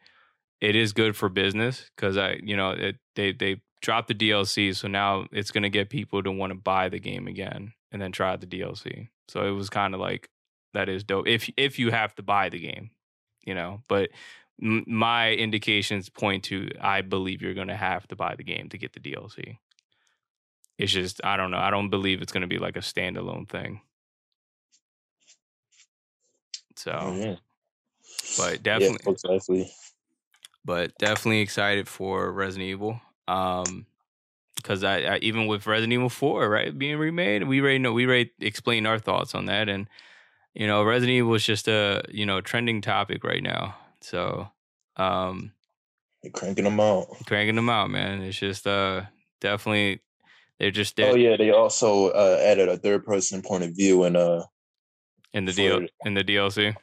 it 0.59 0.75
is 0.75 0.91
good 0.93 1.15
for 1.15 1.29
business 1.29 1.89
because 1.95 2.17
I, 2.17 2.39
you 2.43 2.57
know, 2.57 2.71
it, 2.71 2.95
they 3.15 3.31
they 3.31 3.61
dropped 3.81 4.07
the 4.07 4.15
DLC, 4.15 4.75
so 4.75 4.87
now 4.87 5.27
it's 5.31 5.51
gonna 5.51 5.69
get 5.69 5.89
people 5.89 6.23
to 6.23 6.31
want 6.31 6.51
to 6.51 6.55
buy 6.57 6.89
the 6.89 6.99
game 6.99 7.27
again 7.27 7.73
and 7.91 8.01
then 8.01 8.11
try 8.11 8.35
the 8.35 8.47
DLC. 8.47 9.09
So 9.29 9.45
it 9.47 9.51
was 9.51 9.69
kind 9.69 9.93
of 9.93 9.99
like 9.99 10.29
that 10.73 10.89
is 10.89 11.03
dope 11.03 11.27
if 11.27 11.49
if 11.57 11.77
you 11.79 11.91
have 11.91 12.15
to 12.15 12.23
buy 12.23 12.49
the 12.49 12.59
game, 12.59 12.89
you 13.45 13.53
know. 13.53 13.81
But 13.87 14.09
m- 14.61 14.83
my 14.87 15.31
indications 15.33 16.09
point 16.09 16.43
to 16.45 16.69
I 16.81 17.01
believe 17.01 17.41
you're 17.43 17.53
gonna 17.53 17.77
have 17.77 18.07
to 18.07 18.15
buy 18.15 18.35
the 18.35 18.43
game 18.43 18.67
to 18.69 18.77
get 18.79 18.93
the 18.93 18.99
DLC. 18.99 19.57
It's 20.77 20.91
just 20.91 21.21
I 21.23 21.37
don't 21.37 21.51
know. 21.51 21.57
I 21.57 21.69
don't 21.71 21.89
believe 21.89 22.21
it's 22.21 22.31
gonna 22.31 22.47
be 22.47 22.59
like 22.59 22.75
a 22.75 22.81
standalone 22.81 23.49
thing. 23.49 23.81
So, 26.75 26.95
oh, 26.99 27.15
yeah. 27.15 27.35
but 28.37 28.61
definitely, 28.61 28.99
yeah, 29.05 29.11
exactly. 29.11 29.71
but 30.63 30.95
definitely 30.99 31.41
excited 31.41 31.87
for 31.87 32.31
Resident 32.31 32.69
Evil. 32.69 33.01
Um, 33.27 33.87
because 34.55 34.83
I, 34.83 34.99
I 35.01 35.17
even 35.17 35.47
with 35.47 35.65
Resident 35.65 35.93
Evil 35.93 36.09
Four, 36.09 36.49
right, 36.49 36.77
being 36.77 36.97
remade, 36.97 37.47
we 37.47 37.61
already 37.61 37.79
know 37.79 37.93
we 37.93 38.05
already 38.05 38.31
explained 38.39 38.85
our 38.85 38.99
thoughts 38.99 39.33
on 39.33 39.45
that, 39.45 39.69
and 39.69 39.87
you 40.53 40.67
know, 40.67 40.83
Resident 40.83 41.15
Evil 41.15 41.33
is 41.35 41.45
just 41.45 41.67
a 41.67 42.03
you 42.09 42.25
know 42.25 42.41
trending 42.41 42.81
topic 42.81 43.23
right 43.23 43.41
now. 43.41 43.75
So, 44.01 44.49
um, 44.97 45.53
They're 46.21 46.31
cranking 46.31 46.65
them 46.65 46.79
out. 46.79 47.07
cranking 47.25 47.55
them 47.55 47.69
out, 47.69 47.89
man. 47.89 48.21
It's 48.21 48.37
just 48.37 48.67
uh 48.67 49.03
definitely 49.41 50.01
they're 50.59 50.71
just 50.71 50.95
there 50.95 51.11
Oh 51.11 51.15
yeah, 51.15 51.37
they 51.37 51.51
also 51.51 52.09
uh, 52.09 52.39
added 52.41 52.69
a 52.69 52.77
third 52.77 53.05
person 53.05 53.41
point 53.41 53.63
of 53.63 53.75
view 53.75 54.03
and 54.03 54.17
uh 54.17 54.43
in 55.33 55.45
the 55.45 55.53
deal 55.53 55.85
in 56.05 56.13
the 56.13 56.23
DLC. 56.23 56.75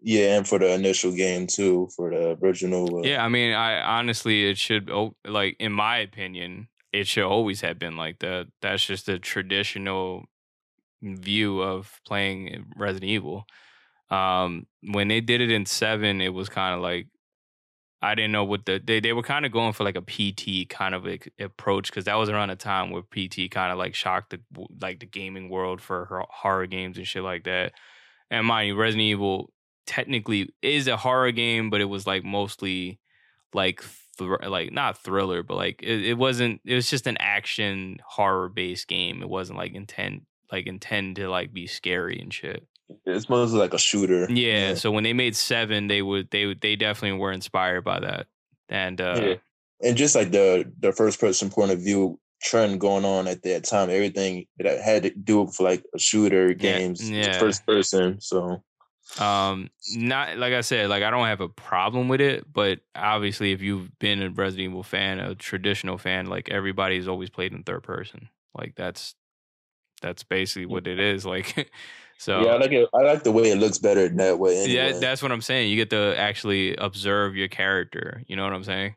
yeah, 0.00 0.36
and 0.36 0.48
for 0.48 0.58
the 0.58 0.72
initial 0.72 1.12
game 1.12 1.46
too, 1.46 1.88
for 1.94 2.10
the 2.10 2.36
original. 2.42 2.98
Uh, 2.98 3.02
Yeah, 3.02 3.24
I 3.24 3.28
mean, 3.28 3.52
I 3.52 3.80
honestly, 3.80 4.48
it 4.50 4.58
should 4.58 4.90
like 5.24 5.56
in 5.60 5.72
my 5.72 5.98
opinion, 5.98 6.68
it 6.92 7.06
should 7.06 7.24
always 7.24 7.60
have 7.60 7.78
been 7.78 7.96
like 7.96 8.18
that. 8.20 8.48
That's 8.60 8.84
just 8.84 9.08
a 9.08 9.18
traditional 9.18 10.24
view 11.02 11.60
of 11.60 12.00
playing 12.06 12.72
Resident 12.76 13.10
Evil. 13.10 13.44
Um, 14.10 14.66
when 14.82 15.08
they 15.08 15.20
did 15.20 15.40
it 15.40 15.50
in 15.50 15.66
seven, 15.66 16.20
it 16.20 16.30
was 16.34 16.48
kind 16.48 16.74
of 16.74 16.80
like 16.80 17.08
I 18.02 18.16
didn't 18.16 18.32
know 18.32 18.44
what 18.44 18.66
the 18.66 18.80
they 18.84 18.98
they 18.98 19.12
were 19.12 19.22
kind 19.22 19.46
of 19.46 19.52
going 19.52 19.72
for 19.72 19.84
like 19.84 19.96
a 19.96 20.02
PT 20.02 20.68
kind 20.68 20.94
of 20.94 21.06
approach 21.38 21.88
because 21.88 22.04
that 22.06 22.16
was 22.16 22.28
around 22.28 22.50
a 22.50 22.56
time 22.56 22.90
where 22.90 23.02
PT 23.02 23.50
kind 23.50 23.70
of 23.70 23.78
like 23.78 23.94
shocked 23.94 24.30
the 24.30 24.40
like 24.80 24.98
the 24.98 25.06
gaming 25.06 25.48
world 25.48 25.80
for 25.80 26.24
horror 26.28 26.66
games 26.66 26.98
and 26.98 27.06
shit 27.06 27.22
like 27.22 27.44
that. 27.44 27.72
And 28.30 28.46
mind 28.46 28.68
you, 28.68 28.76
Resident 28.76 29.02
Evil 29.02 29.52
technically 29.86 30.52
is 30.62 30.88
a 30.88 30.96
horror 30.96 31.30
game, 31.30 31.70
but 31.70 31.80
it 31.80 31.86
was 31.86 32.06
like 32.06 32.24
mostly 32.24 32.98
like 33.54 33.82
thr- 34.18 34.46
like 34.46 34.72
not 34.72 34.98
thriller, 34.98 35.44
but 35.44 35.56
like 35.56 35.80
it, 35.82 36.04
it 36.04 36.18
wasn't. 36.18 36.60
It 36.64 36.74
was 36.74 36.90
just 36.90 37.06
an 37.06 37.18
action 37.18 37.98
horror 38.04 38.48
based 38.48 38.88
game. 38.88 39.22
It 39.22 39.28
wasn't 39.28 39.58
like 39.58 39.74
intent 39.74 40.22
like 40.50 40.66
intend 40.66 41.16
to 41.16 41.28
like 41.28 41.52
be 41.52 41.66
scary 41.66 42.20
and 42.20 42.32
shit. 42.32 42.66
It's 43.06 43.28
mostly 43.28 43.58
like 43.58 43.74
a 43.74 43.78
shooter. 43.78 44.26
Yeah, 44.30 44.74
So 44.74 44.90
when 44.90 45.04
they 45.04 45.12
made 45.12 45.36
seven, 45.36 45.88
they 45.88 46.02
would 46.02 46.30
they 46.30 46.54
they 46.54 46.76
definitely 46.76 47.18
were 47.18 47.32
inspired 47.32 47.82
by 47.82 48.00
that. 48.00 48.26
And 48.68 49.00
uh 49.00 49.20
Yeah. 49.22 49.34
and 49.88 49.96
just 49.96 50.14
like 50.14 50.30
the 50.30 50.70
the 50.80 50.92
first 50.92 51.20
person 51.20 51.50
point 51.50 51.70
of 51.70 51.80
view 51.80 52.18
trend 52.42 52.80
going 52.80 53.04
on 53.04 53.28
at 53.28 53.42
that 53.42 53.64
time, 53.64 53.90
everything 53.90 54.46
that 54.58 54.80
had 54.80 55.04
to 55.04 55.10
do 55.10 55.42
with 55.42 55.60
like 55.60 55.84
a 55.94 55.98
shooter 55.98 56.54
games, 56.54 57.00
was 57.00 57.10
yeah. 57.10 57.38
first 57.38 57.66
person. 57.66 58.20
So 58.20 58.62
um 59.18 59.70
not 59.94 60.38
like 60.38 60.54
I 60.54 60.62
said, 60.62 60.88
like 60.88 61.02
I 61.02 61.10
don't 61.10 61.26
have 61.26 61.40
a 61.40 61.48
problem 61.48 62.08
with 62.08 62.20
it, 62.20 62.50
but 62.50 62.80
obviously 62.94 63.52
if 63.52 63.60
you've 63.60 63.98
been 63.98 64.22
a 64.22 64.30
Resident 64.30 64.70
Evil 64.70 64.82
fan, 64.82 65.18
a 65.18 65.34
traditional 65.34 65.98
fan, 65.98 66.26
like 66.26 66.48
everybody's 66.50 67.08
always 67.08 67.30
played 67.30 67.52
in 67.52 67.62
third 67.62 67.82
person. 67.82 68.28
Like 68.54 68.74
that's 68.76 69.14
that's 70.02 70.24
basically 70.24 70.66
what 70.66 70.86
it 70.86 70.98
is. 70.98 71.24
Like 71.24 71.70
so 72.22 72.40
yeah, 72.40 72.52
I 72.52 72.56
like 72.58 72.70
it. 72.70 72.88
I 72.94 73.02
like 73.02 73.24
the 73.24 73.32
way 73.32 73.50
it 73.50 73.58
looks 73.58 73.78
better 73.78 74.08
that 74.08 74.38
way. 74.38 74.56
Anyway. 74.58 74.74
Yeah, 74.74 74.92
that's 74.96 75.22
what 75.22 75.32
I'm 75.32 75.40
saying. 75.40 75.70
You 75.70 75.74
get 75.76 75.90
to 75.90 76.16
actually 76.16 76.76
observe 76.76 77.34
your 77.34 77.48
character. 77.48 78.22
You 78.28 78.36
know 78.36 78.44
what 78.44 78.52
I'm 78.52 78.62
saying? 78.62 78.94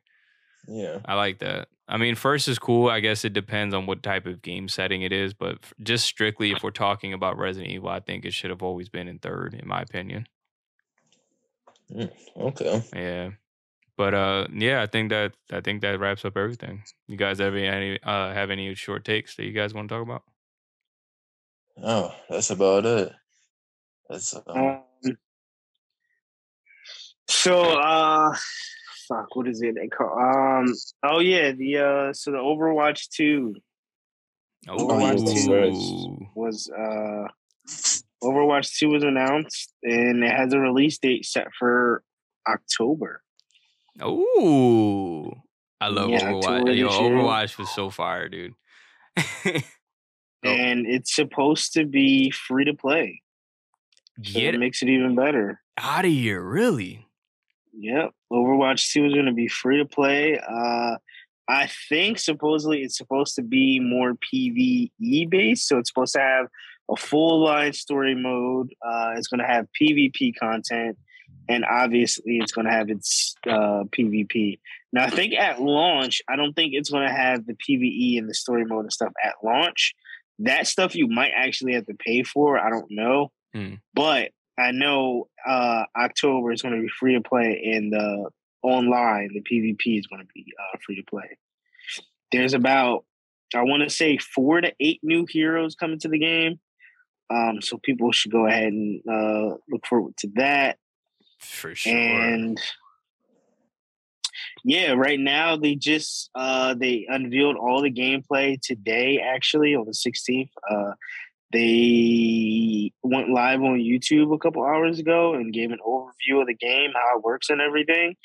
yeah. 0.67 0.99
I 1.05 1.15
like 1.15 1.39
that. 1.39 1.67
I 1.87 1.97
mean, 1.97 2.13
first 2.13 2.47
is 2.47 2.59
cool. 2.59 2.87
I 2.87 2.99
guess 2.99 3.25
it 3.25 3.33
depends 3.33 3.73
on 3.73 3.87
what 3.87 4.03
type 4.03 4.27
of 4.27 4.43
game 4.43 4.67
setting 4.67 5.01
it 5.01 5.11
is, 5.11 5.33
but 5.33 5.57
just 5.81 6.05
strictly 6.05 6.51
if 6.51 6.61
we're 6.61 6.69
talking 6.69 7.13
about 7.13 7.39
Resident 7.39 7.73
Evil, 7.73 7.89
I 7.89 7.99
think 7.99 8.25
it 8.25 8.33
should 8.33 8.51
have 8.51 8.61
always 8.61 8.89
been 8.89 9.07
in 9.07 9.17
third, 9.17 9.55
in 9.55 9.67
my 9.67 9.81
opinion. 9.81 10.27
Okay. 12.37 12.83
Yeah. 12.95 13.29
But 13.97 14.13
uh, 14.13 14.47
yeah, 14.53 14.83
I 14.83 14.85
think 14.85 15.09
that 15.09 15.33
I 15.51 15.61
think 15.61 15.81
that 15.81 15.99
wraps 15.99 16.25
up 16.25 16.37
everything. 16.37 16.83
You 17.07 17.17
guys 17.17 17.39
have 17.39 17.55
any 17.55 17.99
uh 18.03 18.33
have 18.33 18.51
any 18.51 18.75
short 18.75 19.03
takes 19.03 19.35
that 19.35 19.45
you 19.45 19.51
guys 19.51 19.73
want 19.73 19.89
to 19.89 19.95
talk 19.95 20.03
about? 20.03 20.23
Oh, 21.83 22.13
that's 22.29 22.49
about 22.49 22.85
it. 22.85 23.11
That's 24.09 24.35
um, 24.47 24.57
Um, 24.57 25.17
so 27.27 27.61
uh 27.61 28.35
fuck, 29.07 29.35
what 29.35 29.47
is 29.47 29.61
it 29.61 29.75
they 29.75 29.87
call 29.87 30.17
um 30.17 30.73
oh 31.03 31.19
yeah, 31.19 31.51
the 31.51 31.77
uh 31.77 32.13
so 32.13 32.31
the 32.31 32.37
Overwatch 32.37 33.09
2 33.09 33.55
Overwatch 34.67 35.49
Ooh. 35.49 36.27
was 36.35 36.69
uh 36.69 37.27
Overwatch 38.23 38.77
2 38.77 38.89
was 38.89 39.03
announced 39.03 39.73
and 39.83 40.23
it 40.23 40.31
has 40.31 40.53
a 40.53 40.59
release 40.59 40.97
date 40.97 41.25
set 41.25 41.47
for 41.57 42.03
October. 42.47 43.21
Ooh. 44.01 45.31
I 45.81 45.89
love 45.89 46.09
Yeah, 46.09 46.31
Overwatch. 46.31 46.77
Yo. 46.77 46.89
Overwatch 46.89 47.57
was 47.57 47.69
so 47.69 47.89
fire, 47.89 48.29
dude. 48.29 48.53
Oh. 50.45 50.49
And 50.49 50.85
it's 50.85 51.15
supposed 51.15 51.73
to 51.73 51.85
be 51.85 52.31
free 52.31 52.65
to 52.65 52.73
play. 52.73 53.21
So 54.23 54.39
Get 54.39 54.55
it 54.55 54.59
makes 54.59 54.81
it 54.81 54.89
even 54.89 55.15
better. 55.15 55.59
out 55.77 56.05
of 56.05 56.11
here, 56.11 56.41
really? 56.41 57.05
Yep. 57.77 58.11
Overwatch 58.31 58.91
2 58.93 59.05
is 59.05 59.13
going 59.13 59.25
to 59.25 59.33
be 59.33 59.47
free 59.47 59.77
to 59.77 59.85
play. 59.85 60.39
Uh, 60.39 60.95
I 61.47 61.69
think 61.89 62.19
supposedly 62.19 62.81
it's 62.81 62.97
supposed 62.97 63.35
to 63.35 63.41
be 63.41 63.79
more 63.79 64.13
PVE 64.13 65.29
based. 65.29 65.67
So 65.67 65.77
it's 65.77 65.89
supposed 65.89 66.13
to 66.13 66.21
have 66.21 66.47
a 66.89 66.95
full 66.95 67.43
line 67.43 67.73
story 67.73 68.15
mode. 68.15 68.73
Uh, 68.85 69.13
it's 69.17 69.27
going 69.27 69.41
to 69.41 69.47
have 69.47 69.67
PvP 69.79 70.33
content. 70.39 70.97
And 71.47 71.63
obviously, 71.63 72.37
it's 72.37 72.51
going 72.51 72.65
to 72.65 72.73
have 72.73 72.89
its 72.89 73.35
uh, 73.47 73.83
PvP. 73.91 74.57
Now, 74.91 75.03
I 75.03 75.09
think 75.09 75.33
at 75.33 75.61
launch, 75.61 76.21
I 76.27 76.35
don't 76.35 76.53
think 76.53 76.73
it's 76.73 76.89
going 76.89 77.07
to 77.07 77.13
have 77.13 77.45
the 77.45 77.53
PvE 77.53 78.17
and 78.17 78.27
the 78.27 78.33
story 78.33 78.65
mode 78.65 78.85
and 78.85 78.93
stuff 78.93 79.13
at 79.23 79.35
launch. 79.43 79.93
That 80.39 80.67
stuff 80.67 80.95
you 80.95 81.07
might 81.07 81.31
actually 81.35 81.73
have 81.73 81.85
to 81.85 81.93
pay 81.93 82.23
for. 82.23 82.57
I 82.57 82.69
don't 82.69 82.89
know. 82.89 83.31
Hmm. 83.53 83.75
But 83.93 84.31
I 84.59 84.71
know 84.71 85.27
uh, 85.45 85.83
October 85.97 86.51
is 86.51 86.61
going 86.61 86.75
to 86.75 86.81
be 86.81 86.89
free 86.89 87.13
to 87.13 87.21
play, 87.21 87.71
and 87.73 87.91
the 87.91 88.29
online, 88.61 89.29
the 89.33 89.41
PvP 89.41 89.99
is 89.99 90.07
going 90.07 90.21
to 90.21 90.27
be 90.33 90.53
uh, 90.59 90.77
free 90.85 90.95
to 90.95 91.03
play. 91.03 91.37
There's 92.31 92.53
about, 92.53 93.05
I 93.53 93.61
want 93.61 93.83
to 93.83 93.89
say, 93.89 94.17
four 94.17 94.61
to 94.61 94.73
eight 94.79 94.99
new 95.03 95.25
heroes 95.29 95.75
coming 95.75 95.99
to 95.99 96.07
the 96.07 96.19
game. 96.19 96.59
Um, 97.29 97.61
so 97.61 97.77
people 97.77 98.11
should 98.11 98.31
go 98.31 98.45
ahead 98.45 98.73
and 98.73 99.01
uh, 99.09 99.55
look 99.69 99.85
forward 99.87 100.15
to 100.17 100.29
that. 100.35 100.77
For 101.39 101.75
sure. 101.75 101.93
And 101.93 102.61
yeah, 104.67 104.93
right 104.93 105.19
now 105.19 105.57
they 105.57 105.75
just 105.75 106.31
uh, 106.33 106.73
they 106.73 107.05
unveiled 107.07 107.55
all 107.55 107.83
the 107.83 107.91
gameplay 107.91 108.59
today. 108.59 109.19
Actually, 109.19 109.75
on 109.75 109.85
the 109.85 109.91
16th, 109.91 110.49
uh, 110.67 110.93
they 111.53 112.91
went 113.03 113.29
live 113.29 113.61
on 113.61 113.77
YouTube 113.77 114.33
a 114.33 114.39
couple 114.39 114.65
hours 114.65 114.97
ago 114.97 115.35
and 115.35 115.53
gave 115.53 115.71
an 115.71 115.77
overview 115.85 116.41
of 116.41 116.47
the 116.47 116.55
game, 116.55 116.91
how 116.95 117.17
it 117.17 117.23
works, 117.23 117.51
and 117.51 117.61
everything. 117.61 118.15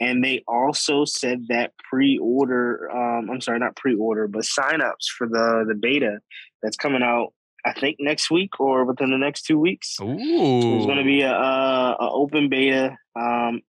And 0.00 0.24
they 0.24 0.42
also 0.48 1.04
said 1.04 1.46
that 1.48 1.72
pre-order, 1.88 2.90
um, 2.90 3.30
I'm 3.30 3.40
sorry, 3.40 3.60
not 3.60 3.76
pre-order, 3.76 4.26
but 4.26 4.42
signups 4.42 5.06
for 5.16 5.28
the 5.28 5.64
the 5.68 5.76
beta 5.76 6.18
that's 6.60 6.76
coming 6.76 7.04
out. 7.04 7.32
I 7.64 7.72
think 7.72 7.98
next 8.00 8.32
week 8.32 8.58
or 8.58 8.84
within 8.84 9.12
the 9.12 9.16
next 9.16 9.42
two 9.42 9.60
weeks. 9.60 9.96
Ooh. 10.00 10.16
There's 10.16 10.86
going 10.86 10.98
to 10.98 11.04
be 11.04 11.22
a, 11.22 11.32
a, 11.32 11.96
a 12.00 12.10
open 12.10 12.48
beta. 12.48 12.98
Um, 13.16 13.62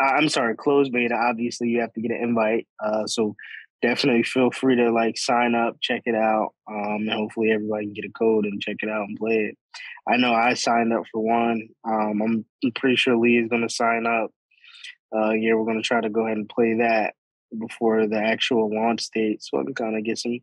I'm 0.00 0.28
sorry, 0.28 0.56
closed 0.56 0.92
beta. 0.92 1.14
Obviously, 1.14 1.68
you 1.68 1.80
have 1.80 1.92
to 1.94 2.00
get 2.00 2.10
an 2.10 2.22
invite. 2.22 2.66
Uh, 2.84 3.06
so 3.06 3.34
definitely 3.82 4.22
feel 4.22 4.50
free 4.50 4.76
to 4.76 4.90
like 4.90 5.18
sign 5.18 5.54
up, 5.54 5.76
check 5.80 6.02
it 6.06 6.14
out, 6.14 6.54
um, 6.68 7.00
and 7.00 7.12
hopefully 7.12 7.50
everybody 7.50 7.86
can 7.86 7.92
get 7.94 8.04
a 8.04 8.12
code 8.12 8.44
and 8.44 8.60
check 8.60 8.76
it 8.80 8.88
out 8.88 9.06
and 9.08 9.18
play 9.18 9.50
it. 9.50 9.58
I 10.08 10.16
know 10.16 10.32
I 10.32 10.54
signed 10.54 10.92
up 10.92 11.04
for 11.12 11.22
one. 11.22 11.68
Um, 11.84 12.22
I'm 12.22 12.44
I'm 12.64 12.72
pretty 12.74 12.96
sure 12.96 13.16
Lee 13.16 13.38
is 13.38 13.48
going 13.48 13.66
to 13.66 13.74
sign 13.74 14.06
up. 14.06 14.30
Uh, 15.14 15.32
yeah, 15.32 15.54
we're 15.54 15.64
going 15.64 15.80
to 15.80 15.86
try 15.86 16.00
to 16.00 16.10
go 16.10 16.26
ahead 16.26 16.36
and 16.36 16.48
play 16.48 16.74
that 16.78 17.14
before 17.58 18.06
the 18.06 18.18
actual 18.18 18.74
launch 18.74 19.08
date, 19.14 19.42
so 19.42 19.60
I 19.60 19.64
can 19.64 19.74
kind 19.74 19.96
of 19.96 20.04
get 20.04 20.18
some 20.18 20.38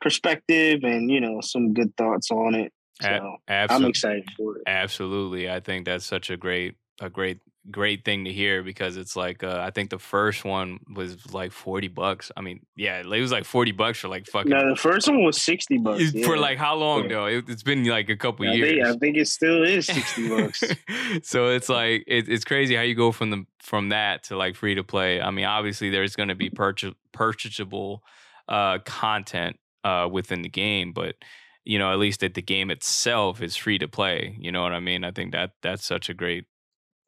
perspective 0.00 0.80
and 0.82 1.10
you 1.10 1.20
know 1.20 1.40
some 1.40 1.74
good 1.74 1.96
thoughts 1.96 2.30
on 2.30 2.54
it. 2.54 2.72
So 3.00 3.36
I'm 3.48 3.84
excited 3.84 4.24
for 4.36 4.56
it. 4.56 4.62
Absolutely. 4.66 5.50
I 5.50 5.60
think 5.60 5.84
that's 5.84 6.06
such 6.06 6.30
a 6.30 6.36
great 6.36 6.76
a 7.00 7.10
great 7.10 7.40
great 7.70 8.04
thing 8.04 8.24
to 8.24 8.32
hear 8.32 8.62
because 8.62 8.96
it's 8.96 9.16
like 9.16 9.42
uh, 9.42 9.60
I 9.60 9.70
think 9.70 9.90
the 9.90 9.98
first 9.98 10.44
one 10.44 10.78
was 10.94 11.32
like 11.32 11.52
40 11.52 11.88
bucks. 11.88 12.30
I 12.36 12.40
mean, 12.40 12.60
yeah, 12.76 13.00
it 13.00 13.06
was 13.06 13.32
like 13.32 13.44
40 13.44 13.72
bucks 13.72 13.98
for 14.00 14.08
like 14.08 14.26
fucking 14.26 14.50
No, 14.50 14.68
the 14.70 14.76
first 14.76 15.08
one 15.08 15.22
was 15.24 15.40
sixty 15.42 15.78
bucks 15.78 16.12
for 16.24 16.36
like 16.38 16.58
how 16.58 16.74
long 16.76 17.04
Yeah. 17.04 17.08
though? 17.08 17.26
It, 17.26 17.48
it's 17.48 17.62
been 17.62 17.84
like 17.84 18.08
a 18.08 18.16
couple 18.16 18.48
I 18.48 18.52
years. 18.52 18.70
think, 18.70 18.86
I 18.86 18.96
think 18.98 19.16
it 19.16 19.28
still 19.28 19.62
is 19.64 19.86
sixty 19.86 20.28
bucks. 20.28 20.62
so 21.22 21.48
it's 21.48 21.68
like 21.68 22.04
it, 22.06 22.28
it's 22.28 22.44
crazy 22.44 22.74
how 22.76 22.82
you 22.82 22.94
go 22.94 23.12
from 23.12 23.30
the 23.30 23.44
from 23.60 23.88
that 23.88 24.22
to 24.24 24.36
like 24.36 24.54
free 24.56 24.74
to 24.76 24.84
play. 24.84 25.20
I 25.20 25.30
mean, 25.30 25.44
obviously 25.44 25.90
there's 25.90 26.14
going 26.14 26.28
to 26.28 26.34
be 26.36 26.50
purchase, 26.50 26.94
purchasable 27.12 28.02
uh, 28.48 28.78
content 28.84 29.56
uh, 29.84 30.08
within 30.10 30.42
the 30.42 30.48
game, 30.48 30.92
but 30.92 31.16
you 31.64 31.78
know 31.80 31.90
at 31.92 31.98
least 31.98 32.20
that 32.20 32.34
the 32.34 32.42
game 32.42 32.70
itself 32.70 33.42
is 33.42 33.56
free 33.56 33.78
to 33.78 33.88
play. 33.88 34.36
You 34.38 34.52
know 34.52 34.62
what 34.62 34.72
I 34.72 34.78
mean? 34.80 35.02
I 35.02 35.10
think 35.10 35.32
that 35.32 35.50
that's 35.62 35.84
such 35.84 36.08
a 36.08 36.14
great 36.14 36.44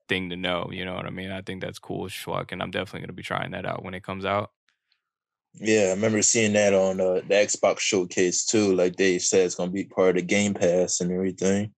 thing 0.09 0.31
to 0.31 0.37
know. 0.37 0.69
You 0.73 0.85
know 0.85 0.95
what 0.95 1.07
I 1.07 1.11
mean? 1.11 1.31
I 1.31 1.43
think 1.43 1.63
that's 1.63 1.79
cool 1.79 2.07
as 2.07 2.15
fuck, 2.15 2.53
and 2.53 2.63
I'm 2.63 2.71
definitely 2.71 3.01
going 3.01 3.09
to 3.09 3.13
be 3.15 3.23
trying 3.23 3.51
that 3.53 3.67
out 3.67 3.85
when 3.85 3.95
it 3.95 4.03
comes 4.03 4.25
out. 4.25 4.51
Yeah, 5.55 5.87
I 5.87 5.91
remember 5.91 6.23
seeing 6.23 6.53
that 6.53 6.73
on 6.75 7.01
uh, 7.01 7.15
the 7.15 7.35
Xbox 7.35 7.81
showcase 7.81 8.45
too. 8.45 8.75
Like 8.75 8.97
they 8.97 9.19
said, 9.19 9.47
it's 9.47 9.55
gonna 9.55 9.71
be 9.71 9.85
part 9.85 10.11
of 10.11 10.17
the 10.17 10.23
Game 10.23 10.55
Pass 10.55 11.01
and 11.01 11.11
everything. 11.11 11.73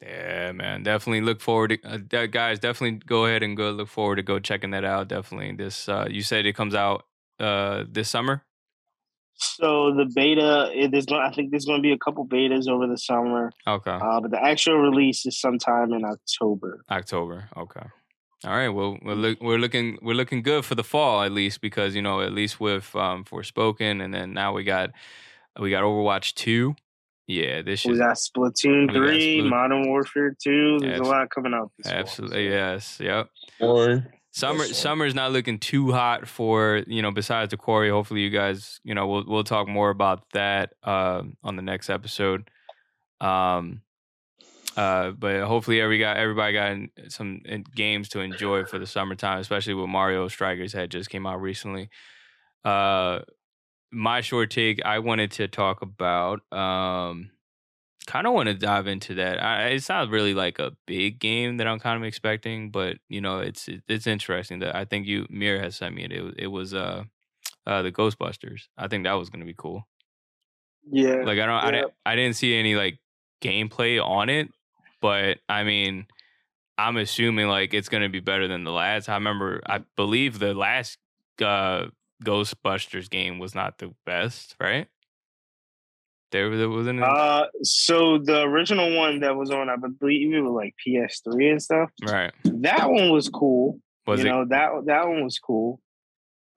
Yeah, 0.00 0.52
man. 0.52 0.82
Definitely 0.82 1.20
look 1.20 1.40
forward 1.40 1.68
to 1.82 1.88
uh, 1.88 1.98
that- 2.10 2.30
guys. 2.30 2.58
Definitely 2.58 3.00
go 3.06 3.26
ahead 3.26 3.42
and 3.42 3.56
go 3.56 3.70
look 3.70 3.88
forward 3.88 4.16
to 4.16 4.22
go 4.22 4.38
checking 4.38 4.70
that 4.70 4.84
out. 4.84 5.08
Definitely. 5.08 5.52
This 5.56 5.88
uh 5.88 6.06
you 6.10 6.22
said 6.22 6.46
it 6.46 6.54
comes 6.54 6.74
out 6.74 7.04
uh 7.38 7.84
this 7.88 8.08
summer? 8.08 8.44
So 9.38 9.94
the 9.94 10.04
beta, 10.14 10.70
it 10.74 10.92
is 10.94 11.06
going. 11.06 11.22
I 11.22 11.30
think 11.32 11.50
there's 11.50 11.64
going 11.64 11.78
to 11.78 11.82
be 11.82 11.92
a 11.92 11.98
couple 11.98 12.26
betas 12.26 12.68
over 12.68 12.86
the 12.86 12.98
summer, 12.98 13.50
Okay. 13.66 13.90
uh, 13.90 14.20
but 14.20 14.30
the 14.30 14.42
actual 14.42 14.76
release 14.78 15.24
is 15.26 15.40
sometime 15.40 15.92
in 15.92 16.04
October. 16.04 16.84
October. 16.90 17.48
Okay. 17.56 17.86
All 18.44 18.52
right. 18.52 18.68
Well, 18.68 18.98
we're 19.02 19.14
look, 19.14 19.40
we're 19.40 19.58
looking 19.58 19.98
we're 20.02 20.14
looking 20.14 20.42
good 20.42 20.64
for 20.64 20.74
the 20.76 20.84
fall 20.84 21.22
at 21.22 21.32
least 21.32 21.60
because 21.60 21.94
you 21.96 22.02
know 22.02 22.20
at 22.20 22.32
least 22.32 22.60
with 22.60 22.94
um 22.94 23.24
Forspoken 23.24 24.02
and 24.04 24.12
then 24.14 24.32
now 24.32 24.52
we 24.52 24.62
got 24.64 24.90
we 25.58 25.70
got 25.70 25.82
Overwatch 25.82 26.34
2. 26.34 26.74
Yeah, 27.26 27.60
this 27.62 27.84
We 27.84 27.92
is 27.92 27.98
got 27.98 28.16
Splatoon 28.16 28.80
We 28.82 28.86
got 28.86 28.94
three, 28.94 29.38
Splat- 29.40 29.50
Modern 29.50 29.88
Warfare 29.88 30.34
two. 30.40 30.78
There's 30.78 31.00
Abs- 31.00 31.08
a 31.08 31.10
lot 31.10 31.30
coming 31.30 31.52
out. 31.52 31.70
This 31.78 31.90
fall, 31.90 32.00
absolutely 32.00 32.46
so. 32.48 32.54
yes. 32.54 32.98
Yep. 33.00 33.30
Or 33.60 34.06
Summer 34.38 34.64
sir. 34.64 34.72
summer's 34.74 35.14
not 35.14 35.32
looking 35.32 35.58
too 35.58 35.90
hot 35.92 36.28
for 36.28 36.84
you 36.86 37.02
know. 37.02 37.10
Besides 37.10 37.50
the 37.50 37.56
quarry, 37.56 37.90
hopefully 37.90 38.20
you 38.20 38.30
guys 38.30 38.80
you 38.84 38.94
know 38.94 39.06
we'll 39.06 39.24
we'll 39.26 39.44
talk 39.44 39.68
more 39.68 39.90
about 39.90 40.30
that 40.32 40.74
um, 40.82 41.36
on 41.42 41.56
the 41.56 41.62
next 41.62 41.90
episode. 41.90 42.48
Um, 43.20 43.82
uh, 44.76 45.10
but 45.10 45.42
hopefully 45.42 45.80
every 45.80 45.98
got 45.98 46.16
everybody 46.18 46.52
got 46.52 46.70
in- 46.70 46.90
some 47.08 47.40
in- 47.44 47.64
games 47.74 48.08
to 48.10 48.20
enjoy 48.20 48.64
for 48.64 48.78
the 48.78 48.86
summertime, 48.86 49.40
especially 49.40 49.74
with 49.74 49.88
Mario 49.88 50.28
Strikers 50.28 50.72
that 50.72 50.88
just 50.88 51.10
came 51.10 51.26
out 51.26 51.40
recently. 51.40 51.90
Uh, 52.64 53.20
my 53.90 54.20
short 54.20 54.50
take, 54.50 54.84
I 54.84 55.00
wanted 55.00 55.32
to 55.32 55.48
talk 55.48 55.82
about. 55.82 56.40
Um, 56.52 57.30
kind 58.08 58.26
of 58.26 58.32
want 58.32 58.48
to 58.48 58.54
dive 58.54 58.88
into 58.88 59.14
that. 59.16 59.42
I, 59.42 59.68
it's 59.68 59.90
not 59.90 60.08
really 60.08 60.34
like 60.34 60.58
a 60.58 60.72
big 60.86 61.20
game 61.20 61.58
that 61.58 61.68
I'm 61.68 61.78
kind 61.78 62.02
of 62.02 62.06
expecting, 62.08 62.70
but 62.72 62.96
you 63.08 63.20
know, 63.20 63.40
it's 63.40 63.68
it, 63.68 63.82
it's 63.88 64.08
interesting 64.08 64.60
that 64.60 64.74
I 64.74 64.86
think 64.86 65.06
you 65.06 65.26
Mir 65.30 65.60
has 65.60 65.76
sent 65.76 65.94
me 65.94 66.04
it. 66.04 66.12
It, 66.12 66.22
was- 66.22 66.34
it 66.38 66.46
was 66.48 66.74
uh, 66.74 67.04
uh 67.66 67.82
the 67.82 67.92
Ghostbusters. 67.92 68.62
I 68.78 68.88
think 68.88 69.04
that 69.04 69.12
was 69.12 69.30
gonna 69.30 69.44
be 69.44 69.54
cool. 69.56 69.86
Yeah, 70.90 71.16
Like 71.16 71.38
I 71.38 71.46
don't, 71.46 71.62
I 71.62 71.70
didn't, 71.70 71.92
I 72.06 72.16
didn't 72.16 72.36
see 72.36 72.56
any 72.56 72.74
like 72.74 72.98
gameplay 73.42 74.02
on 74.04 74.30
it, 74.30 74.48
but 75.02 75.38
I 75.48 75.64
mean, 75.64 76.06
I'm 76.78 76.96
assuming 76.96 77.48
like 77.48 77.74
it's 77.74 77.90
gonna 77.90 78.08
be 78.08 78.20
better 78.20 78.48
than 78.48 78.64
the 78.64 78.72
last. 78.72 79.08
I 79.08 79.14
remember, 79.14 79.60
I 79.66 79.80
believe 79.96 80.38
the 80.38 80.54
last 80.54 80.98
uh 81.42 81.88
Ghostbusters 82.24 83.10
game 83.10 83.38
was 83.38 83.54
not 83.54 83.78
the 83.78 83.94
best, 84.06 84.56
right? 84.60 84.88
There, 86.30 86.54
there 86.56 86.68
wasn't. 86.68 87.00
any- 87.00 87.08
Uh, 87.08 87.46
so 87.62 88.18
the 88.18 88.42
original 88.42 88.94
one 88.96 89.20
that 89.20 89.34
was 89.36 89.50
on, 89.50 89.68
I 89.70 89.76
believe 89.76 90.34
it 90.34 90.40
was 90.40 90.52
like 90.52 90.74
PS3 90.86 91.50
and 91.52 91.62
stuff. 91.62 91.90
right. 92.06 92.32
That 92.44 92.90
one 92.90 93.10
was 93.10 93.28
cool. 93.28 93.80
Was 94.06 94.20
you 94.20 94.26
it? 94.26 94.30
know 94.30 94.44
that 94.46 94.70
that 94.86 95.08
one 95.08 95.24
was 95.24 95.38
cool. 95.38 95.80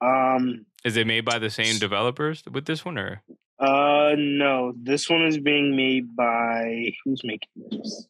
Um, 0.01 0.65
Is 0.83 0.97
it 0.97 1.05
made 1.07 1.25
by 1.25 1.37
the 1.39 1.49
same 1.49 1.77
developers 1.77 2.43
with 2.51 2.65
this 2.65 2.83
one, 2.83 2.97
or 2.97 3.21
uh, 3.59 4.15
no, 4.17 4.73
this 4.75 5.09
one 5.09 5.25
is 5.27 5.37
being 5.37 5.75
made 5.75 6.15
by 6.15 6.91
who's 7.05 7.23
making 7.23 7.49
this? 7.69 8.07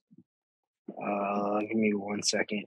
Uh, 0.89 1.59
give 1.61 1.75
me 1.75 1.93
one 1.93 2.23
second. 2.23 2.65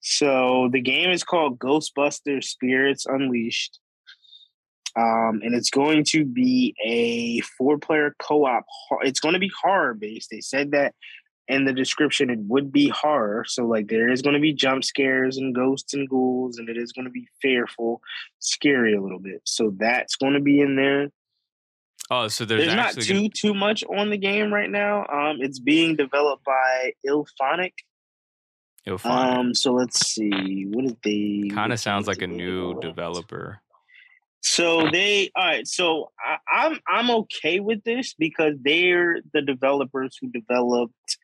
So 0.00 0.68
the 0.72 0.80
game 0.80 1.10
is 1.10 1.22
called 1.24 1.58
Ghostbusters 1.58 2.44
Spirits 2.44 3.06
Unleashed. 3.06 3.78
Um, 4.94 5.40
and 5.42 5.54
it's 5.54 5.70
going 5.70 6.04
to 6.08 6.24
be 6.24 6.74
a 6.84 7.40
four-player 7.56 8.14
co-op. 8.18 8.64
It's 9.02 9.20
going 9.20 9.32
to 9.34 9.38
be 9.38 9.50
horror 9.62 9.94
based. 9.94 10.28
They 10.30 10.40
said 10.40 10.72
that 10.72 10.94
in 11.48 11.64
the 11.64 11.72
description 11.72 12.30
it 12.30 12.38
would 12.40 12.70
be 12.70 12.88
horror. 12.88 13.44
So 13.48 13.64
like 13.66 13.88
there 13.88 14.10
is 14.10 14.22
going 14.22 14.34
to 14.34 14.40
be 14.40 14.52
jump 14.52 14.84
scares 14.84 15.38
and 15.38 15.54
ghosts 15.54 15.94
and 15.94 16.08
ghouls, 16.08 16.58
and 16.58 16.68
it 16.68 16.76
is 16.76 16.92
going 16.92 17.06
to 17.06 17.10
be 17.10 17.26
fearful, 17.40 18.00
scary 18.38 18.94
a 18.94 19.00
little 19.02 19.18
bit. 19.18 19.40
So 19.44 19.72
that's 19.78 20.16
going 20.16 20.34
to 20.34 20.40
be 20.40 20.60
in 20.60 20.76
there. 20.76 21.10
oh, 22.10 22.28
so 22.28 22.44
there's, 22.44 22.64
There's, 22.66 22.74
not 22.74 22.92
too 22.94 23.14
gonna- 23.14 23.28
too 23.30 23.54
much 23.54 23.82
on 23.84 24.10
the 24.10 24.18
game 24.18 24.52
right 24.52 24.70
now. 24.70 25.06
Um, 25.06 25.38
it's 25.40 25.58
being 25.58 25.96
developed 25.96 26.44
by 26.44 26.92
IllFonic. 27.06 27.72
you'll 28.86 29.00
Um, 29.04 29.54
so 29.54 29.72
let's 29.72 30.06
see. 30.06 30.66
What 30.70 30.84
did 30.86 30.96
they? 31.02 31.48
Kind 31.54 31.72
of 31.72 31.80
sounds 31.80 32.06
like 32.06 32.20
a 32.22 32.26
new 32.26 32.74
develop? 32.74 32.82
developer. 32.82 33.60
So 34.42 34.88
they 34.90 35.30
all 35.36 35.44
right. 35.44 35.66
So 35.66 36.10
I, 36.18 36.36
I'm 36.52 36.80
I'm 36.86 37.10
okay 37.10 37.60
with 37.60 37.84
this 37.84 38.14
because 38.14 38.54
they're 38.60 39.20
the 39.32 39.40
developers 39.40 40.18
who 40.20 40.28
developed 40.30 41.16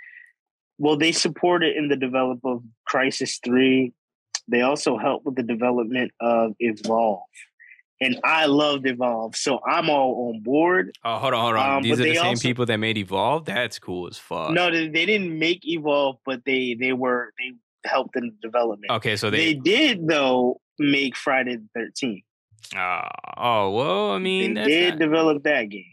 Well, 0.78 0.96
they 0.96 1.12
supported 1.12 1.76
in 1.76 1.88
the 1.88 1.96
development 1.96 2.40
of 2.44 2.62
Crysis 2.88 3.38
Three. 3.44 3.92
They 4.46 4.62
also 4.62 4.96
helped 4.96 5.26
with 5.26 5.34
the 5.34 5.42
development 5.42 6.12
of 6.20 6.52
Evolve, 6.60 7.22
and 8.00 8.18
I 8.24 8.46
loved 8.46 8.86
Evolve, 8.86 9.34
so 9.36 9.60
I'm 9.66 9.90
all 9.90 10.30
on 10.32 10.42
board. 10.42 10.92
Oh, 11.04 11.16
hold 11.18 11.34
on, 11.34 11.40
hold 11.42 11.56
on. 11.56 11.76
Um, 11.78 11.82
These 11.82 12.00
are 12.00 12.04
the 12.04 12.14
same 12.14 12.24
also- 12.24 12.48
people 12.48 12.66
that 12.66 12.78
made 12.78 12.96
Evolve. 12.96 13.44
That's 13.46 13.78
cool 13.80 14.06
as 14.08 14.16
fuck. 14.16 14.52
No, 14.52 14.70
they, 14.70 14.88
they 14.88 15.04
didn't 15.06 15.36
make 15.38 15.66
Evolve, 15.66 16.18
but 16.24 16.44
they 16.46 16.76
they 16.78 16.92
were 16.92 17.32
they 17.38 17.56
helped 17.84 18.16
in 18.16 18.26
the 18.26 18.36
development. 18.40 18.92
Okay, 18.92 19.16
so 19.16 19.28
they, 19.28 19.54
they. 19.54 19.54
did 19.54 20.06
though 20.06 20.60
make 20.78 21.16
Friday 21.16 21.56
the 21.56 21.68
Thirteenth. 21.74 22.22
Ah, 22.74 23.08
oh 23.36 23.70
well, 23.70 24.10
I 24.12 24.18
mean, 24.18 24.54
They 24.54 24.60
that's 24.60 24.68
did 24.68 24.90
not- 24.90 24.98
develop 24.98 25.42
that 25.44 25.68
game. 25.70 25.84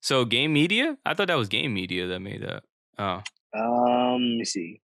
so 0.00 0.24
Gun 0.24 0.52
Media. 0.52 0.96
I 1.06 1.14
thought 1.14 1.28
that 1.28 1.36
was 1.38 1.48
Gun 1.48 1.72
Media 1.72 2.06
that 2.08 2.20
made 2.20 2.42
that. 2.42 2.62
Oh, 2.98 3.22
Um, 3.58 4.20
let 4.22 4.38
me 4.38 4.44
see. 4.44 4.80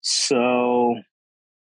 So 0.00 0.96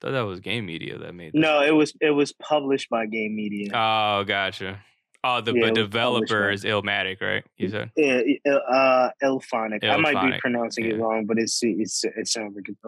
thought 0.00 0.12
that 0.12 0.22
was 0.22 0.40
Gun 0.40 0.66
Media 0.66 0.98
that 0.98 1.14
made. 1.14 1.32
That. 1.32 1.38
no, 1.38 1.62
it 1.62 1.70
was 1.72 1.92
it 2.00 2.10
was 2.10 2.32
published 2.32 2.90
by 2.90 3.06
Gun 3.06 3.34
Media. 3.34 3.70
Oh, 3.74 4.24
gotcha. 4.24 4.80
Oh, 5.24 5.40
the 5.40 5.52
Yeah, 5.54 5.60
but 5.62 5.66
it 5.68 5.70
was 5.72 5.78
developer 5.88 6.50
is 6.50 6.64
Illmatic, 6.64 7.20
right? 7.20 7.42
You 7.56 7.68
said. 7.68 7.90
Uh, 7.98 8.50
uh, 8.52 9.10
Elphonic. 9.24 9.82
I 9.82 9.96
might 9.96 10.12
be 10.12 10.18
Elphonic, 10.18 10.38
pronouncing 10.38 10.84
it 10.84 10.98
wrong, 11.00 11.24
but 11.26 11.38
it's 11.38 11.58
it's 11.62 12.04
it 12.04 12.28
sounds 12.28 12.54
like 12.54 12.68
it's 12.68 12.78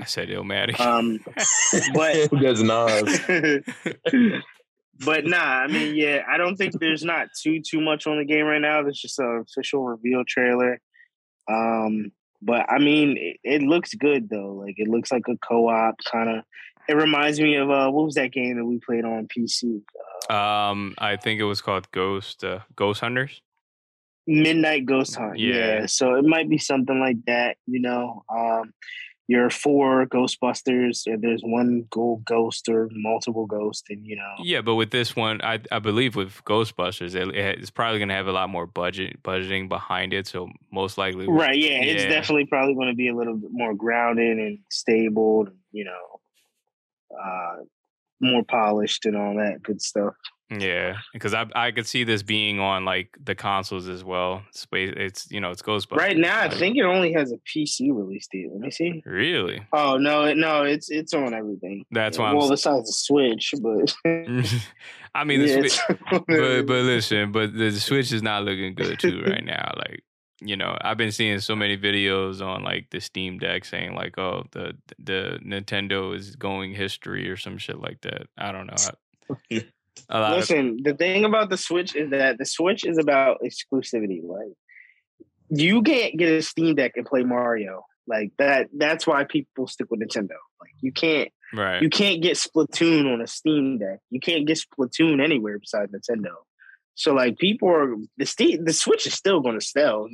I 0.00 0.04
said 0.04 0.28
Illmatic. 0.28 0.78
Um, 0.78 1.18
but 1.94 2.30
That's 2.40 2.60
Nas. 2.62 4.42
but 5.04 5.24
nah, 5.24 5.36
I 5.36 5.66
mean, 5.66 5.94
yeah, 5.94 6.22
I 6.28 6.36
don't 6.36 6.56
think 6.56 6.78
there's 6.78 7.04
not 7.04 7.28
too 7.40 7.60
too 7.60 7.80
much 7.80 8.06
on 8.06 8.18
the 8.18 8.24
game 8.24 8.46
right 8.46 8.60
now. 8.60 8.82
There's 8.82 9.00
just 9.00 9.18
an 9.18 9.44
official 9.46 9.84
reveal 9.84 10.24
trailer. 10.26 10.80
Um, 11.50 12.12
but 12.42 12.70
I 12.70 12.78
mean, 12.78 13.16
it, 13.16 13.36
it 13.44 13.62
looks 13.62 13.94
good 13.94 14.28
though. 14.28 14.52
Like 14.52 14.74
it 14.78 14.88
looks 14.88 15.10
like 15.12 15.24
a 15.28 15.36
co-op 15.36 15.96
kind 16.10 16.38
of. 16.38 16.44
It 16.88 16.96
reminds 16.96 17.38
me 17.38 17.56
of 17.56 17.70
uh, 17.70 17.90
what 17.90 18.06
was 18.06 18.14
that 18.14 18.32
game 18.32 18.56
that 18.56 18.64
we 18.64 18.78
played 18.78 19.04
on 19.04 19.28
PC? 19.28 19.82
um, 20.30 20.94
I 20.98 21.16
think 21.16 21.40
it 21.40 21.44
was 21.44 21.60
called 21.60 21.90
Ghost 21.92 22.44
uh, 22.44 22.60
Ghost 22.76 23.00
Hunters. 23.00 23.42
Midnight 24.26 24.84
Ghost 24.84 25.16
Hunt. 25.16 25.38
Yeah. 25.38 25.54
Yeah. 25.54 25.86
So 25.86 26.14
it 26.14 26.24
might 26.24 26.50
be 26.50 26.58
something 26.58 27.00
like 27.00 27.24
that, 27.26 27.56
you 27.66 27.80
know. 27.80 28.24
Um 28.28 28.72
you're 29.28 29.50
four 29.50 30.06
Ghostbusters, 30.06 31.06
and 31.06 31.22
there's 31.22 31.42
one 31.42 31.84
gold 31.90 32.24
ghost 32.24 32.66
or 32.66 32.88
multiple 32.92 33.46
ghosts, 33.46 33.84
and 33.90 34.04
you 34.04 34.16
know. 34.16 34.34
Yeah, 34.42 34.62
but 34.62 34.74
with 34.74 34.90
this 34.90 35.14
one, 35.14 35.40
I 35.42 35.60
I 35.70 35.78
believe 35.78 36.16
with 36.16 36.42
Ghostbusters, 36.44 37.14
it, 37.14 37.34
it's 37.34 37.70
probably 37.70 37.98
going 37.98 38.08
to 38.08 38.14
have 38.14 38.26
a 38.26 38.32
lot 38.32 38.48
more 38.48 38.66
budget 38.66 39.22
budgeting 39.22 39.68
behind 39.68 40.14
it. 40.14 40.26
So 40.26 40.48
most 40.72 40.96
likely, 40.96 41.28
Right, 41.28 41.58
yeah, 41.58 41.82
it's 41.82 42.04
definitely 42.04 42.46
probably 42.46 42.74
going 42.74 42.88
to 42.88 42.94
be 42.94 43.08
a 43.08 43.14
little 43.14 43.36
bit 43.36 43.50
more 43.52 43.74
grounded 43.74 44.38
and 44.38 44.60
stable, 44.70 45.46
and 45.46 45.56
you 45.72 45.84
know, 45.84 46.20
uh, 47.22 47.56
more 48.22 48.44
polished 48.44 49.04
and 49.04 49.14
all 49.14 49.36
that 49.36 49.62
good 49.62 49.82
stuff. 49.82 50.14
Yeah, 50.50 50.96
because 51.12 51.34
I 51.34 51.46
I 51.54 51.72
could 51.72 51.86
see 51.86 52.04
this 52.04 52.22
being 52.22 52.58
on 52.58 52.84
like 52.86 53.16
the 53.22 53.34
consoles 53.34 53.86
as 53.88 54.02
well. 54.02 54.42
Space, 54.52 54.94
it's 54.96 55.30
you 55.30 55.40
know 55.40 55.50
it's 55.50 55.60
Ghostbusters. 55.60 55.96
Right 55.98 56.16
now, 56.16 56.40
I 56.40 56.48
think 56.48 56.76
it 56.78 56.84
only 56.84 57.12
has 57.12 57.32
a 57.32 57.36
PC 57.36 57.90
release 57.94 58.26
date. 58.32 58.48
Let 58.50 58.60
me 58.60 58.70
see. 58.70 59.02
Really, 59.04 59.60
Oh 59.74 59.98
no, 59.98 60.32
no, 60.32 60.62
it's 60.62 60.90
it's 60.90 61.12
on 61.12 61.34
everything. 61.34 61.84
that's 61.90 62.18
why 62.18 62.30
I'm. 62.30 62.36
well, 62.36 62.44
s- 62.46 62.50
besides 62.62 62.86
the 62.86 62.92
Switch, 62.92 63.52
but 63.62 63.94
I 65.14 65.24
mean, 65.24 65.40
the 65.40 65.46
Yeah, 65.48 65.56
Swi- 65.58 65.64
it's 65.64 65.80
on 66.12 66.24
but 66.26 66.62
but 66.66 66.82
listen, 66.84 67.30
but 67.32 67.52
the 67.52 67.70
Switch 67.72 68.10
is 68.12 68.22
not 68.22 68.44
looking 68.44 68.74
good 68.74 68.98
too 68.98 69.22
right 69.26 69.44
now. 69.44 69.72
Like 69.76 70.02
you 70.40 70.56
know, 70.56 70.78
I've 70.80 70.96
been 70.96 71.12
seeing 71.12 71.40
so 71.40 71.56
many 71.56 71.76
videos 71.76 72.40
on 72.40 72.62
like 72.62 72.88
the 72.90 73.00
Steam 73.00 73.38
Deck 73.38 73.64
saying 73.64 73.94
like, 73.94 74.16
oh, 74.18 74.44
the 74.52 74.76
the 74.98 75.38
Nintendo 75.44 76.14
is 76.16 76.36
going 76.36 76.72
history 76.74 77.28
or 77.28 77.36
some 77.36 77.58
shit 77.58 77.80
like 77.80 78.00
that. 78.02 78.28
I 78.38 78.52
don't 78.52 78.66
know. 78.66 78.76
I- 79.50 79.66
A 80.10 80.20
lot 80.20 80.32
of, 80.32 80.38
Listen, 80.38 80.78
the 80.82 80.94
thing 80.94 81.24
about 81.24 81.50
the 81.50 81.58
Switch 81.58 81.94
is 81.94 82.10
that 82.10 82.38
the 82.38 82.46
Switch 82.46 82.84
is 82.84 82.98
about 82.98 83.38
exclusivity. 83.44 84.22
Like 84.24 84.54
you 85.50 85.82
can't 85.82 86.16
get 86.16 86.30
a 86.30 86.42
Steam 86.42 86.74
Deck 86.74 86.92
and 86.96 87.06
play 87.06 87.22
Mario. 87.22 87.84
Like 88.06 88.32
that 88.38 88.68
that's 88.74 89.06
why 89.06 89.24
people 89.24 89.66
stick 89.66 89.90
with 89.90 90.00
Nintendo. 90.00 90.36
Like 90.60 90.72
you 90.80 90.92
can't 90.92 91.30
right. 91.52 91.82
you 91.82 91.90
can't 91.90 92.22
get 92.22 92.36
Splatoon 92.36 93.12
on 93.12 93.20
a 93.20 93.26
Steam 93.26 93.78
Deck. 93.78 93.98
You 94.10 94.20
can't 94.20 94.46
get 94.46 94.58
Splatoon 94.58 95.22
anywhere 95.22 95.58
besides 95.58 95.92
Nintendo. 95.92 96.32
So 96.94 97.12
like 97.12 97.38
people 97.38 97.68
are 97.68 97.94
the 98.16 98.24
Steam 98.24 98.64
the 98.64 98.72
Switch 98.72 99.06
is 99.06 99.12
still 99.12 99.40
gonna 99.40 99.60
sell. 99.60 100.08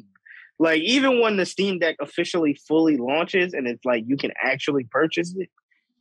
Like 0.59 0.83
even 0.83 1.21
when 1.21 1.37
the 1.37 1.47
Steam 1.47 1.79
Deck 1.79 1.97
officially 2.01 2.59
fully 2.67 2.97
launches 2.97 3.55
and 3.55 3.69
it's 3.69 3.85
like 3.85 4.05
you 4.07 4.17
can 4.17 4.33
actually 4.43 4.85
purchase 4.91 5.35
it, 5.37 5.51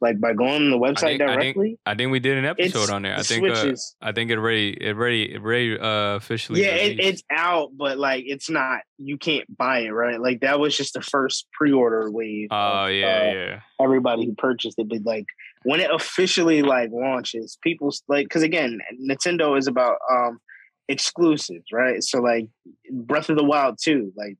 like 0.04 0.20
by 0.20 0.34
going 0.34 0.64
on 0.64 0.70
the 0.70 0.78
website 0.78 1.04
I 1.04 1.18
think 1.18 1.20
directly. 1.20 1.80
I 1.86 1.96
think 1.96 2.12
we 2.12 2.20
did 2.20 2.38
an 2.38 2.46
episode 2.46 2.90
on 2.90 3.02
there. 3.04 3.16
I 3.16 3.24
think 3.24 3.48
uh, 3.50 3.74
I 4.02 4.12
think 4.12 4.30
it 4.30 4.38
already 4.38 4.72
it 4.72 4.96
already 4.96 5.34
it 5.34 5.42
already 5.42 5.80
uh, 5.80 6.16
officially. 6.16 6.62
yeah, 6.62 6.76
it, 6.76 7.00
it's 7.00 7.24
out, 7.32 7.70
but 7.76 7.98
like 7.98 8.26
it's 8.28 8.50
not. 8.50 8.82
You 8.98 9.18
can't 9.18 9.46
buy 9.58 9.80
it, 9.80 9.90
right? 9.90 10.20
Like 10.20 10.42
that 10.42 10.60
was 10.60 10.76
just 10.76 10.94
the 10.94 11.02
first 11.02 11.48
pre-order 11.54 12.12
wave. 12.12 12.50
Oh 12.52 12.86
of, 12.86 12.92
yeah, 12.92 13.06
uh, 13.06 13.34
yeah. 13.34 13.60
Everybody 13.82 14.26
who 14.26 14.36
purchased 14.36 14.78
it, 14.78 14.90
but 14.90 15.06
like 15.06 15.26
when 15.64 15.80
it 15.80 15.90
officially 15.92 16.62
like 16.62 16.92
launches, 16.92 17.58
people 17.64 17.92
like 18.10 18.26
because 18.26 18.44
again, 18.44 18.80
Nintendo 19.02 19.58
is 19.58 19.68
about 19.68 19.98
um 20.12 20.40
exclusives, 20.90 21.66
right? 21.72 22.04
So 22.04 22.20
like 22.20 22.50
Breath 22.92 23.30
of 23.30 23.38
the 23.38 23.44
Wild 23.44 23.80
too, 23.82 24.12
like 24.18 24.38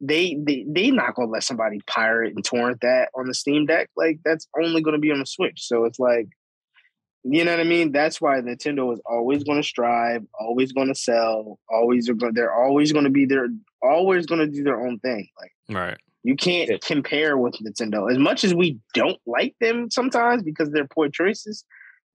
they 0.00 0.36
they 0.42 0.64
they 0.68 0.90
not 0.90 1.14
gonna 1.14 1.30
let 1.30 1.44
somebody 1.44 1.80
pirate 1.86 2.34
and 2.34 2.44
torrent 2.44 2.80
that 2.80 3.10
on 3.14 3.26
the 3.26 3.34
Steam 3.34 3.66
Deck. 3.66 3.90
Like 3.96 4.18
that's 4.24 4.48
only 4.58 4.82
gonna 4.82 4.98
be 4.98 5.12
on 5.12 5.18
the 5.18 5.26
Switch. 5.26 5.66
So 5.66 5.84
it's 5.84 5.98
like 5.98 6.28
you 7.22 7.44
know 7.44 7.50
what 7.50 7.60
I 7.60 7.64
mean? 7.64 7.92
That's 7.92 8.20
why 8.20 8.40
Nintendo 8.40 8.92
is 8.94 9.00
always 9.04 9.44
going 9.44 9.60
to 9.60 9.66
strive, 9.66 10.22
always 10.38 10.72
going 10.72 10.88
to 10.88 10.94
sell, 10.94 11.58
always 11.68 12.08
are 12.08 12.14
going. 12.14 12.32
They're 12.32 12.54
always 12.54 12.92
going 12.92 13.04
to 13.04 13.10
be 13.10 13.26
there, 13.26 13.48
always 13.82 14.24
going 14.24 14.40
to 14.40 14.46
do 14.46 14.62
their 14.62 14.80
own 14.80 14.98
thing. 15.00 15.28
Like 15.38 15.52
Right. 15.68 15.98
you 16.22 16.34
can't 16.34 16.82
compare 16.82 17.36
with 17.36 17.54
Nintendo 17.62 18.10
as 18.10 18.18
much 18.18 18.42
as 18.42 18.54
we 18.54 18.78
don't 18.94 19.18
like 19.26 19.54
them 19.60 19.90
sometimes 19.90 20.42
because 20.42 20.70
they're 20.70 20.88
poor 20.88 21.10
choices. 21.10 21.64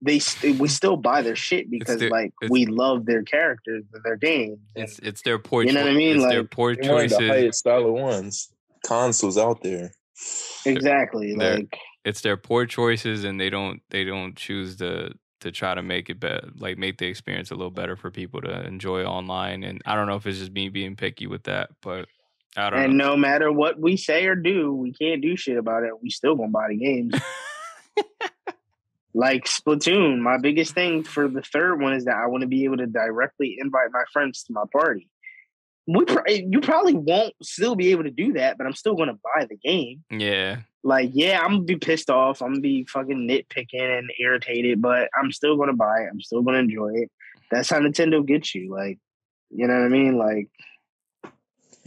They 0.02 0.18
st- 0.18 0.54
we 0.54 0.66
mm-hmm. 0.68 0.72
still 0.72 0.96
buy 0.96 1.22
their 1.22 1.36
shit 1.36 1.70
because 1.70 1.98
their- 1.98 2.10
like 2.10 2.32
we 2.50 2.66
love 2.66 3.06
their 3.06 3.22
characters 3.22 3.84
and 3.92 4.02
their 4.04 4.16
games. 4.16 4.58
And 4.74 4.84
It's 4.84 4.98
it's 4.98 5.22
their 5.22 5.38
poor. 5.38 5.62
You 5.62 5.72
know 5.72 5.82
what 5.82 5.90
I 5.90 5.94
mean? 5.94 6.16
It's 6.16 6.26
their 6.26 6.42
Like, 6.42 6.50
poor 6.50 6.76
They're 6.76 6.92
one 6.92 7.04
of 7.04 7.10
the 7.10 7.16
choices. 7.16 7.30
highest 7.30 7.64
dollar 7.64 7.92
ones 7.92 8.52
consoles 8.86 9.38
out 9.38 9.62
there. 9.62 9.92
exactly, 10.64 11.34
they're- 11.34 11.56
like 11.56 11.78
It's 12.04 12.20
their 12.20 12.36
poor 12.36 12.66
choices, 12.66 13.24
and 13.24 13.40
they 13.40 13.50
don't 13.50 13.80
they 13.90 14.04
don't 14.04 14.36
choose 14.36 14.76
to 14.76 15.12
to 15.40 15.52
try 15.52 15.74
to 15.74 15.82
make 15.82 16.08
it 16.08 16.18
better, 16.18 16.48
like 16.58 16.78
make 16.78 16.98
the 16.98 17.06
experience 17.06 17.50
a 17.50 17.54
little 17.54 17.70
better 17.70 17.94
for 17.96 18.10
people 18.10 18.40
to 18.40 18.66
enjoy 18.66 19.04
online. 19.04 19.64
And 19.64 19.82
I 19.84 19.94
don't 19.94 20.06
know 20.06 20.16
if 20.16 20.26
it's 20.26 20.38
just 20.38 20.52
me 20.52 20.68
being 20.70 20.96
picky 20.96 21.26
with 21.26 21.44
that, 21.44 21.70
but 21.82 22.06
I 22.56 22.70
don't 22.70 22.80
and 22.80 22.98
know. 22.98 23.10
no 23.10 23.16
matter 23.16 23.52
what 23.52 23.78
we 23.78 23.96
say 23.98 24.26
or 24.26 24.34
do, 24.34 24.72
we 24.74 24.92
can't 24.92 25.20
do 25.20 25.36
shit 25.36 25.58
about 25.58 25.82
it. 25.84 25.90
We 26.02 26.10
still 26.10 26.36
gonna 26.36 26.48
buy 26.48 26.68
the 26.68 26.76
games. 26.76 27.14
like 29.16 29.46
Splatoon, 29.46 30.18
my 30.20 30.36
biggest 30.36 30.74
thing 30.74 31.02
for 31.02 31.26
the 31.26 31.40
third 31.40 31.80
one 31.80 31.94
is 31.94 32.04
that 32.04 32.16
I 32.16 32.26
want 32.26 32.42
to 32.42 32.46
be 32.46 32.64
able 32.64 32.76
to 32.76 32.86
directly 32.86 33.56
invite 33.58 33.88
my 33.90 34.04
friends 34.12 34.42
to 34.44 34.52
my 34.52 34.64
party. 34.70 35.08
We 35.86 36.04
pro- 36.04 36.22
eh, 36.28 36.42
you 36.46 36.60
probably 36.60 36.92
won't 36.92 37.32
still 37.42 37.76
be 37.76 37.92
able 37.92 38.02
to 38.04 38.10
do 38.10 38.34
that, 38.34 38.58
but 38.58 38.66
I'm 38.66 38.74
still 38.74 38.94
going 38.94 39.08
to 39.08 39.18
buy 39.34 39.46
the 39.46 39.56
game. 39.56 40.04
Yeah, 40.10 40.58
Like, 40.84 41.12
yeah, 41.14 41.40
I'm 41.40 41.52
gonna 41.52 41.62
be 41.62 41.76
pissed 41.76 42.10
off. 42.10 42.42
I'm 42.42 42.50
gonna 42.50 42.60
be 42.60 42.84
fucking 42.84 43.26
nitpicking 43.26 43.98
and 43.98 44.10
irritated, 44.20 44.82
but 44.82 45.08
I'm 45.18 45.32
still 45.32 45.56
going 45.56 45.70
to 45.70 45.76
buy 45.76 46.00
it. 46.02 46.08
I'm 46.12 46.20
still 46.20 46.42
going 46.42 46.54
to 46.54 46.60
enjoy 46.60 46.92
it. 47.00 47.10
That's 47.50 47.70
how 47.70 47.78
Nintendo 47.80 48.22
gets 48.26 48.54
you. 48.54 48.70
Like, 48.70 48.98
you 49.50 49.66
know 49.66 49.74
what 49.78 49.86
I 49.86 49.88
mean? 49.88 50.18
Like 50.18 50.48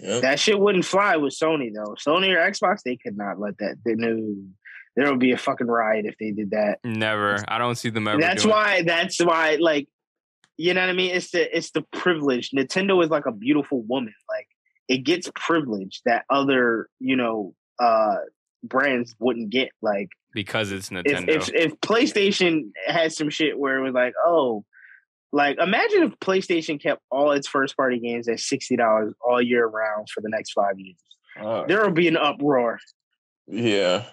Yep. 0.02 0.22
that 0.22 0.40
shit 0.40 0.58
wouldn't 0.60 0.86
fly 0.86 1.18
with 1.18 1.34
Sony 1.38 1.72
though. 1.74 1.94
Sony 1.96 2.30
or 2.34 2.50
Xbox, 2.50 2.84
they 2.84 2.96
could 2.96 3.18
not 3.18 3.40
let 3.40 3.58
that. 3.58 3.76
They 3.84 3.96
knew 3.96 4.48
there 5.00 5.10
would 5.10 5.20
be 5.20 5.32
a 5.32 5.38
fucking 5.38 5.68
riot 5.68 6.06
if 6.06 6.18
they 6.18 6.32
did 6.32 6.52
that. 6.52 6.80
never. 6.84 7.42
I 7.48 7.58
don't 7.58 7.76
see 7.76 7.90
them 7.90 8.06
ever. 8.06 8.20
that's 8.20 8.44
doing, 8.44 8.54
why. 8.54 8.82
That's 8.82 9.18
why. 9.24 9.56
Like, 9.56 9.88
you 10.58 10.74
know 10.74 10.82
what 10.82 10.90
I 10.90 10.94
mean? 10.94 11.16
It's 11.16 11.32
the 11.32 11.58
it's 11.58 11.72
the 11.72 11.84
privilege. 11.94 12.50
Nintendo 12.52 13.02
is 13.02 13.10
like 13.10 13.26
a 13.26 13.32
beautiful 13.32 13.82
woman. 13.84 14.14
Like, 14.30 14.48
it 14.90 15.06
gets 15.06 15.32
privilege 15.36 16.02
that 16.06 16.26
other 16.30 16.90
you 17.00 17.16
know 17.16 17.56
uh 17.80 18.16
brands 18.62 19.16
wouldn't 19.20 19.52
get. 19.52 19.70
Like, 19.82 20.10
because 20.34 20.74
it's 20.74 20.92
if 20.92 21.06
Nintendo. 21.06 21.30
if 21.30 21.50
if 21.54 21.80
PlayStation 21.80 22.72
had 22.86 23.14
some 23.14 23.30
shit 23.30 23.58
where 23.58 23.78
it 23.78 23.82
was 23.82 23.94
like, 23.94 24.14
oh. 24.26 24.66
Like, 25.32 25.60
imagine 25.60 26.02
if 26.02 26.20
PlayStation 26.20 26.82
kept 26.82 27.04
all 27.12 27.34
its 27.34 27.48
first 27.48 27.78
party 27.78 28.00
games 28.00 28.28
at 28.28 28.40
sixty 28.40 28.76
dollars 28.76 29.14
all 29.22 29.40
year 29.40 29.66
round 29.66 30.10
for 30.10 30.22
the 30.22 30.30
next 30.30 30.54
five 30.54 30.78
years. 30.78 30.98
Uh, 31.40 31.66
There 31.68 31.86
would 31.86 31.94
be 31.94 32.08
an 32.08 32.18
uproar. 32.18 32.80
yeah. 33.48 34.06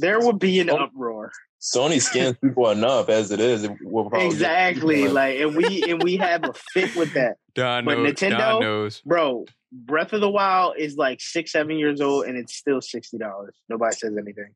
There 0.00 0.20
would 0.20 0.38
be 0.38 0.60
an 0.60 0.70
uproar. 0.70 1.32
Sony 1.60 2.00
scans 2.00 2.36
people 2.38 2.70
enough 2.70 3.08
as 3.08 3.30
it 3.32 3.40
is. 3.40 3.64
It 3.64 3.72
will 3.82 4.08
probably- 4.08 4.26
exactly. 4.28 5.08
Like, 5.08 5.40
and 5.40 5.56
we 5.56 5.82
and 5.90 6.00
we 6.02 6.16
have 6.18 6.44
a 6.44 6.52
fit 6.72 6.94
with 6.94 7.14
that, 7.14 7.36
Don 7.54 7.84
But 7.84 7.98
knows. 7.98 8.12
Nintendo- 8.14 8.38
Don 8.38 8.60
knows. 8.60 9.00
bro. 9.04 9.44
Breath 9.70 10.14
of 10.14 10.20
the 10.22 10.30
Wild 10.30 10.76
is 10.78 10.96
like 10.96 11.20
six, 11.20 11.52
seven 11.52 11.76
years 11.78 12.00
old, 12.00 12.24
and 12.26 12.38
it's 12.38 12.54
still 12.54 12.80
sixty 12.80 13.18
dollars. 13.18 13.54
Nobody 13.68 13.94
says 13.96 14.16
anything. 14.16 14.54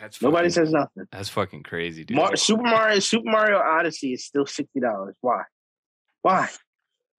That's 0.00 0.22
Nobody 0.22 0.48
fucking, 0.48 0.64
says 0.66 0.72
nothing. 0.72 1.06
That's 1.12 1.28
fucking 1.28 1.62
crazy, 1.64 2.04
dude. 2.04 2.16
Mar- 2.16 2.36
Super 2.36 2.62
Mario, 2.62 2.98
Super 3.00 3.30
Mario 3.30 3.58
Odyssey 3.58 4.14
is 4.14 4.24
still 4.24 4.46
sixty 4.46 4.80
dollars. 4.80 5.16
Why? 5.20 5.42
Why? 6.22 6.48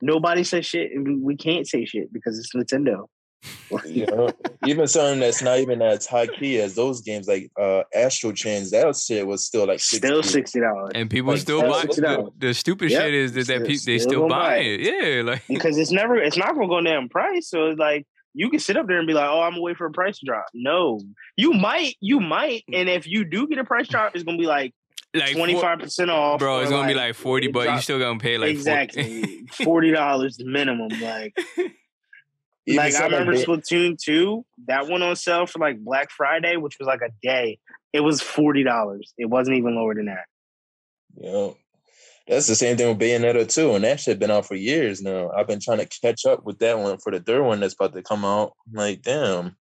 Nobody 0.02 0.44
says 0.44 0.66
shit, 0.66 0.92
and 0.92 1.06
we- 1.08 1.16
we 1.18 1.36
can't 1.36 1.68
say 1.68 1.86
shit 1.86 2.12
because 2.12 2.40
it's 2.40 2.56
Nintendo. 2.56 3.06
You 3.86 4.06
know, 4.06 4.30
even 4.66 4.86
something 4.88 5.20
that's 5.22 5.42
not 5.42 5.60
even 5.60 5.82
as 5.82 6.06
high 6.06 6.28
key 6.28 6.60
as 6.60 6.76
those 6.76 7.02
games, 7.02 7.28
like 7.28 7.50
uh 7.60 7.84
Astral 7.96 8.34
Chains, 8.34 8.72
that 8.72 8.96
shit 8.96 9.26
was 9.26 9.46
still 9.46 9.66
like 9.66 9.80
60. 9.80 9.98
Still 10.08 10.24
sixty 10.24 10.60
dollars 10.60 10.92
and 10.94 11.10
people 11.10 11.32
Like, 11.32 11.42
still 11.42 11.62
that's 11.62 12.00
buy 12.00 12.16
the, 12.16 12.30
the 12.38 12.54
stupid 12.54 12.92
Yep. 12.92 13.02
shit 13.02 13.14
is 13.14 13.32
that, 13.34 13.38
that 13.38 13.46
Still- 13.46 13.60
pe- 13.62 13.66
they 13.68 13.98
still 14.00 14.00
still 14.00 14.28
buy 14.30 14.40
buy 14.40 14.56
it. 14.58 14.80
Yeah, 14.82 15.22
like 15.24 15.44
because 15.50 15.78
it's 15.78 15.92
never, 15.92 16.16
it's 16.18 16.38
not 16.38 16.54
gonna 16.56 16.68
go 16.68 16.82
down 16.82 17.04
in 17.04 17.10
price. 17.10 17.50
So 17.50 17.68
it's 17.68 17.80
like 17.80 18.06
you 18.34 18.50
can 18.50 18.60
sit 18.60 18.78
up 18.78 18.88
there 18.88 18.98
and 18.98 19.08
be 19.08 19.14
like, 19.14 19.28
"Oh, 19.30 19.42
I'm 19.42 19.52
gonna 19.52 19.62
wait 19.62 19.78
for 19.78 19.88
a 19.88 19.92
price 19.92 20.20
drop." 20.24 20.46
No, 20.54 21.00
you 21.36 21.52
might, 21.54 21.96
you 22.00 22.20
might, 22.20 22.64
and 22.72 22.88
if 22.90 23.08
you 23.08 23.26
do 23.26 23.48
get 23.48 23.58
a 23.58 23.64
price 23.66 23.88
drop, 23.88 24.16
it's 24.16 24.24
gonna 24.24 24.38
be 24.38 24.46
like 24.46 24.74
like 25.14 25.36
twenty 25.36 25.60
five 25.60 25.80
percent 25.80 26.10
off. 26.12 26.40
Bro, 26.40 26.60
it's 26.60 26.70
gonna 26.72 26.88
be 26.88 26.94
like 26.94 27.16
forty, 27.16 27.48
it 27.48 27.54
but 27.54 27.62
you 27.62 27.66
drops- 27.68 27.84
still 27.84 28.00
gonna 28.00 28.20
pay 28.20 28.38
like 28.38 28.50
40. 28.50 28.52
exactly 28.58 29.46
forty 29.66 29.92
dollars 29.92 30.38
minimum. 30.44 30.90
Like, 31.02 31.36
Even 32.68 32.78
like 32.78 32.96
I 32.96 33.06
remember 33.06 33.36
they- 33.36 33.44
Splatoon 33.44 33.98
two 33.98 34.46
that 34.68 34.88
went 34.88 35.04
on 35.04 35.16
sale 35.16 35.46
for 35.48 35.60
like 35.60 35.80
Black 35.80 36.12
Friday, 36.12 36.58
which 36.58 36.78
was 36.80 36.88
like 36.88 37.02
a 37.02 37.12
day. 37.22 37.60
It 37.94 38.02
was 38.02 38.22
forty 38.22 38.64
dollars. 38.64 39.14
It 39.18 39.26
wasn't 39.26 39.58
even 39.58 39.76
lower 39.76 39.96
than 39.96 40.06
that. 40.06 40.26
You 41.18 41.32
know, 41.32 41.58
that's 42.28 42.48
the 42.48 42.56
same 42.56 42.78
thing 42.78 42.88
with 42.88 43.00
Bayonetta 43.00 43.52
too, 43.54 43.74
and 43.76 43.84
that 43.84 44.00
shit 44.00 44.20
been 44.20 44.32
out 44.32 44.46
for 44.46 44.56
years 44.56 45.02
now. 45.02 45.30
I've 45.36 45.48
been 45.48 45.60
trying 45.60 45.80
to 45.80 45.88
catch 46.02 46.26
up 46.26 46.46
with 46.46 46.60
that 46.60 46.78
one 46.80 46.98
for 47.00 47.12
the 47.12 47.20
third 47.20 47.44
one 47.44 47.60
that's 47.60 47.74
about 47.74 47.94
to 47.94 48.04
come 48.04 48.24
out. 48.24 48.54
I'm 48.68 48.74
like, 48.78 49.02
damn, 49.02 49.58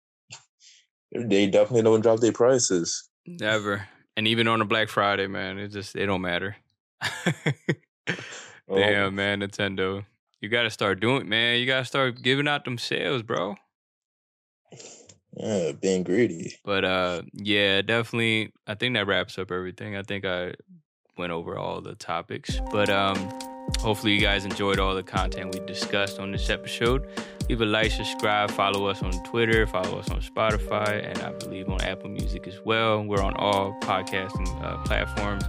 they 1.13 1.47
definitely 1.47 1.83
don't 1.83 2.01
drop 2.03 2.21
their 2.21 2.33
prices. 2.33 3.09
Never. 3.27 3.87
And 4.17 4.27
even 4.27 4.49
on 4.49 4.61
a 4.61 4.65
Black 4.65 4.89
Friday, 4.89 5.29
man, 5.29 5.59
it 5.59 5.69
just 5.69 5.95
it 5.95 6.07
don't 6.07 6.23
matter. 6.23 6.57
Oh, 8.71 8.77
Damn, 8.77 9.15
man, 9.15 9.41
Nintendo. 9.41 10.05
You 10.41 10.49
gotta 10.49 10.71
start 10.71 11.01
doing 11.01 11.29
man. 11.29 11.59
You 11.59 11.67
gotta 11.67 11.85
start 11.85 12.23
giving 12.23 12.47
out 12.49 12.65
them 12.65 12.79
sales, 12.79 13.23
bro. 13.23 13.57
yeah, 15.37 15.73
being 15.73 16.03
greedy. 16.05 16.57
But 16.65 16.85
uh 16.85 17.23
yeah, 17.33 17.83
definitely 17.83 18.53
I 18.67 18.75
think 18.75 18.95
that 18.95 19.07
wraps 19.07 19.39
up 19.39 19.51
everything. 19.51 19.97
I 19.97 20.03
think 20.03 20.25
I 20.25 20.55
went 21.17 21.33
over 21.33 21.59
all 21.59 21.81
the 21.81 21.95
topics. 21.97 22.61
But 22.71 22.89
um 22.89 23.17
hopefully 23.81 24.15
you 24.15 24.21
guys 24.21 24.45
enjoyed 24.45 24.79
all 24.79 24.95
the 24.95 25.03
content 25.03 25.55
we 25.55 25.61
discussed 25.67 26.19
on 26.19 26.31
this 26.33 26.49
episode. 26.51 27.07
Leave 27.49 27.61
a 27.61 27.67
like, 27.67 27.91
subscribe, 27.91 28.51
follow 28.51 28.87
us 28.87 29.03
on 29.03 29.13
Twitter, 29.25 29.67
follow 29.67 29.99
us 29.99 30.11
on 30.11 30.21
Spotify, 30.21 31.05
and 31.09 31.19
I 31.23 31.33
believe 31.33 31.69
on 31.69 31.81
Apple 31.83 32.11
Music 32.11 32.47
as 32.47 32.61
well. 32.65 33.03
We're 33.03 33.23
on 33.23 33.35
all 33.37 33.77
podcasting 33.81 34.63
uh, 34.63 34.83
platforms. 34.85 35.45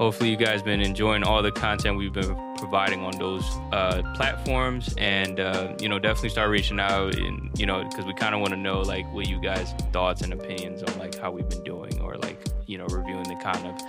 Hopefully, 0.00 0.30
you 0.30 0.36
guys 0.38 0.62
been 0.62 0.80
enjoying 0.80 1.22
all 1.22 1.42
the 1.42 1.52
content 1.52 1.98
we've 1.98 2.14
been 2.14 2.34
providing 2.56 3.04
on 3.04 3.18
those 3.18 3.44
uh, 3.70 4.00
platforms, 4.14 4.94
and 4.96 5.38
uh, 5.38 5.74
you 5.78 5.90
know, 5.90 5.98
definitely 5.98 6.30
start 6.30 6.48
reaching 6.48 6.80
out, 6.80 7.14
and 7.16 7.50
you 7.60 7.66
know, 7.66 7.84
because 7.84 8.06
we 8.06 8.14
kind 8.14 8.34
of 8.34 8.40
want 8.40 8.50
to 8.54 8.56
know 8.56 8.80
like 8.80 9.04
what 9.12 9.28
you 9.28 9.38
guys' 9.38 9.74
thoughts 9.92 10.22
and 10.22 10.32
opinions 10.32 10.82
on 10.82 10.98
like 10.98 11.18
how 11.18 11.30
we've 11.30 11.50
been 11.50 11.62
doing, 11.64 12.00
or 12.00 12.14
like 12.14 12.42
you 12.64 12.78
know, 12.78 12.86
reviewing 12.86 13.24
the 13.24 13.36
kind 13.42 13.66
of 13.66 13.82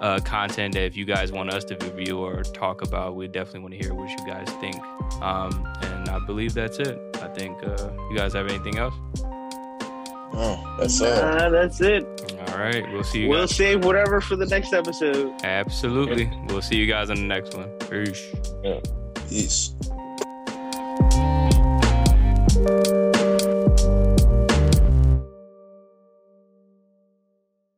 uh, 0.00 0.18
content 0.24 0.72
that 0.72 0.84
if 0.84 0.96
you 0.96 1.04
guys 1.04 1.30
want 1.30 1.50
us 1.50 1.62
to 1.64 1.76
review 1.84 2.20
or 2.20 2.42
talk 2.42 2.80
about, 2.80 3.14
we 3.14 3.28
definitely 3.28 3.60
want 3.60 3.74
to 3.74 3.78
hear 3.78 3.92
what 3.92 4.08
you 4.08 4.26
guys 4.26 4.48
think. 4.62 4.82
Um, 5.20 5.70
and 5.82 6.08
I 6.08 6.20
believe 6.20 6.54
that's 6.54 6.78
it. 6.78 6.98
I 7.16 7.28
think 7.28 7.62
uh, 7.62 7.90
you 8.08 8.16
guys 8.16 8.32
have 8.32 8.48
anything 8.48 8.78
else? 8.78 8.94
Oh, 10.32 10.76
that's 10.78 11.00
it. 11.00 11.04
That's 11.50 11.80
it. 11.80 12.04
All 12.48 12.58
right. 12.58 12.84
We'll 12.92 13.02
see 13.04 13.22
you 13.22 13.28
We'll 13.28 13.40
guys. 13.46 13.56
save 13.56 13.84
whatever 13.84 14.20
for 14.20 14.36
the 14.36 14.46
next 14.46 14.72
episode. 14.72 15.32
Absolutely. 15.44 16.24
Yeah. 16.24 16.44
We'll 16.48 16.62
see 16.62 16.76
you 16.76 16.86
guys 16.86 17.10
on 17.10 17.16
the 17.16 17.22
next 17.22 17.54
one. 17.54 17.68
Peace. 17.80 18.26
Yeah. 18.62 18.80
Peace. 19.28 19.74